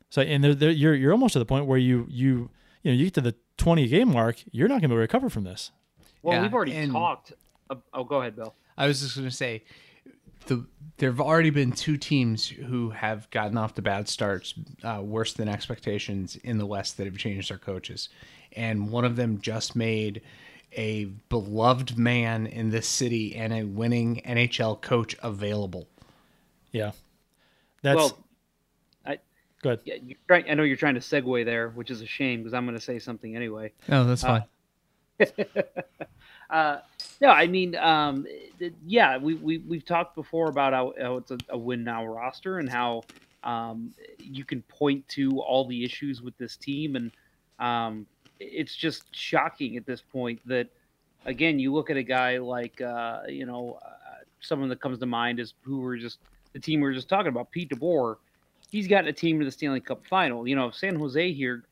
So 0.09 0.23
and 0.23 0.43
there, 0.43 0.55
there, 0.55 0.71
you're 0.71 0.95
you're 0.95 1.13
almost 1.13 1.35
to 1.35 1.39
the 1.39 1.45
point 1.45 1.67
where 1.67 1.79
you 1.79 2.07
you 2.09 2.51
you 2.83 2.91
know 2.91 2.97
you 2.97 3.05
get 3.05 3.15
to 3.15 3.21
the 3.21 3.35
20 3.61 3.87
game 3.89 4.11
mark, 4.13 4.37
you're 4.51 4.69
not 4.69 4.75
going 4.81 4.83
to 4.83 4.89
be 4.89 4.95
able 4.95 4.97
to 4.97 5.01
recover 5.03 5.29
from 5.31 5.45
this. 5.45 5.71
Well, 6.23 6.37
Yeah, 6.37 6.43
we've 6.43 6.55
already 6.55 6.73
and- 6.75 6.93
talked. 6.93 7.33
ab- 7.71 7.83
oh, 7.93 8.05
go 8.05 8.21
ahead, 8.21 8.35
Bill. 8.37 8.55
I 8.77 8.87
was 8.87 9.01
just 9.01 9.17
going 9.17 9.29
to 9.29 9.35
say, 9.35 9.63
the 10.47 10.67
there 10.97 11.11
have 11.11 11.21
already 11.21 11.51
been 11.51 11.73
two 11.73 11.97
teams 11.97 12.47
who 12.49 12.91
have 12.91 13.29
gotten 13.31 13.57
off 13.57 13.75
to 13.75 13.83
bad 13.83 14.09
starts, 14.09 14.55
uh, 14.83 15.01
worse 15.03 15.33
than 15.35 15.49
expectations 15.49 16.37
in 16.37 16.59
the 16.59 16.67
West 16.67 16.97
that 16.99 17.05
have 17.07 17.17
changed 17.19 17.51
their 17.51 17.59
coaches, 17.59 18.09
and 18.53 18.91
one 18.91 19.05
of 19.05 19.17
them 19.17 19.41
just 19.41 19.75
made 19.77 20.21
a 20.77 21.05
beloved 21.29 21.99
man 21.99 22.47
in 22.47 22.71
this 22.71 22.87
city 22.87 23.35
and 23.35 23.53
a 23.53 23.65
winning 23.65 24.21
NHL 24.27 24.81
coach 24.81 25.17
available. 25.23 25.89
Yeah, 26.73 26.93
that's 27.83 27.97
well, 27.97 28.19
I, 28.19 28.23
good. 29.63 29.81
yeah, 29.85 29.97
you're 30.05 30.19
trying, 30.27 30.51
I 30.51 30.55
know 30.55 30.63
you're 30.63 30.77
trying 30.77 30.95
to 30.95 31.01
segue 31.01 31.45
there, 31.45 31.71
which 31.71 31.91
is 31.91 32.01
a 32.01 32.07
shame 32.07 32.41
because 32.41 32.55
I'm 32.55 32.65
going 32.65 32.79
to 32.79 32.85
say 32.85 32.99
something 32.99 33.37
anyway. 33.37 33.73
No, 33.89 34.05
that's 34.05 34.23
fine. 34.23 34.45
Uh, 36.51 36.79
no, 37.21 37.29
I 37.29 37.47
mean, 37.47 37.77
um, 37.77 38.27
th- 38.59 38.75
yeah, 38.87 39.19
we, 39.19 39.35
we 39.35 39.59
we've 39.59 39.85
talked 39.85 40.15
before 40.15 40.49
about 40.49 40.73
how, 40.73 40.95
how 41.01 41.17
it's 41.17 41.31
a, 41.31 41.39
a 41.51 41.59
win 41.59 41.85
now 41.85 42.07
roster 42.07 42.59
and 42.59 42.69
how 42.69 43.03
um, 43.45 43.93
you 44.19 44.45
can 44.45 44.63
point 44.63 45.07
to 45.09 45.41
all 45.41 45.65
the 45.67 45.85
issues 45.85 46.23
with 46.23 46.37
this 46.39 46.57
team, 46.57 46.97
and 46.97 47.13
um, 47.59 48.07
it's 48.39 48.75
just 48.75 49.05
shocking 49.15 49.77
at 49.77 49.87
this 49.87 50.01
point 50.01 50.41
that 50.47 50.69
again 51.27 51.59
you 51.59 51.73
look 51.73 51.91
at 51.91 51.97
a 51.97 52.03
guy 52.03 52.39
like 52.39 52.81
uh, 52.81 53.21
you 53.29 53.47
know 53.47 53.79
uh, 53.85 54.25
someone 54.41 54.69
that 54.69 54.81
comes 54.81 54.99
to 54.99 55.07
mind 55.07 55.39
is 55.39 55.55
who 55.63 55.81
we're 55.81 55.97
just 55.97 56.19
the 56.53 56.59
team 56.59 56.81
we 56.81 56.89
were 56.89 56.95
just 56.95 57.09
talking 57.09 57.29
about, 57.29 57.51
Pete 57.51 57.71
DeBoer. 57.71 58.17
He's 58.71 58.87
gotten 58.87 59.09
a 59.09 59.13
team 59.13 59.39
to 59.41 59.45
the 59.45 59.51
Stanley 59.51 59.81
Cup 59.81 60.07
final. 60.07 60.47
You 60.47 60.57
know, 60.57 60.71
San 60.71 60.97
Jose 60.97 61.33
here 61.33 61.65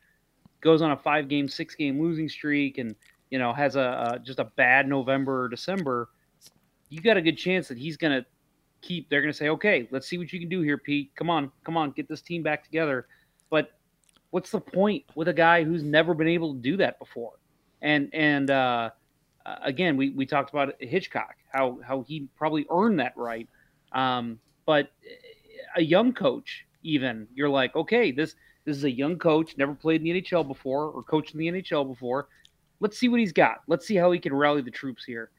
goes 0.60 0.82
on 0.82 0.90
a 0.90 0.96
five 0.96 1.28
game, 1.28 1.48
six 1.48 1.74
game 1.74 2.00
losing 2.00 2.28
streak 2.28 2.78
and 2.78 2.94
you 3.30 3.38
know 3.38 3.52
has 3.52 3.76
a, 3.76 4.14
a 4.14 4.18
just 4.18 4.38
a 4.38 4.44
bad 4.44 4.88
November 4.88 5.44
or 5.44 5.48
December, 5.48 6.08
you 6.90 7.00
got 7.00 7.16
a 7.16 7.22
good 7.22 7.36
chance 7.36 7.68
that 7.68 7.78
he's 7.78 7.96
going 7.96 8.20
to 8.20 8.26
keep. 8.80 9.08
They're 9.08 9.20
going 9.20 9.32
to 9.32 9.36
say, 9.36 9.48
okay, 9.50 9.88
let's 9.90 10.08
see 10.08 10.18
what 10.18 10.32
you 10.32 10.40
can 10.40 10.48
do 10.48 10.62
here, 10.62 10.78
Pete. 10.78 11.10
Come 11.14 11.30
on, 11.30 11.50
come 11.64 11.76
on, 11.76 11.90
get 11.92 12.08
this 12.08 12.22
team 12.22 12.42
back 12.42 12.64
together. 12.64 13.06
But 13.50 13.72
what's 14.30 14.50
the 14.50 14.60
point 14.60 15.04
with 15.14 15.28
a 15.28 15.32
guy 15.32 15.64
who's 15.64 15.82
never 15.82 16.14
been 16.14 16.28
able 16.28 16.54
to 16.54 16.60
do 16.60 16.76
that 16.78 16.98
before? 16.98 17.32
And 17.82 18.08
and 18.12 18.50
uh, 18.50 18.90
again, 19.62 19.96
we, 19.96 20.10
we 20.10 20.26
talked 20.26 20.50
about 20.50 20.74
Hitchcock, 20.80 21.36
how 21.52 21.78
how 21.86 22.02
he 22.02 22.28
probably 22.36 22.66
earned 22.70 23.00
that 23.00 23.12
right. 23.16 23.48
Um, 23.92 24.38
but 24.66 24.90
a 25.76 25.82
young 25.82 26.12
coach, 26.12 26.66
even 26.82 27.26
you're 27.34 27.48
like, 27.48 27.74
okay, 27.76 28.12
this 28.12 28.34
this 28.64 28.76
is 28.76 28.84
a 28.84 28.90
young 28.90 29.18
coach, 29.18 29.56
never 29.56 29.74
played 29.74 30.02
in 30.02 30.04
the 30.04 30.22
NHL 30.22 30.46
before 30.46 30.90
or 30.90 31.02
coached 31.02 31.32
in 31.32 31.38
the 31.38 31.46
NHL 31.48 31.88
before. 31.88 32.28
Let's 32.80 32.98
see 32.98 33.08
what 33.08 33.18
he's 33.18 33.32
got. 33.32 33.62
Let's 33.66 33.86
see 33.86 33.96
how 33.96 34.12
he 34.12 34.18
can 34.18 34.34
rally 34.34 34.60
the 34.60 34.70
troops 34.70 35.04
here. 35.04 35.30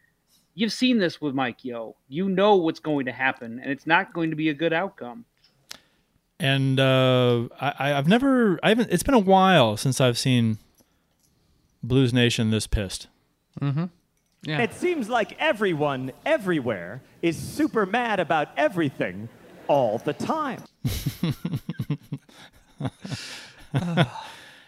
You've 0.55 0.73
seen 0.73 0.97
this 0.97 1.21
with 1.21 1.35
Mike 1.35 1.63
Yeo. 1.63 1.95
You 2.07 2.27
know 2.27 2.55
what's 2.55 2.79
going 2.79 3.05
to 3.05 3.11
happen, 3.11 3.59
and 3.61 3.71
it's 3.71 3.85
not 3.85 4.13
going 4.13 4.31
to 4.31 4.35
be 4.35 4.49
a 4.49 4.53
good 4.53 4.73
outcome. 4.73 5.25
And 6.39 6.79
uh, 6.79 7.49
I, 7.59 7.93
I've 7.93 8.07
never, 8.07 8.59
I 8.63 8.69
haven't. 8.69 8.91
It's 8.91 9.03
been 9.03 9.13
a 9.13 9.19
while 9.19 9.77
since 9.77 10.01
I've 10.01 10.17
seen 10.17 10.57
Blues 11.83 12.13
Nation 12.13 12.49
this 12.49 12.65
pissed. 12.65 13.07
mm-hmm 13.61 13.85
Yeah. 14.43 14.59
It 14.59 14.73
seems 14.73 15.09
like 15.09 15.35
everyone, 15.37 16.11
everywhere, 16.25 17.01
is 17.21 17.37
super 17.37 17.85
mad 17.85 18.19
about 18.19 18.49
everything 18.57 19.29
all 19.69 19.99
the 19.99 20.13
time. 20.13 20.63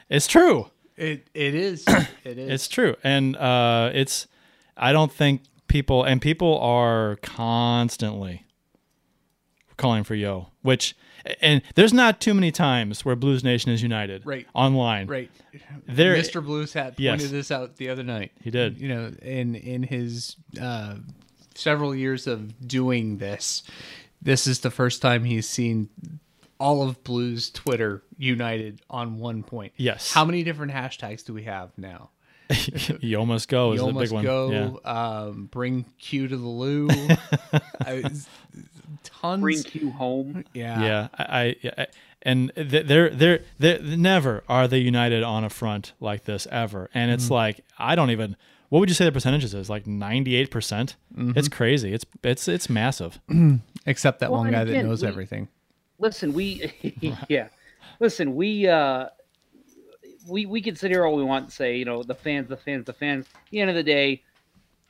It's 0.10 0.28
true. 0.28 0.68
It 0.98 1.28
it 1.34 1.56
is. 1.56 1.86
It 2.24 2.38
is. 2.38 2.52
It's 2.52 2.68
true, 2.68 2.96
and 3.04 3.36
uh, 3.38 3.90
it's. 3.94 4.28
I 4.78 4.94
don't 4.94 5.12
think 5.12 5.42
people 5.68 6.04
and 6.04 6.22
people 6.22 6.60
are 6.60 7.18
constantly 7.24 8.46
calling 9.78 10.04
for 10.04 10.14
Yeo, 10.16 10.52
which 10.62 10.96
and 11.42 11.62
there's 11.76 11.94
not 11.94 12.20
too 12.20 12.34
many 12.34 12.52
times 12.52 13.04
where 13.06 13.16
Blues 13.16 13.44
Nation 13.44 13.72
is 13.72 13.82
united 13.82 14.26
Right. 14.26 14.46
online. 14.54 15.08
Right. 15.08 15.32
There- 15.88 16.16
Mr. 16.16 16.44
Blues 16.44 16.74
hat 16.74 16.96
Yes. 16.98 17.20
pointed 17.22 17.32
this 17.32 17.52
out 17.52 17.78
the 17.78 17.90
other 17.90 18.04
night. 18.04 18.32
He 18.44 18.52
did. 18.52 18.80
You 18.80 18.90
know, 18.90 19.12
in 19.22 19.56
in 19.56 19.84
his 19.84 20.36
uh, 20.62 20.96
several 21.56 21.96
years 21.96 22.28
of 22.28 22.68
doing 22.68 23.18
this, 23.18 23.64
this 24.22 24.48
is 24.48 24.60
the 24.60 24.72
first 24.72 25.02
time 25.02 25.24
he's 25.24 25.48
seen 25.50 25.90
all 26.60 26.84
of 26.84 27.04
Blues 27.04 27.50
Twitter 27.50 28.04
united 28.18 28.82
on 28.90 29.18
one 29.20 29.42
point. 29.44 29.74
Yes. 29.78 30.14
How 30.14 30.24
many 30.26 30.44
different 30.44 30.72
hashtags 30.72 31.26
do 31.26 31.34
we 31.34 31.44
have 31.44 31.72
now? 31.78 32.10
Yeo 33.00 33.26
must 33.26 33.48
go 33.48 33.72
is 33.72 33.80
You 33.80 33.88
the 33.88 33.94
big 33.94 33.96
almost 33.96 34.14
one. 34.14 34.24
go. 34.24 34.80
Yeah. 34.84 34.92
Um, 34.92 35.46
bring 35.52 35.86
Q 36.00 36.28
to 36.28 36.38
the 36.38 36.46
loo. 36.48 36.88
I, 37.82 38.04
tons. 39.04 39.42
Bring 39.42 39.64
Q 39.64 39.90
home. 39.92 40.44
yeah. 40.54 40.82
yeah, 40.84 41.08
I, 41.18 41.24
I, 41.64 41.72
I 41.78 41.88
and 42.24 42.52
th- 42.56 42.86
they're 42.86 43.10
they're 43.10 43.40
they're 43.58 43.80
never 43.82 44.44
are 44.48 44.68
they 44.68 44.78
united 44.80 45.24
on 45.24 45.44
a 45.44 45.50
front 45.50 45.94
like 46.00 46.26
this 46.26 46.46
ever, 46.52 46.90
and 46.94 47.10
it's 47.12 47.26
Mm-hmm. 47.26 47.34
like 47.34 47.62
I 47.80 47.96
don't 47.96 48.12
even. 48.12 48.36
What 48.70 48.80
would 48.80 48.90
you 48.90 48.96
say 48.96 49.04
the 49.06 49.12
percentages 49.12 49.54
is? 49.54 49.70
Like 49.70 49.88
ninety 49.88 50.36
eight 50.36 50.52
percent. 50.52 50.96
Mm-hmm. 51.18 51.38
It's 51.38 51.48
crazy. 51.48 51.94
It's 51.94 52.06
it's 52.24 52.48
it's 52.48 52.70
massive. 52.70 53.20
Except 53.86 54.20
that 54.20 54.32
Well, 54.32 54.42
one 54.42 54.52
guy 54.52 54.64
that 54.64 54.84
knows 54.84 55.02
we- 55.02 55.08
everything. 55.08 55.48
listen, 56.00 56.34
we 56.34 56.72
yeah, 57.30 57.48
listen, 58.00 58.36
we 58.36 58.68
uh, 58.68 59.08
we 60.28 60.46
we 60.46 60.62
can 60.62 60.76
sit 60.76 60.92
here 60.92 61.06
all 61.06 61.16
we 61.16 61.24
want 61.24 61.46
and 61.46 61.54
say, 61.54 61.78
you 61.78 61.86
know, 61.86 62.04
the 62.04 62.16
fans, 62.16 62.48
the 62.48 62.58
fans, 62.58 62.86
the 62.86 62.94
fans. 62.94 63.26
At 63.34 63.50
the 63.52 63.60
end 63.60 63.70
of 63.70 63.76
the 63.76 63.84
day, 63.84 64.22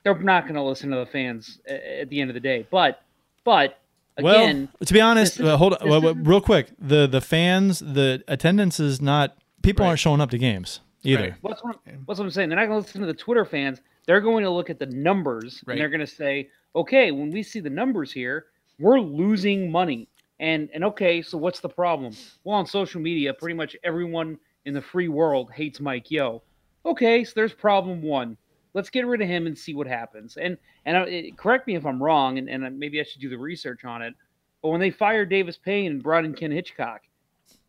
they're 0.04 0.18
not 0.20 0.44
going 0.44 0.56
to 0.56 0.62
listen 0.64 0.90
to 0.92 0.98
the 0.98 1.06
fans 1.06 1.60
at 1.68 2.10
the 2.10 2.20
end 2.20 2.30
of 2.30 2.34
the 2.34 2.40
day. 2.40 2.66
But 2.70 3.02
but 3.44 3.80
again, 4.18 4.68
well, 4.80 4.86
to 4.86 4.94
be 4.94 5.02
honest, 5.02 5.40
is- 5.40 5.46
uh, 5.46 5.58
hold 5.58 5.74
on, 5.74 5.80
this 5.82 5.90
wait, 5.92 6.04
wait, 6.04 6.10
isn't- 6.12 6.24
real 6.26 6.42
quick. 6.42 6.68
The 6.80 7.08
the 7.08 7.22
fans, 7.22 7.80
the 7.80 8.24
attendance 8.28 8.80
is 8.80 9.02
not. 9.02 9.38
People 9.62 9.86
aren't 9.86 10.00
showing 10.00 10.20
up 10.22 10.32
to 10.32 10.38
games 10.38 10.82
either. 11.04 11.22
Right. 11.22 11.34
what's 11.42 11.64
what, 11.64 11.78
I'm- 11.88 12.02
what's 12.06 12.20
what 12.20 12.26
I'm 12.26 12.32
saying? 12.32 12.50
They're 12.50 12.58
not 12.60 12.66
going 12.68 12.82
to 12.82 12.86
listen 12.86 13.02
to 13.02 13.08
the 13.08 13.14
Twitter 13.14 13.46
fans. 13.46 13.80
They're 14.08 14.22
going 14.22 14.44
to 14.44 14.50
look 14.50 14.70
at 14.72 14.80
the 14.80 14.88
numbers 14.88 15.64
Right. 15.66 15.74
and 15.76 15.82
they're 15.82 15.90
going 15.90 16.00
to 16.02 16.08
say, 16.08 16.50
okay, 16.76 17.12
when 17.12 17.30
we 17.30 17.44
see 17.44 17.60
the 17.60 17.70
numbers 17.70 18.12
here, 18.12 18.48
we're 18.82 19.00
losing 19.00 19.72
money. 19.72 20.08
And 20.40 20.70
and 20.74 20.84
okay, 20.86 21.22
so 21.22 21.38
what's 21.38 21.60
the 21.60 21.70
problem? 21.70 22.14
Well, 22.44 22.58
on 22.58 22.66
social 22.66 23.00
media, 23.00 23.34
pretty 23.34 23.56
much 23.56 23.78
everyone 23.84 24.40
in 24.66 24.74
the 24.74 24.82
free 24.82 25.08
world 25.08 25.52
hates 25.52 25.80
Mike 25.80 26.10
Yeo. 26.10 26.42
Okay, 26.86 27.24
so 27.24 27.34
there's 27.36 27.54
problem 27.54 28.02
one. 28.02 28.38
Let's 28.74 28.90
get 28.90 29.06
rid 29.06 29.22
of 29.22 29.28
him 29.28 29.46
and 29.46 29.58
see 29.58 29.76
what 29.76 29.86
happens. 29.86 30.38
And 30.38 30.58
and 30.86 30.98
uh, 30.98 31.36
correct 31.36 31.68
me 31.68 31.76
if 31.76 31.86
I'm 31.86 32.02
wrong, 32.02 32.40
and, 32.40 32.50
and 32.50 32.80
maybe 32.80 33.00
I 33.00 33.04
should 33.04 33.22
do 33.22 33.30
the 33.30 33.38
research 33.38 33.86
on 33.86 34.02
it. 34.02 34.16
But 34.64 34.70
when 34.70 34.80
they 34.80 34.90
fired 34.90 35.30
Davis 35.30 35.58
Payne 35.58 35.92
and 35.92 36.04
brought 36.04 36.26
in 36.26 36.34
Ken 36.34 36.52
Hitchcock, 36.52 37.02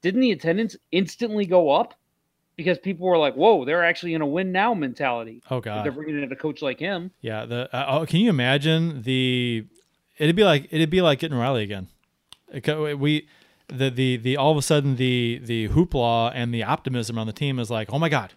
didn't 0.01 0.21
the 0.21 0.33
attendance 0.33 0.77
instantly 0.93 1.45
go 1.47 1.71
up? 1.71 1.95
Because 2.57 2.79
people 2.79 3.07
were 3.07 3.19
like, 3.19 3.35
"Whoa, 3.35 3.65
they're 3.65 3.85
actually 3.85 4.15
in 4.15 4.23
a 4.23 4.27
win 4.27 4.51
now 4.53 4.73
mentality." 4.73 5.43
Oh 5.51 5.61
god. 5.61 5.85
They're 5.85 5.93
bringing 5.93 6.23
in 6.23 6.33
a 6.33 6.37
coach 6.37 6.63
like 6.63 6.79
him. 6.79 7.11
Yeah. 7.21 7.45
The 7.45 7.75
uh, 7.75 7.99
oh, 8.01 8.07
can 8.07 8.21
you 8.21 8.31
imagine 8.31 9.03
the? 9.03 9.67
It'd 10.23 10.37
be 10.37 10.45
like 10.45 10.69
it'd 10.71 10.89
be 10.89 11.03
like 11.03 11.19
getting 11.19 11.37
Riley 11.37 11.65
again. 11.65 11.89
We 12.53 13.27
the 13.67 13.91
the 13.91 14.19
the 14.19 14.37
all 14.37 14.53
of 14.53 14.57
a 14.57 14.63
sudden 14.63 14.95
the 14.95 15.41
the 15.43 15.69
hoopla 15.71 16.31
and 16.33 16.55
the 16.55 16.63
optimism 16.63 17.19
on 17.19 17.27
the 17.27 17.33
team 17.33 17.59
is 17.59 17.73
like, 17.73 17.93
oh 17.93 17.99
my 17.99 18.09
god, 18.09 18.33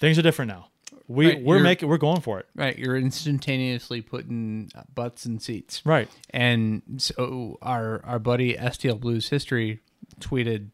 things 0.00 0.18
are 0.18 0.22
different 0.22 0.48
now. 0.50 0.66
We 1.06 1.26
Right, 1.26 1.42
we're 1.44 1.60
making 1.60 1.88
we're 1.88 1.96
going 1.98 2.22
for 2.22 2.40
it. 2.40 2.46
Right, 2.56 2.76
you're 2.76 2.96
instantaneously 2.96 4.00
putting 4.00 4.72
butts 4.92 5.26
in 5.26 5.38
seats. 5.38 5.82
Right. 5.84 6.08
And 6.30 6.82
so 6.98 7.56
our 7.62 8.04
our 8.04 8.18
buddy 8.18 8.54
STL 8.54 8.98
Blues 8.98 9.28
History 9.28 9.78
tweeted 10.18 10.70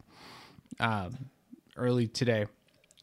um, 0.81 1.27
early 1.77 2.07
today, 2.07 2.47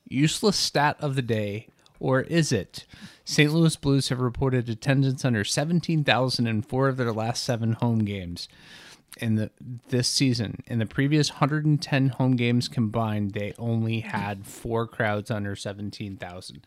useless 0.07 0.57
stat 0.57 0.97
of 0.99 1.15
the 1.15 1.21
day, 1.21 1.67
or 1.99 2.21
is 2.21 2.51
it? 2.51 2.85
St. 3.25 3.53
Louis 3.53 3.75
Blues 3.75 4.09
have 4.09 4.19
reported 4.19 4.69
attendance 4.69 5.23
under 5.23 5.43
17,000 5.43 6.47
in 6.47 6.61
four 6.61 6.87
of 6.89 6.97
their 6.97 7.13
last 7.13 7.43
seven 7.43 7.73
home 7.73 7.99
games. 7.99 8.47
in 9.19 9.35
the 9.35 9.51
this 9.89 10.07
season, 10.07 10.63
in 10.65 10.79
the 10.79 10.85
previous 10.85 11.31
110 11.33 12.09
home 12.09 12.35
games 12.35 12.67
combined, 12.67 13.33
they 13.33 13.53
only 13.59 13.99
had 13.99 14.45
four 14.45 14.87
crowds 14.87 15.29
under 15.29 15.55
17,000. 15.55 16.65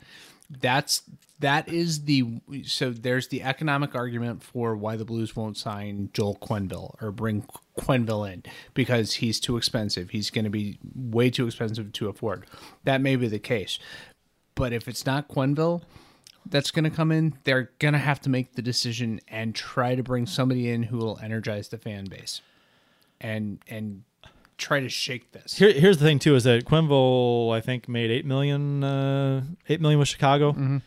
That's 0.48 1.02
that 1.40 1.68
is 1.68 2.04
the 2.04 2.40
so 2.64 2.90
there's 2.90 3.28
the 3.28 3.42
economic 3.42 3.94
argument 3.94 4.42
for 4.42 4.76
why 4.76 4.96
the 4.96 5.04
Blues 5.04 5.36
won't 5.36 5.56
sign 5.56 6.08
Joel 6.14 6.36
Quenneville 6.36 6.94
or 7.02 7.10
bring 7.10 7.44
Quenneville 7.78 8.32
in 8.32 8.42
because 8.72 9.14
he's 9.14 9.40
too 9.40 9.56
expensive. 9.56 10.10
He's 10.10 10.30
going 10.30 10.44
to 10.44 10.50
be 10.50 10.78
way 10.94 11.30
too 11.30 11.46
expensive 11.46 11.92
to 11.92 12.08
afford. 12.08 12.46
That 12.84 13.00
may 13.00 13.16
be 13.16 13.28
the 13.28 13.38
case. 13.38 13.78
But 14.56 14.72
if 14.72 14.88
it's 14.88 15.06
not 15.06 15.28
Quenneville, 15.28 15.82
that's 16.48 16.72
going 16.72 16.84
to 16.84 16.90
come 16.90 17.12
in, 17.12 17.34
they're 17.44 17.70
going 17.78 17.92
to 17.92 17.98
have 18.00 18.20
to 18.22 18.28
make 18.30 18.54
the 18.54 18.62
decision 18.62 19.20
and 19.28 19.54
try 19.54 19.94
to 19.94 20.02
bring 20.02 20.26
somebody 20.26 20.68
in 20.70 20.82
who 20.84 20.96
will 20.98 21.18
energize 21.22 21.68
the 21.68 21.78
fan 21.78 22.06
base 22.06 22.40
and 23.20 23.58
and 23.68 24.02
try 24.58 24.80
to 24.80 24.88
shake 24.88 25.32
this. 25.32 25.54
Here, 25.56 25.72
here's 25.72 25.98
the 25.98 26.04
thing 26.04 26.18
too: 26.18 26.34
is 26.34 26.44
that 26.44 26.64
Quenneville, 26.64 27.54
I 27.54 27.60
think, 27.60 27.88
made 27.88 28.10
eight 28.10 28.24
million, 28.24 28.82
uh, 28.82 29.42
eight 29.68 29.80
million 29.80 29.98
with 30.00 30.08
Chicago. 30.08 30.52
Mhm. 30.52 30.82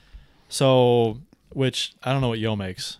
So, 0.49 1.19
which 1.53 1.93
I 2.03 2.11
don't 2.11 2.21
know 2.21 2.29
what 2.29 2.39
Yeo 2.39 2.55
makes. 2.55 2.97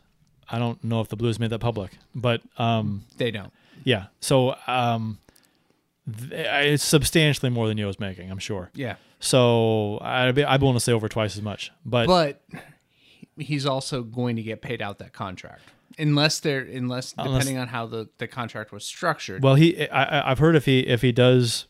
I 0.52 0.60
don't 0.60 0.84
know 0.84 1.02
if 1.02 1.08
the 1.10 1.16
Blues 1.16 1.40
made 1.40 1.50
that 1.52 1.60
public, 1.60 1.98
but 2.16 2.42
um, 2.58 3.06
They 3.18 3.32
don't. 3.32 3.52
yeah. 3.84 4.08
So, 4.20 4.56
um, 4.68 5.20
it's 6.32 6.84
substantially 6.84 7.50
more 7.50 7.68
than 7.68 7.78
Yeo's 7.78 8.00
making. 8.00 8.30
I'm 8.32 8.40
sure. 8.40 8.72
Yeah. 8.74 8.96
So 9.20 10.00
I'd 10.02 10.34
be, 10.36 10.44
I'd 10.44 10.62
willing 10.62 10.76
to 10.78 10.80
say 10.80 10.94
over 10.94 11.10
twice 11.10 11.36
as 11.36 11.42
much, 11.42 11.72
but, 11.86 12.08
But 12.08 12.42
he's 13.38 13.66
also 13.66 14.02
going 14.04 14.36
to 14.38 14.42
get 14.44 14.62
paid 14.62 14.82
out 14.82 15.00
that 15.00 15.14
contract. 15.14 15.62
Unless 15.98 16.40
they're 16.42 16.62
unless, 16.62 17.14
Unless- 17.18 17.34
depending 17.44 17.58
on 17.62 17.68
how 17.68 17.86
the, 17.86 18.08
the 18.20 18.28
contract 18.28 18.72
was 18.72 18.86
structured. 18.86 19.44
Well, 19.44 19.56
he 19.56 19.90
I, 19.90 20.32
I've 20.32 20.40
heard 20.40 20.56
if 20.56 20.66
he 20.66 20.80
if 20.82 21.02
he 21.02 21.12
does 21.12 21.66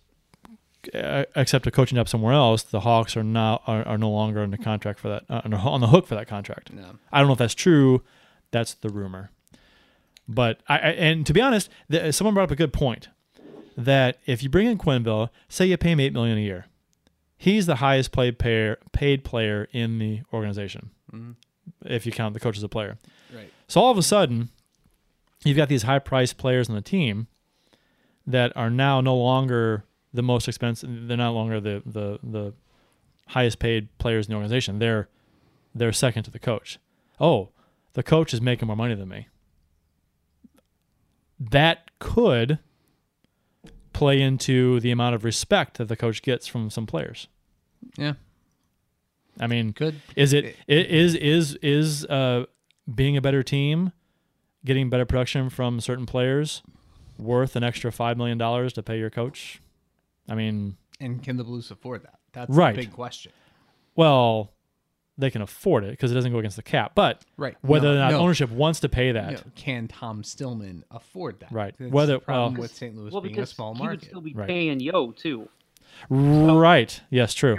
uh, 0.93 1.23
accept 1.35 1.65
a 1.65 1.71
coaching 1.71 1.95
job 1.95 2.07
somewhere 2.07 2.33
else, 2.33 2.61
the 2.61 2.81
Hawks 2.81 3.17
are 3.17 3.23
now 3.23 3.61
are, 3.65 3.87
are 3.87 3.97
no 3.97 4.11
longer 4.11 4.41
under 4.41 4.57
contract 4.57 4.99
for 4.99 5.09
that 5.09 5.23
uh, 5.29 5.41
on 5.45 5.51
the- 5.51 5.57
on 5.57 5.81
the 5.81 5.87
hook 5.87 6.05
for 6.05 6.13
that 6.15 6.27
contract. 6.27 6.71
No. 6.71 6.91
I 7.11 7.17
don't 7.19 7.27
know 7.27 7.33
if 7.33 7.39
that's 7.39 7.55
true. 7.55 8.03
That's 8.51 8.75
the 8.75 8.89
rumor. 8.89 9.31
But 10.27 10.61
I, 10.67 10.75
I 10.77 10.89
and 10.91 11.25
to 11.25 11.33
be 11.33 11.41
honest, 11.41 11.69
the, 11.87 12.11
someone 12.13 12.35
brought 12.35 12.43
up 12.43 12.51
a 12.51 12.55
good 12.55 12.73
point 12.73 13.09
that 13.85 14.17
if 14.25 14.43
you 14.43 14.49
bring 14.49 14.67
in 14.67 14.77
Quenneville, 14.77 15.29
say 15.47 15.65
you 15.65 15.77
pay 15.77 15.91
him 15.91 15.99
eight 15.99 16.13
million 16.13 16.37
a 16.37 16.41
year, 16.41 16.65
he's 17.37 17.65
the 17.65 17.75
highest 17.75 18.11
paid 18.11 18.37
player 18.39 18.77
paid 18.91 19.23
player 19.23 19.67
in 19.71 19.99
the 19.99 20.21
organization. 20.33 20.91
Mhm. 21.11 21.35
If 21.85 22.05
you 22.05 22.11
count 22.11 22.33
the 22.33 22.39
coach 22.39 22.57
as 22.57 22.63
a 22.63 22.69
player, 22.69 22.97
Right. 23.33 23.51
So 23.67 23.79
all 23.81 23.91
of 23.91 23.97
a 23.97 24.03
sudden, 24.03 24.49
you've 25.45 25.55
got 25.57 25.69
these 25.69 25.83
high 25.83 25.99
priced 25.99 26.37
players 26.37 26.67
on 26.67 26.75
the 26.75 26.81
team 26.81 27.27
that 28.25 28.51
are 28.57 28.69
now 28.71 29.01
no 29.01 29.15
longer 29.15 29.83
the 30.13 30.23
most 30.23 30.47
expensive. 30.47 31.07
They're 31.07 31.15
no 31.17 31.31
longer 31.33 31.59
the 31.61 31.81
the 31.85 32.19
the 32.23 32.53
highest 33.27 33.59
paid 33.59 33.95
players 33.99 34.25
in 34.27 34.31
the 34.31 34.35
organization. 34.35 34.79
They're 34.79 35.07
they're 35.75 35.93
second 35.93 36.23
to 36.23 36.31
the 36.31 36.39
coach. 36.39 36.79
Oh, 37.19 37.49
the 37.93 38.03
coach 38.03 38.33
is 38.33 38.41
making 38.41 38.67
more 38.67 38.75
money 38.75 38.95
than 38.95 39.07
me. 39.07 39.27
That 41.39 41.89
could 41.99 42.59
play 43.99 44.21
into 44.21 44.79
the 44.79 44.91
amount 44.91 45.13
of 45.15 45.23
respect 45.25 45.77
that 45.77 45.89
the 45.89 45.95
coach 45.97 46.21
gets 46.21 46.47
from 46.47 46.69
some 46.69 46.85
players. 46.85 47.27
Yeah. 47.97 48.13
I 49.39 49.47
mean, 49.47 49.73
Could. 49.73 49.95
is 50.15 50.31
it 50.33 50.45
i- 50.67 50.71
is 50.71 51.15
is 51.15 51.55
is 51.61 52.05
uh 52.05 52.45
being 52.93 53.15
a 53.17 53.21
better 53.21 53.43
team, 53.43 53.91
getting 54.65 54.89
better 54.89 55.05
production 55.05 55.49
from 55.49 55.79
certain 55.81 56.05
players, 56.05 56.61
worth 57.17 57.55
an 57.55 57.63
extra 57.63 57.91
five 57.91 58.17
million 58.17 58.37
dollars 58.37 58.73
to 58.73 58.83
pay 58.83 58.97
your 58.97 59.09
coach? 59.09 59.61
I 60.29 60.35
mean, 60.35 60.77
And 60.99 61.21
can 61.23 61.37
the 61.37 61.43
Blues 61.43 61.71
afford 61.71 62.03
that? 62.03 62.19
That's 62.33 62.49
Right. 62.49 62.75
the 62.75 62.83
big 62.83 62.91
question. 62.93 63.31
well, 63.95 64.53
they 65.19 65.29
can 65.29 65.41
afford 65.41 65.83
it 65.83 65.91
because 65.91 66.11
it 66.11 66.15
doesn't 66.15 66.31
go 66.31 66.39
against 66.39 66.55
the 66.55 66.63
cap. 66.63 66.93
But 66.95 67.23
Right. 67.37 67.55
whether 67.61 67.89
No, 67.89 67.93
or 67.93 67.97
not 67.97 68.11
no. 68.11 68.19
ownership 68.19 68.49
wants 68.49 68.79
to 68.79 68.89
pay 68.89 69.11
that, 69.11 69.31
You 69.31 69.37
know, 69.37 69.43
can 69.55 69.87
Tom 69.87 70.23
Stillman 70.23 70.83
afford 70.89 71.39
that? 71.41 71.51
Right. 71.51 71.75
That's 71.77 71.91
Whether- 71.91 72.13
the 72.13 72.19
problem 72.21 72.53
well- 72.53 72.61
with 72.61 72.73
St. 72.73 72.95
Louis 72.95 73.11
Well, 73.11 73.21
being 73.21 73.33
a 73.33 73.37
because 73.37 73.49
small 73.51 73.75
he 73.75 73.87
would 73.87 74.03
still 74.03 74.21
be 74.21 74.33
Right. 74.33 74.47
paying 74.47 74.79
Yeo 74.79 75.11
too. 75.11 75.49
right? 76.09 77.01
Yes, 77.09 77.33
true. 77.33 77.57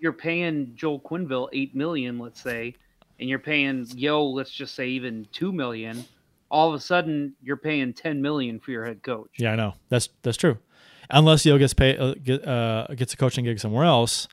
You're 0.00 0.12
paying 0.12 0.72
Joel 0.76 1.00
Quenneville 1.00 1.48
eight 1.52 1.74
million, 1.74 2.18
let's 2.18 2.40
say, 2.40 2.74
and 3.20 3.28
you're 3.28 3.38
paying 3.38 3.86
Yeo, 3.94 4.22
let's 4.24 4.50
just 4.50 4.74
say 4.74 4.88
even 4.88 5.26
two 5.32 5.52
million. 5.52 6.04
All 6.50 6.68
of 6.68 6.74
a 6.74 6.80
sudden, 6.80 7.34
you're 7.42 7.56
paying 7.58 7.92
ten 7.92 8.22
million 8.22 8.58
for 8.60 8.70
your 8.70 8.84
head 8.86 9.02
coach. 9.02 9.30
Yeah, 9.38 9.52
I 9.52 9.56
know. 9.56 9.74
That's 9.88 10.08
that's 10.22 10.36
true. 10.38 10.58
Unless 11.10 11.44
Yeo 11.46 11.58
gets 11.58 11.74
paid, 11.74 11.98
uh, 11.98 12.14
get, 12.14 12.46
uh, 12.46 12.86
gets 12.94 13.12
a 13.14 13.16
coaching 13.16 13.44
gig 13.44 13.58
somewhere 13.58 13.84
else, 13.84 14.28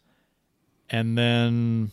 and 0.89 1.17
then 1.17 1.91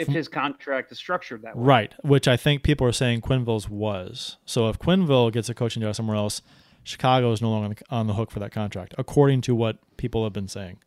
If 0.00 0.08
his 0.08 0.28
contract 0.28 0.90
is 0.92 0.98
structured 0.98 1.42
that 1.42 1.56
way. 1.56 1.62
Right, 1.64 1.94
which 2.02 2.26
I 2.26 2.36
think 2.36 2.62
people 2.62 2.86
are 2.86 2.92
saying 2.92 3.20
Quenneville's 3.20 3.68
was. 3.68 4.38
So 4.44 4.68
if 4.68 4.78
Quenneville 4.78 5.32
gets 5.32 5.48
a 5.48 5.54
coaching 5.54 5.82
job 5.82 5.94
somewhere 5.94 6.16
else, 6.16 6.42
Chicago 6.84 7.32
is 7.32 7.42
no 7.42 7.50
longer 7.50 7.64
on 7.66 7.70
the, 7.70 7.94
on 7.94 8.06
the 8.06 8.14
hook 8.14 8.30
for 8.30 8.40
that 8.40 8.52
contract, 8.52 8.94
according 8.98 9.42
to 9.42 9.54
what 9.54 9.78
people 9.96 10.24
have 10.24 10.32
been 10.32 10.48
saying. 10.48 10.78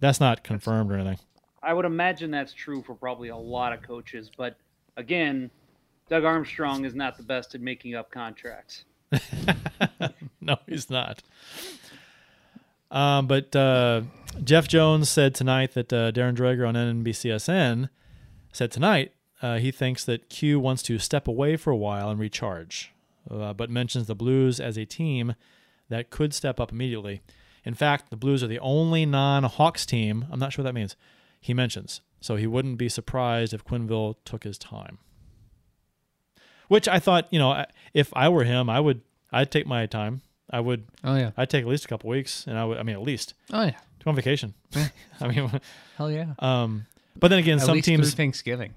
That's 0.00 0.20
not 0.20 0.44
confirmed 0.44 0.92
or 0.92 0.94
anything. 0.94 1.18
I 1.62 1.74
would 1.74 1.84
imagine 1.84 2.30
that's 2.30 2.52
true 2.52 2.82
for 2.82 2.94
probably 2.94 3.28
a 3.28 3.36
lot 3.36 3.72
of 3.72 3.82
coaches, 3.82 4.30
but 4.36 4.56
again, 4.96 5.50
Doug 6.08 6.24
Armstrong 6.24 6.84
is 6.84 6.94
not 6.94 7.16
the 7.16 7.22
best 7.22 7.54
at 7.54 7.60
making 7.60 7.94
up 7.94 8.10
contracts. 8.10 8.84
no, 10.40 10.56
he's 10.66 10.88
not. 10.88 11.22
Um, 12.90 13.26
but 13.26 13.54
uh, 13.54 14.02
Jeff 14.42 14.68
Jones 14.68 15.10
said 15.10 15.34
tonight 15.34 15.74
that 15.74 15.92
uh, 15.92 16.12
Darren 16.12 16.34
Dreger 16.34 16.66
on 16.66 16.74
NBCSN 16.74 17.90
said 18.58 18.72
tonight 18.72 19.12
uh, 19.40 19.58
he 19.58 19.70
thinks 19.70 20.04
that 20.04 20.28
Q 20.28 20.58
wants 20.58 20.82
to 20.82 20.98
step 20.98 21.28
away 21.28 21.56
for 21.56 21.70
a 21.70 21.76
while 21.76 22.10
and 22.10 22.18
recharge, 22.18 22.92
uh, 23.30 23.52
but 23.52 23.70
mentions 23.70 24.08
the 24.08 24.16
Blues 24.16 24.58
as 24.58 24.76
a 24.76 24.84
team 24.84 25.36
that 25.88 26.10
could 26.10 26.34
step 26.34 26.58
up 26.58 26.72
immediately. 26.72 27.20
In 27.64 27.74
fact, 27.74 28.10
the 28.10 28.16
Blues 28.16 28.42
are 28.42 28.48
the 28.48 28.58
only 28.58 29.06
non-Hawks 29.06 29.86
team. 29.86 30.26
I'm 30.32 30.40
not 30.40 30.52
sure 30.52 30.64
what 30.64 30.70
that 30.70 30.74
means. 30.74 30.96
He 31.40 31.54
mentions, 31.54 32.00
so 32.20 32.34
he 32.34 32.48
wouldn't 32.48 32.78
be 32.78 32.88
surprised 32.88 33.54
if 33.54 33.64
Quenneville 33.64 34.16
took 34.24 34.42
his 34.42 34.58
time. 34.58 34.98
Which 36.66 36.88
I 36.88 36.98
thought, 36.98 37.28
you 37.30 37.38
know, 37.38 37.64
if 37.94 38.10
I 38.14 38.28
were 38.28 38.42
him, 38.42 38.68
I 38.68 38.80
would, 38.80 39.02
I'd 39.30 39.52
take 39.52 39.68
my 39.68 39.86
time. 39.86 40.22
I 40.50 40.58
would, 40.58 40.88
Oh 41.04 41.14
yeah. 41.14 41.30
I'd 41.36 41.48
take 41.48 41.62
at 41.62 41.68
least 41.68 41.84
a 41.84 41.88
couple 41.88 42.10
weeks, 42.10 42.44
and 42.48 42.58
I 42.58 42.64
would, 42.64 42.78
I 42.78 42.82
mean, 42.82 42.96
at 42.96 43.02
least 43.02 43.34
Oh 43.52 43.62
yeah. 43.62 43.78
go 44.04 44.10
on 44.10 44.16
vacation. 44.16 44.54
I 45.20 45.28
mean, 45.28 45.48
Hell 45.96 46.10
yeah. 46.10 46.32
um, 46.40 46.86
but 47.18 47.28
then 47.28 47.38
again, 47.38 47.58
At 47.58 47.66
some 47.66 47.74
least 47.74 47.86
teams, 47.86 48.14
Thanksgiving. 48.14 48.74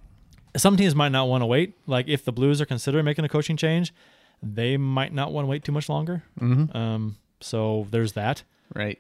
some 0.58 0.78
teams 0.78 0.96
might 0.96 1.12
not 1.12 1.28
want 1.28 1.42
to 1.42 1.46
wait. 1.46 1.76
Like 1.88 2.08
if 2.08 2.26
the 2.26 2.32
Blues 2.32 2.62
are 2.62 2.66
considering 2.66 3.06
making 3.06 3.26
a 3.26 3.30
coaching 3.30 3.58
change, 3.58 3.94
they 4.42 4.78
might 4.78 5.14
not 5.14 5.32
want 5.32 5.46
to 5.46 5.50
wait 5.50 5.64
too 5.64 5.72
much 5.72 5.90
longer. 5.90 6.24
Mhm. 6.40 6.76
Um, 6.76 7.18
so 7.40 7.88
there's 7.92 8.14
that. 8.14 8.44
Right. 8.74 9.00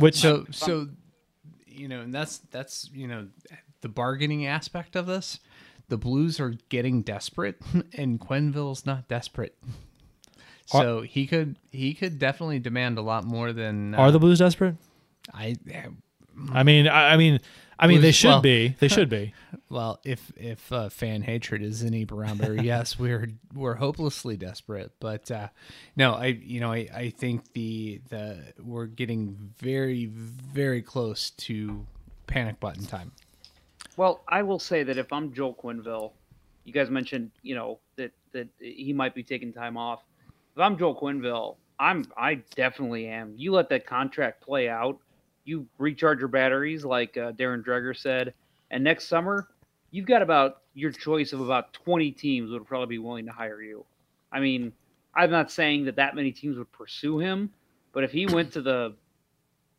Which 0.00 0.16
so 0.16 0.46
so 0.50 0.88
you 1.66 1.88
know 1.88 2.00
and 2.00 2.12
that's 2.12 2.38
that's 2.50 2.90
you 2.92 3.06
know 3.06 3.28
the 3.82 3.88
bargaining 3.88 4.46
aspect 4.46 4.96
of 4.96 5.06
this 5.06 5.38
the 5.88 5.96
blues 5.96 6.40
are 6.40 6.54
getting 6.68 7.02
desperate 7.02 7.60
and 7.92 8.18
quenneville's 8.18 8.86
not 8.86 9.06
desperate 9.06 9.56
so 10.66 11.02
he 11.02 11.26
could 11.26 11.56
he 11.70 11.94
could 11.94 12.18
definitely 12.18 12.58
demand 12.58 12.98
a 12.98 13.02
lot 13.02 13.24
more 13.24 13.52
than 13.52 13.94
uh, 13.94 13.98
are 13.98 14.10
the 14.10 14.18
Blues 14.18 14.40
desperate? 14.40 14.74
i 15.32 15.54
I 16.52 16.64
mean, 16.64 16.86
I, 16.86 17.14
I 17.14 17.16
mean, 17.16 17.40
I 17.78 17.86
mean, 17.86 18.00
they 18.00 18.12
should 18.12 18.28
well- 18.28 18.40
be. 18.40 18.74
They 18.80 18.88
should 18.88 19.08
be. 19.08 19.34
well 19.68 20.00
if 20.04 20.32
if 20.36 20.72
uh, 20.72 20.88
fan 20.88 21.22
hatred 21.22 21.62
is 21.62 21.82
any 21.82 22.04
barometer 22.04 22.54
yes 22.62 22.98
we're 22.98 23.28
we're 23.52 23.74
hopelessly 23.74 24.36
desperate 24.36 24.92
but 25.00 25.28
uh 25.30 25.48
no 25.96 26.14
i 26.14 26.26
you 26.26 26.60
know 26.60 26.70
i 26.72 26.88
i 26.94 27.10
think 27.10 27.52
the 27.52 28.00
the 28.10 28.38
we're 28.62 28.86
getting 28.86 29.36
very 29.58 30.06
very 30.06 30.82
close 30.82 31.30
to 31.30 31.84
panic 32.28 32.60
button 32.60 32.86
time 32.86 33.10
Well, 33.96 34.20
I 34.28 34.42
will 34.42 34.58
say 34.58 34.82
that 34.84 34.98
if 34.98 35.12
I'm 35.12 35.32
Joel 35.32 35.54
Quenneville, 35.54 36.12
you 36.64 36.72
guys 36.72 36.90
mentioned, 36.90 37.30
you 37.42 37.54
know, 37.54 37.78
that 37.96 38.12
that 38.32 38.48
he 38.60 38.92
might 38.92 39.14
be 39.14 39.22
taking 39.22 39.52
time 39.52 39.76
off. 39.76 40.02
If 40.54 40.60
I'm 40.60 40.76
Joel 40.76 40.94
Quenneville, 41.00 41.56
I'm 41.78 42.06
I 42.16 42.36
definitely 42.54 43.06
am. 43.08 43.32
You 43.36 43.52
let 43.52 43.68
that 43.70 43.86
contract 43.86 44.42
play 44.42 44.68
out. 44.68 44.98
You 45.46 45.66
recharge 45.78 46.18
your 46.18 46.28
batteries, 46.28 46.84
like 46.84 47.16
uh, 47.16 47.32
Darren 47.32 47.64
Dreger 47.64 47.96
said, 47.96 48.34
and 48.70 48.84
next 48.84 49.08
summer, 49.08 49.48
you've 49.90 50.06
got 50.06 50.20
about 50.20 50.62
your 50.74 50.90
choice 50.90 51.32
of 51.32 51.40
about 51.40 51.72
20 51.72 52.10
teams 52.12 52.50
would 52.50 52.66
probably 52.66 52.96
be 52.96 52.98
willing 52.98 53.24
to 53.26 53.32
hire 53.32 53.62
you. 53.62 53.86
I 54.30 54.40
mean, 54.40 54.72
I'm 55.14 55.30
not 55.30 55.50
saying 55.50 55.86
that 55.86 55.96
that 55.96 56.14
many 56.14 56.32
teams 56.32 56.58
would 56.58 56.70
pursue 56.72 57.18
him, 57.18 57.50
but 57.92 58.04
if 58.04 58.12
he 58.12 58.26
went 58.26 58.52
to 58.52 58.60
the 58.60 58.94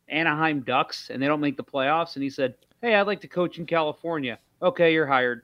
Anaheim 0.08 0.60
Ducks 0.60 1.10
and 1.10 1.22
they 1.22 1.26
don't 1.26 1.40
make 1.40 1.56
the 1.56 1.64
playoffs, 1.64 2.16
and 2.16 2.22
he 2.22 2.30
said, 2.30 2.54
"Hey, 2.82 2.94
I'd 2.94 3.06
like 3.06 3.20
to 3.20 3.28
coach 3.28 3.58
in 3.58 3.66
California." 3.66 4.38
Okay, 4.60 4.92
you're 4.92 5.06
hired. 5.06 5.42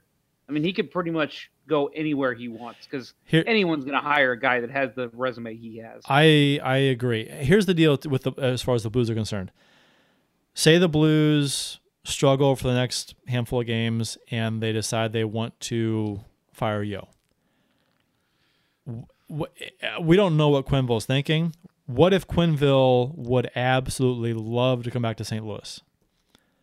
I 0.48 0.52
mean, 0.52 0.64
he 0.64 0.72
could 0.72 0.90
pretty 0.90 1.10
much 1.10 1.50
go 1.66 1.86
anywhere 1.88 2.34
he 2.34 2.48
wants 2.48 2.86
because 2.86 3.14
anyone's 3.32 3.84
going 3.84 3.96
to 3.96 4.02
hire 4.04 4.32
a 4.32 4.38
guy 4.38 4.60
that 4.60 4.70
has 4.70 4.90
the 4.94 5.08
resume 5.10 5.54
he 5.54 5.78
has. 5.78 6.02
I 6.08 6.60
I 6.62 6.76
agree. 6.78 7.26
Here's 7.26 7.66
the 7.66 7.74
deal 7.74 7.98
with 8.08 8.22
the 8.22 8.32
as 8.38 8.62
far 8.62 8.74
as 8.74 8.82
the 8.82 8.90
Blues 8.90 9.08
are 9.10 9.14
concerned. 9.14 9.52
Say 10.54 10.78
the 10.78 10.88
Blues 10.88 11.80
struggle 12.04 12.54
for 12.54 12.68
the 12.68 12.74
next 12.74 13.14
handful 13.26 13.60
of 13.60 13.66
games 13.66 14.16
and 14.30 14.62
they 14.62 14.72
decide 14.72 15.12
they 15.12 15.24
want 15.24 15.58
to 15.58 16.20
fire 16.52 16.82
Yeo. 16.82 17.08
We 19.28 20.16
don't 20.16 20.36
know 20.36 20.50
what 20.50 20.66
Quenneville's 20.66 21.06
thinking. 21.06 21.54
What 21.86 22.14
if 22.14 22.28
Quenneville 22.28 23.14
would 23.16 23.50
absolutely 23.56 24.32
love 24.32 24.84
to 24.84 24.90
come 24.90 25.02
back 25.02 25.16
to 25.16 25.24
St. 25.24 25.44
Louis? 25.44 25.80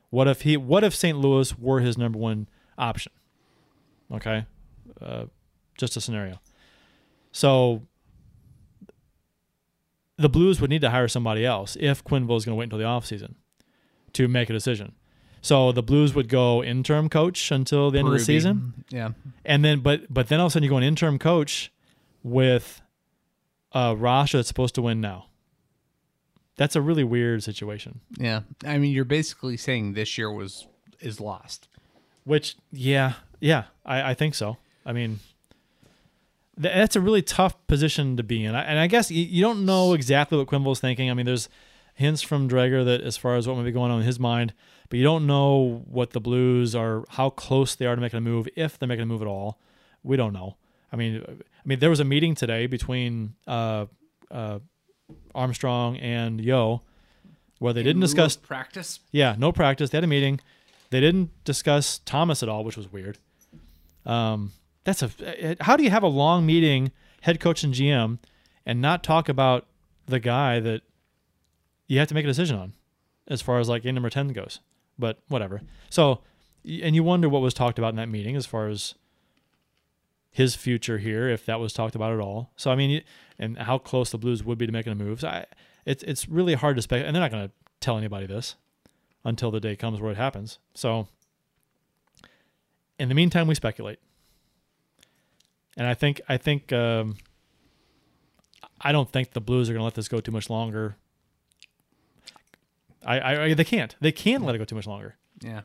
What 0.09 0.27
if 0.27 0.41
he? 0.41 0.57
What 0.57 0.83
if 0.83 0.95
St. 0.95 1.17
Louis 1.17 1.57
were 1.57 1.79
his 1.79 1.97
number 1.97 2.17
one 2.17 2.47
option? 2.77 3.11
Okay, 4.11 4.45
uh, 4.99 5.25
just 5.77 5.95
a 5.95 6.01
scenario. 6.01 6.39
So 7.31 7.83
the 10.17 10.29
Blues 10.29 10.59
would 10.59 10.69
need 10.69 10.81
to 10.81 10.89
hire 10.89 11.07
somebody 11.07 11.45
else 11.45 11.77
if 11.79 12.03
Quenneville 12.03 12.37
is 12.37 12.45
going 12.45 12.55
to 12.55 12.59
wait 12.59 12.65
until 12.65 12.79
the 12.79 12.85
offseason 12.85 13.35
to 14.13 14.27
make 14.27 14.49
a 14.49 14.53
decision. 14.53 14.93
So 15.41 15.71
the 15.71 15.81
Blues 15.81 16.13
would 16.13 16.29
go 16.29 16.63
interim 16.63 17.09
coach 17.09 17.49
until 17.51 17.89
the 17.89 17.99
end 17.99 18.07
of 18.07 18.13
the 18.13 18.19
season, 18.19 18.83
Yeah. 18.89 19.11
and 19.43 19.65
then 19.65 19.79
but 19.79 20.13
but 20.13 20.27
then 20.27 20.39
all 20.39 20.45
of 20.45 20.51
a 20.51 20.53
sudden 20.53 20.63
you 20.65 20.69
go 20.69 20.77
an 20.77 20.83
interim 20.83 21.17
coach 21.17 21.71
with 22.23 22.81
a 23.73 23.95
roster 23.95 24.37
that's 24.37 24.47
supposed 24.47 24.75
to 24.75 24.81
win 24.81 25.01
now. 25.01 25.25
That's 26.57 26.75
a 26.75 26.81
really 26.81 27.03
weird 27.03 27.41
situation. 27.41 28.01
Yeah. 28.17 28.41
I 28.65 28.77
mean, 28.77 28.91
you're 28.91 29.03
basically 29.05 29.57
saying 29.57 29.93
this 29.93 30.17
year 30.17 30.31
was 30.31 30.67
is 30.99 31.19
lost. 31.19 31.67
Which, 32.23 32.55
yeah, 32.71 33.13
yeah, 33.39 33.63
I, 33.83 34.11
I 34.11 34.13
think 34.13 34.35
so. 34.35 34.57
I 34.85 34.93
mean, 34.93 35.19
th- 36.61 36.73
that's 36.75 36.95
a 36.95 37.01
really 37.01 37.23
tough 37.23 37.55
position 37.65 38.15
to 38.17 38.23
be 38.23 38.45
in. 38.45 38.53
I, 38.53 38.61
and 38.63 38.77
I 38.77 38.85
guess 38.85 39.09
you, 39.09 39.23
you 39.23 39.41
don't 39.41 39.65
know 39.65 39.93
exactly 39.93 40.37
what 40.37 40.45
Quenneville's 40.47 40.79
thinking. 40.79 41.09
I 41.09 41.15
mean, 41.15 41.25
there's 41.25 41.49
hints 42.01 42.21
from 42.21 42.49
Dreger 42.49 42.83
that 42.83 43.01
as 43.01 43.15
far 43.15 43.35
as 43.35 43.47
what 43.47 43.55
might 43.55 43.63
be 43.63 43.71
going 43.71 43.91
on 43.91 44.01
in 44.01 44.05
his 44.05 44.19
mind, 44.19 44.53
but 44.89 44.97
you 44.97 45.03
don't 45.05 45.25
know 45.25 45.83
what 45.87 46.11
the 46.11 46.19
Blues 46.19 46.75
are, 46.75 47.05
how 47.09 47.29
close 47.29 47.75
they 47.75 47.85
are 47.85 47.95
to 47.95 48.01
making 48.01 48.17
a 48.17 48.21
move, 48.21 48.47
if 48.55 48.77
they're 48.77 48.87
making 48.87 49.03
a 49.03 49.05
move 49.05 49.21
at 49.21 49.27
all. 49.27 49.59
We 50.03 50.17
don't 50.17 50.33
know. 50.33 50.57
I 50.91 50.97
mean, 50.97 51.23
I 51.27 51.61
mean, 51.63 51.79
there 51.79 51.89
was 51.89 52.01
a 52.01 52.05
meeting 52.05 52.35
today 52.35 52.67
between 52.67 53.35
uh, 53.47 53.85
uh, 54.29 54.59
Armstrong 55.33 55.97
and 55.97 56.41
Yeo, 56.41 56.81
where 57.59 57.71
they 57.71 57.83
didn't 57.83 58.01
discuss 58.01 58.35
practice. 58.35 58.99
yeah, 59.11 59.35
no 59.37 59.51
practice. 59.51 59.91
They 59.91 59.97
had 59.97 60.03
a 60.03 60.07
meeting. 60.07 60.41
They 60.89 60.99
didn't 60.99 61.29
discuss 61.45 61.99
Thomas 61.99 62.43
at 62.43 62.49
all, 62.49 62.63
which 62.63 62.75
was 62.75 62.91
weird. 62.91 63.17
Um, 64.05 64.51
that's 64.83 65.03
a 65.03 65.55
how 65.61 65.77
do 65.77 65.83
you 65.83 65.91
have 65.91 66.03
a 66.03 66.07
long 66.07 66.45
meeting, 66.45 66.91
head 67.21 67.39
coach 67.39 67.63
and 67.63 67.73
GM, 67.73 68.17
and 68.65 68.81
not 68.81 69.03
talk 69.03 69.29
about 69.29 69.67
the 70.07 70.19
guy 70.19 70.59
that 70.59 70.81
you 71.91 71.99
have 71.99 72.07
to 72.07 72.13
make 72.13 72.23
a 72.23 72.27
decision 72.27 72.57
on, 72.57 72.71
as 73.27 73.41
far 73.41 73.59
as 73.59 73.67
like 73.67 73.83
game 73.83 73.95
number 73.95 74.09
ten 74.09 74.29
goes. 74.29 74.61
But 74.97 75.19
whatever. 75.27 75.61
So, 75.89 76.21
and 76.63 76.95
you 76.95 77.03
wonder 77.03 77.27
what 77.27 77.41
was 77.41 77.53
talked 77.53 77.77
about 77.77 77.89
in 77.89 77.97
that 77.97 78.07
meeting 78.07 78.37
as 78.37 78.45
far 78.45 78.69
as 78.69 78.95
his 80.29 80.55
future 80.55 80.99
here, 80.99 81.27
if 81.27 81.45
that 81.47 81.59
was 81.59 81.73
talked 81.73 81.93
about 81.93 82.13
at 82.13 82.21
all. 82.21 82.53
So 82.55 82.71
I 82.71 82.75
mean, 82.75 83.03
and 83.37 83.57
how 83.57 83.77
close 83.77 84.09
the 84.09 84.17
Blues 84.17 84.41
would 84.41 84.57
be 84.57 84.65
to 84.65 84.71
making 84.71 84.93
a 84.93 84.95
move. 84.95 85.19
So 85.19 85.27
I, 85.27 85.45
it's 85.85 86.01
it's 86.03 86.29
really 86.29 86.53
hard 86.53 86.77
to 86.77 86.81
speculate, 86.81 87.07
and 87.07 87.15
they're 87.15 87.21
not 87.21 87.31
going 87.31 87.49
to 87.49 87.53
tell 87.81 87.97
anybody 87.97 88.25
this 88.25 88.55
until 89.25 89.51
the 89.51 89.59
day 89.59 89.75
comes 89.75 89.99
where 89.99 90.13
it 90.13 90.17
happens. 90.17 90.59
So, 90.73 91.09
in 92.97 93.09
the 93.09 93.15
meantime, 93.15 93.47
we 93.47 93.55
speculate, 93.55 93.99
and 95.75 95.85
I 95.85 95.93
think 95.93 96.21
I 96.29 96.37
think 96.37 96.71
um, 96.71 97.17
I 98.79 98.93
don't 98.93 99.11
think 99.11 99.31
the 99.31 99.41
Blues 99.41 99.69
are 99.69 99.73
going 99.73 99.81
to 99.81 99.85
let 99.85 99.95
this 99.95 100.07
go 100.07 100.21
too 100.21 100.31
much 100.31 100.49
longer. 100.49 100.95
I, 103.03 103.43
I, 103.43 103.53
they 103.53 103.63
can't 103.63 103.95
they 103.99 104.11
can't 104.11 104.43
let 104.43 104.55
it 104.55 104.59
go 104.59 104.65
too 104.65 104.75
much 104.75 104.87
longer. 104.87 105.15
Yeah. 105.41 105.61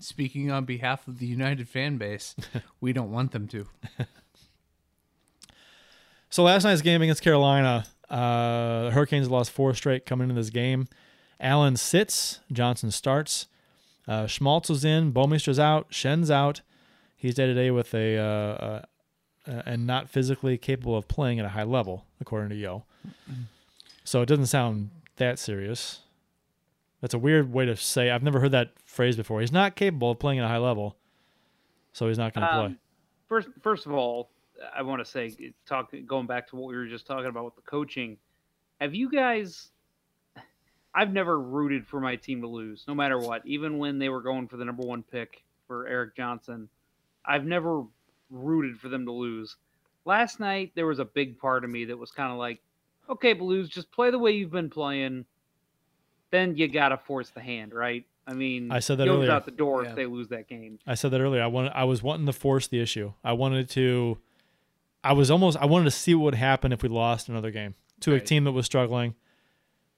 Speaking 0.00 0.50
on 0.50 0.64
behalf 0.64 1.08
of 1.08 1.18
the 1.18 1.26
United 1.26 1.68
fan 1.68 1.96
base, 1.96 2.36
we 2.80 2.92
don't 2.92 3.10
want 3.10 3.32
them 3.32 3.48
to. 3.48 3.66
So 6.30 6.42
last 6.42 6.64
night's 6.64 6.82
game 6.82 7.00
against 7.00 7.22
Carolina, 7.22 7.86
uh, 8.10 8.84
the 8.84 8.90
Hurricanes 8.92 9.30
lost 9.30 9.50
four 9.50 9.72
straight 9.74 10.04
coming 10.04 10.28
into 10.28 10.38
this 10.38 10.50
game. 10.50 10.88
Allen 11.40 11.76
sits, 11.76 12.40
Johnson 12.52 12.90
starts. 12.90 13.46
Uh, 14.06 14.26
Schmaltz 14.26 14.68
was 14.68 14.84
in, 14.84 15.12
Bouwmeester's 15.12 15.58
out, 15.58 15.86
Schenn's 15.90 16.30
out. 16.30 16.60
He's 17.16 17.34
day 17.34 17.46
to 17.46 17.54
day 17.54 17.70
with 17.70 17.94
a 17.94 18.18
uh, 18.18 18.22
uh, 18.22 18.82
uh, 19.46 19.62
and 19.64 19.86
not 19.86 20.08
physically 20.08 20.58
capable 20.58 20.96
of 20.96 21.08
playing 21.08 21.38
at 21.38 21.46
a 21.46 21.50
high 21.50 21.64
level, 21.64 22.04
according 22.20 22.50
to 22.50 22.54
Yeo. 22.54 22.84
So 24.04 24.22
it 24.22 24.26
doesn't 24.26 24.46
sound 24.46 24.90
that 25.16 25.38
serious. 25.38 26.00
That's 27.00 27.14
a 27.14 27.18
weird 27.18 27.52
way 27.52 27.66
to 27.66 27.76
say. 27.76 28.10
I've 28.10 28.22
never 28.22 28.40
heard 28.40 28.52
that 28.52 28.72
phrase 28.84 29.16
before. 29.16 29.40
He's 29.40 29.52
not 29.52 29.76
capable 29.76 30.10
of 30.10 30.18
playing 30.18 30.40
at 30.40 30.44
a 30.44 30.48
high 30.48 30.58
level, 30.58 30.96
so 31.92 32.08
he's 32.08 32.18
not 32.18 32.34
going 32.34 32.46
to 32.46 32.52
play. 32.52 32.64
Um, 32.66 32.78
first, 33.28 33.48
first 33.62 33.86
of 33.86 33.92
all, 33.92 34.30
I 34.74 34.82
want 34.82 35.04
to 35.04 35.04
say, 35.04 35.52
talk 35.66 35.92
going 36.06 36.26
back 36.26 36.48
to 36.48 36.56
what 36.56 36.68
we 36.68 36.76
were 36.76 36.86
just 36.86 37.06
talking 37.06 37.26
about 37.26 37.44
with 37.44 37.56
the 37.56 37.62
coaching. 37.62 38.16
Have 38.80 38.94
you 38.94 39.10
guys? 39.10 39.70
I've 40.94 41.12
never 41.12 41.38
rooted 41.38 41.86
for 41.86 42.00
my 42.00 42.16
team 42.16 42.40
to 42.40 42.48
lose, 42.48 42.84
no 42.88 42.94
matter 42.94 43.18
what. 43.18 43.46
Even 43.46 43.78
when 43.78 43.98
they 43.98 44.08
were 44.08 44.22
going 44.22 44.48
for 44.48 44.56
the 44.56 44.64
number 44.64 44.84
one 44.84 45.04
pick 45.04 45.44
for 45.68 45.86
Erik 45.86 46.16
Johnson, 46.16 46.68
I've 47.24 47.44
never 47.44 47.84
rooted 48.30 48.80
for 48.80 48.88
them 48.88 49.04
to 49.06 49.12
lose. 49.12 49.56
Last 50.04 50.40
night 50.40 50.72
there 50.74 50.86
was 50.86 50.98
a 50.98 51.04
big 51.04 51.38
part 51.38 51.62
of 51.62 51.70
me 51.70 51.84
that 51.84 51.98
was 51.98 52.10
kind 52.10 52.32
of 52.32 52.38
like, 52.38 52.60
okay, 53.08 53.32
Blues, 53.34 53.68
just 53.68 53.92
play 53.92 54.10
the 54.10 54.18
way 54.18 54.32
you've 54.32 54.50
been 54.50 54.70
playing. 54.70 55.24
Then 56.30 56.56
you 56.56 56.68
gotta 56.68 56.96
force 56.98 57.30
the 57.30 57.40
hand, 57.40 57.72
right? 57.72 58.04
I 58.26 58.34
mean, 58.34 58.70
I 58.70 58.80
said 58.80 58.98
that 58.98 59.06
Yeo's 59.06 59.18
earlier. 59.20 59.30
out 59.30 59.44
the 59.46 59.50
door 59.50 59.82
Yeah. 59.84 59.90
if 59.90 59.96
they 59.96 60.04
lose 60.06 60.28
that 60.28 60.48
game. 60.48 60.78
I 60.86 60.94
said 60.94 61.10
that 61.12 61.20
earlier. 61.20 61.42
I 61.42 61.46
wanted, 61.46 61.72
I 61.74 61.84
was 61.84 62.02
wanting 62.02 62.26
to 62.26 62.32
force 62.32 62.66
the 62.68 62.80
issue. 62.80 63.12
I 63.24 63.32
wanted 63.32 63.70
to. 63.70 64.18
I 65.02 65.12
was 65.14 65.30
almost. 65.30 65.56
I 65.58 65.64
wanted 65.66 65.84
to 65.86 65.90
see 65.92 66.14
what 66.14 66.24
would 66.24 66.34
happen 66.34 66.72
if 66.72 66.82
we 66.82 66.88
lost 66.90 67.28
another 67.28 67.50
game 67.50 67.74
to 68.00 68.14
a 68.14 68.20
team 68.20 68.44
that 68.44 68.52
was 68.52 68.66
struggling. 68.66 69.14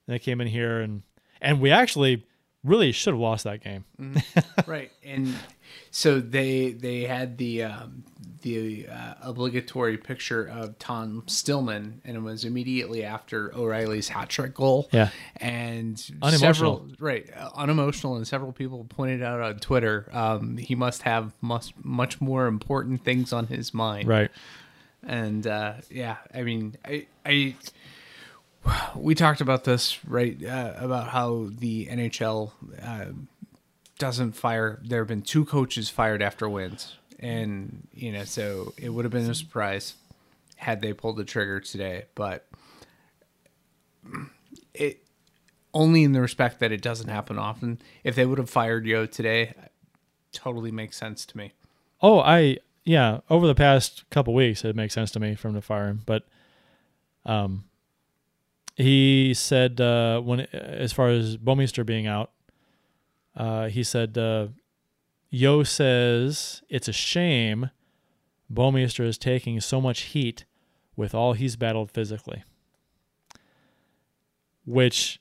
And 0.06 0.14
they 0.14 0.18
came 0.20 0.40
in 0.40 0.46
here 0.46 0.80
and 0.80 1.02
and 1.40 1.60
we 1.60 1.70
actually 1.72 2.24
really 2.64 2.92
should 2.92 3.12
have 3.14 3.20
lost 3.20 3.44
that 3.44 3.62
game. 3.62 3.84
right 4.66 4.90
and 5.04 5.34
so 5.90 6.20
they 6.20 6.70
they 6.72 7.02
had 7.02 7.38
the 7.38 7.62
um, 7.64 8.04
the 8.42 8.86
uh, 8.88 9.14
obligatory 9.22 9.98
picture 9.98 10.44
of 10.46 10.78
Tom 10.78 11.22
Stillman 11.26 12.00
and 12.04 12.16
it 12.16 12.20
was 12.20 12.44
immediately 12.44 13.04
after 13.04 13.54
O'Reilly's 13.54 14.08
hat 14.08 14.28
trick 14.30 14.54
goal 14.54 14.88
Yeah. 14.92 15.10
and 15.36 16.02
Unemotional. 16.22 16.38
several 16.54 16.88
right 16.98 17.28
uh, 17.36 17.50
unemotional 17.54 18.16
and 18.16 18.26
several 18.26 18.52
people 18.52 18.84
pointed 18.88 19.22
out 19.22 19.40
on 19.40 19.58
Twitter 19.58 20.08
um, 20.12 20.56
he 20.56 20.74
must 20.74 21.02
have 21.02 21.32
much 21.40 21.74
much 21.82 22.20
more 22.20 22.46
important 22.46 23.04
things 23.04 23.32
on 23.32 23.46
his 23.48 23.74
mind 23.74 24.08
Right. 24.08 24.30
and 25.06 25.46
uh, 25.46 25.74
yeah, 25.90 26.16
I 26.34 26.42
mean, 26.42 26.76
I, 26.84 27.06
I, 27.26 27.54
we 28.96 29.14
talked 29.14 29.40
about 29.40 29.64
this 29.64 30.04
right 30.04 30.42
uh, 30.44 30.74
about 30.76 31.08
how 31.08 31.48
the 31.50 31.86
NHL 31.86 32.52
uh, 32.82 33.06
doesn't 33.98 34.32
fire. 34.32 34.80
There 34.84 35.00
have 35.00 35.08
been 35.08 35.22
two 35.22 35.44
coaches 35.44 35.88
fired 35.88 36.22
after 36.22 36.48
wins, 36.48 36.96
and 37.18 37.88
you 37.92 38.12
know, 38.12 38.24
so 38.24 38.74
it 38.76 38.90
would 38.90 39.04
have 39.04 39.12
been 39.12 39.30
a 39.30 39.34
surprise 39.34 39.94
had 40.56 40.82
they 40.82 40.92
pulled 40.92 41.16
the 41.16 41.24
trigger 41.24 41.60
today, 41.60 42.04
but 42.14 42.46
it 44.74 45.02
only 45.72 46.02
in 46.02 46.12
the 46.12 46.20
respect 46.20 46.58
that 46.60 46.72
it 46.72 46.82
doesn't 46.82 47.08
happen 47.08 47.38
often. 47.38 47.80
If 48.04 48.14
they 48.14 48.26
would 48.26 48.38
have 48.38 48.50
fired 48.50 48.86
Yeo 48.86 49.06
today, 49.06 49.54
totally 50.32 50.70
makes 50.70 50.96
sense 50.96 51.24
to 51.26 51.36
me. 51.36 51.52
Oh, 52.02 52.20
I 52.20 52.58
yeah. 52.84 53.20
Over 53.28 53.46
the 53.46 53.54
past 53.54 54.08
couple 54.10 54.34
weeks, 54.34 54.64
it 54.64 54.76
makes 54.76 54.94
sense 54.94 55.10
to 55.12 55.20
me 55.20 55.34
for 55.34 55.48
him 55.48 55.54
to 55.54 55.62
fire 55.62 55.88
him. 55.88 56.02
But, 56.06 56.24
um, 57.24 57.64
he 58.80 59.34
said 59.34 59.80
uh, 59.80 60.20
when 60.20 60.40
as 60.52 60.92
far 60.92 61.08
as 61.08 61.36
Bouwmeester 61.36 61.84
being 61.84 62.06
out, 62.06 62.30
uh, 63.36 63.68
he 63.68 63.82
said 63.82 64.16
uh, 64.16 64.48
Yeo 65.30 65.62
says 65.62 66.62
it's 66.68 66.88
a 66.88 66.92
shame 66.92 67.70
Bouwmeester 68.52 69.04
is 69.04 69.16
taking 69.16 69.60
so 69.60 69.80
much 69.80 70.00
heat 70.02 70.44
with 70.96 71.14
all 71.14 71.34
he's 71.34 71.56
battled 71.56 71.90
physically. 71.90 72.42
Which, 74.66 75.20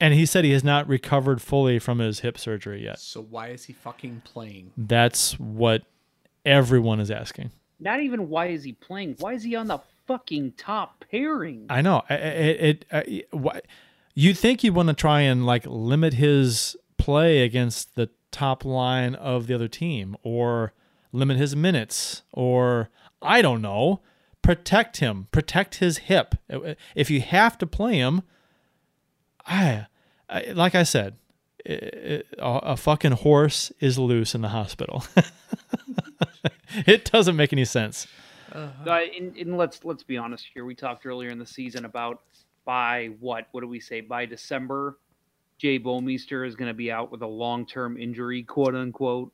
and 0.00 0.14
he 0.14 0.26
said 0.26 0.44
he 0.44 0.52
has 0.52 0.64
not 0.64 0.88
recovered 0.88 1.40
fully 1.42 1.78
from 1.78 1.98
his 1.98 2.20
hip 2.20 2.38
surgery 2.38 2.84
yet. 2.84 2.98
So 2.98 3.22
why 3.22 3.48
is 3.48 3.64
he 3.64 3.72
fucking 3.72 4.22
playing? 4.24 4.72
That's 4.76 5.38
what 5.38 5.82
everyone 6.44 7.00
is 7.00 7.10
asking. 7.10 7.50
Not 7.78 8.00
even 8.00 8.28
why 8.28 8.46
is 8.46 8.64
he 8.64 8.72
playing? 8.72 9.16
Why 9.18 9.34
is 9.34 9.42
he 9.42 9.54
on 9.56 9.66
the 9.66 9.78
fucking 10.06 10.52
top 10.56 11.04
pairing? 11.10 11.66
I 11.68 11.82
know. 11.82 12.02
It, 12.08 12.84
it, 12.90 13.28
why 13.30 13.60
you'd 14.14 14.38
think 14.38 14.62
you'd 14.62 14.74
want 14.74 14.88
to 14.88 14.94
try 14.94 15.20
and 15.20 15.44
like 15.44 15.66
limit 15.66 16.14
his 16.14 16.76
play 16.98 17.42
against 17.42 17.94
the 17.96 18.10
top 18.30 18.64
line 18.64 19.14
of 19.14 19.46
the 19.46 19.54
other 19.54 19.68
team, 19.68 20.16
or 20.22 20.72
limit 21.12 21.36
his 21.36 21.54
minutes, 21.54 22.22
or 22.32 22.90
I 23.22 23.42
don't 23.42 23.62
know, 23.62 24.00
protect 24.42 24.98
him, 24.98 25.28
protect 25.30 25.76
his 25.76 25.98
hip. 25.98 26.34
If 26.94 27.10
you 27.10 27.20
have 27.20 27.56
to 27.58 27.66
play 27.66 27.96
him, 27.96 28.22
I, 29.46 29.86
I 30.28 30.52
like 30.52 30.74
I 30.74 30.82
said, 30.82 31.16
a, 31.66 32.22
a 32.38 32.76
fucking 32.76 33.12
horse 33.12 33.72
is 33.80 33.98
loose 33.98 34.34
in 34.34 34.42
the 34.42 34.48
hospital. 34.48 35.04
it 36.86 37.10
doesn't 37.10 37.36
make 37.36 37.52
any 37.52 37.64
sense. 37.64 38.06
Uh, 38.54 38.70
and, 38.86 39.36
and 39.36 39.56
let's 39.56 39.84
let's 39.84 40.04
be 40.04 40.16
honest 40.16 40.46
here. 40.54 40.64
We 40.64 40.74
talked 40.74 41.04
earlier 41.06 41.30
in 41.30 41.38
the 41.38 41.46
season 41.46 41.84
about 41.84 42.22
by 42.64 43.10
what? 43.20 43.48
What 43.50 43.62
do 43.62 43.68
we 43.68 43.80
say? 43.80 44.00
By 44.00 44.26
December, 44.26 44.98
Jay 45.58 45.78
Bouwmeester 45.78 46.46
is 46.46 46.54
going 46.54 46.68
to 46.68 46.74
be 46.74 46.90
out 46.90 47.10
with 47.10 47.22
a 47.22 47.26
long 47.26 47.66
term 47.66 47.96
injury, 47.96 48.42
quote 48.42 48.74
unquote. 48.74 49.32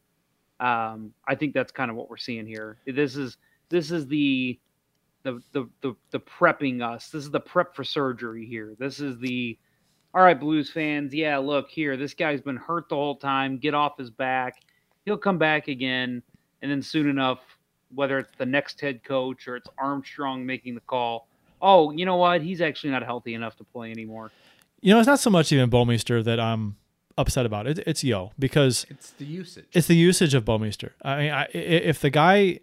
Um, 0.59 1.13
I 1.27 1.35
think 1.35 1.55
that's 1.55 1.73
kind 1.73 1.91
of 1.91 1.97
what 1.97 2.11
we're 2.11 2.17
seeing 2.17 2.47
here. 2.47 2.79
This 2.87 3.17
is 3.17 3.37
this 3.69 3.91
is 3.91 4.07
the 4.07 4.59
the, 5.23 5.41
the 5.53 5.69
the 5.83 5.95
the 6.11 6.21
prepping 6.21 6.83
us. 6.83 7.11
This 7.11 7.25
is 7.25 7.31
the 7.31 7.41
prep 7.41 7.75
for 7.75 7.85
surgery 7.85 8.47
here. 8.47 8.75
This 8.79 9.01
is 9.01 9.19
the 9.19 9.59
all 10.13 10.23
right, 10.23 10.39
Blues 10.39 10.71
fans. 10.71 11.15
Yeah, 11.15 11.39
look 11.39 11.71
here. 11.71 11.97
This 11.97 12.15
guy's 12.15 12.41
been 12.41 12.57
hurt 12.57 12.89
the 12.89 12.97
whole 12.97 13.17
time. 13.17 13.59
Get 13.59 13.75
off 13.75 13.97
his 13.97 14.11
back. 14.11 14.63
He'll 15.05 15.17
come 15.17 15.39
back 15.39 15.69
again, 15.69 16.23
and 16.63 16.71
then 16.71 16.83
soon 16.83 17.09
enough, 17.09 17.41
whether 17.95 18.19
it's 18.19 18.33
the 18.39 18.47
next 18.47 18.81
head 18.81 19.03
coach 19.05 19.49
or 19.49 19.57
it's 19.57 19.69
Armstrong 19.79 20.45
making 20.45 20.75
the 20.75 20.81
call. 20.83 21.27
Oh, 21.63 21.91
you 21.91 22.07
know 22.07 22.17
what? 22.17 22.43
He's 22.43 22.61
actually 22.61 22.91
not 22.91 23.03
healthy 23.03 23.35
enough 23.35 23.57
to 23.57 23.65
play 23.65 23.91
anymore. 23.91 24.31
You 24.81 24.95
know, 24.95 24.99
it's 24.99 25.07
not 25.07 25.21
so 25.21 25.31
much 25.31 25.53
even 25.53 25.71
Bouwmeester 25.71 26.25
that 26.25 26.41
I'm 26.41 26.77
upset 27.19 27.47
about. 27.47 27.67
It, 27.67 27.79
it's 27.81 28.03
Yeo 28.03 28.33
because 28.39 28.87
it's 28.89 29.11
the 29.11 29.27
usage. 29.27 29.67
It's 29.73 29.87
the 29.87 29.97
usage 29.97 30.35
of 30.35 30.45
Bouwmeester. 30.45 30.91
I 31.03 31.17
mean, 31.19 31.31
I, 31.33 31.45
if 31.53 32.01
the 32.01 32.11
guy, 32.11 32.61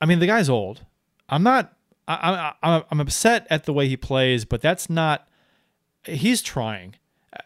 I 0.00 0.06
mean, 0.06 0.18
the 0.18 0.26
guy's 0.26 0.48
old. 0.48 0.84
I'm 1.28 1.42
not. 1.42 1.72
I, 2.06 2.52
I, 2.62 2.84
I'm 2.90 3.00
upset 3.00 3.46
at 3.48 3.64
the 3.64 3.72
way 3.72 3.88
he 3.88 3.96
plays, 3.96 4.44
but 4.44 4.60
that's 4.60 4.90
not. 4.90 5.26
He's 6.04 6.42
trying. 6.42 6.96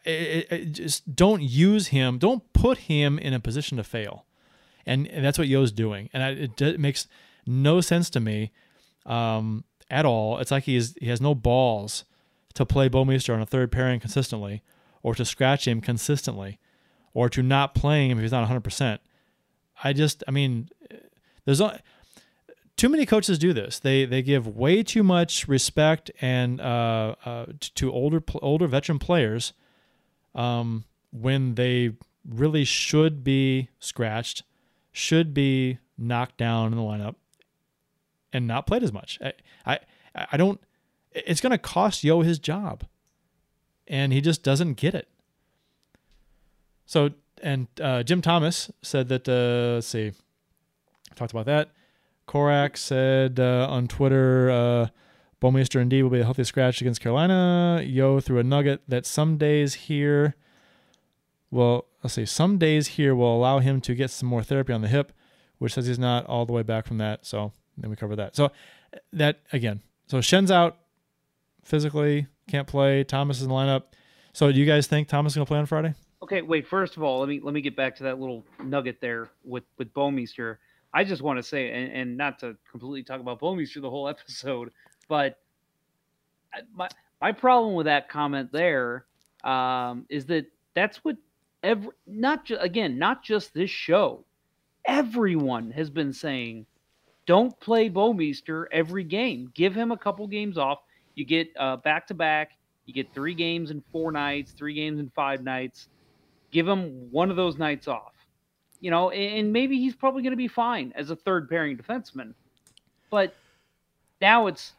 It, 0.04 0.46
it, 0.50 0.72
just 0.72 1.14
don't 1.14 1.42
use 1.42 1.88
him. 1.88 2.18
Don't 2.18 2.52
put 2.52 2.78
him 2.78 3.18
in 3.18 3.32
a 3.32 3.38
position 3.38 3.76
to 3.76 3.84
fail, 3.84 4.25
and, 4.86 5.06
and 5.08 5.24
that's 5.24 5.38
what 5.38 5.48
Yeo's 5.48 5.72
doing. 5.72 6.08
And 6.12 6.22
I, 6.22 6.30
it, 6.30 6.62
it, 6.62 6.80
makes 6.80 7.08
no 7.46 7.80
sense 7.80 8.08
to 8.10 8.20
me 8.20 8.52
um, 9.04 9.64
at 9.90 10.06
all. 10.06 10.38
It's 10.38 10.50
like 10.50 10.64
he's 10.64 10.94
he 11.00 11.08
has 11.08 11.20
no 11.20 11.34
balls 11.34 12.04
to 12.54 12.64
play 12.64 12.88
Bouwmeester 12.88 13.34
on 13.34 13.42
a 13.42 13.46
third 13.46 13.70
pairing 13.70 14.00
consistently, 14.00 14.62
or 15.02 15.14
to 15.14 15.24
scratch 15.24 15.66
him 15.66 15.80
consistently, 15.80 16.58
or 17.12 17.28
to 17.28 17.42
not 17.42 17.74
playing 17.74 18.10
him 18.10 18.18
if 18.18 18.22
he's 18.22 18.32
not 18.32 18.48
100%. 18.48 18.98
I 19.84 19.92
just, 19.92 20.24
I 20.26 20.30
mean, 20.30 20.70
there's 21.44 21.60
too 22.76 22.88
many 22.88 23.06
coaches 23.06 23.38
do 23.38 23.52
this. 23.52 23.78
They 23.78 24.04
they 24.04 24.22
give 24.22 24.46
way 24.46 24.82
too 24.82 25.02
much 25.02 25.48
respect 25.48 26.10
and 26.20 26.60
uh, 26.60 27.14
uh, 27.24 27.46
to 27.74 27.92
older 27.92 28.22
older 28.42 28.66
veteran 28.66 28.98
players 28.98 29.52
um, 30.34 30.84
when 31.10 31.54
they 31.54 31.92
really 32.28 32.64
should 32.64 33.24
be 33.24 33.68
scratched, 33.78 34.42
should 34.96 35.34
be 35.34 35.78
knocked 35.98 36.38
down 36.38 36.72
in 36.72 36.78
the 36.78 36.84
lineup, 36.84 37.16
and 38.32 38.46
not 38.46 38.66
played 38.66 38.82
as 38.82 38.92
much. 38.92 39.18
I 39.22 39.32
I, 39.66 39.78
I 40.32 40.36
don't 40.36 40.60
it's 41.16 41.40
going 41.40 41.52
to 41.52 41.58
cost 41.58 42.04
Yeo 42.04 42.20
his 42.20 42.38
job. 42.38 42.84
And 43.88 44.12
he 44.12 44.20
just 44.20 44.42
doesn't 44.42 44.74
get 44.74 44.94
it. 44.94 45.08
So, 46.86 47.10
and 47.42 47.68
uh, 47.80 48.02
Jim 48.02 48.20
Thomas 48.20 48.70
said 48.82 49.08
that, 49.08 49.28
uh, 49.28 49.74
let's 49.76 49.86
see, 49.86 50.12
talked 51.14 51.32
about 51.32 51.46
that. 51.46 51.70
Korac 52.28 52.76
said 52.76 53.38
uh, 53.38 53.66
on 53.70 53.86
Twitter, 53.86 54.50
uh, 54.50 54.86
Bouwmeester 55.40 55.80
indeed 55.80 56.02
will 56.02 56.10
be 56.10 56.20
a 56.20 56.24
healthy 56.24 56.44
scratch 56.44 56.80
against 56.80 57.00
Carolina. 57.00 57.80
Yeo 57.84 58.20
threw 58.20 58.38
a 58.38 58.42
nugget 58.42 58.82
that 58.88 59.06
some 59.06 59.38
days 59.38 59.74
here, 59.74 60.34
well, 61.50 61.86
let's 62.06 62.14
see, 62.14 62.24
some 62.24 62.56
days 62.56 62.86
here 62.86 63.16
will 63.16 63.36
allow 63.36 63.58
him 63.58 63.80
to 63.80 63.92
get 63.92 64.12
some 64.12 64.28
more 64.28 64.44
therapy 64.44 64.72
on 64.72 64.80
the 64.80 64.86
hip, 64.86 65.12
which 65.58 65.74
says 65.74 65.88
he's 65.88 65.98
not 65.98 66.24
all 66.26 66.46
the 66.46 66.52
way 66.52 66.62
back 66.62 66.86
from 66.86 66.98
that. 66.98 67.26
So 67.26 67.50
then 67.76 67.90
we 67.90 67.96
cover 67.96 68.14
that. 68.14 68.36
So 68.36 68.52
that 69.12 69.40
again, 69.52 69.82
so 70.06 70.20
Schenn's 70.20 70.52
out, 70.52 70.76
physically, 71.64 72.28
can't 72.48 72.68
play. 72.68 73.02
Thomas 73.02 73.38
is 73.38 73.42
in 73.42 73.48
the 73.48 73.54
lineup. 73.56 73.86
So 74.32 74.52
do 74.52 74.58
you 74.60 74.66
guys 74.66 74.86
think 74.86 75.08
Thomas 75.08 75.32
is 75.32 75.36
going 75.36 75.46
to 75.46 75.48
play 75.48 75.58
on 75.58 75.66
Friday? 75.66 75.94
Okay, 76.22 76.42
wait. 76.42 76.68
First 76.68 76.96
of 76.96 77.02
all, 77.02 77.18
let 77.18 77.28
me 77.28 77.40
let 77.42 77.52
me 77.52 77.60
get 77.60 77.74
back 77.74 77.96
to 77.96 78.04
that 78.04 78.20
little 78.20 78.44
nugget 78.62 79.00
there 79.00 79.30
with 79.44 79.64
with 79.76 79.92
Bouwmeester. 79.92 80.58
I 80.94 81.02
just 81.02 81.22
want 81.22 81.40
to 81.40 81.42
say, 81.42 81.72
and, 81.72 81.92
and 81.92 82.16
not 82.16 82.38
to 82.38 82.56
completely 82.70 83.02
talk 83.02 83.20
about 83.20 83.40
Bouwmeester 83.40 83.82
the 83.82 83.90
whole 83.90 84.08
episode, 84.16 84.70
but 85.08 85.40
my 86.72 86.88
my 87.20 87.32
problem 87.32 87.74
with 87.74 87.86
that 87.86 88.08
comment 88.08 88.52
there 88.52 89.06
um, 89.42 90.06
is 90.08 90.26
that 90.26 90.46
that's 90.74 90.98
what 91.04 91.16
every 91.66 91.90
not 92.06 92.44
just 92.46 92.62
again 92.62 92.98
not 92.98 93.22
just 93.22 93.52
this 93.52 93.70
show, 93.70 94.24
everyone 94.86 95.70
has 95.72 95.90
been 95.90 96.12
saying, 96.12 96.66
don't 97.26 97.58
play 97.60 97.90
Bouwmeester 97.90 98.66
every 98.72 99.04
game. 99.04 99.50
Give 99.54 99.74
him 99.74 99.90
a 99.90 99.98
couple 99.98 100.26
games 100.26 100.56
off 100.56 100.78
you 101.16 101.24
get 101.24 101.52
back 101.82 102.06
to 102.06 102.14
back. 102.14 102.52
You 102.84 102.94
get 102.94 103.12
three 103.12 103.34
games 103.34 103.72
in 103.72 103.82
four 103.90 104.12
nights, 104.12 104.52
three 104.52 104.74
games 104.74 105.00
in 105.00 105.10
five 105.10 105.42
nights. 105.42 105.88
Give 106.52 106.68
him 106.68 107.10
one 107.10 107.30
of 107.30 107.36
those 107.36 107.58
nights 107.58 107.88
off. 107.88 108.12
You 108.80 108.90
know, 108.92 109.10
and 109.10 109.52
maybe 109.52 109.78
he's 109.78 109.96
probably 109.96 110.22
going 110.22 110.32
to 110.32 110.36
be 110.36 110.46
fine 110.46 110.92
as 110.94 111.10
a 111.10 111.16
third 111.16 111.48
pairing 111.48 111.76
defenseman. 111.76 112.34
But 113.10 113.34
now 114.20 114.46
it's 114.46 114.74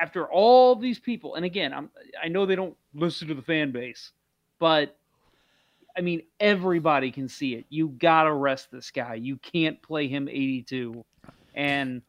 after 0.00 0.26
all 0.26 0.74
these 0.74 0.98
people, 0.98 1.36
and 1.36 1.44
again, 1.44 1.72
I'm 1.72 1.90
I 2.20 2.28
know 2.28 2.46
they 2.46 2.56
don't 2.56 2.76
listen 2.94 3.28
to 3.28 3.34
the 3.34 3.42
fan 3.42 3.70
base, 3.70 4.12
but 4.58 4.96
I 5.96 6.00
mean 6.00 6.22
everybody 6.40 7.10
can 7.10 7.28
see 7.28 7.54
it. 7.54 7.64
You 7.68 7.88
gotta 7.88 8.32
rest 8.32 8.70
this 8.70 8.90
guy. 8.90 9.14
You 9.14 9.36
can't 9.36 9.80
play 9.82 10.08
him 10.08 10.28
82. 10.28 11.04
And 11.54 12.02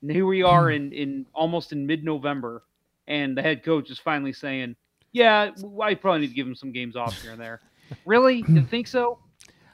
here 0.00 0.26
we 0.26 0.42
are 0.42 0.70
in 0.70 0.92
in 0.92 1.26
almost 1.34 1.72
in 1.72 1.86
mid 1.86 2.04
November 2.04 2.62
and 3.06 3.36
the 3.36 3.42
head 3.42 3.62
coach 3.62 3.90
is 3.90 3.98
finally 3.98 4.32
saying, 4.32 4.76
"Yeah, 5.12 5.50
I 5.82 5.94
probably 5.94 6.22
need 6.22 6.28
to 6.28 6.34
give 6.34 6.46
him 6.46 6.54
some 6.54 6.72
games 6.72 6.96
off 6.96 7.20
here 7.20 7.32
and 7.32 7.40
there." 7.40 7.60
really, 8.06 8.44
you 8.48 8.62
think 8.64 8.86
so? 8.86 9.18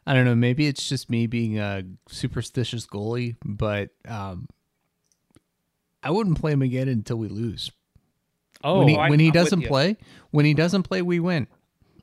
I 0.07 0.15
don't 0.15 0.25
know. 0.25 0.35
Maybe 0.35 0.67
it's 0.67 0.89
just 0.89 1.11
me 1.11 1.27
being 1.27 1.59
a 1.59 1.85
superstitious 2.09 2.87
goalie, 2.87 3.37
but 3.45 3.91
um, 4.09 4.49
I 6.03 6.11
wouldn't 6.11 6.41
play 6.41 6.53
him 6.53 6.63
again 6.63 6.89
until 6.89 7.17
we 7.17 7.29
lose. 7.29 7.71
Oh, 8.63 8.81
when 8.81 8.89
he, 8.89 8.97
I, 8.97 9.09
when 9.09 9.21
he 9.21 9.31
doesn't 9.31 9.63
play, 9.63 9.97
when 10.31 10.45
he 10.45 10.55
doesn't 10.55 10.83
play, 10.83 11.03
we 11.03 11.21
win. 11.21 11.47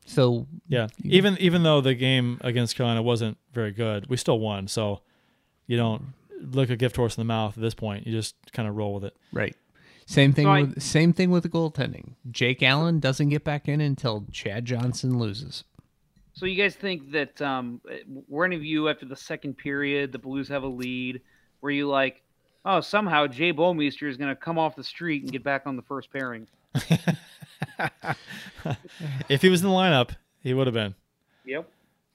So 0.08 0.46
yeah, 0.68 0.88
even 1.04 1.36
even 1.38 1.62
though 1.62 1.82
the 1.82 1.94
game 1.94 2.40
against 2.40 2.76
Carolina 2.76 3.02
wasn't 3.02 3.36
very 3.52 3.72
good, 3.72 4.08
we 4.08 4.16
still 4.16 4.40
won. 4.40 4.66
So 4.66 5.02
you 5.66 5.76
don't 5.76 6.14
look 6.40 6.70
a 6.70 6.76
gift 6.76 6.96
horse 6.96 7.16
in 7.16 7.20
the 7.20 7.26
mouth 7.26 7.56
at 7.56 7.60
this 7.60 7.74
point. 7.74 8.06
You 8.06 8.12
just 8.12 8.34
kind 8.52 8.66
of 8.66 8.74
roll 8.74 8.94
with 8.94 9.04
it. 9.04 9.16
Right. 9.32 9.54
Same 10.06 10.32
thing 10.32 10.46
so 10.46 10.52
with 10.52 10.82
same 10.82 11.12
thing 11.12 11.30
with 11.30 11.42
the 11.42 11.50
goaltending. 11.50 12.14
Jake 12.30 12.62
Allen 12.62 13.00
doesn't 13.00 13.28
get 13.28 13.44
back 13.44 13.68
in 13.68 13.82
until 13.82 14.24
Chad 14.32 14.64
Johnson 14.64 15.18
loses. 15.18 15.64
So 16.32 16.46
you 16.46 16.56
guys 16.56 16.74
think 16.74 17.10
that 17.12 17.42
um, 17.42 17.82
were 18.28 18.46
any 18.46 18.56
of 18.56 18.64
you 18.64 18.88
after 18.88 19.04
the 19.04 19.16
second 19.16 19.58
period, 19.58 20.12
the 20.12 20.18
Blues 20.18 20.48
have 20.48 20.62
a 20.62 20.68
lead? 20.68 21.20
Were 21.60 21.70
you 21.70 21.86
like, 21.86 22.22
oh, 22.64 22.80
somehow 22.80 23.26
Jay 23.26 23.52
Bouwmeester 23.52 24.08
is 24.08 24.16
going 24.16 24.30
to 24.30 24.36
come 24.36 24.58
off 24.58 24.74
the 24.74 24.84
street 24.84 25.22
and 25.22 25.32
get 25.32 25.44
back 25.44 25.62
on 25.66 25.76
the 25.76 25.82
first 25.82 26.10
pairing? 26.10 26.46
if 29.28 29.42
he 29.42 29.48
was 29.48 29.62
in 29.62 29.68
the 29.68 29.74
lineup, 29.74 30.10
he 30.40 30.54
would 30.54 30.66
have 30.66 30.74
been. 30.74 30.94
Yep. 31.44 31.68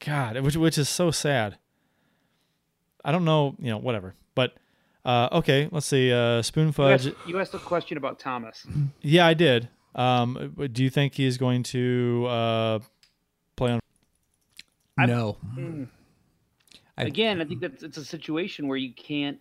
God, 0.05 0.39
which 0.41 0.55
which 0.55 0.77
is 0.77 0.89
so 0.89 1.11
sad. 1.11 1.57
I 3.05 3.11
don't 3.11 3.25
know, 3.25 3.55
you 3.59 3.69
know, 3.69 3.77
whatever. 3.77 4.13
But 4.35 4.53
uh, 5.05 5.29
okay, 5.31 5.69
let's 5.71 5.85
see. 5.85 6.11
Uh, 6.11 6.41
Spoon 6.41 6.71
Fudge. 6.71 7.05
You 7.05 7.11
asked, 7.11 7.27
you 7.27 7.39
asked, 7.39 7.53
a 7.53 7.59
question 7.59 7.97
about 7.97 8.19
Thomas. 8.19 8.65
Yeah, 9.01 9.25
I 9.25 9.33
did. 9.33 9.69
Um, 9.95 10.55
do 10.71 10.83
you 10.83 10.89
think 10.89 11.13
he's 11.15 11.37
going 11.37 11.63
to 11.63 12.25
uh, 12.27 12.79
play 13.55 13.71
on? 13.73 13.79
No. 14.97 15.37
Mm. 15.55 15.87
I, 16.97 17.03
Again, 17.03 17.41
I 17.41 17.45
think 17.45 17.61
that 17.61 17.81
it's 17.81 17.97
a 17.97 18.05
situation 18.05 18.67
where 18.67 18.77
you 18.77 18.93
can't 18.93 19.39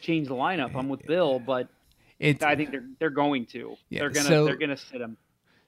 change 0.00 0.28
the 0.28 0.34
lineup. 0.34 0.74
I'm 0.74 0.88
with 0.88 1.06
Bill, 1.06 1.38
but 1.38 1.68
it's, 2.18 2.42
I 2.42 2.56
think 2.56 2.70
they're 2.70 2.86
they're 2.98 3.10
going 3.10 3.46
to. 3.46 3.76
Yeah, 3.88 4.00
they're 4.00 4.10
gonna 4.10 4.28
so, 4.28 4.44
they're 4.44 4.56
gonna 4.56 4.76
sit 4.76 5.00
him. 5.00 5.16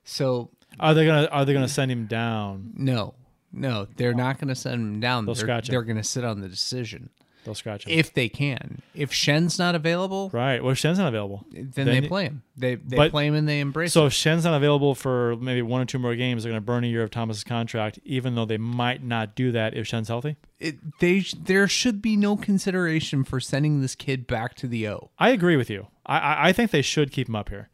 So 0.05 0.51
are 0.79 0.95
they 0.95 1.07
gonna 1.07 1.27
are 1.27 1.45
they 1.45 1.53
gonna 1.53 1.69
send 1.69 1.91
him 1.91 2.07
down? 2.07 2.73
No, 2.77 3.15
no, 3.53 3.87
they're 3.97 4.15
not 4.15 4.39
gonna 4.39 4.55
send 4.55 4.75
him 4.81 5.01
down. 5.01 5.27
They'll 5.27 5.35
they're, 5.35 5.41
scratch 5.43 5.69
him. 5.69 5.73
They're 5.73 5.83
gonna 5.83 6.05
sit 6.05 6.25
on 6.25 6.41
the 6.41 6.49
decision. 6.49 7.11
They'll 7.45 7.55
scratch 7.55 7.87
him. 7.87 7.99
if 7.99 8.13
they 8.13 8.29
can. 8.29 8.83
If 8.95 9.15
Schenn's 9.15 9.59
not 9.59 9.75
available, 9.75 10.29
right. 10.31 10.63
Well, 10.63 10.73
if 10.73 10.79
Schenn's 10.79 10.99
not 10.99 11.09
available, 11.09 11.47
then, 11.51 11.87
they 11.87 12.03
play 12.03 12.25
him. 12.25 12.43
They 12.55 12.75
they 12.75 12.97
But- 12.97 13.11
play 13.13 13.27
him 13.27 13.35
and 13.35 13.49
they 13.49 13.61
embrace 13.61 13.95
So 13.95 14.03
him. 14.03 14.07
if 14.09 14.13
Schenn's 14.13 14.45
not 14.45 14.55
available 14.55 14.95
for 14.95 15.37
maybe 15.37 15.63
one 15.63 15.81
or 15.81 15.87
two 15.87 15.99
more 15.99 16.15
games, 16.15 16.43
they're 16.43 16.53
going 16.53 16.61
to 16.61 16.65
burn 16.67 16.85
a 16.85 16.87
year 16.87 17.03
of 17.03 17.11
Thomas's 17.11 17.43
contract, 17.43 17.99
even 18.05 18.35
though 18.35 18.45
they 18.45 18.59
might 18.59 19.03
not 19.03 19.35
do 19.35 19.53
that 19.53 19.75
if 19.75 19.87
Schenn's 19.87 20.09
healthy. 20.09 20.37
It, 20.59 20.99
they 21.01 21.21
there 21.43 21.67
should 21.67 22.03
be 22.03 22.15
no 22.15 22.37
consideration 22.37 23.25
for 23.25 23.41
sending 23.41 23.81
this 23.81 23.95
kid 23.95 24.27
back 24.27 24.55
to 24.57 24.67
the 24.69 24.87
O. 24.89 25.11
I 25.19 25.31
agree 25.31 25.57
with 25.57 25.71
you. 25.71 25.87
I, 26.05 26.19
I, 26.19 26.49
I 26.49 26.53
think 26.53 26.73
they 26.73 26.83
should 26.83 27.11
keep 27.11 27.27
him 27.27 27.37
up 27.37 27.49
here. 27.49 27.70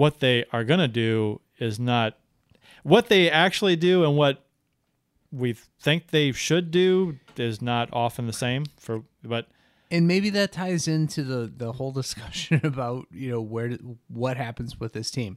What 0.00 0.20
they 0.20 0.46
are 0.50 0.64
going 0.64 0.80
to 0.80 0.88
do 0.88 1.42
is 1.58 1.78
not 1.78 2.16
what 2.84 3.10
they 3.10 3.30
actually 3.30 3.76
do 3.76 4.02
and 4.02 4.16
what 4.16 4.46
we 5.30 5.52
think 5.78 6.06
they 6.06 6.32
should 6.32 6.70
do 6.70 7.18
is 7.36 7.60
not 7.60 7.90
often 7.92 8.26
the 8.26 8.32
same 8.32 8.64
for 8.78 9.02
but 9.22 9.48
and 9.90 10.08
maybe 10.08 10.30
that 10.30 10.52
ties 10.52 10.88
into 10.88 11.22
the 11.22 11.52
the 11.54 11.72
whole 11.72 11.92
discussion 12.02 12.62
about 12.64 13.08
you 13.12 13.30
know 13.30 13.42
where 13.42 13.76
what 14.08 14.38
happens 14.38 14.80
with 14.80 14.94
this 14.94 15.10
team. 15.10 15.36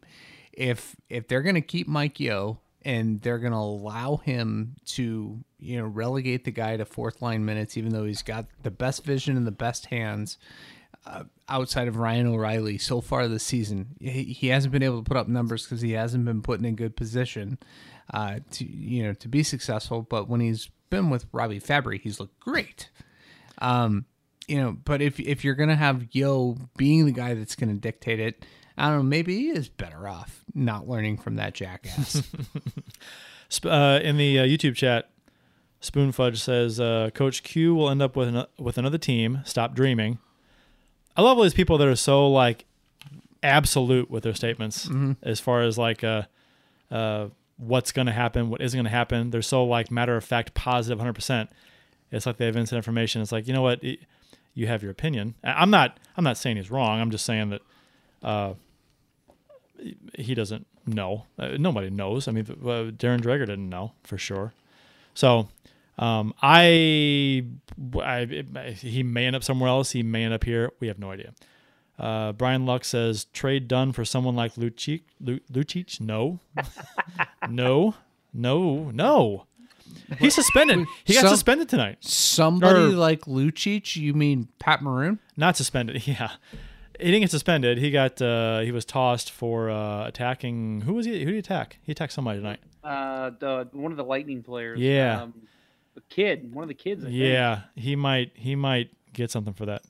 If 0.54 0.96
if 1.10 1.28
they're 1.28 1.42
going 1.42 1.56
to 1.56 1.62
keep 1.62 1.90
Mike 1.90 2.22
Yeo 2.22 2.62
and 2.84 3.22
they're 3.22 3.40
going 3.40 3.52
to 3.52 3.58
allow 3.58 4.16
him 4.16 4.78
to 4.86 5.44
you 5.60 5.78
know 5.78 5.88
relegate 5.88 6.46
the 6.46 6.52
guy 6.52 6.78
to 6.78 6.86
fourth 6.86 7.22
line 7.22 7.44
minutes 7.44 7.76
even 7.76 7.92
though 7.92 8.06
he's 8.06 8.24
got 8.24 8.46
the 8.62 8.72
best 8.72 9.04
vision 9.04 9.36
and 9.36 9.46
the 9.46 9.52
best 9.52 9.88
hands 9.88 10.38
uh, 11.06 11.24
outside 11.50 11.88
of 11.88 11.98
Ryan 11.98 12.28
O'Reilly 12.28 12.78
so 12.78 13.02
far 13.02 13.28
this 13.28 13.44
season 13.44 13.96
he, 14.00 14.24
he 14.24 14.48
hasn't 14.48 14.72
been 14.72 14.84
able 14.84 15.04
to 15.04 15.08
put 15.08 15.18
up 15.18 15.28
numbers 15.28 15.64
because 15.64 15.82
he 15.82 15.92
hasn't 15.92 16.26
been 16.26 16.42
put 16.42 16.60
in 16.60 16.66
a 16.66 16.72
good 16.72 16.96
position 16.96 17.58
uh, 18.14 18.40
to 18.52 18.66
you 18.66 19.04
know 19.04 19.14
to 19.14 19.28
be 19.28 19.44
successful 19.44 20.02
but 20.02 20.30
when 20.30 20.40
he's 20.40 20.70
been 20.90 21.10
with 21.10 21.26
Robby 21.32 21.60
Fabbri 21.60 22.00
he's 22.02 22.20
looked 22.20 22.40
great 22.40 22.90
um, 23.60 24.06
you 24.48 24.58
know, 24.58 24.78
but 24.84 25.02
if 25.02 25.20
if 25.20 25.44
you're 25.44 25.56
gonna 25.56 25.76
have 25.76 26.08
Yeo 26.12 26.58
being 26.78 27.06
the 27.06 27.12
guy 27.12 27.34
that's 27.34 27.56
gonna 27.56 27.74
dictate 27.76 28.20
it, 28.20 28.46
I 28.78 28.90
don't 28.90 28.98
know. 28.98 29.04
Maybe 29.04 29.38
he 29.38 29.50
is 29.50 29.70
better 29.70 30.08
off 30.08 30.44
not 30.54 30.88
learning 30.88 31.18
from 31.18 31.36
that 31.36 31.54
jackass. 31.54 32.24
Uh, 33.64 34.00
in 34.02 34.18
the 34.18 34.40
uh, 34.40 34.44
YouTube 34.44 34.76
chat, 34.76 35.12
Spoon 35.80 36.12
Fudge 36.12 36.42
says 36.42 36.80
uh, 36.80 37.12
Coach 37.14 37.44
Q 37.44 37.76
will 37.76 37.88
end 37.88 38.02
up 38.02 38.16
with 38.16 38.30
an, 38.30 38.46
with 38.58 38.80
another 38.80 38.98
team. 38.98 39.42
Stop 39.46 39.76
dreaming. 39.76 40.18
I 41.16 41.22
love 41.22 41.38
all 41.38 41.44
these 41.44 41.54
people 41.54 41.78
that 41.78 41.88
are 41.88 41.96
so 41.96 42.28
like 42.28 42.66
absolute 43.42 44.10
with 44.10 44.24
their 44.24 44.34
statements 44.34 44.90
as 45.22 45.40
far 45.40 45.62
as 45.62 45.78
like 45.78 46.04
uh, 46.04 46.24
uh, 46.92 47.28
what's 47.58 47.92
going 47.92 48.06
to 48.08 48.14
happen, 48.14 48.50
what 48.50 48.62
isn't 48.62 48.78
going 48.78 48.86
to 48.86 48.90
happen. 48.90 49.30
They're 49.30 49.42
so 49.42 49.64
like 49.66 49.92
matter 49.92 50.16
of 50.16 50.24
fact, 50.24 50.54
positive, 50.54 50.98
hundred 51.00 51.14
percent. 51.14 51.50
It's 52.12 52.26
like 52.26 52.38
they 52.38 52.46
have 52.46 52.56
instant 52.58 52.78
information. 52.78 53.22
It's 53.22 53.32
like 53.32 53.48
you 53.48 53.54
know 53.54 53.62
what, 53.62 53.84
It- 53.84 54.00
you 54.56 54.68
have 54.68 54.84
your 54.84 54.92
opinion. 54.92 55.34
I'm 55.44 55.72
not. 55.72 55.98
I'm 56.16 56.24
not 56.24 56.38
saying 56.38 56.58
he's 56.58 56.70
wrong. 56.70 57.02
I'm 57.02 57.10
just 57.10 57.26
saying 57.26 57.50
that 57.50 57.62
uh, 58.22 58.54
he 60.16 60.36
doesn't 60.36 60.68
know. 60.86 61.26
Uh, 61.40 61.58
nobody 61.58 61.90
knows. 61.90 62.28
I 62.28 62.32
mean, 62.32 62.46
uh, 62.50 62.92
Darren 62.94 63.20
Dreger 63.20 63.48
didn't 63.48 63.70
know 63.70 63.94
for 64.04 64.18
sure. 64.18 64.54
So 65.16 65.50
um, 65.98 66.34
I, 66.42 67.46
I, 68.02 68.26
he 68.80 69.04
may 69.04 69.26
end 69.26 69.36
up 69.36 69.44
somewhere 69.44 69.70
else. 69.70 69.92
He 69.92 70.04
may 70.04 70.24
end 70.24 70.34
up 70.34 70.44
here. 70.44 70.72
We 70.80 70.88
have 70.88 71.00
no 71.00 71.12
idea. 71.12 71.34
Uh, 72.00 72.32
Brian 72.32 72.66
Luck 72.66 72.84
says 72.86 73.26
trade 73.34 73.68
done 73.68 73.92
for 73.92 74.04
someone 74.04 74.36
like 74.36 74.56
Lucic. 74.56 75.04
Lucic? 75.24 76.02
No, 76.02 76.40
no, 77.50 77.96
no, 78.34 78.92
no. 78.92 79.46
He's 80.20 80.34
suspended. 80.36 80.88
He 81.04 81.14
got 81.14 81.22
Some- 81.22 81.30
suspended 81.30 81.70
tonight. 81.70 81.98
Somebody 82.02 82.80
Or- 82.80 82.88
like 82.90 83.22
Lucic, 83.26 83.96
you 83.96 84.14
mean 84.14 84.48
Pat 84.60 84.82
Maroon? 84.82 85.20
Not 85.38 85.56
suspended. 85.58 86.06
Yeah, 86.08 86.32
he 87.00 87.06
didn't 87.06 87.22
get 87.22 87.32
suspended. 87.32 87.78
He 87.80 87.92
got 87.92 88.22
uh, 88.22 88.60
he 88.60 88.72
was 88.72 88.86
tossed 88.86 89.32
for 89.32 89.70
uh, 89.70 90.08
attacking. 90.08 90.82
Who 90.82 90.94
was 90.94 91.06
he? 91.06 91.20
Who 91.20 91.26
did 91.26 91.34
he 91.34 91.38
attack? 91.40 91.78
He 91.84 91.92
attacked 91.92 92.14
somebody 92.14 92.40
tonight. 92.40 92.60
Uh, 92.84 93.32
the 93.40 93.68
one 93.72 93.92
of 93.92 93.98
the 93.98 94.04
Lightning 94.04 94.44
players. 94.44 94.80
Yeah. 94.80 95.24
Um, 95.24 95.34
the 95.96 96.02
kid, 96.10 96.54
one 96.54 96.64
of 96.64 96.68
the 96.68 96.74
kids. 96.74 97.04
I 97.04 97.08
think. 97.08 97.18
Yeah, 97.18 97.62
he 97.76 97.96
might 97.96 98.32
he 98.36 98.56
might 98.56 98.90
get 99.14 99.32
something 99.32 99.54
for 99.54 99.66
that. 99.68 99.84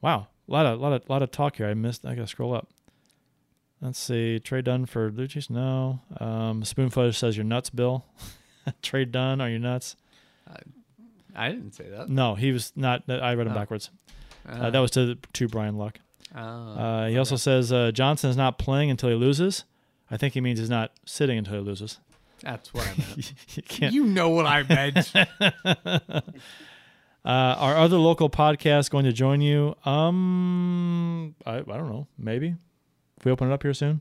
Wow, 0.00 0.28
a 0.48 0.52
lot 0.52 0.66
of 0.66 0.80
lot 0.80 0.92
of 0.92 1.08
lot 1.08 1.22
of 1.22 1.30
talk 1.30 1.56
here. 1.56 1.66
I 1.66 1.74
missed. 1.74 2.04
I 2.04 2.14
gotta 2.14 2.26
scroll 2.26 2.54
up. 2.54 2.68
Let's 3.80 3.98
see. 3.98 4.38
Trade 4.38 4.64
done 4.64 4.86
for 4.86 5.10
Lucic? 5.10 5.50
No. 5.50 6.00
Um, 6.18 6.62
Spoonfudge 6.62 7.14
says 7.14 7.36
you're 7.36 7.44
nuts, 7.44 7.68
Bill. 7.70 8.06
Trade 8.82 9.12
done? 9.12 9.40
Are 9.40 9.50
you 9.50 9.58
nuts? 9.58 9.96
I 11.34 11.50
didn't 11.50 11.72
say 11.72 11.90
that. 11.90 12.08
No, 12.08 12.34
he 12.34 12.52
was 12.52 12.72
not. 12.76 13.02
I 13.08 13.34
read 13.34 13.46
him 13.46 13.52
Oh. 13.52 13.56
backwards. 13.56 13.90
Uh, 14.48 14.70
that 14.70 14.78
was 14.78 14.90
to 14.92 15.16
to 15.34 15.48
Brian 15.48 15.76
Luck. 15.76 15.98
Oh, 16.34 16.40
Uh, 16.40 17.08
he 17.08 17.18
also 17.18 17.36
says 17.36 17.72
uh, 17.72 17.90
Johnson 17.92 18.30
is 18.30 18.36
not 18.36 18.58
playing 18.58 18.90
until 18.90 19.08
he 19.10 19.14
loses. 19.14 19.64
I 20.10 20.16
think 20.16 20.34
he 20.34 20.40
means 20.40 20.58
he's 20.58 20.70
not 20.70 20.92
sitting 21.04 21.36
until 21.36 21.54
he 21.54 21.60
loses. 21.60 21.98
That's 22.42 22.72
what 22.74 22.84
I 22.86 22.90
meant. 22.98 23.32
you 23.56 23.62
can't. 23.62 23.94
you 23.94 24.04
know 24.04 24.30
what 24.30 24.46
I 24.46 24.62
meant. 24.62 25.12
Uh, 27.24 27.56
are 27.58 27.74
other 27.76 27.96
local 27.98 28.30
podcasts 28.30 28.88
going 28.88 29.04
to 29.04 29.12
join 29.12 29.40
you? 29.40 29.74
Um, 29.84 31.34
I, 31.44 31.56
I 31.56 31.62
don't 31.62 31.88
know. 31.90 32.06
Maybe 32.16 32.54
if 33.18 33.24
we 33.24 33.32
open 33.32 33.50
it 33.50 33.52
up 33.52 33.64
here 33.64 33.74
soon, 33.74 34.00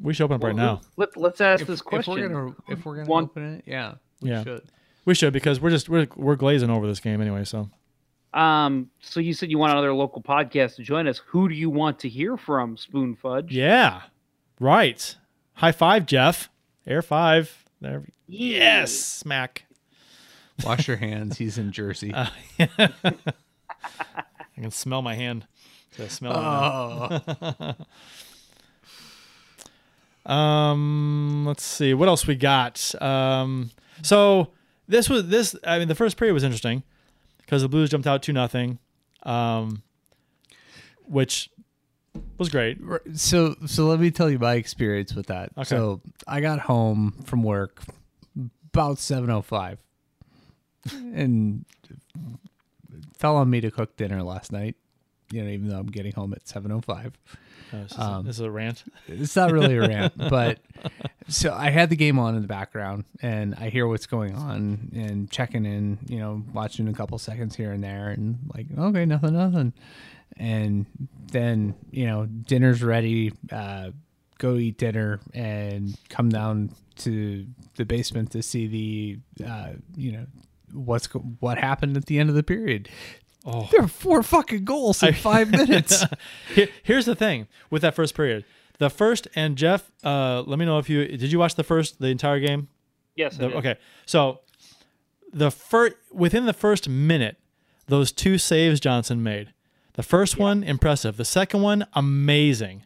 we 0.00 0.14
should 0.14 0.22
open 0.22 0.36
up 0.36 0.44
right 0.44 0.54
now. 0.54 0.82
Let, 0.96 1.16
let's 1.16 1.40
ask 1.40 1.62
if, 1.62 1.66
this 1.66 1.80
if 1.80 1.84
question. 1.84 2.14
we're 2.14 2.28
gonna 2.28 2.54
if 2.68 2.84
we're 2.84 2.96
gonna 3.04 3.12
open 3.24 3.54
it, 3.56 3.64
yeah, 3.66 3.94
we 4.22 4.30
Yeah. 4.30 4.44
should. 4.44 4.62
We 5.04 5.16
should 5.16 5.32
because 5.32 5.60
we're 5.60 5.70
just 5.70 5.88
we're 5.88 6.06
we're 6.14 6.36
glazing 6.36 6.70
over 6.70 6.86
this 6.86 7.00
game 7.00 7.20
anyway. 7.20 7.42
So 7.42 7.68
Um, 8.32 8.90
so 9.00 9.18
you 9.18 9.34
said 9.34 9.50
you 9.50 9.58
want 9.58 9.72
another 9.72 9.92
local 9.92 10.22
podcast 10.22 10.76
to 10.76 10.84
join 10.84 11.08
us. 11.08 11.20
Who 11.26 11.48
do 11.48 11.56
you 11.56 11.70
want 11.70 11.98
to 12.00 12.08
hear 12.08 12.36
from, 12.36 12.76
Spoon 12.76 13.16
Fudge? 13.16 13.50
yeah, 13.50 14.02
right. 14.60 15.16
High 15.60 15.72
five, 15.72 16.06
Jeff. 16.06 16.48
Air 16.86 17.02
five. 17.02 17.66
There. 17.82 18.02
Yes, 18.26 18.94
smack. 18.94 19.66
Wash 20.64 20.88
your 20.88 20.96
hands. 20.96 21.36
He's 21.36 21.58
in 21.58 21.70
Jersey. 21.70 22.14
I 22.14 22.30
can 24.54 24.70
smell 24.70 25.02
my 25.02 25.14
hand. 25.14 25.46
The 25.98 26.08
smell. 26.08 26.32
of 26.32 27.28
my 27.28 27.74
oh, 30.26 30.32
Um, 30.32 31.44
let's 31.46 31.62
see 31.62 31.92
what 31.92 32.08
else 32.08 32.26
we 32.26 32.36
got. 32.36 32.94
Um, 33.02 33.70
so 34.00 34.52
this 34.88 35.10
was 35.10 35.28
this. 35.28 35.54
I 35.62 35.78
mean, 35.78 35.88
the 35.88 35.94
first 35.94 36.16
period 36.16 36.32
was 36.32 36.42
interesting 36.42 36.84
because 37.36 37.60
the 37.60 37.68
Blues 37.68 37.90
jumped 37.90 38.06
out 38.06 38.22
two 38.22 38.32
nothing, 38.32 38.78
um, 39.24 39.82
which 41.04 41.50
was 42.38 42.48
great. 42.48 42.78
so 43.14 43.54
so 43.66 43.86
let 43.86 44.00
me 44.00 44.10
tell 44.10 44.30
you 44.30 44.38
my 44.38 44.54
experience 44.54 45.14
with 45.14 45.26
that. 45.26 45.50
Okay. 45.56 45.64
So 45.64 46.00
I 46.26 46.40
got 46.40 46.58
home 46.60 47.12
from 47.24 47.42
work 47.42 47.82
about 48.72 48.98
seven 48.98 49.30
oh 49.30 49.42
five, 49.42 49.78
and 50.92 51.64
fell 53.18 53.36
on 53.36 53.50
me 53.50 53.60
to 53.60 53.70
cook 53.70 53.96
dinner 53.96 54.22
last 54.22 54.52
night. 54.52 54.76
You 55.32 55.44
know, 55.44 55.50
even 55.50 55.68
though 55.68 55.78
I'm 55.78 55.86
getting 55.86 56.12
home 56.12 56.32
at 56.32 56.48
seven 56.48 56.72
oh 56.72 56.80
five. 56.80 57.12
This, 57.72 57.92
is 57.92 57.98
Um, 57.98 58.20
a, 58.20 58.22
this 58.24 58.36
is 58.36 58.40
a 58.40 58.50
rant. 58.50 58.82
It's 59.06 59.36
not 59.36 59.52
really 59.52 59.76
a 59.76 59.80
rant, 59.82 60.14
but 60.28 60.58
so 61.28 61.54
I 61.54 61.70
had 61.70 61.88
the 61.88 61.94
game 61.94 62.18
on 62.18 62.34
in 62.34 62.42
the 62.42 62.48
background 62.48 63.04
and 63.22 63.54
I 63.54 63.68
hear 63.70 63.86
what's 63.86 64.06
going 64.06 64.34
on 64.34 64.90
and 64.92 65.30
checking 65.30 65.64
in, 65.64 65.98
you 66.08 66.18
know, 66.18 66.42
watching 66.52 66.88
a 66.88 66.92
couple 66.92 67.16
seconds 67.18 67.54
here 67.54 67.70
and 67.70 67.84
there 67.84 68.08
and 68.08 68.40
like, 68.52 68.66
okay, 68.76 69.04
nothing, 69.04 69.34
nothing. 69.34 69.72
And 70.40 70.86
then, 71.30 71.74
you 71.90 72.06
know, 72.06 72.24
dinner's 72.24 72.82
ready, 72.82 73.32
uh, 73.52 73.90
go 74.38 74.56
eat 74.56 74.78
dinner 74.78 75.20
and 75.34 75.94
come 76.08 76.30
down 76.30 76.70
to 77.00 77.46
the 77.76 77.84
basement 77.84 78.30
to 78.32 78.42
see 78.42 78.66
the, 79.38 79.46
uh, 79.46 79.72
you 79.96 80.12
know, 80.12 80.26
what's 80.72 81.06
what 81.40 81.58
happened 81.58 81.96
at 81.98 82.06
the 82.06 82.18
end 82.18 82.30
of 82.30 82.34
the 82.36 82.42
period. 82.42 82.88
Oh. 83.44 83.68
There 83.70 83.82
are 83.82 83.88
four 83.88 84.22
fucking 84.22 84.64
goals 84.64 85.02
in 85.02 85.12
five 85.30 85.50
minutes. 85.50 86.04
Here, 86.54 86.68
here's 86.82 87.04
the 87.04 87.14
thing 87.14 87.46
with 87.68 87.82
that 87.82 87.94
first 87.94 88.14
period. 88.14 88.44
The 88.78 88.88
first 88.88 89.28
and 89.34 89.56
Jeff, 89.56 89.90
uh, 90.02 90.42
let 90.46 90.58
me 90.58 90.64
know 90.64 90.78
if 90.78 90.88
you 90.88 91.04
did 91.06 91.30
you 91.30 91.38
watch 91.38 91.54
the 91.54 91.64
first 91.64 92.00
the 92.00 92.06
entire 92.08 92.40
game. 92.40 92.68
Yes. 93.14 93.34
I 93.36 93.42
The- 93.42 93.48
did. 93.48 93.56
okay, 93.58 93.76
so 94.06 94.40
the 95.34 95.50
first 95.50 95.96
within 96.12 96.46
the 96.46 96.54
first 96.54 96.88
minute, 96.88 97.36
those 97.88 98.10
two 98.10 98.38
saves 98.38 98.80
Johnson 98.80 99.22
made. 99.22 99.52
The 99.94 100.02
first 100.02 100.38
one 100.38 100.62
impressive. 100.62 101.16
The 101.16 101.24
second 101.24 101.62
one 101.62 101.86
amazing. 101.94 102.84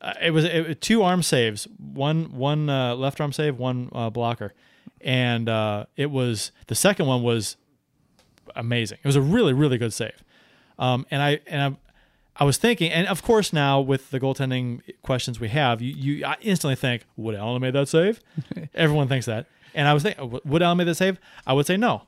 Uh, 0.00 0.12
it 0.20 0.30
was 0.32 0.44
it, 0.44 0.80
two 0.80 1.02
arm 1.02 1.22
saves, 1.22 1.66
one 1.78 2.36
one 2.36 2.68
uh, 2.68 2.94
left 2.94 3.20
arm 3.20 3.32
save, 3.32 3.58
one 3.58 3.88
uh, 3.92 4.10
blocker, 4.10 4.52
and 5.00 5.48
uh, 5.48 5.86
it 5.96 6.10
was 6.10 6.52
the 6.66 6.74
second 6.74 7.06
one 7.06 7.22
was 7.22 7.56
amazing. 8.54 8.98
It 9.02 9.06
was 9.06 9.16
a 9.16 9.22
really 9.22 9.52
really 9.52 9.78
good 9.78 9.92
save. 9.94 10.22
Um, 10.78 11.06
and 11.10 11.22
I 11.22 11.40
and 11.46 11.62
I, 11.62 12.42
I 12.42 12.44
was 12.44 12.58
thinking, 12.58 12.92
and 12.92 13.08
of 13.08 13.22
course 13.22 13.52
now 13.52 13.80
with 13.80 14.10
the 14.10 14.20
goaltending 14.20 14.82
questions 15.02 15.40
we 15.40 15.48
have, 15.48 15.80
you 15.80 15.94
you 15.94 16.24
I 16.26 16.36
instantly 16.42 16.76
think 16.76 17.04
would 17.16 17.34
Allen 17.34 17.54
have 17.54 17.62
made 17.62 17.80
that 17.80 17.88
save? 17.88 18.20
Everyone 18.74 19.08
thinks 19.08 19.26
that. 19.26 19.46
And 19.74 19.88
I 19.88 19.94
was 19.94 20.02
thinking, 20.02 20.38
would 20.44 20.62
Allen 20.62 20.78
make 20.78 20.86
the 20.86 20.94
save? 20.94 21.18
I 21.46 21.52
would 21.54 21.66
say 21.66 21.76
no, 21.76 22.02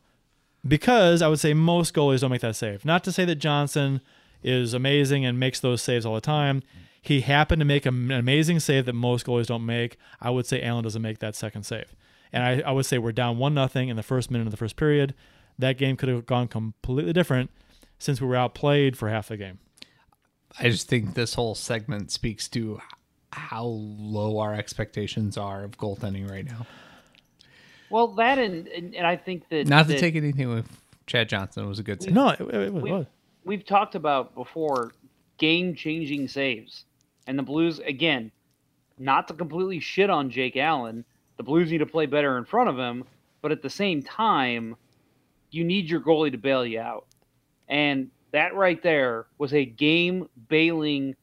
because 0.69 1.23
I 1.23 1.29
would 1.29 1.41
say 1.41 1.55
most 1.55 1.95
goalies 1.95 2.21
don't 2.21 2.31
make 2.31 2.41
that 2.41 2.57
save. 2.57 2.85
Not 2.85 3.05
to 3.05 3.13
say 3.13 3.25
that 3.25 3.37
Johnson 3.37 4.01
is 4.43 4.75
amazing 4.75 5.25
and 5.25 5.39
makes 5.39 5.61
those 5.61 5.83
saves 5.83 6.07
all 6.07 6.15
the 6.15 6.21
time. 6.21 6.63
He 7.01 7.21
happened 7.21 7.61
to 7.61 7.67
make 7.67 7.87
an 7.87 8.11
amazing 8.11 8.61
save 8.61 8.87
that 8.87 8.93
most 8.93 9.27
goalies 9.27 9.47
don't 9.47 9.65
make. 9.65 9.97
I 10.21 10.31
would 10.31 10.47
say 10.47 10.63
Allen 10.63 10.85
doesn't 10.85 11.03
make 11.03 11.21
that 11.21 11.37
second 11.37 11.65
save. 11.65 11.95
And 12.33 12.43
I, 12.43 12.69
I 12.69 12.73
would 12.73 12.87
say 12.87 12.99
we're 12.99 13.13
down 13.13 13.39
one 13.39 13.55
nothing 13.55 13.89
in 13.89 13.97
the 13.97 14.03
first 14.03 14.31
minute 14.31 14.47
of 14.47 14.51
the 14.51 14.57
first 14.57 14.77
period. 14.77 15.15
That 15.59 15.79
game 15.79 15.97
could 15.97 16.09
have 16.09 16.27
gone 16.27 16.49
completely 16.49 17.13
different 17.13 17.51
since 17.99 18.21
we 18.21 18.27
were 18.27 18.37
outplayed 18.37 18.97
for 18.97 19.09
half 19.09 19.29
the 19.29 19.37
game. 19.37 19.59
I 20.59 20.71
just 20.71 20.89
think 20.89 21.15
this 21.15 21.35
whole 21.35 21.55
segment 21.55 22.11
speaks 22.11 22.49
to 22.49 22.81
how 23.33 23.65
low 23.65 24.39
our 24.39 24.55
expectations 24.55 25.37
are 25.37 25.65
of 25.65 25.79
goaltending 25.79 26.31
right 26.31 26.45
now. 26.45 26.67
Well, 27.91 28.09
that 28.09 28.39
and 28.39 28.67
and, 28.69 28.95
and 28.95 29.07
I 29.07 29.17
think 29.17 29.49
that 29.51 29.67
Not 29.67 29.87
to 29.87 29.93
that- 29.93 29.99
take 30.01 30.17
anything 30.17 30.49
with 30.49 30.67
Chad 31.07 31.29
Johnson, 31.29 31.69
was 31.69 31.79
a 31.79 31.83
good 31.83 32.03
save. 32.03 32.13
No, 32.15 32.31
it, 32.31 32.41
it, 32.41 32.55
it 32.55 32.73
we- 32.73 32.91
was. 32.93 33.07
we've 33.45 33.65
talked 33.65 33.95
about 33.95 34.35
before 34.35 34.93
game 35.39 35.75
changing 35.75 36.29
saves. 36.29 36.85
And 37.29 37.39
the 37.39 37.43
Blues, 37.43 37.81
again, 37.81 38.31
not 38.99 39.29
to 39.29 39.35
completely 39.35 39.81
shit 39.81 40.11
on 40.11 40.31
Jake 40.31 40.57
Allen, 40.57 41.05
the 41.37 41.43
Blues 41.43 41.71
need 41.71 41.79
to 41.79 41.87
play 41.87 42.07
better 42.07 42.39
in 42.39 42.45
front 42.45 42.69
of 42.71 42.79
him, 42.79 43.05
but 43.43 43.53
at 43.53 43.63
the 43.63 43.69
same 43.71 44.03
time, 44.03 44.77
you 45.51 45.65
need 45.65 45.91
your 45.91 46.01
goalie 46.01 46.31
to 46.33 46.39
bail 46.39 46.65
you 46.65 46.81
out. 46.81 47.07
And 47.69 48.11
that 48.33 48.55
right 48.55 48.81
there 48.83 49.27
was 49.39 49.53
a 49.55 49.65
game 49.65 50.29
bailing 50.49 51.15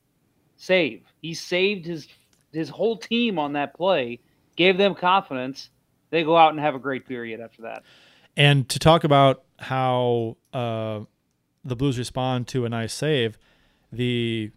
save. 0.58 1.04
He 1.22 1.34
saved 1.34 1.86
his 1.86 2.08
his 2.52 2.70
whole 2.70 2.98
team 2.98 3.40
on 3.40 3.54
that 3.54 3.74
play, 3.74 4.20
gave 4.56 4.78
them 4.78 4.94
confidence. 4.94 5.70
They 6.14 6.24
go 6.24 6.38
out 6.38 6.52
and 6.52 6.60
have 6.60 6.76
a 6.76 6.80
great 6.80 7.08
period 7.08 7.42
after 7.42 7.64
that. 7.64 7.82
And 8.38 8.70
to 8.70 8.78
talk 8.78 9.04
about 9.04 9.44
how 9.58 10.38
uh, 10.54 11.00
the 11.66 11.76
Blues 11.76 11.98
respond 11.98 12.48
to 12.50 12.66
a 12.66 12.70
nice 12.70 12.94
save, 12.94 13.40
the 13.92 14.52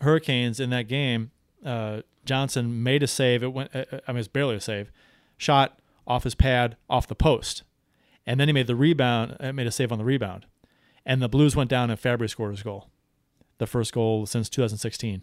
Hurricanes 0.00 0.58
in 0.60 0.70
that 0.70 0.88
game, 0.88 1.30
uh, 1.62 2.00
Johnson 2.24 2.82
made 2.82 3.02
a 3.02 3.06
save. 3.06 3.42
It 3.42 3.52
went. 3.52 3.76
uh, 3.76 3.84
I 4.08 4.12
mean, 4.12 4.20
it's 4.20 4.28
barely 4.28 4.56
a 4.56 4.60
save. 4.60 4.90
Shot 5.36 5.78
off 6.06 6.24
his 6.24 6.34
pad, 6.34 6.78
off 6.88 7.06
the 7.06 7.14
post, 7.14 7.64
and 8.26 8.40
then 8.40 8.48
he 8.48 8.54
made 8.54 8.66
the 8.66 8.74
rebound. 8.76 9.36
uh, 9.40 9.52
Made 9.52 9.66
a 9.66 9.70
save 9.70 9.92
on 9.92 9.98
the 9.98 10.04
rebound, 10.04 10.46
and 11.04 11.20
the 11.20 11.28
Blues 11.28 11.54
went 11.54 11.68
down 11.68 11.90
and 11.90 12.00
Fabbri 12.00 12.30
scored 12.30 12.52
his 12.52 12.62
goal, 12.62 12.88
the 13.58 13.66
first 13.66 13.92
goal 13.92 14.24
since 14.24 14.48
2016. 14.48 15.20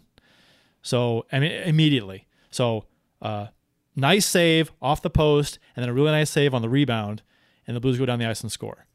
So 0.83 1.25
I 1.31 1.39
mean, 1.39 1.51
immediately. 1.51 2.27
So 2.51 2.85
uh, 3.19 3.47
nice 3.95 4.25
save 4.25 4.71
off 4.81 5.01
the 5.01 5.09
post, 5.09 5.59
and 5.75 5.83
then 5.83 5.89
a 5.89 5.93
really 5.93 6.11
nice 6.11 6.29
save 6.29 6.53
on 6.53 6.61
the 6.61 6.69
rebound, 6.69 7.21
and 7.67 7.75
the 7.75 7.81
Blues 7.81 7.97
go 7.97 8.05
down 8.05 8.19
the 8.19 8.27
ice 8.27 8.41
and 8.41 8.51
score. 8.51 8.85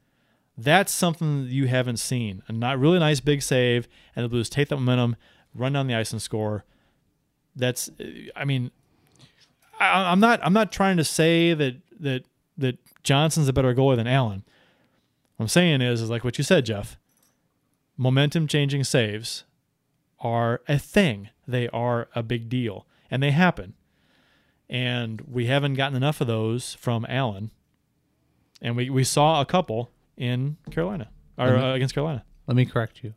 That's 0.57 0.91
something 0.91 1.47
you 1.49 1.67
haven't 1.67 1.97
seen. 1.97 2.43
A 2.47 2.51
not 2.51 2.79
really 2.79 2.99
nice 2.99 3.19
big 3.19 3.41
save, 3.41 3.87
and 4.15 4.23
the 4.23 4.29
Blues 4.29 4.49
take 4.49 4.69
that 4.69 4.77
momentum, 4.77 5.15
run 5.55 5.73
down 5.73 5.87
the 5.87 5.95
ice 5.95 6.11
and 6.11 6.21
score. 6.21 6.65
That's, 7.55 7.89
uh, 7.99 8.03
I 8.35 8.45
mean, 8.45 8.71
I, 9.79 10.11
I'm 10.11 10.19
not. 10.19 10.39
I'm 10.43 10.53
not 10.53 10.71
trying 10.71 10.97
to 10.97 11.03
say 11.03 11.53
that 11.53 11.75
that 11.99 12.23
that 12.57 12.77
Johnson's 13.03 13.47
a 13.47 13.53
better 13.53 13.73
goalie 13.73 13.95
than 13.95 14.07
Allen. 14.07 14.43
What 15.35 15.45
I'm 15.45 15.49
saying 15.49 15.81
is, 15.81 16.01
is 16.01 16.09
like 16.09 16.23
what 16.23 16.37
you 16.37 16.43
said, 16.43 16.65
Jeff. 16.65 16.97
Momentum 17.97 18.47
changing 18.47 18.83
saves 18.83 19.43
are 20.19 20.61
a 20.67 20.77
thing. 20.77 21.29
They 21.47 21.67
are 21.69 22.07
a 22.15 22.23
big 22.23 22.47
deal, 22.47 22.85
and 23.09 23.21
they 23.23 23.31
happen. 23.31 23.73
And 24.71 25.21
we 25.29 25.47
haven't 25.47 25.73
gotten 25.73 25.97
enough 25.97 26.21
of 26.21 26.27
those 26.27 26.75
from 26.75 27.05
Allen. 27.09 27.51
And 28.61 28.77
we, 28.77 28.89
we 28.89 29.03
saw 29.03 29.41
a 29.41 29.45
couple 29.45 29.91
in 30.15 30.55
Carolina 30.71 31.09
or 31.37 31.57
uh, 31.57 31.73
against 31.73 31.93
Carolina. 31.93 32.23
Let 32.47 32.55
me 32.55 32.65
correct 32.65 33.03
you. 33.03 33.13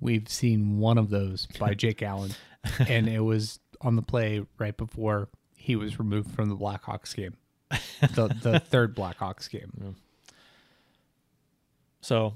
We've 0.00 0.28
seen 0.28 0.78
one 0.78 0.96
of 0.96 1.10
those 1.10 1.46
by 1.58 1.74
Jake 1.74 2.02
Allen, 2.02 2.32
and 2.78 3.08
it 3.08 3.20
was 3.20 3.58
on 3.80 3.96
the 3.96 4.02
play 4.02 4.44
right 4.58 4.76
before 4.76 5.28
he 5.56 5.76
was 5.76 5.98
removed 5.98 6.30
from 6.30 6.48
the 6.48 6.56
Blackhawks 6.56 7.14
game, 7.14 7.36
the 8.00 8.34
the 8.42 8.60
third 8.66 8.96
Blackhawks 8.96 9.50
game. 9.50 9.96
So, 12.00 12.34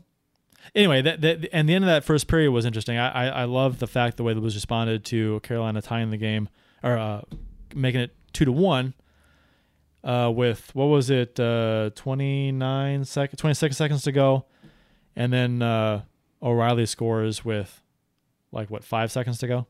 anyway, 0.74 1.00
that, 1.02 1.20
that 1.22 1.48
and 1.52 1.68
the 1.68 1.74
end 1.74 1.84
of 1.84 1.88
that 1.88 2.04
first 2.04 2.28
period 2.28 2.50
was 2.50 2.66
interesting. 2.66 2.98
I 2.98 3.28
I, 3.28 3.42
I 3.42 3.44
love 3.44 3.78
the 3.78 3.86
fact 3.86 4.18
the 4.18 4.24
way 4.24 4.34
the 4.34 4.40
Blues 4.40 4.54
responded 4.54 5.04
to 5.06 5.40
Carolina 5.40 5.80
tying 5.80 6.10
the 6.10 6.18
game 6.18 6.48
or 6.82 6.98
uh, 6.98 7.22
making 7.74 8.02
it 8.02 8.14
two 8.34 8.44
to 8.44 8.52
one. 8.52 8.92
Uh, 10.02 10.30
with 10.30 10.70
what 10.74 10.84
was 10.86 11.08
it, 11.08 11.40
uh, 11.40 11.88
twenty 11.94 12.52
nine 12.52 13.06
seconds, 13.06 13.40
twenty 13.40 13.54
six 13.54 13.74
seconds 13.78 14.02
to 14.02 14.12
go, 14.12 14.44
and 15.16 15.32
then 15.32 15.62
uh, 15.62 16.02
O'Reilly 16.42 16.84
scores 16.84 17.42
with 17.42 17.80
like 18.52 18.68
what 18.70 18.84
five 18.84 19.10
seconds 19.10 19.38
to 19.38 19.46
go. 19.46 19.66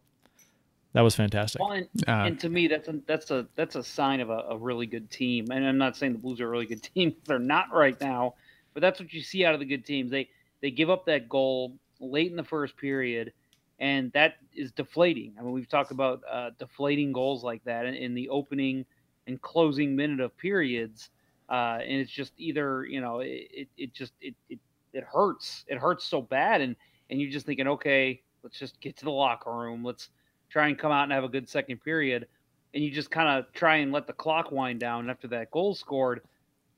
That 0.92 1.02
was 1.02 1.14
fantastic. 1.14 1.60
Well, 1.60 1.72
and, 1.72 1.88
Uh, 2.06 2.10
and 2.26 2.40
to 2.40 2.48
me, 2.48 2.66
that's 2.66 2.88
a 2.88 3.00
that's 3.06 3.30
a 3.30 3.46
that's 3.54 3.76
a 3.76 3.82
sign 3.84 4.20
of 4.20 4.30
a, 4.30 4.44
a 4.50 4.56
really 4.56 4.86
good 4.86 5.08
team. 5.10 5.50
And 5.52 5.64
I'm 5.64 5.78
not 5.78 5.96
saying 5.96 6.12
the 6.12 6.18
Blues 6.18 6.40
are 6.40 6.46
a 6.46 6.50
really 6.50 6.66
good 6.66 6.82
team; 6.82 7.14
they're 7.26 7.38
not 7.38 7.72
right 7.72 8.00
now. 8.00 8.34
But 8.72 8.80
that's 8.80 8.98
what 8.98 9.12
you 9.12 9.22
see 9.22 9.44
out 9.44 9.54
of 9.54 9.60
the 9.60 9.66
good 9.66 9.84
teams. 9.84 10.10
They 10.10 10.30
they 10.60 10.72
give 10.72 10.90
up 10.90 11.06
that 11.06 11.28
goal 11.28 11.74
late 12.00 12.30
in 12.30 12.36
the 12.36 12.44
first 12.44 12.76
period, 12.76 13.32
and 13.78 14.10
that 14.12 14.36
is 14.54 14.72
deflating. 14.72 15.34
I 15.38 15.42
mean, 15.42 15.52
we've 15.52 15.68
talked 15.68 15.90
about 15.90 16.22
uh, 16.30 16.50
deflating 16.58 17.12
goals 17.12 17.44
like 17.44 17.64
that 17.64 17.86
in, 17.86 17.94
in 17.94 18.14
the 18.14 18.28
opening 18.28 18.84
and 19.26 19.40
closing 19.40 19.96
minute 19.96 20.20
of 20.20 20.36
periods, 20.36 21.10
uh, 21.48 21.78
and 21.80 22.00
it's 22.00 22.10
just 22.10 22.32
either 22.36 22.84
you 22.84 23.00
know 23.00 23.20
it, 23.20 23.68
it, 23.76 23.92
just 23.92 24.12
it, 24.20 24.34
it 24.48 24.58
it 24.92 25.04
hurts. 25.04 25.64
It 25.66 25.78
hurts 25.78 26.04
so 26.04 26.22
bad, 26.22 26.60
and 26.60 26.76
and 27.10 27.20
you're 27.20 27.30
just 27.30 27.46
thinking, 27.46 27.68
okay, 27.68 28.22
let's 28.42 28.58
just 28.58 28.80
get 28.80 28.96
to 28.98 29.04
the 29.04 29.10
locker 29.10 29.52
room. 29.52 29.84
Let's 29.84 30.08
try 30.50 30.68
and 30.68 30.78
come 30.78 30.92
out 30.92 31.04
and 31.04 31.12
have 31.12 31.24
a 31.24 31.28
good 31.28 31.48
second 31.48 31.78
period, 31.82 32.26
and 32.72 32.82
you 32.82 32.90
just 32.90 33.10
kind 33.10 33.28
of 33.28 33.52
try 33.52 33.76
and 33.76 33.92
let 33.92 34.06
the 34.06 34.12
clock 34.12 34.52
wind 34.52 34.80
down 34.80 35.10
after 35.10 35.28
that 35.28 35.50
goal 35.50 35.74
scored. 35.74 36.20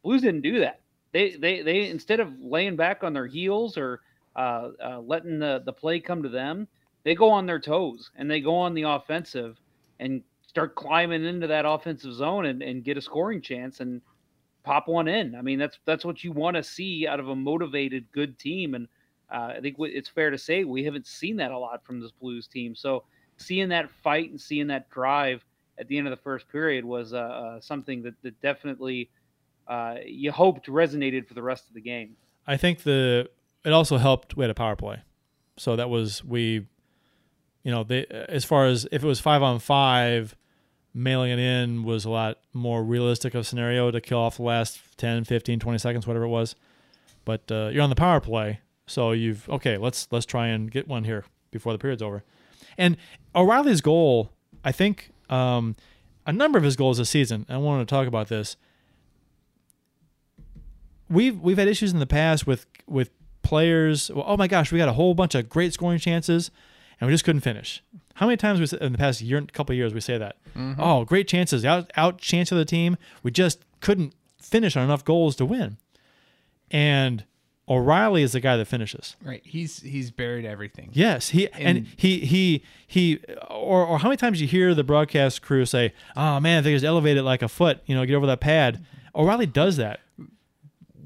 Blues 0.03 0.23
didn't 0.23 0.43
do 0.43 0.61
that. 0.61 0.81
They 1.13 1.37
they 1.37 1.63
they 1.63 1.89
instead 1.89 2.21
of 2.21 2.33
laying 2.41 2.77
back 2.77 3.05
on 3.05 3.13
their 3.13 3.27
heels 3.27 3.77
or 3.77 4.01
uh, 4.35 4.71
uh, 4.85 5.01
letting 5.01 5.39
the 5.39 5.63
the 5.65 5.73
play 5.73 6.01
come 6.01 6.23
to 6.23 6.29
them, 6.29 6.69
they 7.07 7.15
go 7.15 7.31
on 7.31 7.47
their 7.47 7.61
toes 7.61 8.11
and 8.17 8.29
they 8.29 8.41
go 8.41 8.57
on 8.57 8.75
the 8.75 8.83
offensive 8.83 9.57
and 10.01 10.25
start 10.45 10.75
climbing 10.75 11.25
into 11.25 11.47
that 11.47 11.65
offensive 11.65 12.13
zone 12.13 12.47
and, 12.47 12.63
and 12.63 12.83
get 12.83 12.97
a 12.97 13.01
scoring 13.01 13.41
chance 13.41 13.79
and 13.79 14.03
pop 14.65 14.89
one 14.89 15.07
in. 15.07 15.37
I 15.37 15.41
mean, 15.41 15.61
that's 15.61 15.79
that's 15.85 16.05
what 16.05 16.25
you 16.25 16.33
want 16.33 16.57
to 16.57 16.65
see 16.65 17.07
out 17.07 17.21
of 17.21 17.29
a 17.29 17.37
motivated, 17.37 18.07
good 18.11 18.41
team. 18.41 18.75
And 18.75 18.89
uh, 19.33 19.53
I 19.57 19.61
think 19.61 19.77
it's 19.79 20.09
fair 20.09 20.31
to 20.31 20.37
say 20.37 20.65
we 20.65 20.83
haven't 20.83 21.07
seen 21.07 21.37
that 21.37 21.53
a 21.53 21.59
lot 21.59 21.85
from 21.85 22.01
this 22.01 22.11
Blues 22.11 22.49
team. 22.49 22.75
So 22.75 23.05
seeing 23.37 23.69
that 23.69 23.89
fight 24.03 24.31
and 24.31 24.41
seeing 24.41 24.67
that 24.67 24.91
drive 24.91 25.45
at 25.79 25.87
the 25.87 25.99
end 25.99 26.09
of 26.09 26.11
the 26.11 26.23
first 26.25 26.49
period 26.49 26.85
was 26.85 27.13
uh, 27.13 27.19
uh, 27.19 27.61
something 27.61 28.03
that, 28.03 28.15
that 28.23 28.41
definitely 28.41 29.11
uh, 29.69 29.95
you 30.05 30.33
hoped 30.33 30.67
resonated 30.67 31.29
for 31.29 31.35
the 31.35 31.43
rest 31.43 31.69
of 31.69 31.75
the 31.75 31.81
game. 31.81 32.17
I 32.49 32.57
think 32.57 32.83
the 32.83 33.31
it 33.65 33.73
also 33.73 33.97
helped. 33.97 34.37
We 34.37 34.43
had 34.43 34.51
a 34.51 34.55
power 34.55 34.75
play, 34.75 35.03
so 35.57 35.77
that 35.77 35.89
was 35.89 36.25
we. 36.25 36.67
You 37.67 37.73
know, 37.73 37.83
they 37.83 38.07
as 38.29 38.45
far 38.45 38.67
as 38.67 38.87
if 38.93 39.03
it 39.03 39.07
was 39.07 39.19
five 39.19 39.43
on 39.43 39.59
five, 39.59 40.37
mailing 40.95 41.33
it 41.33 41.41
in 41.41 41.83
was 41.83 42.05
a 42.05 42.11
lot 42.11 42.39
more 42.53 42.85
realistic 42.85 43.35
of 43.35 43.45
scenario 43.45 43.91
to 43.91 44.01
kill 44.01 44.19
off 44.19 44.37
the 44.37 44.45
last 44.45 44.79
10, 44.99 45.25
15, 45.25 45.59
20 45.59 45.79
seconds, 45.79 46.07
whatever 46.07 46.27
it 46.27 46.29
was. 46.29 46.55
But 47.25 47.51
uh, 47.51 47.71
you're 47.73 47.83
on 47.83 47.91
the 47.91 47.97
power 47.97 48.21
play, 48.21 48.61
so 48.87 49.11
you've 49.11 49.49
okay. 49.51 49.79
Let's 49.79 50.07
let's 50.13 50.27
try 50.27 50.47
and 50.47 50.71
get 50.71 50.87
one 50.87 51.03
here 51.03 51.25
before 51.51 51.73
the 51.73 51.79
period's 51.79 52.03
over. 52.03 52.23
And 52.79 52.97
O'Reilly's 53.35 53.81
goal, 53.81 54.31
I 54.65 54.71
think, 54.71 55.11
um, 55.29 55.75
a 56.25 56.33
number 56.33 56.59
of 56.59 56.63
his 56.63 56.77
goals 56.77 56.99
this 56.99 57.11
season. 57.11 57.47
I 57.49 57.57
wanted 57.57 57.89
to 57.89 57.93
talk 57.93 58.07
about 58.07 58.29
this 58.29 58.57
we've 61.09 61.41
we've 61.41 61.59
had 61.59 61.69
issues 61.69 61.93
in 61.93 61.99
the 61.99 62.07
past 62.07 62.47
with 62.47 62.67
with 62.87 63.11
players. 63.43 64.11
Well, 64.11 64.25
oh 64.27 64.37
my 64.37 64.49
gosh, 64.49 64.73
we 64.73 64.79
got 64.79 64.89
a 64.89 64.95
whole 64.95 65.15
bunch 65.15 65.35
of 65.35 65.49
great 65.49 65.73
scoring 65.73 65.99
chances, 65.99 66.51
and 67.01 67.07
we 67.09 67.13
just 67.15 67.25
couldn't 67.25 67.43
finish. 67.43 67.83
How 68.15 68.27
many 68.27 68.37
times 68.39 68.61
we, 68.73 68.79
in 68.79 68.93
the 68.93 68.99
past 68.99 69.21
year, 69.21 69.41
couple 69.53 69.73
of 69.75 69.77
years, 69.77 69.93
we 69.93 70.01
say 70.01 70.17
that? 70.19 70.37
Mm-hmm. 70.57 70.81
Oh, 70.81 71.05
great 71.05 71.29
chances, 71.29 71.65
out 71.65 71.91
out 71.97 72.19
chance 72.19 72.51
of 72.53 72.59
the 72.59 72.65
team. 72.65 72.97
We 73.23 73.31
just 73.31 73.65
couldn't 73.81 74.15
finish 74.41 74.77
on 74.77 74.85
enough 74.85 75.05
goals 75.05 75.37
to 75.37 75.45
win. 75.45 75.77
And 76.71 77.25
O'Reilly 77.69 78.23
is 78.23 78.33
the 78.33 78.41
guy 78.41 78.57
that 78.57 78.65
finishes. 78.67 79.17
Right. 79.23 79.43
He's 79.45 79.81
he's 79.83 80.11
buried 80.11 80.45
everything. 80.45 80.91
Yes, 80.93 81.31
he 81.31 81.49
and, 81.53 81.79
And- 81.79 81.87
he 81.97 82.21
he 82.21 82.63
he 82.87 83.21
or 83.51 83.85
or 83.85 83.99
how 83.99 84.09
many 84.09 84.17
times 84.17 84.41
you 84.41 84.47
hear 84.47 84.75
the 84.75 84.85
broadcast 84.85 85.43
crew 85.43 85.65
say, 85.67 85.93
"Oh 86.17 86.41
man, 86.41 86.59
if 86.59 86.65
they 86.65 86.73
just 86.73 86.85
elevate 86.85 87.17
it 87.17 87.23
like 87.23 87.43
a 87.43 87.49
foot, 87.49 87.81
you 87.87 87.95
know, 87.95 88.05
get 88.07 88.15
over 88.15 88.27
that 88.27 88.41
pad." 88.41 88.85
O'Reilly 89.15 89.47
does 89.47 89.77
that. 89.79 90.01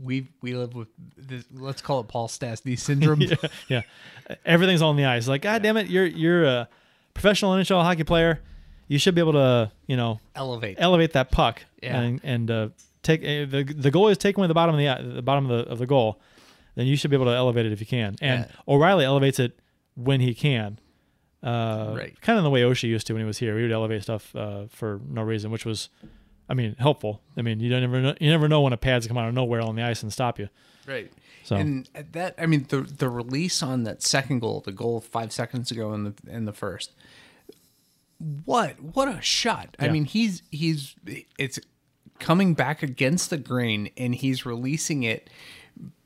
We 0.03 0.29
we 0.41 0.55
live 0.55 0.75
with 0.75 0.89
this. 1.17 1.45
Let's 1.53 1.83
call 1.83 2.01
it 2.01 2.09
Paul 2.09 2.29
Stastny 2.29 2.79
syndrome. 2.79 3.21
yeah, 3.23 3.37
yeah. 3.69 3.83
Everything's 4.45 4.83
on 4.83 4.97
the 4.97 5.05
ice. 5.05 5.29
Like, 5.29 5.43
God 5.43 5.63
damn 5.63 5.77
it, 5.77 5.89
you're 5.89 6.07
you're 6.07 6.45
a 6.45 6.69
professional 7.15 7.53
NHL 7.53 7.83
hockey 7.83 8.05
player. 8.05 8.41
You 8.89 8.99
should 8.99 9.15
be 9.15 9.21
able 9.21 9.35
to, 9.35 9.71
you 9.87 9.97
know, 9.97 10.19
Elevate. 10.35 10.77
elevate 10.81 11.13
that 11.13 11.31
puck 11.31 11.63
Yeah. 11.83 12.01
and 12.01 12.21
and 12.25 12.51
uh, 12.51 12.69
take 13.03 13.23
eh, 13.23 13.45
the 13.45 13.63
the 13.63 13.91
goal 13.91 14.09
is 14.09 14.19
taking 14.19 14.41
away 14.41 14.49
the 14.49 14.55
bottom 14.55 14.75
of 14.75 14.81
the 14.81 15.15
the 15.15 15.23
bottom 15.23 15.49
of 15.51 15.65
the 15.67 15.71
of 15.73 15.79
the 15.79 15.87
goal, 15.87 16.21
then 16.75 16.87
you 16.87 16.97
should 16.97 17.11
be 17.11 17.17
able 17.17 17.27
to 17.27 17.33
elevate 17.33 17.67
it 17.67 17.73
if 17.73 17.81
you 17.81 17.87
can. 17.87 18.17
And 18.21 18.47
Yeah. 18.49 18.75
O'Reilly 18.75 19.05
elevates 19.05 19.39
it 19.39 19.59
when 19.95 20.21
he 20.21 20.35
can. 20.35 20.79
Uh, 21.43 21.95
Right. 21.97 22.21
Kind 22.21 22.39
of 22.39 22.45
the 22.45 22.51
way 22.51 22.63
Oshie 22.63 22.89
used 22.89 23.07
to 23.09 23.13
when 23.15 23.21
he 23.23 23.27
was 23.27 23.39
here. 23.39 23.57
He 23.57 23.63
would 23.63 23.73
elevate 23.73 24.03
stuff 24.03 24.35
uh, 24.37 24.65
for 24.69 25.01
no 25.09 25.23
reason, 25.23 25.51
which 25.51 25.65
was, 25.65 25.89
I 26.51 26.55
mean, 26.55 26.75
helpful. 26.79 27.23
I 27.37 27.43
mean, 27.43 27.61
you 27.61 27.71
don't 27.71 27.81
never 27.81 28.01
know, 28.01 28.15
you 28.21 28.29
never 28.29 28.49
know 28.49 28.61
when 28.61 28.73
a 28.73 28.77
pad's 28.77 29.07
come 29.07 29.17
out 29.17 29.29
of 29.29 29.35
nowhere 29.35 29.61
on 29.61 29.77
the 29.77 29.83
ice 29.83 30.03
and 30.03 30.13
stop 30.13 30.39
you. 30.39 30.49
Right. 30.87 31.11
So- 31.45 31.57
and 31.57 31.89
that 32.13 32.35
I 32.39 32.47
mean 32.47 32.67
the 32.69 32.81
the 32.83 33.09
release 33.09 33.63
on 33.63 33.85
that 33.85 34.03
second 34.03 34.41
goal, 34.41 34.61
the 34.61 34.73
goal 34.73 35.01
five 35.01 35.33
seconds 35.33 35.71
ago 35.71 35.93
in 35.95 36.05
the 36.05 36.15
in 36.29 36.45
the 36.45 36.53
first. 36.53 36.93
What 38.45 38.81
what 38.83 39.09
a 39.09 39.23
shot! 39.23 39.77
I 39.79 39.89
mean 39.89 40.05
he's 40.05 40.43
he's 40.51 40.95
it's 41.39 41.59
coming 42.19 42.53
back 42.55 42.83
against 42.83 43.31
the 43.31 43.39
grain 43.39 43.91
and 43.97 44.15
he's 44.15 44.45
releasing 44.45 45.05
it 45.05 45.31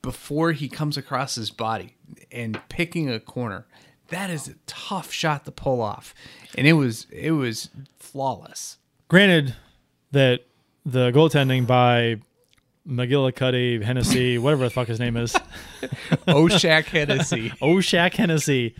before 0.01 0.53
he 0.53 0.69
comes 0.69 0.95
across 0.95 1.35
his 1.35 1.51
body 1.51 1.95
and 2.31 2.61
picking 2.69 3.09
a 3.09 3.19
corner. 3.19 3.65
That 4.09 4.29
is 4.29 4.47
a 4.47 4.53
tough 4.65 5.11
shot 5.11 5.43
to 5.45 5.51
pull 5.51 5.81
off, 5.81 6.13
and 6.57 6.65
it 6.67 6.73
was 6.73 7.07
it 7.11 7.31
was 7.31 7.69
flawless. 7.97 8.77
Granted 9.09 9.55
that 10.15 10.45
the 10.85 11.11
goaltending 11.11 11.67
by 11.67 12.17
McGillicuddy, 12.87 13.83
Hennessy, 13.83 14.37
whatever 14.37 14.63
the 14.63 14.69
fuck 14.69 14.87
his 14.87 14.99
name 14.99 15.17
is, 15.17 15.33
Oshak 16.27 16.85
Hennessy. 16.85 17.49
Oshak 17.61 18.13
Hennessy. 18.13 18.75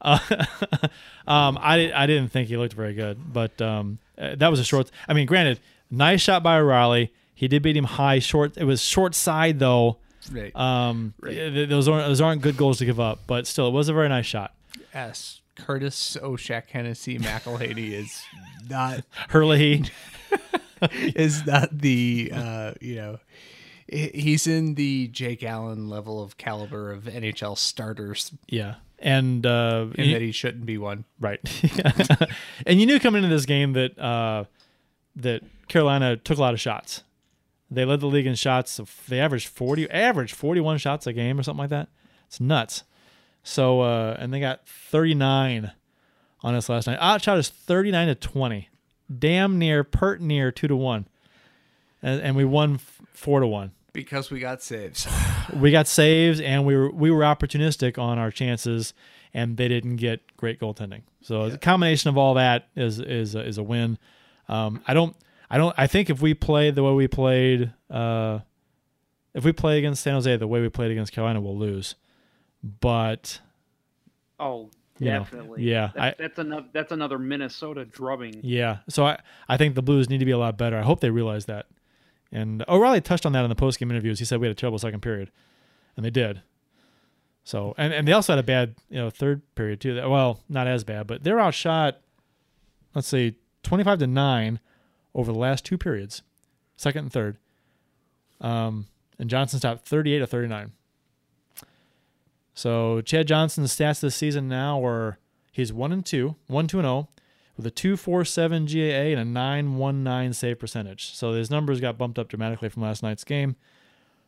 Uh, 0.00 0.18
um, 1.26 1.58
I 1.60 1.92
I 1.94 2.06
didn't 2.06 2.28
think 2.28 2.48
he 2.48 2.56
looked 2.56 2.74
very 2.74 2.94
good, 2.94 3.32
but 3.32 3.60
um, 3.60 3.98
uh, 4.16 4.36
that 4.36 4.48
was 4.48 4.60
a 4.60 4.64
short. 4.64 4.90
I 5.08 5.14
mean, 5.14 5.26
granted, 5.26 5.60
nice 5.90 6.20
shot 6.20 6.42
by 6.42 6.58
O'Reilly. 6.58 7.12
He 7.34 7.48
did 7.48 7.62
beat 7.62 7.76
him 7.76 7.84
high, 7.84 8.18
short. 8.18 8.56
It 8.56 8.64
was 8.64 8.82
short 8.82 9.14
side 9.14 9.58
though. 9.58 9.98
Right. 10.30 10.54
Um, 10.56 11.14
th- 11.24 11.68
those 11.68 11.88
aren't 11.88 12.06
those 12.06 12.20
aren't 12.20 12.42
good 12.42 12.56
goals 12.56 12.78
to 12.78 12.84
give 12.84 13.00
up, 13.00 13.20
but 13.26 13.46
still, 13.46 13.68
it 13.68 13.72
was 13.72 13.88
a 13.88 13.92
very 13.92 14.08
nice 14.08 14.26
shot. 14.26 14.54
S. 14.92 15.40
Curtis 15.56 16.18
Oshak 16.22 16.68
Hennessy 16.68 17.18
McElhinney 17.18 17.92
is 17.92 18.22
not 18.68 19.04
Hurley, 19.30 19.84
is 20.92 21.46
not 21.46 21.78
the 21.78 22.30
uh, 22.34 22.72
you 22.80 22.96
know 22.96 23.18
he's 23.88 24.46
in 24.46 24.74
the 24.74 25.08
Jake 25.08 25.42
Allen 25.42 25.88
level 25.88 26.22
of 26.22 26.36
caliber 26.36 26.92
of 26.92 27.04
NHL 27.04 27.56
starters, 27.56 28.32
yeah, 28.48 28.76
and 28.98 29.46
uh, 29.46 29.86
and 29.96 30.06
you- 30.06 30.12
that 30.12 30.22
he 30.22 30.32
shouldn't 30.32 30.66
be 30.66 30.78
one. 30.78 31.04
Right. 31.20 31.40
and 32.66 32.80
you 32.80 32.86
knew 32.86 32.98
coming 32.98 33.22
into 33.22 33.34
this 33.34 33.46
game 33.46 33.72
that 33.74 33.98
uh, 33.98 34.44
that 35.16 35.42
Carolina 35.68 36.16
took 36.16 36.38
a 36.38 36.40
lot 36.40 36.54
of 36.54 36.60
shots. 36.60 37.02
They 37.70 37.84
led 37.84 38.00
the 38.00 38.06
league 38.06 38.26
in 38.26 38.34
shots. 38.36 38.78
Of, 38.78 39.02
they 39.08 39.18
averaged 39.20 39.48
forty, 39.48 39.90
averaged 39.90 40.34
forty-one 40.34 40.78
shots 40.78 41.06
a 41.06 41.12
game 41.12 41.38
or 41.38 41.42
something 41.42 41.60
like 41.60 41.70
that. 41.70 41.88
It's 42.26 42.40
nuts. 42.40 42.84
So 43.42 43.80
uh, 43.80 44.16
and 44.18 44.32
they 44.32 44.40
got 44.40 44.66
thirty-nine 44.68 45.72
on 46.42 46.54
us 46.54 46.68
last 46.68 46.86
night. 46.86 46.98
Outshot 47.00 47.38
is 47.38 47.48
thirty-nine 47.48 48.08
to 48.08 48.14
twenty, 48.14 48.68
damn 49.14 49.58
near, 49.58 49.84
pert 49.84 50.20
near 50.20 50.50
two 50.50 50.68
to 50.68 50.76
one, 50.76 51.06
and, 52.02 52.20
and 52.20 52.36
we 52.36 52.44
won 52.44 52.74
f- 52.74 53.02
four 53.12 53.40
to 53.40 53.46
one 53.46 53.72
Because 53.92 54.30
we 54.30 54.40
got 54.40 54.62
saves. 54.62 55.06
we 55.54 55.70
got 55.70 55.86
saves 55.88 56.40
and 56.40 56.64
we 56.64 56.76
were 56.76 56.90
we 56.90 57.10
were 57.10 57.22
opportunistic 57.22 57.98
on 57.98 58.18
our 58.18 58.30
chances 58.30 58.94
and 59.34 59.56
they 59.56 59.68
didn't 59.68 59.96
get 59.96 60.36
great 60.36 60.58
goaltending. 60.58 61.02
So 61.20 61.50
the 61.50 61.58
combination 61.58 62.08
of 62.08 62.16
all 62.16 62.34
that 62.34 62.68
is 62.74 63.00
is 63.00 63.34
a, 63.34 63.46
is 63.46 63.58
a 63.58 63.62
win. 63.62 63.98
Um, 64.48 64.82
I 64.86 64.94
don't 64.94 65.16
I 65.50 65.58
don't 65.58 65.74
I 65.76 65.86
think 65.86 66.10
if 66.10 66.22
we 66.22 66.34
play 66.34 66.70
the 66.70 66.82
way 66.82 66.92
we 66.92 67.08
played 67.08 67.72
uh, 67.90 68.40
if 69.34 69.44
we 69.44 69.52
play 69.52 69.78
against 69.78 70.02
San 70.02 70.14
Jose 70.14 70.36
the 70.36 70.46
way 70.46 70.60
we 70.60 70.68
played 70.68 70.90
against 70.90 71.12
Carolina 71.12 71.40
we'll 71.40 71.58
lose. 71.58 71.94
But 72.62 73.40
Oh, 74.38 74.70
You 74.98 75.10
know, 75.10 75.18
definitely. 75.20 75.62
yeah, 75.64 75.90
That- 75.94 76.02
I- 76.02 76.14
that's 76.18 76.38
another 76.38 76.66
that's 76.72 76.92
another 76.92 77.18
Minnesota 77.18 77.84
drubbing. 77.84 78.40
yeah, 78.42 78.78
so 78.88 79.04
I 79.06 79.18
I 79.48 79.56
think 79.56 79.74
the 79.74 79.82
Blues 79.82 80.08
need 80.08 80.18
to 80.18 80.24
be 80.24 80.30
a 80.32 80.38
lot 80.38 80.56
better. 80.56 80.76
I 80.78 80.82
hope 80.82 81.00
they 81.00 81.10
realize 81.10 81.44
that. 81.46 81.66
And 82.32 82.64
O'Reilly 82.68 83.00
touched 83.00 83.24
on 83.26 83.32
that 83.32 83.44
in 83.44 83.48
the 83.50 83.54
post 83.54 83.78
game 83.78 83.90
interviews. 83.90 84.18
He 84.18 84.24
said 84.24 84.40
we 84.40 84.46
had 84.46 84.56
a 84.56 84.58
terrible 84.58 84.78
second 84.78 85.00
period, 85.00 85.30
and 85.96 86.04
they 86.04 86.10
did. 86.10 86.42
So 87.44 87.74
and, 87.78 87.92
and 87.92 88.08
they 88.08 88.12
also 88.12 88.32
had 88.32 88.40
a 88.40 88.42
bad 88.46 88.74
you 88.90 88.96
know 88.96 89.10
third 89.10 89.42
period 89.54 89.80
too. 89.80 89.94
Well, 90.08 90.40
not 90.48 90.66
as 90.66 90.82
bad, 90.82 91.06
but 91.06 91.22
they're 91.24 91.38
outshot. 91.38 92.00
Let's 92.94 93.06
say 93.08 93.36
twenty 93.62 93.84
five 93.84 93.98
to 94.00 94.06
nine 94.06 94.58
over 95.14 95.30
the 95.32 95.38
last 95.38 95.64
two 95.64 95.78
periods, 95.78 96.22
second 96.76 97.04
and 97.04 97.12
third. 97.12 97.36
Um, 98.40 98.86
and 99.18 99.30
Johnson 99.30 99.58
stopped 99.58 99.86
thirty 99.86 100.12
eight 100.14 100.18
to 100.20 100.26
thirty 100.26 100.48
nine. 100.48 100.72
So 102.56 103.02
Chad 103.02 103.28
Johnson's 103.28 103.76
stats 103.76 104.00
this 104.00 104.16
season 104.16 104.48
now 104.48 104.82
are 104.82 105.18
he's 105.52 105.74
one 105.74 105.92
and 105.92 106.04
two, 106.04 106.36
one 106.46 106.66
two 106.66 106.78
and 106.78 106.86
zero, 106.86 107.10
with 107.54 107.66
a 107.66 107.70
two 107.70 107.98
four 107.98 108.24
seven 108.24 108.64
GAA 108.64 109.12
and 109.12 109.20
a 109.20 109.24
nine 109.26 109.76
one 109.76 110.02
nine 110.02 110.32
save 110.32 110.58
percentage. 110.58 111.14
So 111.14 111.34
his 111.34 111.50
numbers 111.50 111.82
got 111.82 111.98
bumped 111.98 112.18
up 112.18 112.28
dramatically 112.28 112.70
from 112.70 112.82
last 112.82 113.02
night's 113.02 113.24
game. 113.24 113.56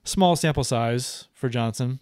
Small 0.04 0.36
sample 0.36 0.62
size 0.62 1.28
for 1.32 1.48
Johnson, 1.48 2.00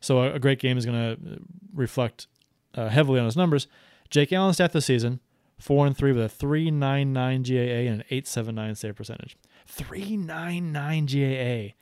so 0.00 0.20
a, 0.20 0.34
a 0.34 0.38
great 0.38 0.60
game 0.60 0.78
is 0.78 0.86
going 0.86 1.16
to 1.16 1.40
reflect 1.74 2.28
uh, 2.76 2.88
heavily 2.88 3.18
on 3.18 3.26
his 3.26 3.36
numbers. 3.36 3.66
Jake 4.10 4.32
Allen's 4.32 4.56
stat 4.56 4.72
this 4.72 4.86
season: 4.86 5.18
four 5.58 5.88
and 5.88 5.96
three 5.96 6.12
with 6.12 6.22
a 6.22 6.28
three 6.28 6.70
nine 6.70 7.12
nine 7.12 7.42
GAA 7.42 7.82
and 7.90 8.00
an 8.00 8.04
eight 8.10 8.28
seven 8.28 8.54
nine 8.54 8.76
save 8.76 8.94
percentage. 8.94 9.36
Three 9.66 10.16
nine 10.16 10.70
nine 10.70 11.06
GAA. 11.06 11.74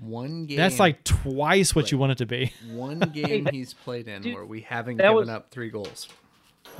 One 0.00 0.46
game. 0.46 0.56
That's 0.56 0.78
like 0.80 1.04
twice 1.04 1.74
what 1.74 1.92
you 1.92 1.98
want 1.98 2.12
it 2.12 2.18
to 2.18 2.26
be. 2.26 2.52
one 2.70 2.98
game 3.14 3.46
he's 3.50 3.74
played 3.74 4.08
in 4.08 4.22
Dude, 4.22 4.34
where 4.34 4.44
we 4.44 4.62
haven't 4.62 4.96
given 4.96 5.14
was- 5.14 5.28
up 5.28 5.50
three 5.50 5.70
goals. 5.70 6.08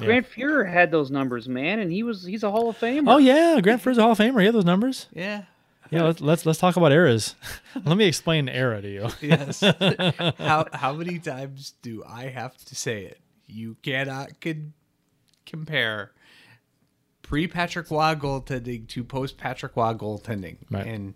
Yeah. 0.01 0.07
Grant 0.07 0.27
Fuhr 0.29 0.69
had 0.69 0.91
those 0.91 1.11
numbers, 1.11 1.49
man, 1.49 1.79
and 1.79 1.93
he 1.93 2.03
was 2.03 2.25
he's 2.25 2.43
a 2.43 2.51
Hall 2.51 2.69
of 2.71 2.79
Famer. 2.79 3.05
Oh 3.13 3.19
yeah, 3.19 3.61
Grant 3.61 3.81
Fuhr's 3.83 3.99
a 3.99 4.03
Hall 4.03 4.13
of 4.13 4.19
Famer. 4.19 4.41
He 4.41 4.47
had 4.47 4.55
those 4.55 4.65
numbers. 4.65 5.07
Yeah. 5.13 5.45
Yeah, 5.91 6.03
let's 6.05 6.21
let's 6.21 6.45
let's 6.47 6.59
talk 6.59 6.77
about 6.77 6.91
eras. 6.91 7.37
Let 7.85 7.97
me 7.99 8.07
explain 8.07 8.49
era 8.49 8.81
to 8.83 8.89
you. 8.89 9.09
Yes. 9.21 9.61
how 10.39 10.67
how 10.73 10.95
many 10.95 11.19
times 11.21 11.75
do 11.83 12.03
I 12.09 12.29
have 12.29 12.57
to 12.65 12.75
say 12.75 13.05
it? 13.05 13.21
You 13.47 13.77
cannot 13.83 14.41
con- 14.41 14.73
compare 15.47 16.13
pre 17.23 17.47
Patrick 17.47 17.91
Roy 17.91 18.15
goaltending 18.15 18.89
to 18.89 19.05
post 19.05 19.37
Patrick 19.37 19.77
Roy 19.77 19.93
goaltending. 19.93 20.57
Right. 20.71 20.87
And 20.87 21.15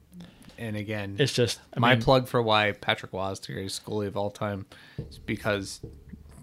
and 0.59 0.76
again, 0.76 1.16
It's 1.18 1.32
just 1.32 1.60
I 1.74 1.80
my 1.80 1.94
mean, 1.94 2.02
plug 2.02 2.28
for 2.28 2.43
why 2.43 2.72
Patrick 2.72 3.12
Roy 3.12 3.30
is 3.30 3.40
the 3.40 3.52
greatest 3.52 3.85
goalie 3.85 4.06
of 4.09 4.16
all 4.16 4.30
time 4.30 4.66
is 4.98 5.18
because 5.18 5.80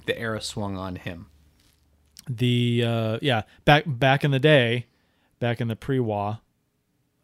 the 0.05 0.17
era 0.17 0.41
swung 0.41 0.77
on 0.77 0.95
him. 0.95 1.27
the 2.29 2.83
uh, 2.85 3.19
yeah 3.21 3.43
back 3.65 3.83
back 3.85 4.23
in 4.23 4.31
the 4.31 4.39
day, 4.39 4.87
back 5.39 5.61
in 5.61 5.67
the 5.67 5.75
pre 5.75 5.99
Wa, 5.99 6.37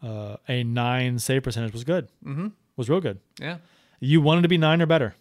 uh, 0.04 0.38
a 0.48 0.64
nine 0.64 1.18
save 1.20 1.44
percentage 1.44 1.74
was 1.74 1.84
good. 1.84 2.08
Mm-hmm. 2.26 2.48
Was 2.76 2.90
real 2.90 3.02
good. 3.02 3.20
Yeah. 3.40 3.58
You 4.00 4.22
wanted 4.22 4.42
to 4.44 4.48
be 4.48 4.58
nine 4.58 4.82
or 4.82 4.86
better, 4.88 5.16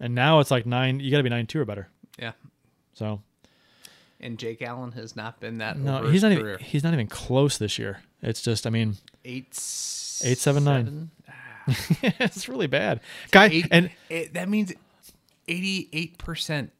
and 0.00 0.14
now 0.14 0.40
it's 0.40 0.50
like 0.50 0.66
nine. 0.66 1.00
You 1.00 1.10
got 1.10 1.18
to 1.18 1.22
be 1.22 1.30
nine 1.30 1.46
two 1.46 1.60
or 1.60 1.64
better. 1.64 1.88
Yeah. 2.18 2.32
So 2.94 3.22
And 4.20 4.38
Jake 4.38 4.62
Allen 4.62 4.92
has 4.92 5.16
not 5.16 5.40
been 5.40 5.58
that 5.58 5.78
no, 5.78 5.98
over 5.98 6.10
he's 6.12 6.22
not 6.22 6.36
career. 6.36 6.54
even 6.54 6.64
he's 6.64 6.84
not 6.84 6.92
even 6.92 7.06
close 7.08 7.58
this 7.58 7.78
year. 7.78 8.00
It's 8.22 8.40
just 8.42 8.66
I 8.66 8.70
mean 8.70 8.96
Eight, 9.24 9.54
Eight, 10.24 10.38
seven, 10.38 10.64
nine. 10.64 10.84
seven? 10.84 11.10
Ah. 11.66 12.12
it's 12.20 12.46
really 12.46 12.66
bad, 12.66 13.00
guy. 13.30 13.46
Eight, 13.46 13.66
and 13.70 13.90
it, 14.10 14.34
that 14.34 14.50
means 14.50 14.70
eighty-eight 15.48 16.18
percent 16.18 16.72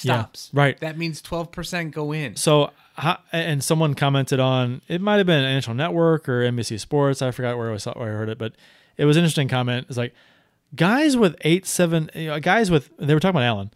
Yeah, 0.00 0.20
stops. 0.22 0.50
right. 0.54 0.78
That 0.80 0.96
means 0.96 1.20
twelve 1.20 1.52
percent 1.52 1.92
go 1.94 2.12
in. 2.12 2.36
So, 2.36 2.70
and 3.32 3.62
someone 3.62 3.94
commented 3.94 4.40
on 4.40 4.80
it 4.88 5.00
might 5.02 5.16
have 5.18 5.26
been 5.26 5.44
NHL 5.44 5.76
Network 5.76 6.26
or 6.28 6.40
NBC 6.40 6.80
Sports. 6.80 7.20
I 7.20 7.30
forgot 7.32 7.58
where 7.58 7.70
I 7.72 7.76
saw 7.76 7.92
where 7.92 8.08
I 8.08 8.16
heard 8.16 8.28
it, 8.30 8.38
but 8.38 8.54
it 8.96 9.04
was 9.04 9.16
an 9.18 9.24
interesting 9.24 9.48
comment. 9.48 9.86
It's 9.90 9.98
like 9.98 10.14
guys 10.74 11.14
with 11.16 11.36
eight 11.42 11.66
seven, 11.66 12.10
you 12.14 12.28
know, 12.28 12.40
guys 12.40 12.70
with 12.70 12.90
they 12.98 13.12
were 13.12 13.20
talking 13.20 13.36
about 13.36 13.44
Allen, 13.46 13.70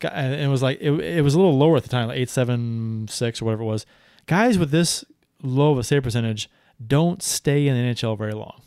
and 0.00 0.34
it 0.40 0.48
was 0.48 0.62
like 0.62 0.78
it, 0.80 0.92
it 0.92 1.22
was 1.22 1.34
a 1.34 1.38
little 1.38 1.58
lower 1.58 1.76
at 1.76 1.82
the 1.82 1.88
time, 1.90 2.08
like 2.08 2.18
eight 2.18 2.30
seven 2.30 3.06
six 3.10 3.42
or 3.42 3.44
whatever 3.44 3.64
it 3.64 3.66
was. 3.66 3.84
Guys 4.26 4.58
with 4.58 4.70
this 4.70 5.04
low 5.42 5.72
of 5.72 5.78
a 5.78 5.84
save 5.84 6.02
percentage 6.02 6.48
don't 6.86 7.22
stay 7.22 7.66
in 7.68 7.74
the 7.74 7.94
NHL 7.94 8.16
very 8.18 8.32
long. 8.32 8.60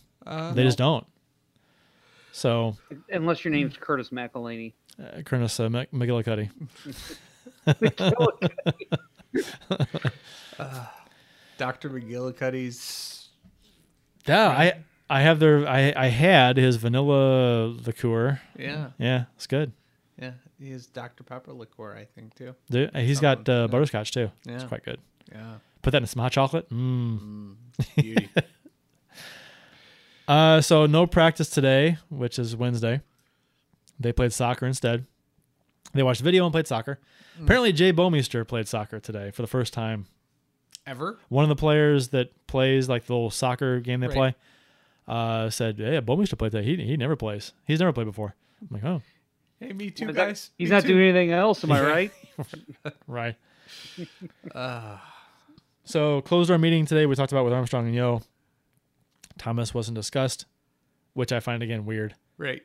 they 0.55 0.63
just 0.63 0.77
don't. 0.77 1.05
So, 2.33 2.77
Unless 3.09 3.43
your 3.43 3.53
name's 3.53 3.75
Curtis 3.77 4.09
McElhinney. 4.09 4.73
uh, 4.99 5.21
Curtis 5.23 5.59
uh, 5.59 5.69
Mc- 5.69 5.91
McGillicuddy. 5.91 6.49
Dr. 11.57 11.89
McGillicuddy's 11.89 13.29
Yeah, 14.27 14.49
I 14.49 14.73
I 15.09 15.21
have 15.21 15.39
their 15.39 15.67
I 15.67 15.93
I 15.95 16.07
had 16.07 16.57
his 16.57 16.77
vanilla 16.77 17.67
liqueur. 17.67 18.41
yeah, 18.57 18.89
Yeah, 18.97 19.25
it's 19.35 19.47
good. 19.47 19.71
yeah. 20.19 20.31
He 20.59 20.71
has 20.71 20.85
Dr. 20.87 21.23
Pepper 21.23 21.53
liqueur, 21.53 21.95
I 21.97 22.05
think 22.05 22.35
too. 22.35 22.55
Dude, 22.69 22.95
he's 22.95 23.19
got 23.19 23.47
uh, 23.49 23.67
butterscotch 23.67 24.11
too. 24.11 24.31
It's 24.47 24.63
quite 24.63 24.83
good. 24.85 24.99
Yeah. 25.31 25.55
Put 25.81 25.91
that 25.91 26.01
in 26.03 26.07
some 26.07 26.21
hot 26.21 26.31
chocolate. 26.31 26.69
Mm. 26.69 27.55
Beauty. 27.95 28.29
Uh, 30.27 30.61
so 30.61 30.85
no 30.85 31.05
practice 31.05 31.49
today, 31.49 31.97
which 32.09 32.39
is 32.39 32.55
Wednesday. 32.55 33.01
They 33.99 34.13
played 34.13 34.31
soccer 34.31 34.65
instead. 34.65 35.05
They 35.93 36.03
watched 36.03 36.21
video 36.21 36.45
and 36.45 36.53
played 36.53 36.67
soccer. 36.67 36.99
Apparently, 37.41 37.73
Jay 37.73 37.91
Bouwmeester 37.91 38.47
played 38.47 38.67
soccer 38.69 39.01
today 39.01 39.31
for 39.31 39.41
the 39.41 39.47
first 39.47 39.73
time. 39.73 40.05
Ever? 40.87 41.17
One 41.27 41.43
of 41.43 41.49
the 41.49 41.57
players 41.57 42.09
that 42.09 42.29
plays 42.47 42.87
like 42.87 43.07
the 43.07 43.13
little 43.13 43.29
soccer 43.29 43.81
game 43.81 43.99
they 43.99 44.07
Right. 44.07 44.15
play 44.15 44.35
uh, 45.07 45.49
said, 45.49 45.77
"Yeah, 45.79 45.99
Bouwmeester 45.99 46.37
played 46.37 46.53
that. 46.53 46.63
He 46.63 46.77
he 46.77 46.95
never 46.95 47.17
plays. 47.17 47.51
He's 47.65 47.79
never 47.79 47.91
played 47.91 48.07
before." 48.07 48.33
I'm 48.61 48.67
like, 48.71 48.85
"Oh, 48.85 49.01
Hey, 49.59 49.73
me 49.73 49.89
too, 49.91 50.07
He's 50.07 50.15
not- 50.15 50.27
guys. 50.27 50.51
He's 50.57 50.69
Me 50.69 50.75
not 50.75 50.81
too. 50.83 50.87
doing 50.89 51.09
anything 51.09 51.31
else, 51.33 51.61
am 51.65 51.73
I 51.73 51.81
right? 51.81 52.11
right." 53.07 53.35
so 55.83 56.21
closed 56.21 56.49
our 56.51 56.57
meeting 56.57 56.85
today. 56.85 57.05
We 57.05 57.15
talked 57.15 57.31
about 57.31 57.43
with 57.45 57.53
Armstrong 57.53 57.85
and 57.85 57.95
Yeo. 57.95 58.21
Thomas 59.37 59.73
wasn't 59.73 59.95
discussed, 59.95 60.45
which 61.13 61.31
I 61.31 61.39
find 61.39 61.63
again 61.63 61.85
weird. 61.85 62.15
Right. 62.37 62.61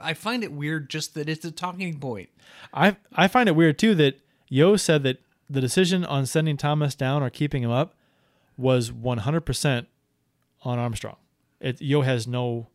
I 0.00 0.14
find 0.14 0.42
it 0.42 0.52
weird 0.52 0.88
just 0.88 1.14
that 1.14 1.28
it's 1.28 1.44
a 1.44 1.50
talking 1.50 1.98
point. 1.98 2.28
I 2.72 2.96
I 3.14 3.28
find 3.28 3.48
it 3.48 3.52
weird 3.56 3.78
too 3.78 3.94
that 3.96 4.20
Yeo 4.48 4.76
said 4.76 5.02
that 5.02 5.18
the 5.50 5.60
decision 5.60 6.04
on 6.04 6.24
sending 6.26 6.56
Thomas 6.56 6.94
down 6.94 7.22
or 7.22 7.28
keeping 7.30 7.62
him 7.62 7.70
up 7.70 7.94
was 8.56 8.90
100% 8.90 9.86
on 10.62 10.78
Armstrong. 10.78 11.16
It 11.60 11.80
Yeo 11.80 12.02
has 12.02 12.26
no 12.26 12.68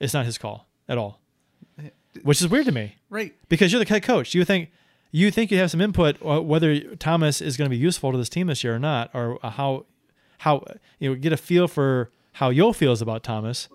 it's 0.00 0.12
not 0.12 0.26
his 0.26 0.36
call 0.38 0.66
at 0.88 0.98
all. 0.98 1.20
Eh, 1.78 1.90
which 2.22 2.40
is 2.42 2.48
weird 2.48 2.66
to 2.66 2.72
me 2.72 2.96
Right. 3.08 3.34
because 3.48 3.72
you're 3.72 3.82
the 3.82 3.88
head 3.88 4.02
coach. 4.02 4.34
You 4.34 4.44
think 4.44 4.70
you 5.14 5.30
think 5.30 5.52
you 5.52 5.58
have 5.58 5.70
some 5.70 5.80
input 5.80 6.16
uh, 6.26 6.42
whether 6.42 6.80
Thomas 6.96 7.40
is 7.40 7.56
going 7.56 7.70
to 7.70 7.74
be 7.74 7.80
useful 7.80 8.10
to 8.10 8.18
this 8.18 8.28
team 8.28 8.48
this 8.48 8.64
year 8.64 8.74
or 8.74 8.78
not 8.80 9.10
or 9.14 9.38
how 9.42 9.86
how 10.38 10.64
you 10.98 11.08
know 11.08 11.14
get 11.14 11.32
a 11.32 11.36
feel 11.36 11.68
for 11.68 12.10
how 12.32 12.50
Yeo 12.50 12.72
feels 12.72 13.00
about 13.00 13.22
Thomas. 13.22 13.68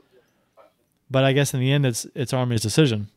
But 1.09 1.23
I 1.23 1.31
guess 1.31 1.53
in 1.53 1.61
the 1.61 1.71
end 1.71 1.85
it's 1.85 2.05
it's 2.13 2.33
Army's 2.33 2.61
decision. 2.61 3.07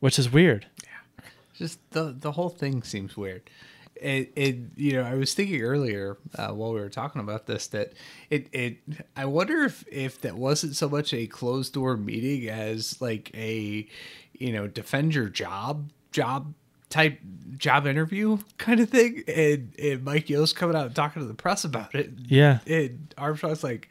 Which 0.00 0.18
is 0.18 0.30
weird. 0.30 0.66
Yeah, 0.84 1.24
Just 1.54 1.78
the 1.90 2.14
the 2.16 2.32
whole 2.32 2.50
thing 2.50 2.82
seems 2.82 3.16
weird. 3.16 3.48
It, 3.96 4.30
it 4.36 4.56
you 4.76 4.92
know 4.92 5.02
I 5.02 5.14
was 5.14 5.32
thinking 5.32 5.62
earlier 5.62 6.18
uh, 6.36 6.50
while 6.50 6.74
we 6.74 6.80
were 6.80 6.90
talking 6.90 7.22
about 7.22 7.46
this 7.46 7.68
that 7.68 7.94
it 8.28 8.48
it 8.52 8.76
I 9.16 9.24
wonder 9.24 9.64
if 9.64 9.82
if 9.90 10.20
that 10.20 10.36
wasn't 10.36 10.76
so 10.76 10.90
much 10.90 11.14
a 11.14 11.26
closed 11.26 11.72
door 11.72 11.96
meeting 11.96 12.50
as 12.50 13.00
like 13.00 13.30
a 13.34 13.88
you 14.34 14.52
know 14.52 14.66
defend 14.66 15.14
your 15.14 15.30
job 15.30 15.90
job 16.12 16.52
type 16.90 17.18
job 17.56 17.86
interview 17.86 18.38
kind 18.56 18.80
of 18.80 18.88
thing 18.88 19.22
and, 19.28 19.72
and 19.82 20.04
Mike 20.04 20.30
Yost 20.30 20.54
coming 20.56 20.76
out 20.76 20.86
and 20.86 20.94
talking 20.94 21.20
to 21.22 21.28
the 21.28 21.34
press 21.34 21.64
about 21.64 21.94
it 21.94 22.10
Yeah. 22.26 22.58
and 22.66 23.12
Armstrong's 23.18 23.64
like 23.64 23.88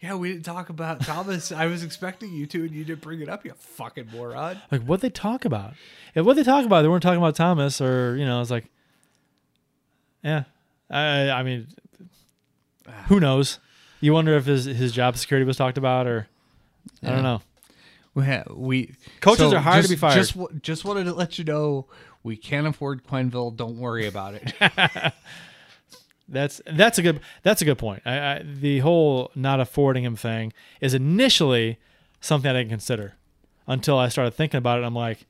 yeah 0.00 0.14
we 0.14 0.30
didn't 0.32 0.44
talk 0.44 0.68
about 0.68 1.00
Thomas 1.00 1.50
I 1.50 1.66
was 1.66 1.82
expecting 1.82 2.32
you 2.32 2.46
to 2.46 2.60
and 2.64 2.70
you 2.72 2.84
didn't 2.84 3.00
bring 3.00 3.20
it 3.20 3.28
up 3.28 3.44
you 3.44 3.52
fucking 3.56 4.08
moron 4.12 4.60
Like 4.70 4.82
what 4.82 5.00
they 5.00 5.10
talk 5.10 5.44
about? 5.44 5.72
If 6.14 6.24
what 6.26 6.36
they 6.36 6.42
talk 6.42 6.64
about, 6.66 6.82
they 6.82 6.88
weren't 6.88 7.02
talking 7.02 7.18
about 7.18 7.34
Thomas, 7.36 7.80
or 7.80 8.16
you 8.16 8.24
know, 8.24 8.40
it's 8.40 8.50
like, 8.50 8.64
yeah. 10.22 10.44
I 10.90 11.30
I 11.30 11.42
mean, 11.42 11.68
who 13.06 13.20
knows? 13.20 13.58
You 14.00 14.12
wonder 14.12 14.36
if 14.36 14.46
his 14.46 14.64
his 14.64 14.92
job 14.92 15.16
security 15.16 15.46
was 15.46 15.56
talked 15.56 15.78
about, 15.78 16.06
or 16.06 16.28
I 17.02 17.10
don't 17.10 17.22
know. 17.22 17.42
We 18.14 18.24
ha- 18.24 18.44
we 18.50 18.94
Coaches 19.20 19.52
are 19.52 19.60
hard 19.60 19.84
to 19.84 19.88
be 19.88 19.96
fired. 19.96 20.14
Just 20.14 20.36
just 20.62 20.84
wanted 20.84 21.04
to 21.04 21.12
let 21.14 21.38
you 21.38 21.44
know 21.44 21.86
we 22.22 22.36
can't 22.36 22.66
afford 22.66 23.04
Quenneville. 23.04 23.56
Don't 23.56 23.78
worry 23.78 24.06
about 24.06 24.34
it. 24.34 25.12
That's 26.28 26.60
that's 26.66 26.98
a 26.98 27.02
good 27.02 27.20
that's 27.42 27.62
a 27.62 27.64
good 27.64 27.78
point. 27.78 28.02
I, 28.04 28.18
I, 28.18 28.42
the 28.42 28.80
whole 28.80 29.30
not 29.34 29.60
affording 29.60 30.04
him 30.04 30.14
thing 30.14 30.52
is 30.80 30.92
initially 30.92 31.78
something 32.20 32.50
I 32.50 32.52
didn't 32.52 32.68
consider 32.68 33.14
until 33.66 33.98
I 33.98 34.08
started 34.08 34.32
thinking 34.32 34.58
about 34.58 34.80
it. 34.80 34.84
I'm 34.84 34.94
like, 34.94 35.20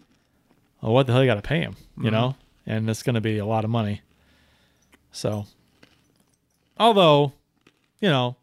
oh, 0.83 0.91
what 0.91 1.07
the 1.07 1.13
hell 1.13 1.23
you 1.23 1.31
got 1.31 1.37
to 1.37 1.43
pay 1.43 1.61
him? 1.61 1.77
You 1.97 2.05
mm-hmm. 2.05 2.13
know, 2.13 2.37
and 2.67 2.91
it's 2.91 3.05
going 3.05 3.15
to 3.15 3.21
be 3.21 3.39
a 3.39 3.47
lot 3.47 3.65
of 3.65 3.71
money. 3.71 4.03
So, 5.13 5.47
although, 6.79 7.33
you 8.01 8.09
know, 8.09 8.37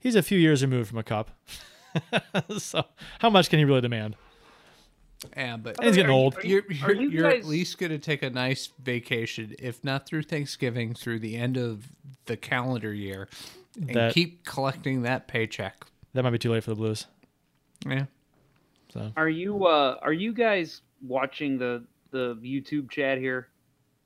he's 0.00 0.16
a 0.16 0.22
few 0.22 0.38
years 0.38 0.62
removed 0.62 0.88
from 0.88 0.98
a 0.98 1.04
cup. 1.04 1.30
so, 2.58 2.84
how 3.20 3.30
much 3.30 3.48
can 3.48 3.60
he 3.60 3.64
really 3.64 3.80
demand? 3.80 4.16
Yeah, 5.36 5.56
but 5.56 5.76
And 5.78 5.86
he's 5.86 5.96
getting 5.96 6.10
Are 6.10 6.14
you- 6.14 6.18
old. 6.18 6.36
are 6.38 6.46
you- 6.46 6.62
you're 6.68 6.88
are 6.88 6.92
you're, 6.92 7.02
you 7.02 7.08
you're 7.10 7.26
at 7.30 7.44
least 7.44 7.78
going 7.78 7.90
to 7.90 7.98
take 7.98 8.22
a 8.22 8.30
nice 8.30 8.70
vacation, 8.82 9.54
if 9.58 9.82
not 9.84 10.06
through 10.06 10.22
Thanksgiving, 10.22 10.94
through 10.94 11.20
the 11.20 11.36
end 11.36 11.56
of 11.56 11.88
the 12.26 12.36
calendar 12.36 12.92
year, 12.92 13.28
and 13.76 13.94
That- 13.94 14.14
keep 14.14 14.44
collecting 14.44 15.02
that 15.02 15.28
paycheck. 15.28 15.84
That 16.14 16.22
might 16.24 16.30
be 16.30 16.38
too 16.38 16.50
late 16.52 16.64
for 16.64 16.70
the 16.70 16.76
Blues. 16.76 17.06
Yeah. 17.86 18.04
So 18.92 19.10
are 19.16 19.28
you 19.28 19.66
uh 19.66 19.98
are 20.02 20.12
you 20.12 20.32
guys 20.34 20.82
watching 21.06 21.56
the 21.58 21.82
the 22.10 22.34
YouTube 22.36 22.90
chat 22.90 23.16
here? 23.18 23.48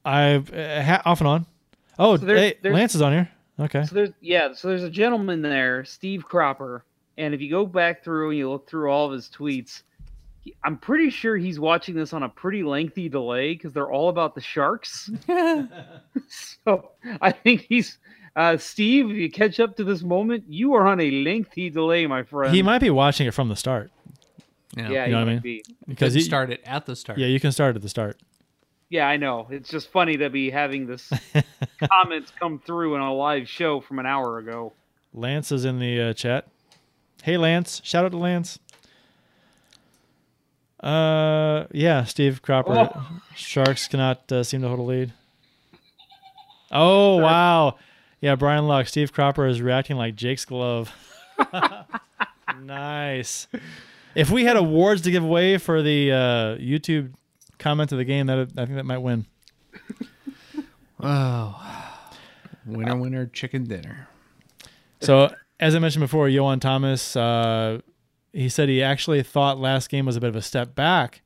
I've 0.05 0.52
uh, 0.55 0.82
ha- 0.82 1.02
off 1.05 1.20
and 1.20 1.26
on. 1.28 1.47
Oh, 1.98 2.16
So 2.16 2.24
there's- 2.26 2.40
hey, 2.52 2.59
there's- 2.62 2.74
Lance 2.74 2.94
is 2.94 3.02
on 3.02 3.12
here. 3.12 3.28
Okay. 3.59 3.84
So 3.84 3.94
there's 3.94 4.10
yeah, 4.20 4.52
so 4.52 4.68
there's 4.68 4.82
a 4.84 4.90
gentleman 4.90 5.43
there, 5.43 5.84
Steve 5.84 6.24
Cropper, 6.24 6.84
and 7.18 7.34
if 7.34 7.40
you 7.40 7.51
go 7.51 7.66
back 7.66 8.05
through 8.05 8.28
and 8.30 8.38
you 8.38 8.48
look 8.51 8.68
through 8.68 8.90
all 8.90 9.06
of 9.06 9.12
his 9.12 9.28
tweets, 9.28 9.82
he, 9.82 9.84
I'm 10.64 10.78
pretty 10.78 11.10
sure 11.10 11.36
he's 11.36 11.59
watching 11.59 11.94
this 11.94 12.12
on 12.12 12.23
a 12.23 12.28
pretty 12.28 12.62
lengthy 12.62 13.09
delay 13.09 13.55
because 13.55 13.73
they're 13.73 13.90
all 13.90 14.09
about 14.09 14.35
the 14.35 14.40
Sharks. 14.40 15.10
so 16.64 16.90
I 17.20 17.32
think 17.32 17.66
he's 17.68 17.98
uh, 18.36 18.56
Steve. 18.56 19.10
If 19.10 19.16
you 19.16 19.31
catch 19.31 19.60
up 19.60 19.77
to 19.77 19.85
this 19.85 20.02
moment, 20.02 20.44
you 20.48 20.74
are 20.74 20.86
on 20.86 21.01
a 21.01 21.10
lengthy 21.10 21.70
delay, 21.70 22.06
my 22.06 22.23
friend. 22.23 22.55
He 22.55 22.62
might 22.62 22.81
be 22.81 22.90
watching 22.90 23.27
it 23.27 23.32
from 23.35 23.48
the 23.48 23.56
start 23.56 23.90
Yeah. 24.77 24.90
Yeah, 24.90 25.06
You 25.06 25.12
know 25.12 25.18
he 25.18 25.24
what 25.24 25.31
I 25.31 25.32
mean? 25.32 25.40
be. 25.40 25.62
because 25.64 25.86
Because 25.86 26.14
he 26.14 26.20
you 26.20 26.27
started 26.27 26.60
at 26.64 26.86
the 26.86 26.94
start. 26.97 27.18
Yeah, 27.18 27.27
you 27.28 27.40
can 27.40 27.52
start 27.52 27.77
at 27.77 27.82
the 27.82 27.89
start. 27.89 28.20
Yeah, 28.89 29.09
I 29.09 29.16
know. 29.16 29.48
It's 29.51 29.68
just 29.68 29.90
funny 29.90 30.16
to 30.18 30.31
be 30.31 30.48
having 30.51 30.86
this 30.86 31.10
comments 31.93 32.32
come 32.39 32.60
through 32.64 32.94
in 32.94 33.01
a 33.01 33.12
live 33.12 33.48
show 33.48 33.81
from 33.81 33.98
an 33.98 34.06
hour 34.06 34.39
ago. 34.39 34.74
Lance 35.12 35.51
is 35.51 35.64
in 35.64 35.81
the 35.81 36.01
uh, 36.01 36.12
chat. 36.12 36.47
Hey, 37.23 37.36
Lance! 37.36 37.81
Shout 37.82 38.05
out 38.05 38.12
to 38.12 38.18
Lance. 38.18 38.60
Uh, 40.87 41.67
yeah, 41.73 42.05
Steve 42.05 42.43
Cropper. 42.43 42.91
Sharks 43.35 43.89
cannot 43.89 44.31
uh, 44.31 44.45
seem 44.45 44.63
to 44.63 44.69
hold 44.69 44.79
a 44.79 44.83
lead. 44.83 45.13
Oh 46.71 47.17
wow, 47.17 47.77
yeah, 48.21 48.37
Brian 48.37 48.69
Luck. 48.69 48.87
Steve 48.87 49.13
Cropper 49.13 49.47
is 49.47 49.61
reacting 49.61 49.97
like 49.97 50.15
Jake's 50.15 50.45
glove. 50.45 50.95
nice. 52.63 53.49
If 54.15 54.31
we 54.31 54.45
had 54.45 54.57
awards 54.57 55.03
to 55.03 55.11
give 55.11 55.25
away 55.25 55.59
for 55.59 55.83
the 55.83 56.13
uh, 56.13 56.17
YouTube 56.57 57.15
comment 57.59 57.91
of 57.91 57.99
the 57.99 58.05
game, 58.05 58.27
that 58.27 58.39
I 58.39 58.65
think 58.65 58.77
that 58.77 58.87
might 58.87 58.99
win. 58.99 59.27
Oh. 61.01 61.63
Winner, 62.65 62.97
winner, 62.97 63.27
chicken 63.27 63.65
dinner. 63.65 64.09
So, 65.01 65.33
as 65.61 65.75
I 65.75 65.79
mentioned 65.79 66.01
before, 66.01 66.29
Johan 66.29 66.59
Thomas, 66.59 67.15
uh, 67.15 67.81
he 68.37 68.51
said 68.51 68.69
he 68.69 68.83
actually 68.83 69.23
thought 69.23 69.59
last 69.59 69.89
game 69.89 70.05
was 70.05 70.17
a 70.17 70.21
bit 70.21 70.29
of 70.29 70.37
a 70.37 70.43
step 70.43 70.75
back 70.75 71.23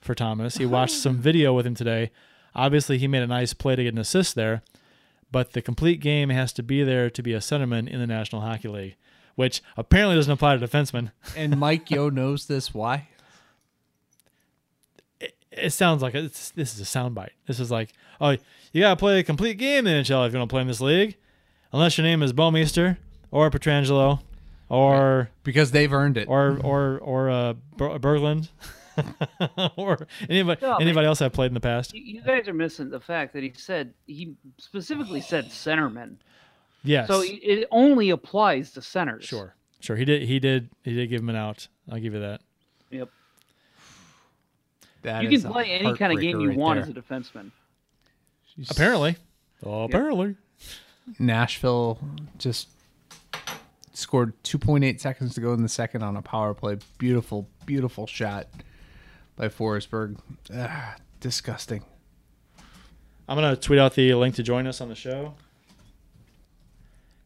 for 0.00 0.14
Thomas. 0.14 0.56
He 0.56 0.64
watched 0.64 0.94
some 0.94 1.18
video 1.20 1.52
with 1.52 1.66
him 1.66 1.74
today. 1.74 2.10
Obviously, 2.54 2.96
he 2.96 3.06
made 3.06 3.22
a 3.22 3.26
nice 3.26 3.52
play 3.52 3.76
to 3.76 3.82
get 3.82 3.92
an 3.92 3.98
assist 3.98 4.34
there, 4.34 4.62
but 5.30 5.52
the 5.52 5.60
complete 5.60 6.00
game 6.00 6.30
has 6.30 6.54
to 6.54 6.62
be 6.62 6.82
there 6.82 7.10
to 7.10 7.22
be 7.22 7.34
a 7.34 7.38
centerman 7.38 7.86
in 7.86 8.00
the 8.00 8.06
National 8.06 8.40
Hockey 8.40 8.68
League, 8.68 8.96
which 9.34 9.62
apparently 9.76 10.16
doesn't 10.16 10.32
apply 10.32 10.56
to 10.56 10.66
defensemen. 10.66 11.12
And 11.36 11.58
Mike 11.58 11.90
Yeo 11.90 12.08
knows 12.08 12.46
this. 12.46 12.72
Why? 12.72 13.08
It 15.50 15.70
sounds 15.70 16.00
like 16.00 16.14
it's, 16.14 16.50
this 16.52 16.74
is 16.74 16.80
a 16.80 16.84
soundbite. 16.98 17.30
This 17.46 17.60
is 17.60 17.70
like, 17.70 17.92
oh, 18.22 18.36
you 18.72 18.80
got 18.80 18.90
to 18.90 18.96
play 18.96 19.18
a 19.18 19.22
complete 19.22 19.58
game 19.58 19.86
in 19.86 19.98
the 19.98 20.02
NHL 20.02 20.26
if 20.26 20.32
you 20.32 20.38
want 20.38 20.48
to 20.48 20.52
play 20.54 20.62
in 20.62 20.68
this 20.68 20.80
league, 20.80 21.16
unless 21.72 21.98
your 21.98 22.06
name 22.06 22.22
is 22.22 22.32
Bouwmeester 22.32 22.96
or 23.30 23.50
Pietrangelo 23.50 24.20
or. 24.68 25.30
Because 25.42 25.70
they've 25.70 25.92
earned 25.92 26.16
it. 26.16 26.28
or 26.28 26.58
or 26.62 26.98
or 26.98 27.30
uh, 27.30 27.52
Ber- 27.76 27.98
Berglund, 27.98 28.48
or 29.76 30.06
anybody 30.28 30.60
No, 30.62 30.72
man. 30.72 30.82
anybody 30.82 31.06
else 31.06 31.20
I've 31.22 31.32
played 31.32 31.48
in 31.48 31.54
the 31.54 31.60
past. 31.60 31.94
You, 31.94 32.02
you 32.02 32.22
guys 32.22 32.46
are 32.48 32.54
missing 32.54 32.90
the 32.90 33.00
fact 33.00 33.32
that 33.34 33.42
he 33.42 33.52
said 33.56 33.92
he 34.06 34.34
specifically 34.58 35.20
said 35.20 35.46
centerman. 35.46 36.16
Yes, 36.82 37.08
So 37.08 37.22
it- 37.22 37.40
it 37.42 37.68
only 37.70 38.10
applies 38.10 38.72
to 38.72 38.82
centers. 38.82 39.24
sure, 39.24 39.54
sure. 39.80 39.96
He 39.96 40.04
did 40.04 40.22
he 40.22 40.38
did 40.38 40.68
he 40.82 40.94
did 40.94 41.08
give 41.08 41.20
him 41.20 41.30
an 41.30 41.36
out. 41.36 41.66
I'll 41.90 41.98
give 41.98 42.12
you 42.14 42.20
that. 42.20 42.40
Yep. 42.90 43.08
That 45.02 45.22
you 45.24 45.38
can 45.38 45.52
play 45.52 45.70
any 45.72 45.94
kind 45.96 46.12
of 46.12 46.20
game 46.20 46.40
you 46.40 46.48
right 46.48 46.56
want 46.58 46.76
there. 46.80 46.84
as 46.84 46.88
a 46.90 46.92
defenseman. 46.94 47.50
Apparently, 48.70 49.16
apparently. 49.62 50.36
Nashville 51.18 51.98
just 52.38 52.68
scored 53.94 54.32
2.8 54.44 55.00
seconds 55.00 55.34
to 55.34 55.40
go 55.40 55.52
in 55.52 55.62
the 55.62 55.68
second 55.68 56.02
on 56.02 56.16
a 56.16 56.22
power 56.22 56.54
play. 56.54 56.76
Beautiful, 56.98 57.48
beautiful 57.66 58.06
shot 58.06 58.48
by 59.36 59.48
Forsberg. 59.48 60.18
Ah, 60.54 60.96
disgusting. 61.20 61.84
I'm 63.28 63.36
gonna 63.36 63.56
tweet 63.56 63.78
out 63.78 63.94
the 63.94 64.12
link 64.14 64.34
to 64.34 64.42
join 64.42 64.66
us 64.66 64.80
on 64.80 64.88
the 64.88 64.94
show. 64.94 65.34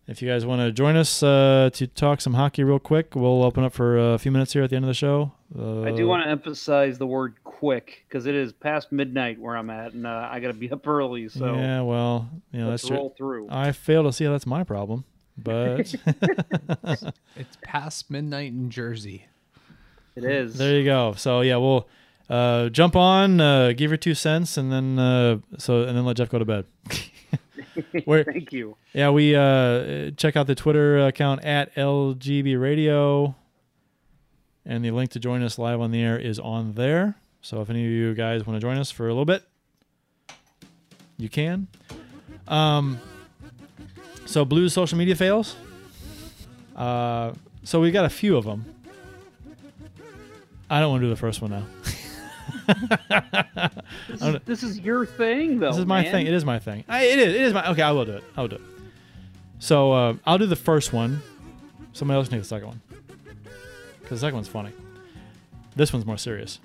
if 0.06 0.22
you 0.22 0.28
guys 0.28 0.46
want 0.46 0.60
to 0.60 0.70
join 0.72 0.96
us 0.96 1.22
uh, 1.22 1.70
to 1.72 1.86
talk 1.86 2.20
some 2.20 2.34
hockey 2.34 2.62
real 2.62 2.78
quick, 2.78 3.14
we'll 3.16 3.42
open 3.42 3.64
up 3.64 3.72
for 3.72 4.14
a 4.14 4.18
few 4.18 4.30
minutes 4.30 4.52
here 4.52 4.62
at 4.62 4.70
the 4.70 4.76
end 4.76 4.84
of 4.84 4.88
the 4.88 4.94
show. 4.94 5.32
Uh, 5.58 5.82
I 5.82 5.90
do 5.90 6.06
want 6.06 6.24
to 6.24 6.30
emphasize 6.30 6.98
the 6.98 7.06
word 7.06 7.34
quick 7.42 8.04
because 8.08 8.26
it 8.26 8.34
is 8.34 8.52
past 8.52 8.92
midnight 8.92 9.40
where 9.40 9.56
I'm 9.56 9.70
at, 9.70 9.92
and 9.94 10.06
uh, 10.06 10.28
I 10.30 10.38
got 10.40 10.48
to 10.48 10.54
be 10.54 10.70
up 10.70 10.86
early. 10.86 11.28
So 11.28 11.54
yeah, 11.56 11.80
well, 11.80 12.30
you 12.52 12.60
know 12.60 12.68
let's 12.70 12.82
that's 12.82 12.88
true. 12.88 12.96
roll 12.96 13.14
through. 13.16 13.48
I 13.50 13.72
fail 13.72 14.04
to 14.04 14.12
see 14.12 14.24
how 14.24 14.30
that's 14.32 14.46
my 14.46 14.62
problem, 14.62 15.04
but 15.42 15.94
It's 17.36 17.56
past 17.62 18.10
midnight 18.10 18.52
in 18.52 18.70
Jersey. 18.70 19.26
it 20.16 20.24
is. 20.24 20.56
there 20.58 20.76
you 20.78 20.84
go. 20.84 21.14
So 21.16 21.40
yeah, 21.42 21.56
we'll 21.56 21.88
uh, 22.28 22.68
jump 22.68 22.96
on, 22.96 23.40
uh, 23.40 23.72
give 23.76 23.90
your 23.90 23.96
two 23.98 24.14
cents, 24.14 24.56
and 24.56 24.70
then 24.72 24.98
uh, 24.98 25.38
so 25.58 25.82
and 25.84 25.96
then 25.96 26.04
let 26.04 26.16
Jeff 26.16 26.28
go 26.30 26.38
to 26.38 26.44
bed. 26.44 26.66
We're- 28.06 28.24
Thank 28.24 28.52
you. 28.52 28.76
Yeah, 28.92 29.10
we 29.10 29.34
uh, 29.36 30.10
check 30.16 30.36
out 30.36 30.46
the 30.46 30.54
Twitter 30.54 31.06
account 31.06 31.44
at 31.44 31.74
LGB 31.76 32.60
Radio, 32.60 33.34
and 34.66 34.84
the 34.84 34.90
link 34.90 35.10
to 35.12 35.20
join 35.20 35.42
us 35.42 35.58
live 35.58 35.80
on 35.80 35.90
the 35.92 36.02
air 36.02 36.18
is 36.18 36.38
on 36.40 36.72
there. 36.74 37.14
So 37.40 37.60
if 37.60 37.70
any 37.70 37.84
of 37.84 37.90
you 37.90 38.14
guys 38.14 38.46
want 38.46 38.56
to 38.56 38.60
join 38.60 38.78
us 38.78 38.90
for 38.90 39.04
a 39.06 39.10
little 39.10 39.24
bit, 39.24 39.44
you 41.16 41.28
can. 41.28 41.68
Um, 42.48 42.98
so 44.28 44.44
Blues 44.44 44.74
social 44.74 44.98
media 44.98 45.16
fails. 45.16 45.56
Uh, 46.76 47.32
so 47.64 47.80
we 47.80 47.90
got 47.90 48.04
a 48.04 48.10
few 48.10 48.36
of 48.36 48.44
them. 48.44 48.64
I 50.70 50.80
don't 50.80 50.90
want 50.90 51.00
to 51.00 51.06
do 51.06 51.10
the 51.10 51.16
first 51.16 51.40
one 51.40 51.50
now. 51.50 51.64
This 54.08 54.22
is, 54.22 54.36
this 54.44 54.62
is 54.62 54.80
your 54.80 55.06
thing, 55.06 55.58
though. 55.58 55.68
This 55.68 55.78
is 55.78 55.86
my 55.86 56.02
man. 56.02 56.12
thing. 56.12 56.26
It 56.26 56.34
is 56.34 56.44
my 56.44 56.58
thing. 56.58 56.84
I, 56.88 57.04
it 57.04 57.18
is. 57.18 57.34
It 57.34 57.40
is 57.40 57.54
my. 57.54 57.70
Okay, 57.70 57.82
I 57.82 57.90
will 57.90 58.04
do 58.04 58.12
it. 58.12 58.24
I 58.36 58.40
will 58.42 58.48
do 58.48 58.56
it. 58.56 58.62
So 59.58 59.92
uh, 59.92 60.14
I'll 60.26 60.38
do 60.38 60.46
the 60.46 60.56
first 60.56 60.92
one. 60.92 61.22
Somebody 61.92 62.16
else 62.16 62.28
can 62.28 62.38
take 62.38 62.42
the 62.42 62.48
second 62.48 62.68
one. 62.68 62.80
Because 64.00 64.20
the 64.20 64.26
second 64.26 64.36
one's 64.36 64.48
funny. 64.48 64.72
This 65.76 65.92
one's 65.92 66.06
more 66.06 66.18
serious. 66.18 66.58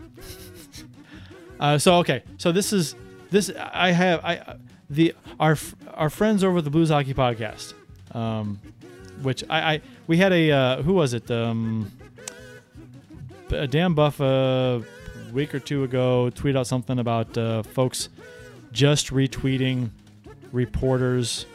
uh, 1.59 1.77
so 1.77 1.95
okay. 1.95 2.23
So 2.37 2.51
this 2.51 2.73
is 2.73 2.95
this. 3.29 3.51
I 3.57 3.91
have 3.91 4.23
I 4.23 4.57
the 4.93 5.13
our 5.39 5.57
our 5.93 6.09
friends 6.09 6.43
over 6.43 6.59
at 6.59 6.63
the 6.63 6.69
Blues 6.69 6.89
Hockey 6.89 7.13
Podcast, 7.13 7.73
um, 8.15 8.59
which 9.21 9.43
I, 9.49 9.73
I 9.73 9.81
we 10.07 10.17
had 10.17 10.31
a 10.31 10.51
uh, 10.51 10.81
who 10.83 10.93
was 10.93 11.13
it? 11.13 11.29
Um, 11.29 11.91
Dan 13.69 13.93
Buff 13.93 14.19
a 14.19 14.83
week 15.31 15.53
or 15.53 15.59
two 15.59 15.83
ago 15.83 16.31
tweeted 16.33 16.57
out 16.57 16.67
something 16.67 16.99
about 16.99 17.37
uh, 17.37 17.63
folks 17.63 18.09
just 18.71 19.07
retweeting 19.07 19.89
reporters 20.51 21.45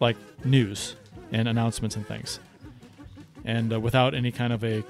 like 0.00 0.16
news 0.44 0.96
and 1.32 1.48
announcements 1.48 1.96
and 1.96 2.06
things. 2.06 2.38
And 3.44 3.72
uh, 3.72 3.80
without 3.80 4.14
any 4.14 4.30
kind 4.30 4.52
of 4.52 4.62
a 4.62 4.84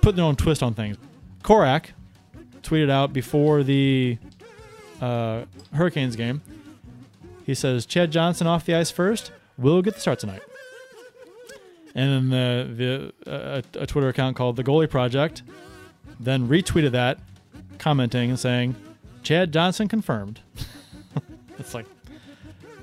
putting 0.00 0.16
their 0.16 0.24
own 0.24 0.36
twist 0.36 0.62
on 0.62 0.74
things. 0.74 0.96
Korac 1.42 1.86
tweeted 2.62 2.90
out 2.90 3.12
before 3.12 3.62
the 3.62 4.18
uh, 5.02 5.44
hurricanes 5.74 6.16
game 6.16 6.40
he 7.44 7.54
says 7.54 7.86
chad 7.86 8.10
johnson 8.10 8.46
off 8.46 8.64
the 8.64 8.74
ice 8.74 8.90
first 8.90 9.32
will 9.58 9.82
get 9.82 9.94
the 9.94 10.00
start 10.00 10.18
tonight 10.18 10.42
and 11.94 12.30
then 12.30 12.74
the, 12.76 13.12
the 13.24 13.30
uh, 13.30 13.62
a, 13.74 13.86
twitter 13.86 14.08
account 14.08 14.36
called 14.36 14.56
the 14.56 14.64
goalie 14.64 14.88
project 14.88 15.42
then 16.22 16.48
retweeted 16.48 16.92
that, 16.92 17.18
commenting 17.78 18.30
and 18.30 18.38
saying, 18.38 18.76
Chad 19.22 19.52
Johnson 19.52 19.88
confirmed. 19.88 20.40
it's 21.58 21.74
like, 21.74 21.86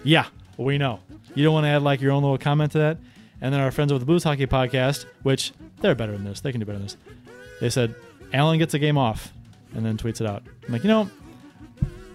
yeah, 0.04 0.26
we 0.58 0.78
know. 0.78 1.00
You 1.36 1.44
don't 1.44 1.54
want 1.54 1.64
to 1.66 1.70
add 1.70 1.82
like 1.82 2.02
your 2.02 2.12
own 2.12 2.22
little 2.22 2.38
comment 2.38 2.74
to 2.74 2.80
that. 2.80 2.98
And 3.42 3.54
then 3.54 3.62
our 3.62 3.72
friends 3.72 3.92
over 3.92 4.00
the 4.00 4.06
Blues 4.06 4.24
Hockey 4.24 4.46
Podcast, 4.46 5.06
which 5.24 5.54
they're 5.80 5.96
better 5.96 6.12
than 6.12 6.26
this, 6.26 6.42
they 6.42 6.52
can 6.52 6.60
do 6.60 6.66
better 6.66 6.78
than 6.78 6.88
this. 6.88 6.98
They 7.62 7.70
said, 7.70 7.96
Allen 8.34 8.60
gets 8.60 8.74
a 8.74 8.80
game 8.80 8.98
off, 8.98 9.32
and 9.74 9.86
then 9.86 9.98
tweets 9.98 10.20
it 10.20 10.28
out. 10.28 10.44
I'm 10.68 10.74
like, 10.74 10.84
you 10.84 10.90
know, 10.90 11.10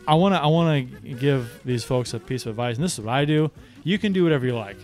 I 0.06 0.14
want 0.14 0.34
to 0.34 0.40
I 0.40 0.46
want 0.46 1.02
to 1.02 1.14
give 1.14 1.60
these 1.64 1.84
folks 1.84 2.14
a 2.14 2.20
piece 2.20 2.46
of 2.46 2.50
advice, 2.50 2.76
and 2.76 2.84
this 2.84 2.94
is 2.94 3.04
what 3.04 3.12
I 3.12 3.24
do. 3.24 3.50
You 3.84 3.98
can 3.98 4.12
do 4.12 4.24
whatever 4.24 4.46
you 4.46 4.54
like, 4.54 4.76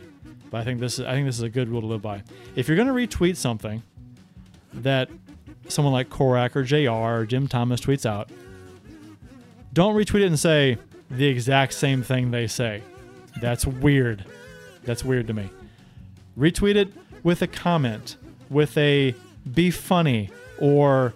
but 0.50 0.60
I 0.60 0.64
think 0.64 0.80
this 0.80 0.98
is 0.98 1.06
I 1.06 1.12
think 1.12 1.26
this 1.26 1.36
is 1.36 1.42
a 1.42 1.50
good 1.50 1.68
rule 1.68 1.80
to 1.80 1.86
live 1.86 2.02
by. 2.02 2.22
If 2.56 2.68
you're 2.68 2.76
going 2.76 2.88
to 2.88 2.94
retweet 2.94 3.36
something 3.36 3.82
that 4.72 5.10
someone 5.68 5.92
like 5.92 6.08
Korac 6.08 6.56
or 6.56 6.62
JR 6.62 6.90
or 6.90 7.26
Jim 7.26 7.48
Thomas 7.48 7.80
tweets 7.80 8.06
out, 8.06 8.30
don't 9.72 9.94
retweet 9.94 10.22
it 10.22 10.26
and 10.26 10.38
say 10.38 10.78
the 11.10 11.26
exact 11.26 11.74
same 11.74 12.02
thing 12.02 12.30
they 12.30 12.46
say. 12.46 12.82
That's 13.40 13.66
weird. 13.66 14.24
That's 14.84 15.04
weird 15.04 15.26
to 15.26 15.34
me. 15.34 15.50
Retweet 16.38 16.76
it 16.76 16.92
with 17.22 17.42
a 17.42 17.46
comment, 17.46 18.16
with 18.48 18.76
a 18.78 19.14
be 19.52 19.70
funny, 19.70 20.30
or 20.58 21.12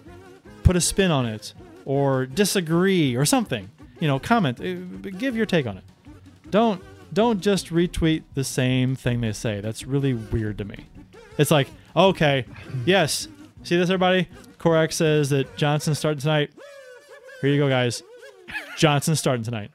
put 0.63 0.75
a 0.75 0.81
spin 0.81 1.11
on 1.11 1.25
it, 1.25 1.53
or 1.85 2.25
disagree, 2.25 3.15
or 3.15 3.25
something. 3.25 3.69
You 3.99 4.07
know, 4.07 4.19
comment, 4.19 4.59
uh, 4.59 5.09
give 5.17 5.35
your 5.35 5.45
take 5.45 5.65
on 5.67 5.77
it. 5.77 5.83
Don't 6.49 6.83
don't 7.13 7.39
just 7.39 7.69
retweet 7.69 8.23
the 8.33 8.43
same 8.43 8.95
thing 8.95 9.21
they 9.21 9.31
say. 9.31 9.61
That's 9.61 9.85
really 9.85 10.13
weird 10.13 10.57
to 10.57 10.65
me. 10.65 10.85
It's 11.37 11.51
like, 11.51 11.69
okay, 11.95 12.45
yes, 12.85 13.27
see 13.63 13.77
this, 13.77 13.89
everybody? 13.89 14.27
Korac 14.59 14.91
says 14.91 15.29
that 15.29 15.55
Johnson's 15.57 15.97
starting 15.99 16.19
tonight. 16.21 16.51
Here 17.41 17.49
you 17.49 17.57
go, 17.59 17.69
guys. 17.69 18.03
Johnson's 18.77 19.19
starting 19.19 19.43
tonight. 19.43 19.71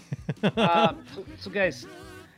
uh, 0.42 0.94
so, 1.14 1.24
so, 1.38 1.50
guys, 1.50 1.86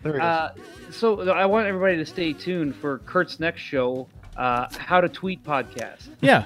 There 0.03 0.15
it 0.15 0.17
is. 0.17 0.23
uh, 0.23 0.55
so 0.91 1.31
I 1.31 1.47
want 1.47 1.67
everybody 1.67 1.97
to 1.97 2.07
stay 2.07 2.33
tuned 2.33 2.75
for 2.75 2.99
Kurt's 2.99 3.41
next 3.41 3.61
show, 3.61 4.09
uh, 4.37 4.67
How 4.79 5.01
to 5.01 5.09
Tweet 5.09 5.43
Podcast. 5.45 6.09
Yeah, 6.21 6.45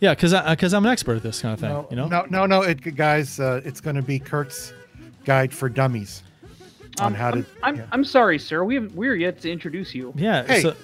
yeah, 0.00 0.14
because 0.14 0.32
because 0.50 0.74
I'm 0.74 0.84
an 0.86 0.92
expert 0.92 1.16
at 1.16 1.22
this 1.22 1.40
kind 1.42 1.54
of 1.54 1.60
thing. 1.60 1.70
no, 1.70 1.86
you 1.90 1.96
know, 1.96 2.08
no, 2.08 2.26
no, 2.28 2.46
no. 2.46 2.62
It, 2.62 2.96
guys, 2.96 3.40
uh, 3.40 3.60
it's 3.64 3.80
going 3.80 3.96
to 3.96 4.02
be 4.02 4.18
Kurt's 4.18 4.72
guide 5.24 5.52
for 5.52 5.68
dummies 5.68 6.22
on 7.00 7.08
Um, 7.08 7.14
how 7.14 7.30
to. 7.32 7.38
I'm, 7.38 7.46
I'm, 7.62 7.76
yeah. 7.76 7.86
I'm 7.92 8.04
sorry, 8.04 8.38
sir. 8.38 8.64
We 8.64 8.74
have, 8.76 8.94
we're 8.94 9.14
yet 9.16 9.40
to 9.42 9.50
introduce 9.50 9.94
you. 9.94 10.12
yeah. 10.16 10.44
Hey. 10.44 10.60
So 10.62 10.74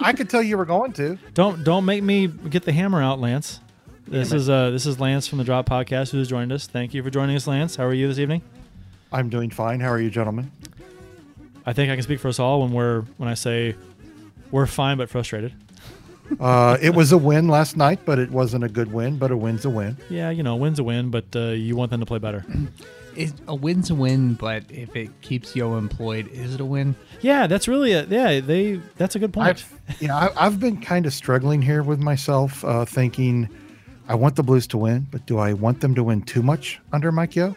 I 0.00 0.12
could 0.12 0.28
tell 0.28 0.42
you 0.42 0.58
were 0.58 0.66
going 0.66 0.92
to. 0.94 1.18
don't 1.34 1.64
don't 1.64 1.84
make 1.84 2.02
me 2.02 2.26
get 2.26 2.64
the 2.64 2.72
hammer 2.72 3.02
out, 3.02 3.18
Lance. 3.20 3.60
This 4.06 4.32
is 4.32 4.48
uh 4.48 4.70
this 4.70 4.86
is 4.86 4.98
Lance 5.00 5.26
from 5.26 5.38
the 5.38 5.44
Drop 5.44 5.68
Podcast 5.68 6.12
who's 6.12 6.28
joined 6.28 6.50
us. 6.52 6.66
Thank 6.66 6.94
you 6.94 7.02
for 7.02 7.10
joining 7.10 7.36
us, 7.36 7.46
Lance. 7.46 7.76
How 7.76 7.84
are 7.84 7.94
you 7.94 8.08
this 8.08 8.18
evening? 8.18 8.42
I'm 9.12 9.28
doing 9.28 9.50
fine. 9.50 9.80
How 9.80 9.88
are 9.90 10.00
you, 10.00 10.10
gentlemen? 10.10 10.50
I 11.66 11.72
think 11.74 11.90
I 11.90 11.94
can 11.94 12.02
speak 12.02 12.20
for 12.20 12.28
us 12.28 12.38
all 12.38 12.60
when 12.62 12.72
we're 12.72 13.02
when 13.18 13.28
I 13.28 13.34
say 13.34 13.74
we're 14.50 14.66
fine 14.66 14.96
but 14.96 15.08
frustrated. 15.10 15.52
Uh, 16.40 16.76
it 16.80 16.94
was 16.94 17.12
a 17.12 17.18
win 17.18 17.48
last 17.48 17.76
night, 17.76 18.00
but 18.04 18.18
it 18.18 18.30
wasn't 18.30 18.62
a 18.64 18.68
good 18.68 18.92
win. 18.92 19.16
But 19.18 19.30
a 19.30 19.36
win's 19.36 19.64
a 19.64 19.70
win. 19.70 19.96
Yeah, 20.10 20.30
you 20.30 20.42
know, 20.42 20.54
a 20.54 20.56
win's 20.56 20.78
a 20.78 20.84
win, 20.84 21.10
but 21.10 21.24
uh, 21.34 21.48
you 21.50 21.74
want 21.76 21.90
them 21.90 22.00
to 22.00 22.06
play 22.06 22.18
better. 22.18 22.44
It, 23.16 23.32
a 23.48 23.54
win's 23.54 23.90
a 23.90 23.96
win, 23.96 24.34
but 24.34 24.62
if 24.68 24.94
it 24.94 25.08
keeps 25.22 25.56
Yeo 25.56 25.76
employed, 25.76 26.28
is 26.28 26.54
it 26.54 26.60
a 26.60 26.64
win? 26.64 26.94
yeah, 27.20 27.48
that's 27.48 27.66
really 27.66 27.90
a, 27.92 28.04
yeah. 28.04 28.38
They 28.38 28.80
that's 28.96 29.16
a 29.16 29.18
good 29.18 29.32
point. 29.32 29.48
I've, 29.48 30.00
yeah, 30.00 30.14
I, 30.16 30.46
I've 30.46 30.60
been 30.60 30.80
kind 30.80 31.04
of 31.04 31.12
struggling 31.12 31.60
here 31.60 31.82
with 31.82 31.98
myself, 31.98 32.64
uh, 32.64 32.84
thinking 32.84 33.48
I 34.08 34.14
want 34.14 34.36
the 34.36 34.44
Blues 34.44 34.68
to 34.68 34.78
win, 34.78 35.08
but 35.10 35.26
do 35.26 35.38
I 35.38 35.52
want 35.52 35.80
them 35.80 35.96
to 35.96 36.04
win 36.04 36.22
too 36.22 36.44
much 36.44 36.78
under 36.92 37.10
Mike 37.10 37.34
Yeo, 37.34 37.56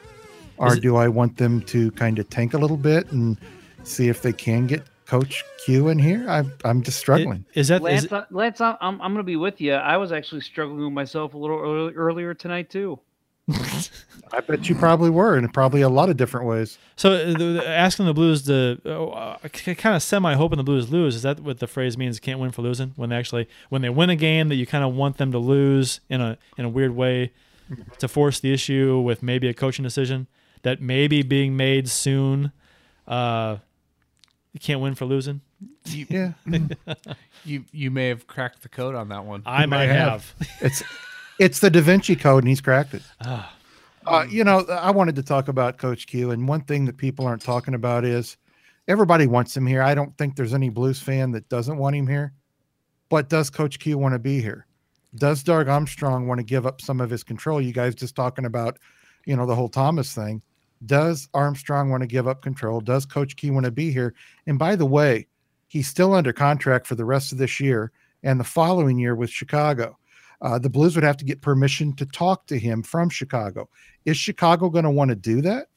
or 0.57 0.73
it- 0.77 0.81
do 0.81 0.95
I 0.95 1.07
want 1.07 1.37
them 1.37 1.61
to 1.63 1.91
kind 1.91 2.17
of 2.17 2.27
tank 2.31 2.55
a 2.55 2.57
little 2.57 2.77
bit 2.77 3.11
and 3.11 3.37
see 3.83 4.07
if 4.09 4.23
they 4.23 4.33
can 4.33 4.65
get 4.65 4.81
Coach 5.11 5.43
Q 5.65 5.89
in 5.89 5.99
here? 5.99 6.25
I'm 6.29 6.53
I'm 6.63 6.81
just 6.83 6.97
struggling. 6.97 7.43
Is 7.53 7.67
that 7.67 7.81
Lance, 7.81 8.05
is, 8.05 8.13
uh, 8.13 8.25
Lance 8.31 8.61
I'm, 8.61 8.77
I'm, 8.79 9.01
I'm 9.01 9.11
going 9.11 9.17
to 9.17 9.23
be 9.23 9.35
with 9.35 9.59
you. 9.59 9.73
I 9.73 9.97
was 9.97 10.13
actually 10.13 10.39
struggling 10.39 10.85
with 10.85 10.93
myself 10.93 11.33
a 11.33 11.37
little 11.37 11.59
early, 11.59 11.93
earlier 11.95 12.33
tonight, 12.33 12.69
too. 12.69 12.97
I 14.31 14.39
bet 14.39 14.69
you 14.69 14.75
probably 14.75 15.09
were, 15.09 15.37
in 15.37 15.49
probably 15.49 15.81
a 15.81 15.89
lot 15.89 16.09
of 16.09 16.15
different 16.15 16.47
ways. 16.47 16.77
so? 16.95 17.11
uh, 17.11 17.25
The, 17.37 17.43
the- 17.55 17.67
asking 17.67 18.05
the 18.05 18.13
Blues 18.13 18.43
to 18.43 18.79
uh, 18.85 19.37
kind 19.49 19.97
of 19.97 20.01
semi 20.01 20.33
hoping 20.35 20.55
the 20.55 20.63
Blues 20.63 20.89
lose 20.89 21.17
is 21.17 21.23
that 21.23 21.41
what 21.41 21.59
the 21.59 21.67
phrase 21.67 21.97
means? 21.97 22.17
Can't 22.21 22.39
win 22.39 22.51
for 22.51 22.61
losing 22.61 22.93
when 22.95 23.09
they 23.09 23.17
actually 23.17 23.49
when 23.67 23.81
they 23.81 23.89
win 23.89 24.09
a 24.09 24.15
game 24.15 24.47
that 24.47 24.55
you 24.55 24.65
kind 24.65 24.85
of 24.85 24.95
want 24.95 25.17
them 25.17 25.33
to 25.33 25.37
lose 25.39 25.99
in 26.07 26.21
a 26.21 26.37
in 26.57 26.63
a 26.63 26.69
weird 26.69 26.95
way 26.95 27.33
to 27.97 28.07
force 28.07 28.39
the 28.39 28.53
issue 28.53 29.01
with 29.01 29.21
maybe 29.21 29.49
a 29.49 29.53
coaching 29.53 29.83
decision 29.83 30.27
that 30.61 30.81
may 30.81 31.09
be 31.09 31.21
being 31.21 31.57
made 31.57 31.89
soon. 31.89 32.53
Uh, 33.05 33.57
you 34.53 34.59
can't 34.59 34.81
win 34.81 34.95
for 34.95 35.05
losing. 35.05 35.41
Yeah, 35.85 36.33
You 37.45 37.65
you 37.71 37.91
may 37.91 38.07
have 38.07 38.27
cracked 38.27 38.61
the 38.61 38.69
code 38.69 38.95
on 38.95 39.09
that 39.09 39.25
one. 39.25 39.43
I 39.45 39.65
might 39.65 39.87
have. 39.87 40.33
have. 40.39 40.49
it's 40.61 40.83
it's 41.39 41.59
the 41.59 41.69
Da 41.69 41.81
Vinci 41.81 42.15
Code, 42.15 42.43
and 42.43 42.49
he's 42.49 42.61
cracked 42.61 42.93
it. 42.93 43.03
Ah. 43.25 43.55
Uh, 44.05 44.25
you 44.29 44.43
know, 44.43 44.65
I 44.67 44.89
wanted 44.91 45.15
to 45.17 45.23
talk 45.23 45.47
about 45.47 45.77
Coach 45.77 46.07
Q, 46.07 46.31
and 46.31 46.47
one 46.47 46.61
thing 46.61 46.85
that 46.85 46.97
people 46.97 47.25
aren't 47.25 47.41
talking 47.43 47.75
about 47.75 48.03
is 48.03 48.37
everybody 48.87 49.27
wants 49.27 49.55
him 49.55 49.65
here. 49.65 49.83
I 49.83 49.93
don't 49.93 50.17
think 50.17 50.35
there's 50.35 50.53
any 50.53 50.69
Blues 50.69 50.99
fan 50.99 51.31
that 51.31 51.47
doesn't 51.49 51.77
want 51.77 51.95
him 51.95 52.07
here. 52.07 52.33
But 53.09 53.29
does 53.29 53.49
Coach 53.49 53.79
Q 53.79 53.97
want 53.97 54.13
to 54.13 54.19
be 54.19 54.41
here? 54.41 54.65
Does 55.15 55.43
Doug 55.43 55.67
Armstrong 55.67 56.27
want 56.27 56.39
to 56.39 56.45
give 56.45 56.65
up 56.65 56.81
some 56.81 57.01
of 57.01 57.09
his 57.09 57.23
control? 57.23 57.61
You 57.61 57.73
guys 57.73 57.93
just 57.93 58.15
talking 58.15 58.45
about, 58.45 58.79
you 59.25 59.35
know, 59.35 59.45
the 59.45 59.55
whole 59.55 59.67
Thomas 59.69 60.15
thing. 60.15 60.41
Does 60.85 61.29
Armstrong 61.33 61.89
want 61.89 62.01
to 62.01 62.07
give 62.07 62.27
up 62.27 62.41
control? 62.41 62.81
Does 62.81 63.05
Coach 63.05 63.35
Key 63.35 63.51
want 63.51 63.65
to 63.65 63.71
be 63.71 63.91
here? 63.91 64.13
And 64.47 64.57
by 64.57 64.75
the 64.75 64.85
way, 64.85 65.27
he's 65.67 65.87
still 65.87 66.13
under 66.13 66.33
contract 66.33 66.87
for 66.87 66.95
the 66.95 67.05
rest 67.05 67.31
of 67.31 67.37
this 67.37 67.59
year 67.59 67.91
and 68.23 68.39
the 68.39 68.43
following 68.43 68.97
year 68.97 69.15
with 69.15 69.29
Chicago. 69.29 69.97
Uh, 70.41 70.57
the 70.57 70.69
Blues 70.69 70.95
would 70.95 71.03
have 71.03 71.17
to 71.17 71.25
get 71.25 71.41
permission 71.41 71.93
to 71.93 72.05
talk 72.05 72.47
to 72.47 72.57
him 72.57 72.81
from 72.81 73.09
Chicago. 73.09 73.69
Is 74.05 74.17
Chicago 74.17 74.69
going 74.69 74.85
to 74.85 74.89
want 74.89 75.09
to 75.09 75.15
do 75.15 75.41
that? 75.41 75.67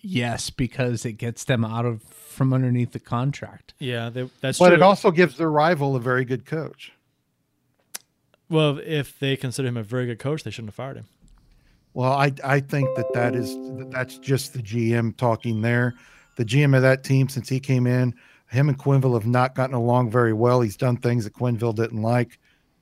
Yes, 0.00 0.50
because 0.50 1.04
it 1.04 1.14
gets 1.14 1.42
them 1.44 1.64
out 1.64 1.84
of 1.84 2.04
from 2.04 2.52
underneath 2.52 2.92
the 2.92 3.00
contract. 3.00 3.74
Yeah, 3.80 4.10
they, 4.10 4.30
that's 4.40 4.58
but 4.58 4.68
true. 4.68 4.76
it 4.76 4.82
also 4.82 5.10
gives 5.10 5.36
their 5.36 5.50
rival 5.50 5.96
a 5.96 6.00
very 6.00 6.24
good 6.24 6.46
coach. 6.46 6.92
well, 8.48 8.78
if 8.78 9.18
they 9.18 9.36
consider 9.36 9.66
him 9.66 9.76
a 9.76 9.82
very 9.82 10.06
good 10.06 10.20
coach, 10.20 10.44
they 10.44 10.50
shouldn't 10.52 10.68
have 10.68 10.76
fired 10.76 10.98
him. 10.98 11.06
Well, 11.96 12.12
I 12.12 12.30
I 12.44 12.60
think 12.60 12.94
that 12.96 13.10
that 13.14 13.34
is 13.34 13.56
that's 13.90 14.18
just 14.18 14.52
the 14.52 14.58
GM 14.58 15.16
talking 15.16 15.62
there. 15.62 15.94
The 16.36 16.44
GM 16.44 16.76
of 16.76 16.82
that 16.82 17.04
team 17.04 17.26
since 17.26 17.48
he 17.48 17.58
came 17.58 17.86
in, 17.86 18.14
him 18.50 18.68
and 18.68 18.78
Quenneville 18.78 19.14
have 19.14 19.26
not 19.26 19.54
gotten 19.54 19.74
along 19.74 20.10
very 20.10 20.34
well. 20.34 20.60
He's 20.60 20.76
done 20.76 20.98
things 20.98 21.24
that 21.24 21.32
Quenneville 21.32 21.74
didn't 21.74 22.02
like. 22.02 22.38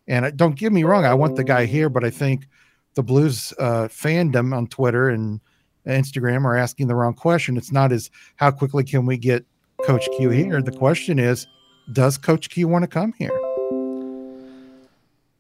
And 0.09 0.27
I- 0.27 0.33
don't 0.33 0.57
get 0.57 0.73
me 0.73 0.83
wrong, 0.83 1.05
I 1.05 1.15
want 1.15 1.37
the 1.37 1.45
guy 1.45 1.65
here, 1.65 1.89
but 1.89 2.03
I 2.03 2.11
think 2.11 2.49
the 2.95 3.05
Blues 3.05 3.55
uh, 3.61 3.87
fandom 3.87 4.53
on 4.53 4.67
Twitter 4.67 5.11
and 5.11 5.41
Instagram 5.87 6.45
are 6.45 6.57
asking 6.57 6.89
the 6.89 6.97
wrong 6.97 7.15
question. 7.15 7.57
It's 7.57 7.71
not 7.71 7.93
as 7.93 8.11
how 8.35 8.51
quickly 8.51 8.83
can 8.83 9.07
we 9.07 9.17
get 9.17 9.47
Coach 9.87 10.09
Q 10.17 10.31
here. 10.31 10.61
The 10.61 10.73
question 10.73 11.21
is, 11.21 11.47
does 11.93 12.19
Coach 12.19 12.51
Q 12.51 12.67
want 12.67 12.83
to 12.83 12.89
come 12.89 13.13
here? 13.17 13.44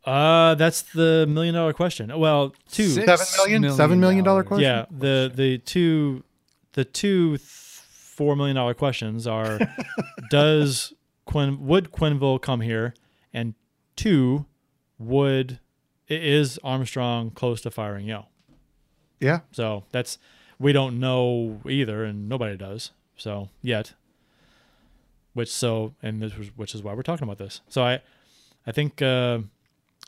Uh, 0.04 0.54
that's 0.56 0.82
the 0.82 1.26
million 1.28 1.54
dollar 1.54 1.72
question. 1.72 2.16
Well, 2.18 2.54
two. 2.70 2.88
Six 2.88 3.06
Seven 3.30 3.50
million? 3.60 3.74
Seven 3.76 4.00
million 4.00 4.24
dollar 4.24 4.44
question? 4.44 4.64
Yeah, 4.64 4.84
the 4.90 5.32
the 5.34 5.58
two 5.58 6.22
the 6.74 6.84
two 6.84 7.38
th- 7.38 7.40
four 7.40 8.36
million 8.36 8.56
dollar 8.56 8.74
questions 8.74 9.26
are: 9.26 9.58
Does 10.30 10.92
Quinn 11.24 11.66
would 11.66 11.90
Quenneville 11.90 12.40
come 12.42 12.60
here? 12.60 12.94
And 13.32 13.54
two, 13.96 14.44
would 14.98 15.58
i- 16.10 16.14
is 16.14 16.58
Armstrong 16.62 17.30
close 17.30 17.60
to 17.62 17.70
firing 17.70 18.06
Yeo? 18.06 18.26
Yeah. 19.20 19.40
So 19.52 19.84
that's 19.90 20.18
we 20.58 20.72
don't 20.72 21.00
know 21.00 21.62
either, 21.68 22.04
and 22.04 22.28
nobody 22.28 22.56
does. 22.58 22.90
So 23.16 23.48
yet, 23.62 23.94
which 25.32 25.50
so 25.50 25.94
and 26.02 26.20
this 26.20 26.36
was 26.36 26.48
which 26.56 26.74
is 26.74 26.82
why 26.82 26.92
we're 26.92 27.02
talking 27.02 27.24
about 27.24 27.38
this. 27.38 27.62
So 27.68 27.82
I, 27.82 28.00
I 28.66 28.72
think 28.72 29.00
uh, 29.00 29.38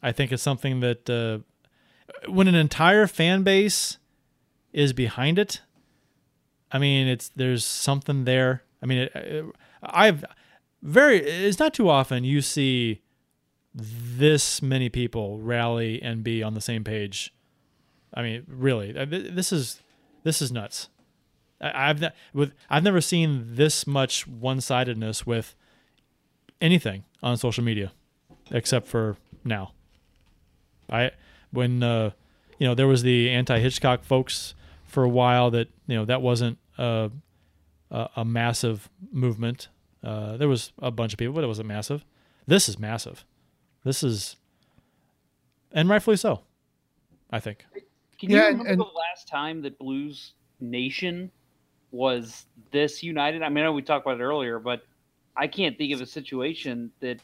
I 0.06 0.12
think 0.12 0.32
it's 0.32 0.42
something 0.42 0.80
that 0.80 1.10
uh, 1.10 1.38
when 2.30 2.48
an 2.48 2.54
entire 2.54 3.06
fan 3.06 3.42
base 3.42 3.98
is 4.72 4.92
behind 4.92 5.38
it, 5.38 5.60
I 6.70 6.78
mean 6.78 7.08
it's 7.08 7.30
there's 7.30 7.64
something 7.64 8.24
there. 8.24 8.62
I 8.82 8.86
mean 8.86 8.98
it, 8.98 9.12
it, 9.14 9.44
I've 9.82 10.24
very 10.82 11.18
it's 11.18 11.58
not 11.58 11.74
too 11.74 11.88
often 11.88 12.24
you 12.24 12.40
see 12.40 13.02
this 13.74 14.62
many 14.62 14.88
people 14.88 15.38
rally 15.40 16.00
and 16.00 16.24
be 16.24 16.42
on 16.42 16.54
the 16.54 16.60
same 16.60 16.84
page 16.84 17.32
I 18.16 18.22
mean, 18.22 18.44
really, 18.48 18.96
uh, 18.96 19.04
this 19.04 19.52
is 19.52 19.82
this 20.22 20.40
is 20.40 20.50
nuts. 20.50 20.88
I, 21.60 21.90
I've 21.90 22.02
with 22.32 22.52
I've 22.70 22.82
never 22.82 23.02
seen 23.02 23.44
this 23.54 23.86
much 23.86 24.26
one 24.26 24.60
sidedness 24.60 25.26
with 25.26 25.54
anything 26.60 27.04
on 27.22 27.36
social 27.36 27.62
media, 27.62 27.92
except 28.50 28.86
for 28.86 29.18
now. 29.44 29.72
I 30.90 31.10
when 31.50 31.82
uh, 31.82 32.10
you 32.58 32.66
know 32.66 32.74
there 32.74 32.86
was 32.86 33.02
the 33.02 33.30
anti 33.30 33.58
Hitchcock 33.58 34.04
folks 34.04 34.54
for 34.84 35.02
a 35.04 35.08
while 35.08 35.50
that 35.52 35.68
you 35.86 35.96
know 35.96 36.04
that 36.04 36.22
wasn't 36.22 36.58
a 36.78 37.10
a, 37.90 38.08
a 38.16 38.24
massive 38.24 38.88
movement. 39.12 39.68
Uh, 40.02 40.36
there 40.36 40.48
was 40.48 40.72
a 40.78 40.90
bunch 40.90 41.12
of 41.12 41.18
people, 41.18 41.34
but 41.34 41.42
it 41.44 41.48
wasn't 41.48 41.66
massive. 41.68 42.04
This 42.46 42.68
is 42.68 42.78
massive. 42.78 43.24
This 43.84 44.02
is, 44.02 44.36
and 45.72 45.88
rightfully 45.88 46.16
so. 46.16 46.40
I 47.30 47.40
think. 47.40 47.64
Can 48.20 48.30
you 48.30 48.36
Yeah, 48.36 48.46
remember 48.46 48.68
and- 48.70 48.80
the 48.80 48.84
last 48.84 49.26
time 49.28 49.62
that 49.62 49.78
Blues 49.78 50.32
Nation 50.60 51.30
was 51.90 52.46
this 52.70 53.02
united? 53.02 53.42
I 53.42 53.48
mean, 53.48 53.58
I 53.58 53.66
know 53.66 53.72
we 53.72 53.82
talked 53.82 54.06
about 54.06 54.20
it 54.20 54.22
earlier, 54.24 54.58
but 54.60 54.82
I 55.36 55.46
can't 55.48 55.76
think 55.76 55.92
of 55.92 56.00
a 56.00 56.06
situation 56.06 56.90
that 57.00 57.18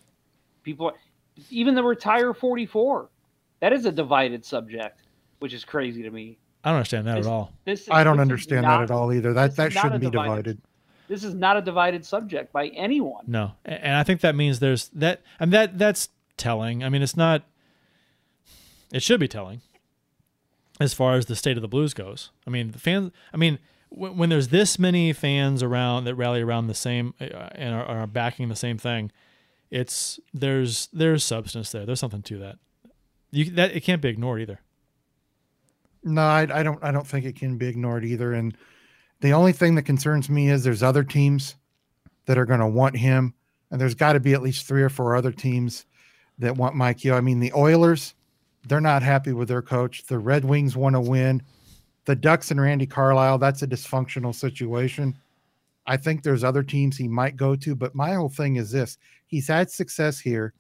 people, 0.65 0.93
even 1.51 1.75
the 1.77 1.85
retire 1.85 2.35
44, 2.35 3.09
that 3.63 3.73
is 3.73 3.87
a 3.87 3.93
divided 3.93 4.45
subject, 4.45 5.01
which 5.39 5.55
is 5.55 5.65
crazy 5.65 6.03
to 6.03 6.11
me. 6.11 6.37
I 6.65 6.71
don't 6.71 6.77
understand 6.79 7.07
that 7.07 7.17
This- 7.17 7.27
at 7.27 7.31
all. 7.33 7.53
This 7.65 7.89
I 7.91 8.05
don't 8.05 8.17
this 8.17 8.23
understand 8.23 8.63
not- 8.63 8.79
that 8.79 8.83
at 8.85 8.91
all 8.91 9.13
either. 9.13 9.33
That 9.33 9.47
this 9.49 9.57
that 9.57 9.69
is 9.69 9.75
not 9.77 9.81
a 9.81 9.87
shouldn't 9.87 10.01
be 10.01 10.11
divided- 10.11 10.43
divided. 10.45 10.59
This 11.09 11.25
is 11.25 11.35
not 11.35 11.57
a 11.57 11.63
divided 11.63 12.05
subject 12.05 12.53
by 12.53 12.69
anyone. 12.69 13.25
No, 13.27 13.53
and 13.65 13.95
I 13.97 14.03
think 14.03 14.21
that 14.23 14.35
means 14.35 14.59
there's 14.61 14.89
that, 14.91 15.21
and 15.41 15.53
that 15.53 15.79
that's 15.79 16.09
telling. 16.37 16.83
I 16.85 16.89
mean, 16.89 17.03
it's 17.03 17.17
not. 17.17 17.43
It 18.93 19.03
should 19.03 19.21
be 19.21 19.29
telling. 19.29 19.61
As 20.81 20.95
far 20.95 21.15
as 21.15 21.27
the 21.27 21.37
state 21.37 21.57
of 21.57 21.63
the 21.63 21.69
blues 21.69 21.95
goes, 21.95 22.31
I 22.47 22.51
mean, 22.51 22.71
the 22.73 22.79
fans. 22.79 23.13
I 23.33 23.37
mean, 23.37 23.59
when, 23.91 24.17
when 24.17 24.29
there's 24.31 24.49
this 24.49 24.79
many 24.79 25.13
fans 25.13 25.63
around 25.63 26.05
that 26.05 26.15
rally 26.15 26.41
around 26.41 26.67
the 26.67 26.75
same 26.75 27.15
uh, 27.21 27.25
and 27.55 27.75
are, 27.75 27.85
are 27.85 28.07
backing 28.07 28.49
the 28.49 28.57
same 28.57 28.79
thing, 28.79 29.13
it's 29.71 30.19
there's 30.33 30.89
there's 30.93 31.25
substance 31.25 31.71
there. 31.73 31.85
There's 31.85 32.01
something 32.01 32.23
to 32.23 32.39
that. 32.39 32.57
You 33.33 33.51
that 33.53 33.75
it 33.75 33.81
can't 33.81 34.03
be 34.03 34.09
ignored 34.09 34.43
either. 34.43 34.61
No, 36.05 36.21
I, 36.21 36.43
I 36.53 36.63
don't. 36.63 36.83
I 36.85 36.93
don't 36.93 37.07
think 37.07 37.25
it 37.25 37.37
can 37.37 37.57
be 37.57 37.67
ignored 37.67 38.05
either. 38.05 38.35
And 38.35 38.57
the 39.21 39.33
only 39.33 39.53
thing 39.53 39.75
that 39.77 39.83
concerns 39.83 40.29
me 40.29 40.51
is 40.51 40.63
there's 40.63 40.83
other 40.83 41.03
teams 41.03 41.57
that 42.27 42.39
are 42.39 42.45
going 42.45 42.61
to 42.61 42.67
want 42.67 42.97
him, 42.97 43.35
and 43.71 43.81
there's 43.81 43.95
got 43.95 44.13
to 44.13 44.21
be 44.21 44.35
at 44.35 44.43
least 44.43 44.67
three 44.67 44.83
or 44.83 44.89
four 44.89 45.17
other 45.17 45.33
teams 45.33 45.87
that 46.39 46.57
want 46.57 46.77
Mike 46.77 47.05
Yeo. 47.05 47.17
I 47.17 47.21
mean, 47.21 47.41
the 47.41 47.53
Oilers, 47.55 48.15
they're 48.69 48.81
not 48.81 49.03
happy 49.03 49.33
with 49.33 49.49
their 49.49 49.63
coach. 49.63 50.05
The 50.05 50.19
Red 50.19 50.45
Wings 50.45 50.77
want 50.77 50.95
to 50.95 51.01
win. 51.01 51.43
The 52.05 52.17
Ducks 52.17 52.51
and 52.51 52.61
Randy 52.61 52.87
Carlyle, 52.87 53.39
that's 53.39 53.63
a 53.63 53.67
dysfunctional 53.67 54.35
situation. 54.35 55.17
I 55.87 55.97
think 55.97 56.23
there's 56.23 56.45
other 56.45 56.63
teams 56.63 56.97
he 56.97 57.09
might 57.09 57.37
go 57.37 57.57
to, 57.57 57.75
but 57.75 57.95
my 57.95 58.15
whole 58.15 58.29
thing 58.29 58.57
is 58.57 58.71
this: 58.71 58.99
he's 59.27 59.49
had 59.49 59.71
success 59.71 60.19
here, 60.19 60.53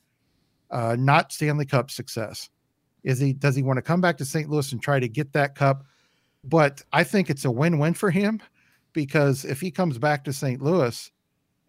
uh, 0.71 0.97
not 0.99 1.33
Stanley 1.33 1.67
Cup 1.67 1.91
success. 1.91 2.49
Is 3.05 3.19
he 3.19 3.33
does 3.33 3.57
he 3.57 3.63
want 3.63 3.79
to 3.79 3.83
come 3.83 4.01
back 4.01 4.19
to 4.19 4.25
St. 4.25 4.49
Louis 4.49 4.71
and 4.73 4.83
try 4.83 5.01
to 5.01 5.09
get 5.09 5.33
that 5.33 5.55
cup? 5.55 5.85
But 6.45 6.83
I 6.93 7.05
think 7.05 7.31
it's 7.31 7.45
a 7.45 7.51
win-win 7.51 7.95
for 7.95 8.11
him 8.11 8.41
because 8.93 9.45
if 9.45 9.61
he 9.61 9.71
comes 9.71 9.99
back 9.99 10.25
to 10.25 10.33
St. 10.33 10.61
Louis 10.61 11.11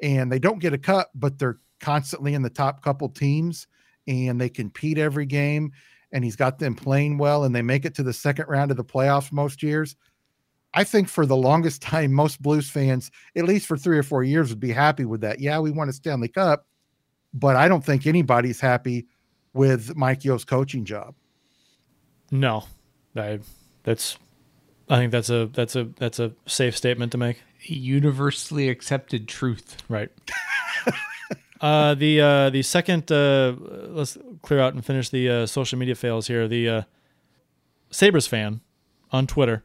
and 0.01 0.31
they 0.31 0.39
don't 0.39 0.59
get 0.59 0.73
a 0.73 0.77
cup, 0.77 1.11
but 1.15 1.37
they're 1.37 1.59
constantly 1.79 2.33
in 2.33 2.41
the 2.41 2.49
top 2.49 2.81
couple 2.83 3.09
teams 3.09 3.67
and 4.07 4.39
they 4.39 4.49
compete 4.49 4.97
every 4.97 5.25
game 5.25 5.71
and 6.11 6.23
he's 6.23 6.35
got 6.35 6.59
them 6.59 6.75
playing 6.75 7.17
well 7.17 7.43
and 7.43 7.55
they 7.55 7.61
make 7.61 7.85
it 7.85 7.95
to 7.95 8.03
the 8.03 8.13
second 8.13 8.45
round 8.47 8.71
of 8.71 8.77
the 8.77 8.83
playoffs 8.83 9.31
most 9.31 9.63
years. 9.63 9.95
I 10.73 10.83
think 10.83 11.07
for 11.07 11.25
the 11.25 11.35
longest 11.35 11.81
time, 11.83 12.11
most 12.13 12.41
Blues 12.41 12.69
fans, 12.69 13.11
at 13.35 13.45
least 13.45 13.67
for 13.67 13.77
three 13.77 13.97
or 13.97 14.03
four 14.03 14.23
years, 14.23 14.49
would 14.49 14.59
be 14.59 14.71
happy 14.71 15.05
with 15.05 15.21
that. 15.21 15.39
Yeah, 15.39 15.59
we 15.59 15.71
won 15.71 15.89
a 15.89 15.93
Stanley 15.93 16.29
Cup, 16.29 16.65
but 17.33 17.55
I 17.55 17.67
don't 17.67 17.85
think 17.85 18.07
anybody's 18.07 18.59
happy 18.59 19.07
with 19.53 19.95
Mike 19.95 20.23
Yeo's 20.23 20.45
coaching 20.45 20.83
job. 20.83 21.15
No, 22.33 22.63
I 23.15 23.39
that's. 23.83 24.17
I 24.89 24.97
think 24.97 25.11
that's 25.11 25.29
a 25.29 25.45
that's 25.53 25.75
a 25.75 25.83
that's 25.97 26.19
a 26.19 26.33
safe 26.47 26.75
statement 26.75 27.11
to 27.11 27.17
make. 27.19 27.43
Universally 27.61 28.69
accepted 28.69 29.27
truth. 29.27 29.77
Right. 29.87 30.09
uh, 31.61 31.93
the 31.93 32.19
uh, 32.19 32.49
the 32.49 32.63
second 32.63 33.11
uh, 33.11 33.53
let's 33.59 34.17
clear 34.41 34.59
out 34.59 34.73
and 34.73 34.83
finish 34.83 35.09
the 35.09 35.29
uh, 35.29 35.45
social 35.45 35.77
media 35.77 35.93
fails 35.93 36.25
here. 36.25 36.47
The 36.47 36.69
uh, 36.69 36.81
Sabres 37.91 38.25
fan 38.25 38.61
on 39.11 39.27
Twitter 39.27 39.63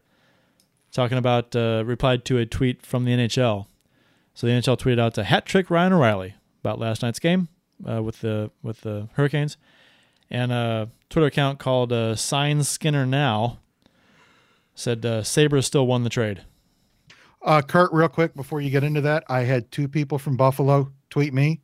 talking 0.93 1.17
about 1.17 1.57
uh, 1.57 1.83
replied 1.87 2.27
to 2.27 2.37
a 2.37 2.45
tweet 2.45 2.85
from 2.85 3.07
the 3.07 3.13
NHL. 3.13 3.67
So 4.35 4.47
the 4.47 4.53
NHL 4.53 4.79
tweeted 4.79 5.01
out 5.01 5.15
to 5.15 5.25
hat 5.25 5.47
trick 5.47 5.71
Ryan 5.71 5.95
O'Reilly 5.95 6.35
about 6.63 6.79
last 6.79 7.01
night's 7.01 7.19
game 7.19 7.49
uh, 7.89 8.03
with 8.03 8.21
the 8.21 8.51
with 8.63 8.83
the 8.83 9.09
Hurricanes, 9.15 9.57
and 10.31 10.53
a 10.53 10.91
Twitter 11.11 11.27
account 11.27 11.59
called 11.59 11.93
uh, 11.93 12.15
Sign 12.15 12.63
Skinner 12.63 13.07
Now 13.07 13.61
said 14.75 15.05
uh, 15.05 15.23
Sabres 15.23 15.67
still 15.67 15.87
won 15.87 16.05
the 16.05 16.11
trade. 16.11 16.43
Uh, 17.43 17.63
Kurt, 17.63 17.93
real 17.93 18.09
quick 18.09 18.35
before 18.35 18.61
you 18.61 18.71
get 18.71 18.85
into 18.85 19.01
that, 19.01 19.25
I 19.29 19.41
had 19.41 19.71
two 19.71 19.89
people 19.89 20.19
from 20.19 20.37
Buffalo 20.37 20.93
tweet 21.11 21.33
me 21.33 21.61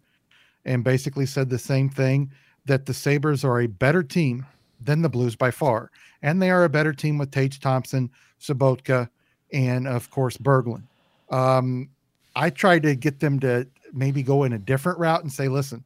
and 0.65 0.83
basically 0.83 1.27
said 1.27 1.49
the 1.51 1.59
same 1.59 1.89
thing 1.89 2.33
that 2.65 2.87
the 2.87 2.95
Sabres 2.95 3.45
are 3.45 3.61
a 3.61 3.67
better 3.67 4.03
team 4.03 4.47
than 4.81 5.03
the 5.03 5.09
Blues 5.09 5.37
by 5.37 5.51
far. 5.51 5.91
And 6.23 6.41
they 6.41 6.51
are 6.51 6.65
a 6.65 6.69
better 6.69 6.93
team 6.93 7.19
with 7.19 7.31
Tage 7.31 7.61
Thompson, 7.61 8.11
Sobotka, 8.41 9.09
and 9.53 9.87
of 9.87 10.11
course, 10.11 10.37
Berglund. 10.37 10.85
Um, 11.31 11.91
I 12.35 12.51
tried 12.51 12.83
to 12.85 12.97
get 12.97 13.21
them 13.21 13.39
to 13.41 13.67
maybe 13.93 14.23
go 14.23 14.45
in 14.45 14.53
a 14.53 14.59
different 14.59 14.99
route 14.99 15.23
and 15.23 15.33
say, 15.33 15.49
listen, 15.49 15.85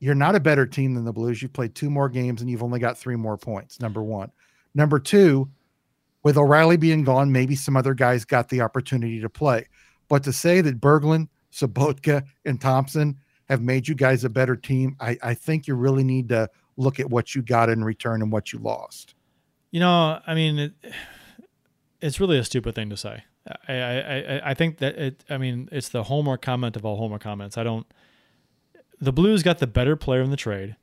you're 0.00 0.14
not 0.14 0.34
a 0.34 0.40
better 0.40 0.66
team 0.66 0.94
than 0.94 1.04
the 1.04 1.12
Blues. 1.12 1.42
You've 1.42 1.52
played 1.52 1.74
two 1.74 1.90
more 1.90 2.08
games 2.08 2.40
and 2.40 2.50
you've 2.50 2.62
only 2.62 2.78
got 2.78 2.98
three 2.98 3.16
more 3.16 3.36
points. 3.36 3.80
Number 3.80 4.02
one. 4.02 4.30
Number 4.74 4.98
two, 4.98 5.48
With 6.22 6.36
O'Reilly 6.36 6.76
being 6.76 7.04
gone, 7.04 7.32
maybe 7.32 7.56
some 7.56 7.76
other 7.76 7.94
guys 7.94 8.24
got 8.24 8.48
the 8.48 8.60
opportunity 8.60 9.20
to 9.20 9.28
play. 9.28 9.66
But 10.08 10.24
to 10.24 10.32
say 10.32 10.60
that 10.60 10.80
Berglund, 10.80 11.28
Sobotka, 11.52 12.24
and 12.44 12.60
Thompson 12.60 13.16
have 13.48 13.62
made 13.62 13.88
you 13.88 13.94
guys 13.94 14.24
a 14.24 14.28
better 14.28 14.56
team, 14.56 14.96
I, 15.00 15.16
I 15.22 15.34
think 15.34 15.66
you 15.66 15.74
really 15.74 16.04
need 16.04 16.28
to 16.28 16.48
look 16.76 17.00
at 17.00 17.10
what 17.10 17.34
you 17.34 17.42
got 17.42 17.68
in 17.68 17.82
return 17.82 18.22
and 18.22 18.30
what 18.30 18.52
you 18.52 18.58
lost. 18.58 19.14
You 19.70 19.80
know, 19.80 20.20
I 20.26 20.34
mean, 20.34 20.58
it, 20.58 20.72
it's 22.00 22.20
really 22.20 22.38
a 22.38 22.44
stupid 22.44 22.74
thing 22.74 22.90
to 22.90 22.96
say. 22.96 23.24
I, 23.66 23.72
I, 23.72 24.50
I, 24.50 24.54
think 24.54 24.78
that 24.78 24.96
it. 24.96 25.24
I 25.30 25.38
mean, 25.38 25.68
it's 25.72 25.88
the 25.88 26.02
homer 26.02 26.36
comment 26.36 26.76
of 26.76 26.84
all 26.84 26.96
homer 26.96 27.18
comments. 27.18 27.56
I 27.56 27.64
don't. 27.64 27.86
The 29.00 29.12
Blues 29.12 29.42
got 29.42 29.58
the 29.58 29.66
better 29.66 29.96
player 29.96 30.22
in 30.22 30.30
the 30.30 30.36
trade, 30.36 30.76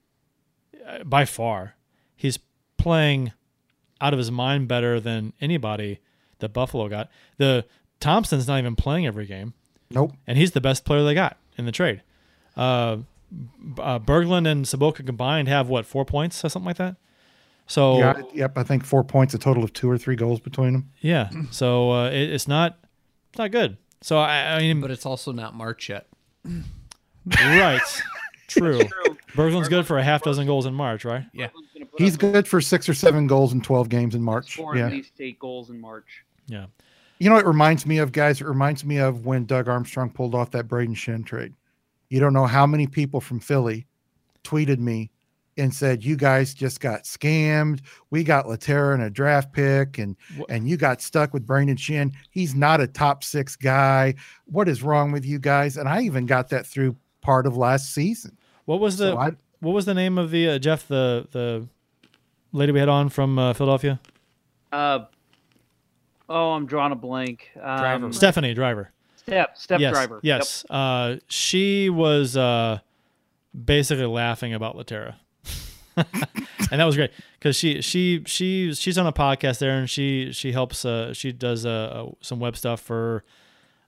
uh, 0.88 1.04
by 1.04 1.26
far. 1.26 1.76
He's 2.16 2.40
playing 2.78 3.34
out 4.00 4.14
of 4.14 4.20
his 4.20 4.32
mind 4.32 4.68
better 4.68 5.00
than 5.00 5.34
anybody 5.42 6.00
that 6.40 6.50
Buffalo 6.50 6.88
got. 6.88 7.10
The 7.38 7.66
Thompson's 8.00 8.48
not 8.48 8.60
even 8.60 8.76
playing 8.76 9.06
every 9.06 9.26
game. 9.26 9.54
Nope. 9.90 10.14
And 10.26 10.38
he's 10.38 10.52
the 10.52 10.62
best 10.62 10.86
player 10.86 11.04
they 11.04 11.14
got 11.14 11.38
in 11.58 11.66
the 11.66 11.72
trade. 11.72 12.02
Uh, 12.56 12.98
uh, 13.80 14.00
Berglund 14.00 14.48
and 14.48 14.66
Sobotka 14.66 15.06
combined 15.06 15.48
have 15.48 15.68
what 15.68 15.86
four 15.86 16.06
points 16.06 16.44
or 16.44 16.50
something 16.50 16.68
like 16.68 16.78
that. 16.78 16.96
So 17.68 17.98
yeah, 17.98 18.22
yep, 18.34 18.58
I 18.58 18.64
think 18.64 18.86
four 18.86 19.04
points, 19.04 19.34
a 19.34 19.40
total 19.40 19.64
of 19.64 19.74
two 19.74 19.90
or 19.90 19.98
three 19.98 20.16
goals 20.16 20.40
between 20.40 20.74
them. 20.74 20.92
yeah, 21.02 21.30
so 21.52 21.92
uh, 21.92 22.10
it, 22.10 22.32
it's 22.32 22.48
not 22.48 22.78
it's 23.30 23.40
not 23.40 23.52
good. 23.52 23.78
So 24.02 24.20
I, 24.20 24.56
I 24.56 24.60
mean, 24.60 24.82
But 24.82 24.92
it's 24.92 25.06
also 25.06 25.32
not 25.32 25.56
March 25.56 25.90
yet. 25.90 26.08
right, 27.38 27.82
true. 28.48 28.80
True. 28.80 29.18
Berglund's 29.34 29.70
good 29.70 29.86
for 29.86 29.98
a 29.98 30.04
half 30.04 30.24
dozen 30.24 30.46
goals 30.48 30.66
in 30.66 30.74
March, 30.74 31.04
right? 31.06 31.26
Yeah. 31.34 31.48
Berglund's 31.48 31.74
gonna 31.74 31.86
put 31.86 32.00
He's 32.02 32.18
good 32.18 32.48
for 32.48 32.62
six 32.62 32.88
or 32.88 32.94
seven 32.94 33.28
goals 33.28 33.54
in 33.54 33.62
12 33.62 33.90
games 33.90 34.16
in 34.16 34.22
March. 34.22 34.54
Score 34.54 34.76
Yeah. 34.78 34.88
at 34.88 34.92
least 34.94 35.14
eight 35.20 35.40
goals 35.40 35.70
in 35.70 35.80
March. 35.80 36.24
Yeah. 36.48 36.68
You 37.20 37.30
know, 37.30 37.38
it 37.38 37.46
reminds 37.46 37.86
me 37.86 37.98
of 37.98 38.12
guys. 38.12 38.42
It 38.42 38.48
reminds 38.48 38.84
me 38.86 38.98
of 38.98 39.26
when 39.26 39.46
Doug 39.46 39.68
Armstrong 39.68 40.10
pulled 40.10 40.36
off 40.36 40.52
that 40.52 40.68
Brayden 40.68 40.96
Schenn 40.96 41.26
trade. 41.26 41.54
You 42.10 42.20
don't 42.20 42.34
know 42.34 42.46
how 42.46 42.66
many 42.68 42.88
people 42.88 43.20
from 43.22 43.40
Philly 43.40 43.88
tweeted 44.44 44.80
me 44.80 45.10
and 45.58 45.74
said, 45.74 46.04
"You 46.04 46.18
guys 46.18 46.54
just 46.54 46.82
got 46.82 47.04
scammed. 47.04 47.80
We 48.10 48.24
got 48.26 48.46
Lehtera 48.46 48.94
and 48.94 49.04
a 49.04 49.10
draft 49.10 49.54
pick, 49.54 49.98
and 49.98 50.18
Wha- 50.38 50.46
and 50.50 50.68
you 50.68 50.76
got 50.76 51.02
stuck 51.02 51.34
with 51.34 51.46
Brandon 51.48 51.78
Schenn. 51.78 52.14
He's 52.30 52.54
not 52.54 52.82
a 52.82 52.88
top 52.88 53.24
six 53.24 53.56
guy. 53.56 54.16
What 54.46 54.68
is 54.68 54.84
wrong 54.84 55.14
with 55.14 55.26
you 55.26 55.40
guys?" 55.40 55.78
And 55.78 55.88
I 55.88 56.02
even 56.02 56.26
got 56.26 56.50
that 56.50 56.68
through 56.68 56.98
part 57.26 57.48
of 57.48 57.58
last 57.58 57.94
season. 57.94 58.38
What 58.66 58.80
was 58.80 58.98
the 58.98 59.12
So 59.12 59.18
I, 59.18 59.32
what 59.60 59.74
was 59.74 59.86
the 59.86 59.96
name 59.96 60.18
of 60.18 60.30
the 60.32 60.50
uh, 60.50 60.60
Jeff 60.60 60.88
the 60.88 61.28
the 61.32 61.68
lady 62.52 62.72
we 62.72 62.80
had 62.80 62.90
on 62.90 63.10
from 63.10 63.40
uh, 63.40 63.54
Philadelphia? 63.54 64.00
Uh, 64.72 65.06
oh, 66.30 66.52
I'm 66.52 66.68
drawing 66.68 66.92
a 66.92 66.96
blank. 66.96 67.50
Um, 67.62 68.14
Stephanie 68.14 68.54
Driver. 68.54 68.92
Step, 69.16 69.58
step 69.58 69.80
yes, 69.80 69.92
driver. 69.92 70.20
Yep. 70.22 70.40
Yes. 70.40 70.66
Uh, 70.70 71.16
she 71.28 71.90
was 71.90 72.38
uh, 72.38 72.80
basically 73.54 74.06
laughing 74.06 74.54
about 74.54 74.78
Lehtera. 74.78 75.16
and 75.98 76.80
that 76.82 76.84
was 76.84 76.96
great 76.96 77.12
because 77.40 77.56
she 77.56 77.82
she 77.82 78.22
she 78.26 78.74
she's 78.74 78.98
on 78.98 79.08
a 79.08 79.14
podcast 79.14 79.60
there 79.60 79.78
and 79.78 79.90
she 79.90 80.30
she 80.34 80.52
helps 80.52 80.84
uh 80.84 81.14
she 81.14 81.32
does 81.32 81.66
uh, 81.66 81.70
uh 81.70 82.12
some 82.20 82.38
web 82.38 82.58
stuff 82.58 82.82
for 82.82 83.24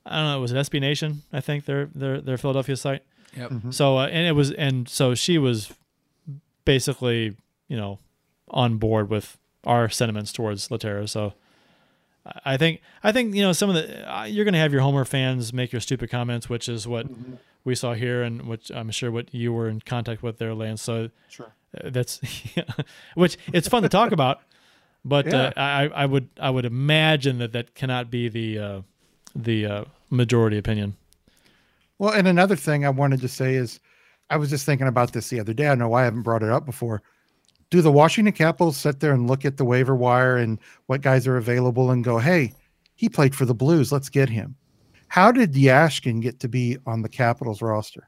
I 0.05 0.15
don't 0.15 0.25
know 0.25 0.37
it 0.37 0.41
was 0.41 0.53
it 0.53 0.55
SB 0.55 0.79
Nation 0.79 1.23
I 1.33 1.41
think 1.41 1.65
their 1.65 1.89
their 1.93 2.21
their 2.21 2.37
Philadelphia 2.37 2.77
site 2.77 3.03
Yep. 3.37 3.51
so 3.71 3.97
uh, 3.99 4.07
and 4.07 4.27
it 4.27 4.31
was 4.33 4.51
and 4.51 4.89
so 4.89 5.13
she 5.15 5.37
was 5.37 5.71
basically 6.65 7.35
you 7.67 7.77
know 7.77 7.99
on 8.49 8.77
board 8.77 9.09
with 9.09 9.37
our 9.65 9.89
sentiments 9.89 10.31
towards 10.31 10.69
Lehtera 10.69 11.07
so 11.07 11.33
I- 12.25 12.53
I 12.53 12.57
think 12.57 12.81
I 13.03 13.11
think 13.11 13.35
you 13.35 13.41
know 13.41 13.53
some 13.53 13.69
of 13.69 13.75
the 13.75 13.85
uh, 14.13 14.23
you're 14.25 14.43
going 14.45 14.53
to 14.53 14.59
have 14.59 14.73
your 14.73 14.81
Homer 14.81 15.05
fans 15.05 15.53
make 15.53 15.71
your 15.71 15.79
stupid 15.79 16.09
comments, 16.09 16.49
which 16.49 16.67
is 16.67 16.85
what 16.85 17.07
we 17.63 17.73
saw 17.73 17.93
here, 17.93 18.21
and 18.21 18.41
which 18.47 18.69
I'm 18.69 18.91
sure 18.91 19.11
what 19.11 19.33
you 19.33 19.53
were 19.53 19.69
in 19.69 19.79
contact 19.79 20.21
with 20.23 20.37
there, 20.37 20.53
Lance. 20.53 20.81
So 20.81 21.09
Sure. 21.29 21.53
uh, 21.77 21.89
that's 21.89 22.19
which 23.15 23.37
it's 23.53 23.69
fun 23.69 23.83
to 23.83 23.89
talk 23.89 24.11
about, 24.11 24.41
but 25.05 25.33
uh, 25.33 25.53
I 25.55 25.87
I 25.87 26.05
would 26.05 26.27
I 26.39 26.49
would 26.49 26.65
imagine 26.65 27.37
that 27.39 27.53
that 27.53 27.75
cannot 27.75 28.11
be 28.11 28.27
the 28.27 28.59
uh, 28.59 28.81
the 29.33 29.65
uh, 29.65 29.83
majority 30.09 30.57
opinion. 30.57 30.95
Well, 31.99 32.11
and 32.13 32.27
another 32.27 32.55
thing 32.55 32.85
I 32.85 32.89
wanted 32.89 33.21
to 33.21 33.27
say 33.27 33.55
is 33.55 33.79
I 34.29 34.37
was 34.37 34.49
just 34.49 34.65
thinking 34.65 34.87
about 34.87 35.13
this 35.13 35.29
the 35.29 35.39
other 35.39 35.53
day. 35.53 35.67
I 35.67 35.75
know 35.75 35.93
I 35.93 36.03
haven't 36.03 36.21
brought 36.23 36.43
it 36.43 36.49
up 36.49 36.65
before. 36.65 37.01
Do 37.69 37.81
the 37.81 37.91
Washington 37.91 38.33
Capitals 38.33 38.77
sit 38.77 38.99
there 38.99 39.11
and 39.13 39.27
look 39.27 39.43
at 39.45 39.57
the 39.57 39.65
waiver 39.65 39.95
wire 39.95 40.37
and 40.37 40.59
what 40.85 41.01
guys 41.01 41.27
are 41.27 41.37
available 41.37 41.91
and 41.91 42.03
go, 42.03 42.17
hey, 42.17 42.53
he 42.95 43.09
played 43.09 43.35
for 43.35 43.45
the 43.45 43.53
Blues. 43.53 43.91
Let's 43.91 44.09
get 44.09 44.29
him. 44.29 44.55
How 45.09 45.31
did 45.31 45.53
Jaskin 45.53 46.21
get 46.21 46.39
to 46.41 46.47
be 46.47 46.77
on 46.85 47.01
the 47.01 47.09
Capitals 47.09 47.61
roster? 47.61 48.07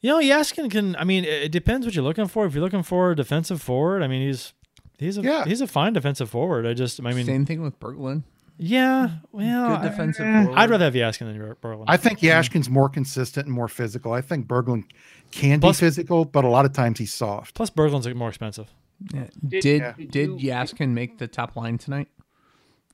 You 0.00 0.10
know, 0.10 0.20
Jaskin 0.20 0.68
can. 0.70 0.96
I 0.96 1.04
mean, 1.04 1.24
it 1.24 1.44
it 1.44 1.52
depends 1.52 1.86
what 1.86 1.94
you're 1.94 2.04
looking 2.04 2.26
for. 2.26 2.44
If 2.44 2.54
you're 2.54 2.62
looking 2.64 2.82
for 2.82 3.12
a 3.12 3.16
defensive 3.16 3.62
forward, 3.62 4.02
I 4.02 4.08
mean, 4.08 4.26
he's 4.26 4.52
he's 4.98 5.16
a 5.18 5.22
Yeah. 5.22 5.44
he's 5.44 5.60
a 5.60 5.66
fine 5.68 5.92
defensive 5.92 6.28
forward. 6.28 6.66
I 6.66 6.74
just, 6.74 7.00
I 7.04 7.12
mean, 7.12 7.24
Same 7.24 7.46
thing 7.46 7.62
with 7.62 7.78
Berglund. 7.78 8.24
Yeah. 8.58 9.10
Well, 9.32 9.78
Good 9.78 9.90
defensive 9.90 10.26
eh. 10.26 10.52
I'd 10.54 10.70
rather 10.70 10.84
have 10.84 10.94
Jaskin 10.94 11.26
than 11.26 11.56
Berglund. 11.62 11.84
I 11.88 11.96
think 11.96 12.20
Jaskin's 12.20 12.68
more 12.68 12.88
consistent 12.88 13.46
and 13.46 13.54
more 13.54 13.68
physical. 13.68 14.12
I 14.12 14.20
think 14.20 14.46
Berglund 14.46 14.84
can 15.30 15.60
Plus- 15.60 15.80
be 15.80 15.86
physical, 15.86 16.24
but 16.24 16.44
a 16.44 16.48
lot 16.48 16.64
of 16.64 16.72
times 16.72 16.98
he's 16.98 17.12
soft. 17.12 17.54
Plus, 17.54 17.70
Berglund's 17.70 18.12
more 18.14 18.28
expensive. 18.28 18.68
Yeah. 19.12 19.26
Did- 19.46 19.62
Did 19.62 19.80
yeah. 19.80 19.92
did, 19.96 20.10
Did 20.10 20.40
you- 20.40 20.50
Jaskin 20.50 20.90
make 20.90 21.18
the 21.18 21.26
top 21.26 21.56
line 21.56 21.78
tonight? 21.78 22.08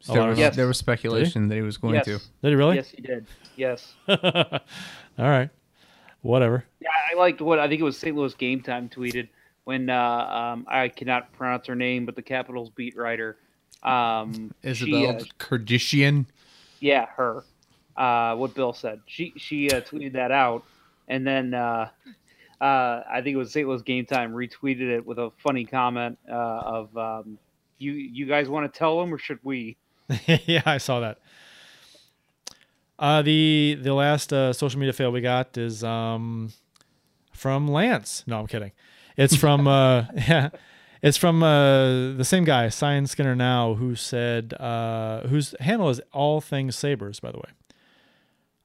Oh, 0.09 0.15
there, 0.15 0.29
was, 0.29 0.39
don't 0.39 0.55
there 0.55 0.67
was 0.69 0.79
speculation 0.79 1.49
that 1.49 1.57
he 1.57 1.61
was 1.63 1.77
going 1.77 1.95
yes. 1.95 2.05
to. 2.05 2.13
Did 2.13 2.49
he 2.51 2.55
really? 2.55 2.77
Yes, 2.77 2.89
he 2.91 3.03
did. 3.03 3.27
Yes. 3.57 3.95
All 4.09 4.61
right. 5.19 5.51
Whatever. 6.23 6.65
Yeah, 6.81 6.89
I 7.13 7.19
liked 7.19 7.41
what 7.41 7.59
I 7.59 7.69
think 7.69 7.81
it 7.81 7.85
was 7.85 7.99
St. 7.99 8.17
Louis 8.17 8.33
Game 8.35 8.61
Time 8.61 8.89
tweeted 8.89 9.29
when 9.65 9.91
uh, 9.91 10.53
um, 10.55 10.67
I 10.69 10.89
cannot 10.89 11.33
pronounce 11.33 11.67
her 11.67 11.75
name, 11.75 12.07
but 12.07 12.17
the 12.17 12.23
Capitals 12.23 12.71
beat 12.71 12.97
writer. 12.97 13.39
Um, 13.83 14.53
Isabel 14.63 15.01
she, 15.01 15.07
uh, 15.07 15.21
Kardashian. 15.39 16.27
yeah, 16.81 17.07
her. 17.17 17.45
Uh, 17.97 18.37
what 18.37 18.55
Bill 18.55 18.73
said. 18.73 19.01
She 19.07 19.33
she 19.37 19.71
uh, 19.71 19.81
tweeted 19.81 20.13
that 20.13 20.31
out, 20.31 20.65
and 21.09 21.27
then 21.27 21.53
uh, 21.53 21.89
uh, 22.61 23.03
I 23.11 23.21
think 23.23 23.35
it 23.35 23.37
was 23.37 23.53
St. 23.53 23.69
Louis 23.69 23.83
Game 23.83 24.07
Time 24.07 24.33
retweeted 24.33 24.89
it 24.91 25.07
with 25.07 25.19
a 25.19 25.31
funny 25.39 25.65
comment 25.65 26.19
uh, 26.31 26.35
of 26.35 26.97
um, 26.97 27.39
"You 27.79 27.93
you 27.93 28.27
guys 28.27 28.49
want 28.49 28.73
to 28.73 28.79
tell 28.79 29.01
them 29.01 29.13
or 29.13 29.19
should 29.19 29.39
we?" 29.43 29.77
yeah, 30.27 30.63
I 30.65 30.79
saw 30.79 31.01
that. 31.01 31.19
Uh, 32.99 33.23
the 33.23 33.79
the 33.81 33.95
last 33.95 34.33
uh, 34.33 34.53
social 34.53 34.81
media 34.81 34.93
fail 34.93 35.13
we 35.13 35.21
got 35.21 35.57
is 35.57 35.85
um, 35.85 36.53
from 37.33 37.69
Lance. 37.69 38.25
No, 38.27 38.41
I'm 38.41 38.49
kidding. 38.49 38.73
It's 39.17 39.37
from 39.37 39.69
uh, 39.69 40.07
yeah, 40.15 40.51
it's 41.03 41.17
from 41.17 41.43
uh, 41.43 42.13
the 42.13 42.25
same 42.25 42.45
guy, 42.45 42.69
Science 42.69 43.13
Skinner 43.13 43.37
now, 43.37 43.75
who 43.75 43.95
said 43.95 44.55
uh, 44.55 45.27
whose 45.29 45.55
handle 45.61 45.89
is 45.89 46.01
all 46.13 46.41
things 46.41 46.77
sabers, 46.77 47.21
by 47.21 47.31
the 47.31 47.39
way. 47.39 47.51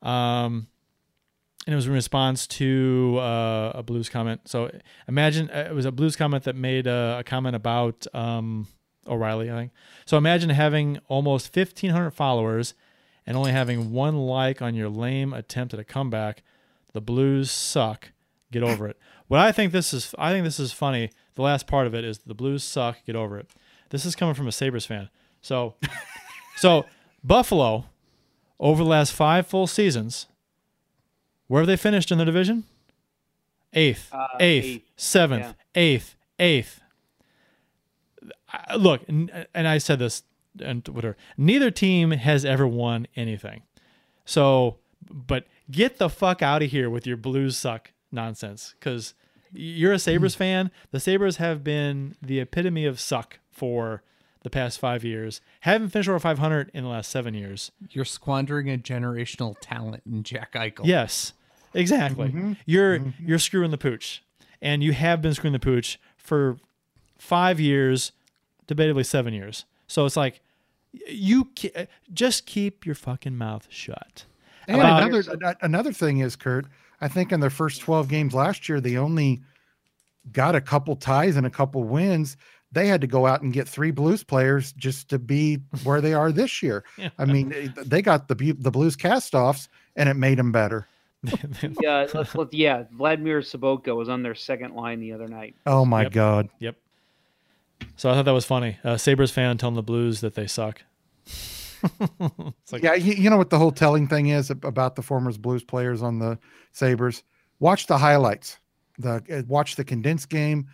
Um, 0.02 0.68
and 1.66 1.74
it 1.74 1.76
was 1.76 1.88
in 1.88 1.94
response 1.94 2.46
to 2.48 3.18
uh, 3.20 3.72
a 3.76 3.84
blues 3.84 4.10
comment. 4.10 4.42
So 4.46 4.70
imagine 5.08 5.50
uh, 5.50 5.68
it 5.70 5.74
was 5.74 5.86
a 5.86 5.92
blues 5.92 6.16
comment 6.16 6.44
that 6.44 6.56
made 6.56 6.88
a, 6.88 7.18
a 7.20 7.24
comment 7.24 7.56
about 7.56 8.06
um, 8.14 8.68
O'Reilly, 9.08 9.50
I 9.50 9.56
think. 9.56 9.72
So 10.06 10.18
imagine 10.18 10.50
having 10.50 11.00
almost 11.08 11.56
1,500 11.56 12.12
followers 12.12 12.74
and 13.26 13.38
only 13.38 13.52
having 13.52 13.92
one 13.92 14.18
like 14.18 14.62
on 14.62 14.76
your 14.76 14.90
lame 14.90 15.34
attempt 15.34 15.74
at 15.74 15.80
a 15.80 15.84
comeback. 15.86 16.44
The 16.92 17.02
Blues 17.02 17.50
suck. 17.50 18.12
Get 18.52 18.64
over 18.64 18.88
it. 18.88 19.00
What 19.28 19.40
I 19.40 19.52
think 19.52 19.72
this 19.72 19.94
is, 19.94 20.14
I 20.20 20.32
think 20.32 20.44
this 20.44 20.60
is 20.60 20.72
funny. 20.74 21.10
The 21.36 21.42
last 21.42 21.68
part 21.68 21.88
of 21.88 21.96
it 21.96 22.04
is 22.04 22.20
the 22.20 22.34
Blues 22.34 22.64
suck. 22.64 22.98
Get 23.06 23.16
over 23.16 23.38
it. 23.38 23.50
This 23.90 24.06
is 24.06 24.16
coming 24.16 24.36
from 24.36 24.48
a 24.48 24.52
Sabres 24.52 24.86
fan. 24.86 25.10
So, 25.42 25.76
so 26.58 26.86
Buffalo, 27.24 27.86
over 28.60 28.84
the 28.84 28.90
last 28.90 29.14
five 29.14 29.48
full 29.48 29.68
seasons, 29.68 30.28
where 31.48 31.62
have 31.62 31.68
they 31.68 31.76
finished 31.78 32.12
in 32.12 32.18
the 32.18 32.26
division? 32.26 32.64
Eighth, 33.74 34.10
Uh, 34.14 34.28
eighth, 34.40 34.66
eighth. 34.66 34.84
seventh, 34.96 35.44
Yeah. 35.46 35.82
eighth, 35.82 36.16
eighth. 36.40 36.80
I- 38.52 38.76
Look, 38.76 39.02
and, 39.08 39.48
and 39.54 39.68
I 39.68 39.78
said 39.80 40.00
this 40.00 40.24
and 40.60 40.88
whatever. 40.88 41.18
Neither 41.38 41.72
team 41.72 42.12
has 42.12 42.46
ever 42.46 42.68
won 42.68 43.08
anything. 43.16 43.64
So, 44.26 44.78
but 45.10 45.46
get 45.72 45.98
the 45.98 46.10
fuck 46.10 46.42
out 46.42 46.62
of 46.62 46.70
here 46.70 46.90
with 46.90 47.08
your 47.08 47.18
Blues 47.18 47.58
suck 47.58 47.92
nonsense 48.12 48.76
because 48.80 49.16
you're 49.54 49.94
a 49.94 50.00
Sabres 50.00 50.36
mm. 50.36 50.40
fan. 50.40 50.72
The 50.92 51.00
Sabres 51.00 51.38
have 51.38 51.64
been 51.64 52.16
the 52.22 52.40
epitome 52.40 52.86
of 52.86 53.00
suck 53.00 53.40
for 53.52 54.04
the 54.44 54.50
past 54.50 54.80
five 54.80 55.04
years. 55.04 55.42
Haven't 55.62 55.90
finished 55.90 56.10
over 56.10 56.20
500 56.20 56.70
in 56.74 56.84
the 56.84 56.90
last 56.90 57.10
seven 57.10 57.34
years. 57.34 57.72
You're 57.90 58.06
squandering 58.06 58.70
a 58.70 58.78
generational 58.78 59.56
talent 59.62 60.04
in 60.06 60.24
Jack 60.24 60.54
Eichel. 60.54 60.86
Yes, 60.86 61.34
exactly. 61.74 62.28
Mm-hmm. 62.30 62.54
You're 62.66 63.00
mm-hmm. 63.00 63.28
you're 63.28 63.40
screwing 63.40 63.72
the 63.72 63.78
pooch, 63.78 64.24
and 64.62 64.84
you 64.84 64.94
have 64.94 65.22
been 65.22 65.34
screwing 65.34 65.54
the 65.54 65.60
pooch 65.60 66.00
for 66.18 66.58
five 67.18 67.60
years, 67.60 68.12
debatably 68.68 69.06
seven 69.06 69.34
years. 69.34 69.66
So 69.88 70.06
it's 70.06 70.18
like 70.18 70.42
you 71.08 71.50
ca- 71.58 71.88
just 72.14 72.46
keep 72.46 72.86
your 72.86 72.96
fucking 72.96 73.38
mouth 73.38 73.68
shut. 73.70 74.26
And 74.68 74.80
About- 74.80 75.04
another 75.04 75.38
a- 75.42 75.66
another 75.66 75.94
thing 75.94 76.20
is, 76.20 76.36
Kurt, 76.36 76.66
I 77.02 77.07
think 77.07 77.32
in 77.32 77.40
their 77.40 77.49
first 77.49 77.82
12 77.82 78.07
games 78.07 78.34
last 78.34 78.68
year, 78.70 78.80
they 78.82 78.98
only 78.98 79.41
got 80.32 80.56
a 80.56 80.61
couple 80.61 80.95
ties 80.95 81.36
and 81.36 81.45
a 81.45 81.49
couple 81.49 81.84
wins. 81.84 82.38
They 82.72 82.88
had 82.88 83.02
to 83.02 83.07
go 83.07 83.26
out 83.28 83.41
and 83.41 83.52
get 83.53 83.68
three 83.68 83.91
Blues 83.91 84.24
players 84.24 84.72
just 84.74 85.10
to 85.10 85.20
be 85.20 85.60
where 85.84 86.02
they 86.02 86.14
are 86.14 86.32
this 86.32 86.64
year. 86.64 86.84
Yeah. 86.98 87.10
I 87.20 87.26
mean, 87.26 87.49
they- 87.49 87.68
they 87.84 88.02
got 88.02 88.28
the 88.28 88.36
the 88.57 88.72
Blues 88.72 88.95
cast-offs, 88.95 89.68
and 89.95 90.07
it 90.10 90.15
made 90.15 90.38
them 90.40 90.52
better. 90.52 90.88
Yeah, 91.82 92.07
let's, 92.14 92.36
let 92.36 92.53
yeah. 92.53 92.84
Vladimir 92.91 93.40
Sobotka 93.41 93.95
was 93.95 94.10
on 94.10 94.24
their 94.24 94.36
second 94.36 94.74
line 94.76 94.99
the 94.99 95.14
other 95.14 95.28
night. 95.28 95.56
Oh 95.65 95.86
my 95.86 96.03
Yep. 96.03 96.11
God! 96.11 96.49
Yep. 96.60 96.76
So 97.95 98.10
I 98.10 98.14
thought 98.14 98.26
that 98.26 98.32
was 98.34 98.45
funny. 98.45 98.78
Uh, 98.84 98.98
Sabres 98.98 99.32
fan 99.32 99.57
telling 99.57 99.76
the 99.76 99.84
Blues 99.84 100.22
that 100.22 100.36
they 100.36 100.48
suck. 100.48 100.82
Like, 102.72 102.84
yeah, 102.84 102.96
you, 102.96 103.14
you 103.14 103.30
know 103.30 103.38
what 103.38 103.50
the 103.50 103.60
whole 103.60 103.72
telling 103.72 104.08
thing 104.08 104.28
is 104.28 104.50
about 104.50 104.96
the 104.96 105.02
former 105.02 105.32
Blues 105.34 105.64
players 105.64 106.02
on 106.02 106.20
the 106.20 106.38
Sabres? 106.72 107.24
Watch 107.60 107.88
the 107.88 107.98
highlights, 107.98 108.58
the 108.98 109.22
uh, 109.32 109.44
watch 109.48 109.76
the 109.76 109.84
condensed 109.84 110.30
game, 110.30 110.68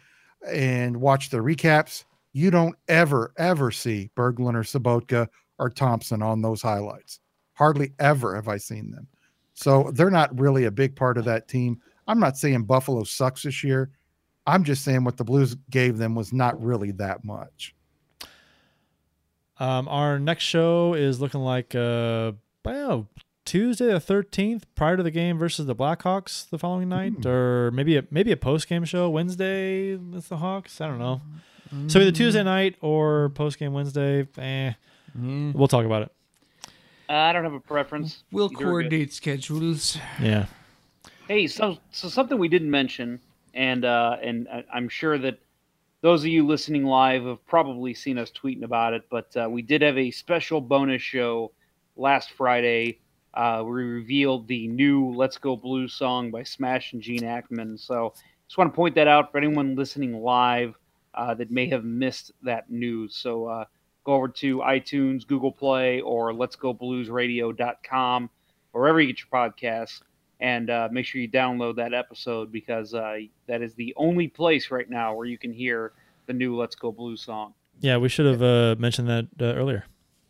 and 0.47 0.97
watch 0.97 1.29
the 1.29 1.37
recaps. 1.37 2.05
You 2.33 2.51
don't 2.51 2.75
ever 2.87 3.33
ever 3.37 3.71
see 3.71 4.11
Berglund 4.15 4.55
or 4.55 4.63
Sobotka 4.63 5.27
or 5.57 5.69
Thompson 5.69 6.21
on 6.21 6.41
those 6.41 6.61
highlights. 6.61 7.19
Hardly 7.53 7.91
ever 7.99 8.35
have 8.35 8.47
I 8.47 8.57
seen 8.57 8.91
them. 8.91 9.07
So 9.53 9.91
they're 9.93 10.09
not 10.09 10.39
really 10.39 10.65
a 10.65 10.71
big 10.71 10.95
part 10.95 11.17
of 11.17 11.25
that 11.25 11.49
team. 11.49 11.81
I'm 12.07 12.19
not 12.19 12.37
saying 12.37 12.63
Buffalo 12.63 13.03
sucks 13.03 13.43
this 13.43 13.63
year. 13.63 13.91
I'm 14.47 14.63
just 14.63 14.83
saying 14.83 15.03
what 15.03 15.17
the 15.17 15.25
Blues 15.25 15.55
gave 15.69 15.97
them 15.97 16.15
was 16.15 16.31
not 16.31 16.59
really 16.63 16.91
that 16.93 17.23
much. 17.23 17.75
Um, 19.59 19.87
our 19.87 20.19
next 20.19 20.43
show 20.43 20.93
is 20.93 21.19
looking 21.19 21.41
like 21.41 21.75
uh, 21.75 22.33
well, 22.63 23.07
Tuesday 23.45 23.87
the 23.87 23.99
thirteenth, 23.99 24.65
prior 24.75 24.95
to 24.97 25.03
the 25.03 25.11
game 25.11 25.37
versus 25.37 25.65
the 25.65 25.75
Blackhawks 25.75 26.49
the 26.49 26.57
following 26.57 26.89
night, 26.89 27.25
or 27.25 27.71
maybe 27.71 27.97
a 27.97 28.03
maybe 28.11 28.31
a 28.31 28.37
post 28.37 28.67
game 28.69 28.85
show 28.85 29.09
Wednesday 29.09 29.95
with 29.95 30.29
the 30.29 30.37
Hawks. 30.37 30.79
I 30.81 30.87
don't 30.87 30.99
know. 30.99 31.21
So 31.87 31.99
either 31.99 32.11
Tuesday 32.11 32.43
night 32.43 32.75
or 32.81 33.29
post 33.29 33.59
game 33.59 33.73
Wednesday. 33.73 34.27
Eh, 34.37 34.73
we'll 35.15 35.67
talk 35.67 35.85
about 35.85 36.03
it. 36.03 36.11
Uh, 37.09 37.13
I 37.13 37.33
don't 37.33 37.43
have 37.43 37.53
a 37.53 37.59
preference. 37.59 38.23
We'll 38.31 38.45
Either 38.53 38.63
coordinate 38.65 39.13
schedules. 39.13 39.97
Yeah. 40.21 40.45
Hey, 41.27 41.47
so 41.47 41.77
so 41.91 42.07
something 42.07 42.37
we 42.39 42.47
didn't 42.47 42.71
mention, 42.71 43.19
and 43.53 43.83
uh, 43.85 44.17
and 44.21 44.47
I- 44.47 44.63
I'm 44.73 44.89
sure 44.89 45.17
that 45.19 45.39
those 46.01 46.21
of 46.21 46.27
you 46.27 46.45
listening 46.45 46.85
live 46.85 47.25
have 47.25 47.45
probably 47.45 47.93
seen 47.93 48.17
us 48.17 48.31
tweeting 48.31 48.63
about 48.63 48.93
it. 48.93 49.03
But 49.09 49.35
uh, 49.35 49.49
we 49.49 49.61
did 49.61 49.81
have 49.81 49.97
a 49.97 50.11
special 50.11 50.61
bonus 50.61 51.01
show 51.01 51.51
last 51.97 52.31
Friday. 52.31 52.99
Uh, 53.33 53.63
we 53.65 53.71
revealed 53.71 54.47
the 54.47 54.67
new 54.67 55.13
"Let's 55.13 55.37
Go 55.37 55.55
Blues" 55.55 55.93
song 55.93 56.31
by 56.31 56.43
Smash 56.43 56.93
and 56.93 57.01
Gene 57.01 57.21
Ackman. 57.21 57.79
So 57.79 58.13
just 58.47 58.57
want 58.57 58.71
to 58.71 58.75
point 58.75 58.95
that 58.95 59.07
out 59.07 59.31
for 59.31 59.37
anyone 59.37 59.75
listening 59.75 60.21
live 60.21 60.73
uh, 61.13 61.33
that 61.35 61.51
may 61.51 61.67
have 61.67 61.83
missed 61.83 62.31
that 62.43 62.69
news. 62.69 63.15
So 63.15 63.45
uh, 63.45 63.65
go 64.03 64.13
over 64.13 64.27
to 64.29 64.57
iTunes, 64.59 65.27
Google 65.27 65.51
Play, 65.51 66.01
or 66.01 66.33
Let's 66.33 66.55
Go 66.55 66.73
Blues 66.73 67.09
wherever 67.09 67.29
you 69.01 69.07
get 69.07 69.19
your 69.19 69.27
podcasts 69.31 70.01
and 70.39 70.69
uh, 70.69 70.89
make 70.91 71.05
sure 71.05 71.21
you 71.21 71.29
download 71.29 71.75
that 71.75 71.93
episode 71.93 72.51
because 72.51 72.93
uh, 72.93 73.19
that 73.47 73.61
is 73.61 73.73
the 73.73 73.93
only 73.97 74.27
place 74.27 74.71
right 74.71 74.89
now 74.89 75.13
where 75.13 75.25
you 75.25 75.37
can 75.37 75.51
hear 75.51 75.91
the 76.27 76.33
new 76.33 76.55
"Let's 76.55 76.75
Go 76.75 76.91
Blue" 76.91 77.17
song. 77.17 77.53
Yeah, 77.81 77.97
we 77.97 78.09
should 78.09 78.25
have 78.25 78.41
uh, 78.41 78.75
mentioned 78.79 79.07
that 79.09 79.27
uh, 79.39 79.55
earlier. 79.55 79.85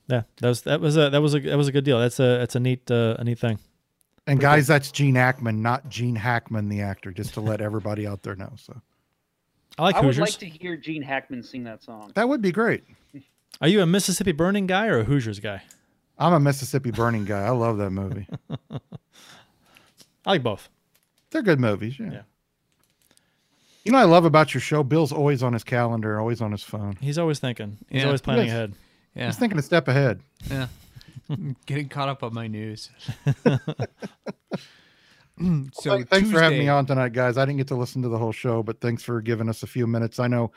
Yeah, 0.07 0.23
that 0.37 0.47
was 0.47 0.61
that 0.63 0.81
was 0.81 0.97
a 0.97 1.09
that 1.09 1.21
was 1.21 1.35
a 1.35 1.39
that 1.39 1.57
was 1.57 1.67
a 1.67 1.71
good 1.71 1.83
deal. 1.83 1.99
That's 1.99 2.19
a 2.19 2.39
that's 2.39 2.55
a 2.55 2.59
neat 2.59 2.89
uh, 2.89 3.15
a 3.19 3.23
neat 3.23 3.39
thing. 3.39 3.59
And 4.27 4.39
guys, 4.39 4.67
that's 4.67 4.91
Gene 4.91 5.15
Ackman, 5.15 5.57
not 5.57 5.89
Gene 5.89 6.15
Hackman, 6.15 6.69
the 6.69 6.81
actor, 6.81 7.11
just 7.11 7.33
to 7.33 7.41
let 7.41 7.61
everybody 7.61 8.05
out 8.05 8.21
there 8.21 8.35
know. 8.35 8.53
So 8.57 8.79
I 9.77 9.83
like 9.83 9.95
I 9.95 10.01
would 10.01 10.17
like 10.17 10.37
to 10.37 10.45
hear 10.45 10.77
Gene 10.77 11.01
Hackman 11.01 11.43
sing 11.43 11.63
that 11.63 11.83
song. 11.83 12.11
that 12.15 12.27
would 12.27 12.41
be 12.41 12.51
great. 12.51 12.83
Are 13.61 13.67
you 13.67 13.81
a 13.81 13.85
Mississippi 13.85 14.31
Burning 14.31 14.67
guy 14.67 14.87
or 14.87 14.99
a 14.99 15.03
Hoosiers 15.03 15.39
guy? 15.39 15.61
I'm 16.17 16.33
a 16.33 16.39
Mississippi 16.39 16.91
Burning 16.91 17.25
guy. 17.25 17.41
I 17.41 17.49
love 17.49 17.77
that 17.77 17.89
movie. 17.91 18.27
I 20.29 20.33
like 20.33 20.43
both. 20.43 20.69
They're 21.31 21.41
good 21.41 21.59
movies. 21.59 21.97
Yeah. 21.99 22.11
Yeah. 22.11 22.21
You 23.83 23.91
know, 23.91 23.97
what 23.97 24.03
I 24.03 24.07
love 24.07 24.25
about 24.25 24.53
your 24.53 24.61
show. 24.61 24.83
Bill's 24.83 25.11
always 25.11 25.41
on 25.41 25.53
his 25.53 25.63
calendar, 25.63 26.19
always 26.19 26.39
on 26.41 26.51
his 26.51 26.61
phone. 26.63 26.97
He's 27.01 27.17
always 27.17 27.39
thinking. 27.39 27.77
He's 27.89 28.01
Yeah. 28.01 28.05
always 28.07 28.21
planning 28.21 28.45
Yes. 28.45 28.53
ahead. 28.53 28.73
Yeah. 29.15 29.25
He's 29.25 29.37
thinking 29.37 29.57
a 29.57 29.61
step 29.63 29.87
ahead. 29.87 30.21
Yeah. 30.49 30.67
Getting 31.65 31.89
caught 31.89 32.09
up 32.09 32.21
on 32.23 32.33
my 32.33 32.45
news. 32.47 32.89
so 33.47 33.55
Thank- 35.39 36.09
thanks 36.09 36.29
for 36.31 36.41
having 36.41 36.59
me 36.59 36.65
Tuesday- 36.65 36.69
on 36.69 36.85
tonight, 36.85 37.13
guys. 37.13 37.37
I 37.37 37.45
didn't 37.45 37.57
get 37.57 37.67
to 37.69 37.75
listen 37.75 38.01
to 38.03 38.09
the 38.09 38.17
whole 38.17 38.31
show, 38.33 38.61
but 38.61 38.81
thanks 38.81 39.01
for 39.03 39.21
giving 39.21 39.47
us 39.49 39.63
a 39.63 39.67
few 39.67 39.87
minutes. 39.87 40.19
I 40.19 40.27
know 40.27 40.51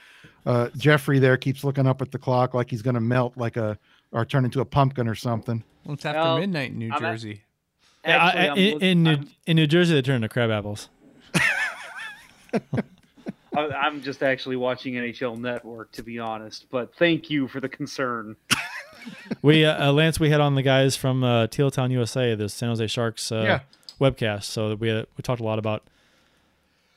uh, 0.44 0.68
Jeffrey 0.76 1.18
there 1.18 1.36
keeps 1.36 1.62
looking 1.64 1.86
up 1.86 2.02
at 2.02 2.10
the 2.10 2.18
clock 2.18 2.52
like 2.54 2.68
he's 2.70 2.82
going 2.82 2.94
to 2.94 3.00
melt 3.00 3.36
like 3.36 3.56
a 3.56 3.78
or 4.10 4.24
turn 4.26 4.44
into 4.44 4.60
a 4.60 4.64
pumpkin 4.64 5.08
or 5.08 5.14
something. 5.14 5.62
Well, 5.84 5.94
it's 5.94 6.04
after 6.04 6.20
Well, 6.20 6.38
midnight 6.38 6.72
in 6.72 6.78
New 6.78 6.88
I'm 6.88 6.94
at- 7.04 7.12
Jersey. 7.12 7.42
Yeah, 8.04 8.24
Actually, 8.24 8.40
I- 8.40 8.52
I'm 8.52 8.58
in, 8.58 8.82
in, 8.82 9.02
New, 9.02 9.16
in 9.46 9.56
New 9.56 9.66
Jersey, 9.66 9.94
they 9.94 10.02
turn 10.02 10.16
into 10.16 10.28
crab 10.28 10.50
apples. 10.50 10.88
I- 13.54 13.68
I'm 13.68 14.02
just 14.02 14.22
actually 14.22 14.56
watching 14.56 14.94
NHL 14.94 15.38
Network, 15.38 15.92
to 15.92 16.02
be 16.02 16.18
honest. 16.18 16.66
But 16.70 16.94
thank 16.96 17.30
you 17.30 17.48
for 17.48 17.60
the 17.60 17.68
concern. 17.68 18.36
We 19.42 19.64
uh, 19.64 19.88
uh, 19.88 19.92
Lance, 19.92 20.20
we 20.20 20.30
had 20.30 20.40
on 20.40 20.54
the 20.54 20.62
guys 20.62 20.94
from 20.94 21.24
uh, 21.24 21.48
Teal 21.48 21.72
Town, 21.72 21.90
USA, 21.90 22.36
the 22.36 22.48
San 22.48 22.68
Jose 22.68 22.86
Sharks 22.86 23.32
uh, 23.32 23.42
Yeah. 23.42 23.60
webcast. 24.00 24.44
So 24.44 24.76
we 24.76 24.92
uh, 24.92 25.06
we 25.16 25.22
talked 25.22 25.40
a 25.40 25.44
lot 25.44 25.58
about 25.58 25.82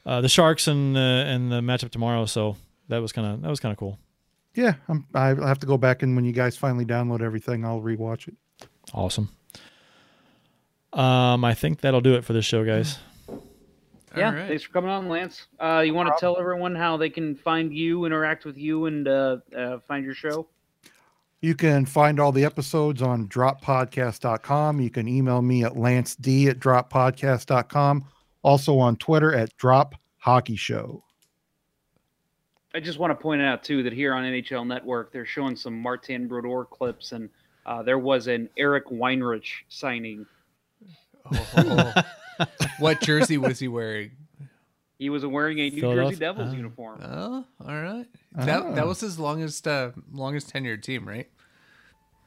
uh, 0.06 0.22
the 0.22 0.30
Sharks 0.30 0.68
and 0.68 0.96
uh, 0.96 1.00
and 1.00 1.52
the 1.52 1.62
matchup 1.62 1.90
tomorrow. 1.90 2.26
So 2.28 2.58
that 2.90 3.00
was 3.00 3.12
kind 3.12 3.26
of 3.34 3.42
that 3.42 3.50
was 3.50 3.60
kind 3.60 3.72
of 3.72 3.80
cool. 3.80 3.98
Yeah, 4.54 4.76
I'm, 4.88 5.08
I'll 5.16 5.48
have 5.48 5.58
to 5.62 5.66
go 5.66 5.78
back 5.80 6.04
and 6.04 6.16
when 6.16 6.26
you 6.26 6.32
guys 6.32 6.56
finally 6.56 6.86
download 6.86 7.22
everything, 7.24 7.66
I'll 7.66 7.82
rewatch 7.82 8.28
it. 8.28 8.36
Awesome. 8.94 9.30
Um, 10.96 11.44
I 11.44 11.54
think 11.54 11.82
that'll 11.82 12.02
do 12.02 12.16
it 12.16 12.24
for 12.24 12.34
this 12.34 12.46
show, 12.46 12.64
guys. 12.64 13.00
yeah, 14.16 14.34
right. 14.34 14.48
thanks 14.48 14.64
for 14.64 14.72
coming 14.72 14.90
on, 14.90 15.10
Lance. 15.10 15.48
Uh, 15.60 15.84
you 15.86 15.94
want 15.94 16.08
to 16.08 16.16
tell 16.20 16.40
everyone 16.40 16.74
how 16.74 16.96
they 16.96 17.10
can 17.10 17.36
find 17.36 17.74
you, 17.74 18.06
interact 18.06 18.46
with 18.46 18.58
you, 18.58 18.86
and 18.86 19.08
uh, 19.08 19.38
uh, 19.56 19.80
find 19.80 20.06
your 20.06 20.16
show? 20.16 20.48
You 21.42 21.54
can 21.54 21.86
find 21.86 22.20
all 22.20 22.32
the 22.32 22.46
episodes 22.46 23.02
on 23.02 23.28
droppodcast.com. 23.28 24.80
You 24.80 24.90
can 24.90 25.08
email 25.08 25.42
me 25.42 25.64
at 25.66 25.78
lance 25.78 26.16
d 26.16 26.48
at 26.48 26.60
droppodcast.com. 26.60 28.06
Also 28.42 28.80
on 28.80 28.96
Twitter 28.96 29.34
at 29.34 29.56
drop 29.58 29.96
hockey 30.18 30.56
show. 30.56 31.04
I 32.74 32.80
just 32.80 33.00
want 33.00 33.12
to 33.12 33.16
point 33.16 33.42
out 33.42 33.64
too 33.64 33.84
that 33.84 33.94
here 33.94 34.14
on 34.14 34.24
NHL 34.24 34.66
Network 34.66 35.12
they're 35.12 35.26
showing 35.26 35.56
some 35.56 35.80
Martin 35.80 36.28
Brodeur 36.28 36.66
clips, 36.66 37.12
and 37.12 37.30
uh, 37.66 37.84
there 37.84 38.00
was 38.00 38.28
an 38.28 38.50
Eric 38.58 38.88
Weinrich 38.88 39.48
signing. 39.68 40.26
Oh. 41.58 41.94
what 42.80 43.02
jersey 43.02 43.38
was 43.38 43.60
he 43.60 43.68
wearing? 43.68 44.12
He 45.00 45.10
was 45.10 45.26
wearing 45.26 45.60
a 45.60 45.70
New 45.70 45.82
Jersey 45.82 45.82
Philadelphia- 45.82 46.18
Devils 46.20 46.50
oh. 46.54 46.56
uniform. 46.56 47.00
Oh, 47.04 47.46
all 47.66 47.68
right. 47.82 48.06
That 48.34 48.76
that 48.76 48.84
Oh. 48.84 48.88
was 48.88 49.00
his 49.02 49.20
longest 49.20 49.68
uh, 49.68 49.92
longest 50.12 50.54
tenured 50.54 50.82
team, 50.84 51.08
right? 51.08 51.30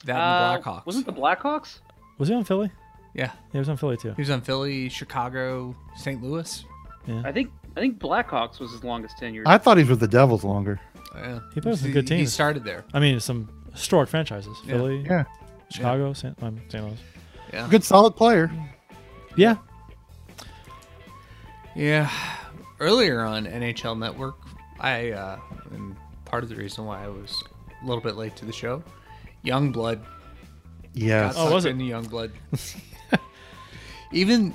That 0.05 0.17
Uh, 0.17 0.55
and 0.55 0.63
the 0.65 0.69
Blackhawks. 0.71 0.87
Wasn't 0.87 1.07
the 1.07 1.13
Blackhawks? 1.13 1.79
Was 2.19 2.29
he 2.29 2.35
on 2.35 2.45
Philly? 2.45 2.71
yeah, 3.15 3.25
Yeah, 3.25 3.33
he 3.53 3.59
was 3.59 3.69
on 3.69 3.77
Philly 3.77 3.97
too. 3.97 4.13
he 4.15 4.21
was 4.23 4.31
on 4.31 4.41
Philly, 4.43 4.89
Chicago, 4.89 5.75
St. 5.97 6.23
Louis. 6.23 6.65
Yeah. 7.07 7.23
I 7.25 7.33
think 7.33 7.51
I 7.77 7.81
think 7.81 7.99
Blackhawks 7.99 8.59
was 8.61 8.73
his 8.73 8.85
longest 8.85 9.19
tenure. 9.19 9.45
I 9.47 9.57
thought 9.59 9.77
he 9.77 9.83
was 9.85 9.91
with 9.91 10.01
the 10.01 10.09
Devils 10.09 10.45
longer. 10.45 10.81
Yeah. 11.15 11.41
He 11.55 11.61
played 11.61 11.73
with 11.73 11.81
some 11.81 11.93
good 11.93 12.07
team. 12.07 12.19
He 12.19 12.27
started 12.27 12.65
there. 12.65 12.85
I 12.93 13.01
mean, 13.01 13.19
some 13.21 13.49
historic 13.73 14.09
franchises: 14.09 14.57
Philly, 14.67 15.05
Yeah. 15.09 15.25
Chicago, 15.71 16.13
San, 16.13 16.35
um, 16.43 16.61
St. 16.69 16.85
Louis. 16.85 16.99
Yeah. 17.53 17.67
Good 17.71 17.83
solid 17.85 18.13
player. 18.15 18.51
Yeah, 19.39 19.57
Yeah. 21.77 22.11
Earlier 22.81 23.23
on 23.23 23.47
NHL 23.47 23.97
Network, 23.99 24.37
I 24.81 25.11
uh, 25.13 25.39
and 25.73 25.97
part 26.25 26.43
of 26.43 26.49
the 26.49 26.57
reason 26.57 26.85
why 26.85 27.05
I 27.05 27.09
was 27.09 27.43
a 27.83 27.87
little 27.87 28.03
bit 28.03 28.17
late 28.17 28.35
to 28.37 28.45
the 28.45 28.53
show, 28.53 28.83
Young 29.43 29.71
Blood. 29.73 30.01
Yes. 30.95 31.35
Got 31.35 31.41
Oh, 31.41 31.55
was 31.55 31.63
sucked 31.63 31.71
it? 31.71 31.75
into 31.75 31.85
Young 31.85 32.05
Blood. 32.05 32.33
even 34.13 34.55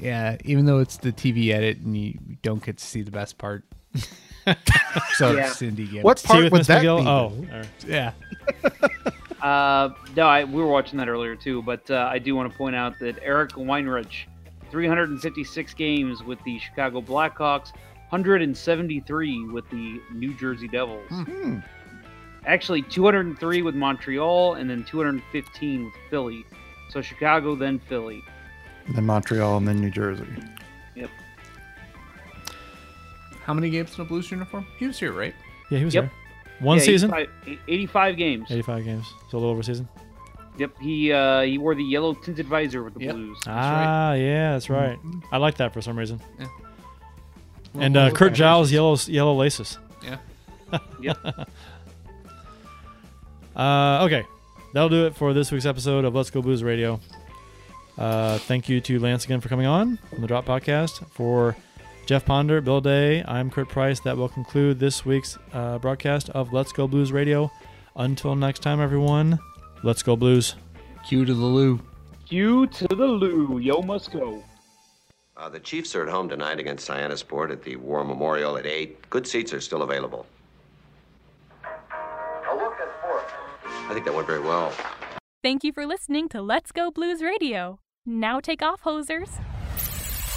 yeah, 0.00 0.36
even 0.44 0.64
though 0.64 0.78
it's 0.78 0.96
the 0.96 1.12
TV 1.12 1.50
edit 1.52 1.78
and 1.78 1.96
you 1.96 2.18
don't 2.42 2.64
get 2.64 2.78
to 2.78 2.84
see 2.84 3.02
the 3.02 3.10
best 3.10 3.36
part. 3.38 3.64
so 5.14 5.32
Yeah. 5.32 5.50
Cindy 5.52 5.86
gets 5.86 6.04
What 6.04 6.18
See 6.18 6.28
part 6.28 6.42
with 6.44 6.52
would 6.52 6.58
Miss 6.60 6.66
that 6.68 6.82
McGill. 6.82 7.00
be? 7.02 7.06
Oh, 7.06 7.52
all 7.52 7.58
right. 7.58 7.68
yeah. 7.86 8.12
Uh, 9.42 9.90
no, 10.16 10.26
I, 10.26 10.44
we 10.44 10.62
were 10.62 10.68
watching 10.68 10.98
that 10.98 11.08
earlier 11.08 11.34
too, 11.34 11.62
but 11.62 11.90
uh, 11.90 12.08
I 12.10 12.18
do 12.18 12.34
want 12.36 12.50
to 12.50 12.56
point 12.56 12.76
out 12.76 12.98
that 13.00 13.18
Eric 13.22 13.50
Weinrich, 13.52 14.26
356 14.70 15.74
games 15.74 16.22
with 16.22 16.38
the 16.44 16.58
Chicago 16.60 17.00
Blackhawks, 17.02 17.72
173 18.10 19.46
with 19.48 19.68
the 19.70 20.00
New 20.14 20.32
Jersey 20.34 20.68
Devils. 20.68 21.08
Hmm. 21.10 21.58
actually 22.46 22.82
203 22.82 23.62
with 23.62 23.74
Montreal, 23.74 24.54
and 24.54 24.68
then 24.70 24.84
215 24.84 25.84
with 25.86 25.94
Philly. 26.10 26.44
So 26.90 27.00
Chicago, 27.02 27.54
then 27.56 27.78
Philly. 27.88 28.22
then 28.94 29.06
Montreal, 29.06 29.56
and 29.56 29.66
then 29.66 29.80
New 29.80 29.90
Jersey. 29.90 30.26
Yep. 30.94 31.10
How 33.44 33.54
many 33.54 33.70
games 33.70 33.94
in 33.96 34.02
a 34.02 34.04
Blues 34.04 34.30
uniform? 34.30 34.66
He 34.78 34.86
was 34.86 34.98
here, 35.00 35.12
right? 35.12 35.34
Yeah, 35.70 35.78
he 35.78 35.84
was 35.84 35.94
Yep. 35.94 36.04
there. 36.04 36.12
One 36.62 36.78
Yeah, 36.78 36.84
season, 36.84 37.12
85, 37.14 37.58
85 37.68 38.16
games. 38.16 38.46
85 38.50 38.84
games, 38.84 39.06
so 39.30 39.36
a 39.36 39.38
little 39.38 39.50
over 39.50 39.60
a 39.60 39.64
season. 39.64 39.88
Yep. 40.58 40.70
He 40.80 41.12
uh, 41.12 41.40
he 41.42 41.58
wore 41.58 41.74
the 41.74 41.82
yellow 41.84 42.14
tinted 42.14 42.46
visor 42.46 42.82
with 42.82 42.94
the 42.94 43.04
Yep. 43.04 43.14
Blues. 43.14 43.38
ah, 43.46 44.12
yeah, 44.12 44.52
that's 44.52 44.68
right. 44.70 44.98
I 45.30 45.38
like 45.38 45.56
that 45.56 45.72
for 45.72 45.80
some 45.80 45.98
reason. 45.98 46.20
Yeah. 46.38 46.46
And 47.74 47.96
uh, 47.96 48.00
well, 48.00 48.10
Kurt 48.12 48.32
okay. 48.32 48.36
Giles, 48.38 48.70
yellow 48.70 48.96
yellow 49.06 49.34
laces. 49.34 49.78
Yeah. 50.02 50.18
Yep. 51.00 51.18
Uh, 53.54 54.04
okay, 54.04 54.24
that'll 54.72 54.88
do 54.88 55.06
it 55.06 55.14
for 55.14 55.34
this 55.34 55.52
week's 55.52 55.66
episode 55.66 56.04
of 56.04 56.14
Let's 56.14 56.30
Go 56.30 56.40
Blues 56.40 56.62
Radio. 56.62 57.00
Uh, 57.98 58.38
thank 58.38 58.68
you 58.68 58.80
to 58.80 58.98
Lance 58.98 59.24
again 59.26 59.40
for 59.40 59.48
coming 59.50 59.66
on 59.66 59.98
on 60.14 60.20
the 60.22 60.26
Drop 60.26 60.46
Podcast. 60.46 61.06
For 61.10 61.54
Jeff 62.04 62.24
Ponder, 62.24 62.60
Bill 62.60 62.80
Day, 62.80 63.22
I'm 63.28 63.48
Kurt 63.48 63.68
Price. 63.68 64.00
That 64.00 64.16
will 64.16 64.28
conclude 64.28 64.80
this 64.80 65.04
week's 65.06 65.38
uh, 65.52 65.78
broadcast 65.78 66.30
of 66.30 66.52
Let's 66.52 66.72
Go 66.72 66.88
Blues 66.88 67.12
Radio. 67.12 67.50
Until 67.94 68.34
next 68.34 68.60
time, 68.60 68.80
everyone, 68.80 69.38
let's 69.84 70.02
go 70.02 70.16
Blues. 70.16 70.56
Cue 71.06 71.24
to 71.24 71.32
the 71.32 71.44
loo. 71.44 71.80
Q 72.28 72.66
to 72.66 72.88
the 72.88 73.06
loo. 73.06 73.58
Yo 73.58 73.82
must 73.82 74.10
go. 74.10 74.42
Uh, 75.36 75.48
the 75.48 75.60
Chiefs 75.60 75.94
are 75.94 76.02
at 76.02 76.08
home 76.08 76.28
tonight 76.28 76.58
against 76.58 76.90
Sport 77.18 77.50
at 77.52 77.62
the 77.62 77.76
War 77.76 78.04
Memorial 78.04 78.56
at 78.56 78.66
8. 78.66 79.08
Good 79.08 79.26
seats 79.26 79.52
are 79.52 79.60
still 79.60 79.82
available. 79.82 80.26
A 81.64 82.54
look 82.56 82.74
at 82.80 83.00
fourth. 83.00 83.32
I 83.64 83.90
think 83.92 84.04
that 84.06 84.14
went 84.14 84.26
very 84.26 84.40
well. 84.40 84.72
Thank 85.42 85.62
you 85.62 85.72
for 85.72 85.86
listening 85.86 86.28
to 86.30 86.42
Let's 86.42 86.72
Go 86.72 86.90
Blues 86.90 87.22
Radio. 87.22 87.78
Now 88.04 88.40
take 88.40 88.60
off, 88.62 88.82
hosers. 88.82 89.30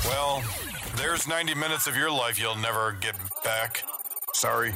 Well, 0.06 0.44
there's 0.98 1.28
90 1.28 1.56
minutes 1.56 1.88
of 1.88 1.96
your 1.96 2.12
life 2.12 2.40
you'll 2.40 2.56
never 2.56 2.98
get 3.00 3.16
back. 3.44 3.84
Sorry. 4.34 4.74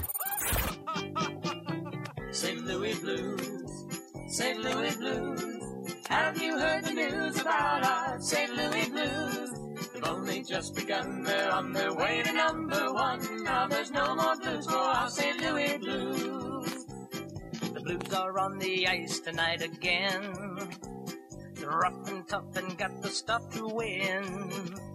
St. 2.31 2.65
Louis 2.65 2.95
Blues, 2.99 3.85
St. 4.27 4.59
Louis 4.59 4.95
Blues. 4.95 5.95
Have 6.09 6.41
you 6.41 6.57
heard 6.57 6.85
the 6.85 6.93
news 6.93 7.39
about 7.39 7.85
our 7.85 8.19
St. 8.19 8.53
Louis 8.55 8.89
Blues? 8.89 9.51
They've 9.93 10.03
only 10.05 10.43
just 10.43 10.75
begun, 10.75 11.23
they're 11.23 11.51
on 11.51 11.73
their 11.73 11.93
way 11.93 12.21
to 12.23 12.33
number 12.33 12.93
one. 12.93 13.43
Now 13.43 13.67
there's 13.67 13.91
no 13.91 14.15
more 14.15 14.35
blues 14.37 14.65
for 14.65 14.77
our 14.77 15.09
St. 15.09 15.41
Louis 15.41 15.77
Blues. 15.77 16.85
The 17.73 17.81
Blues 17.81 18.13
are 18.13 18.39
on 18.39 18.57
the 18.57 18.87
ice 18.87 19.19
tonight 19.19 19.61
again. 19.61 20.67
They're 21.55 21.69
rough 21.69 22.09
and 22.09 22.27
tough 22.27 22.55
and 22.55 22.77
got 22.77 23.01
the 23.01 23.09
stuff 23.09 23.49
to 23.55 23.67
win. 23.67 24.88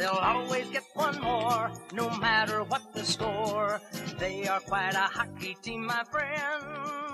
They'll 0.00 0.12
always 0.12 0.66
get 0.70 0.84
one 0.94 1.20
more, 1.20 1.70
no 1.92 2.08
matter 2.08 2.64
what 2.64 2.94
the 2.94 3.04
score. 3.04 3.82
They 4.18 4.48
are 4.48 4.60
quite 4.60 4.94
a 4.94 5.06
hockey 5.12 5.58
team, 5.60 5.84
my 5.84 6.04
friend. 6.10 7.09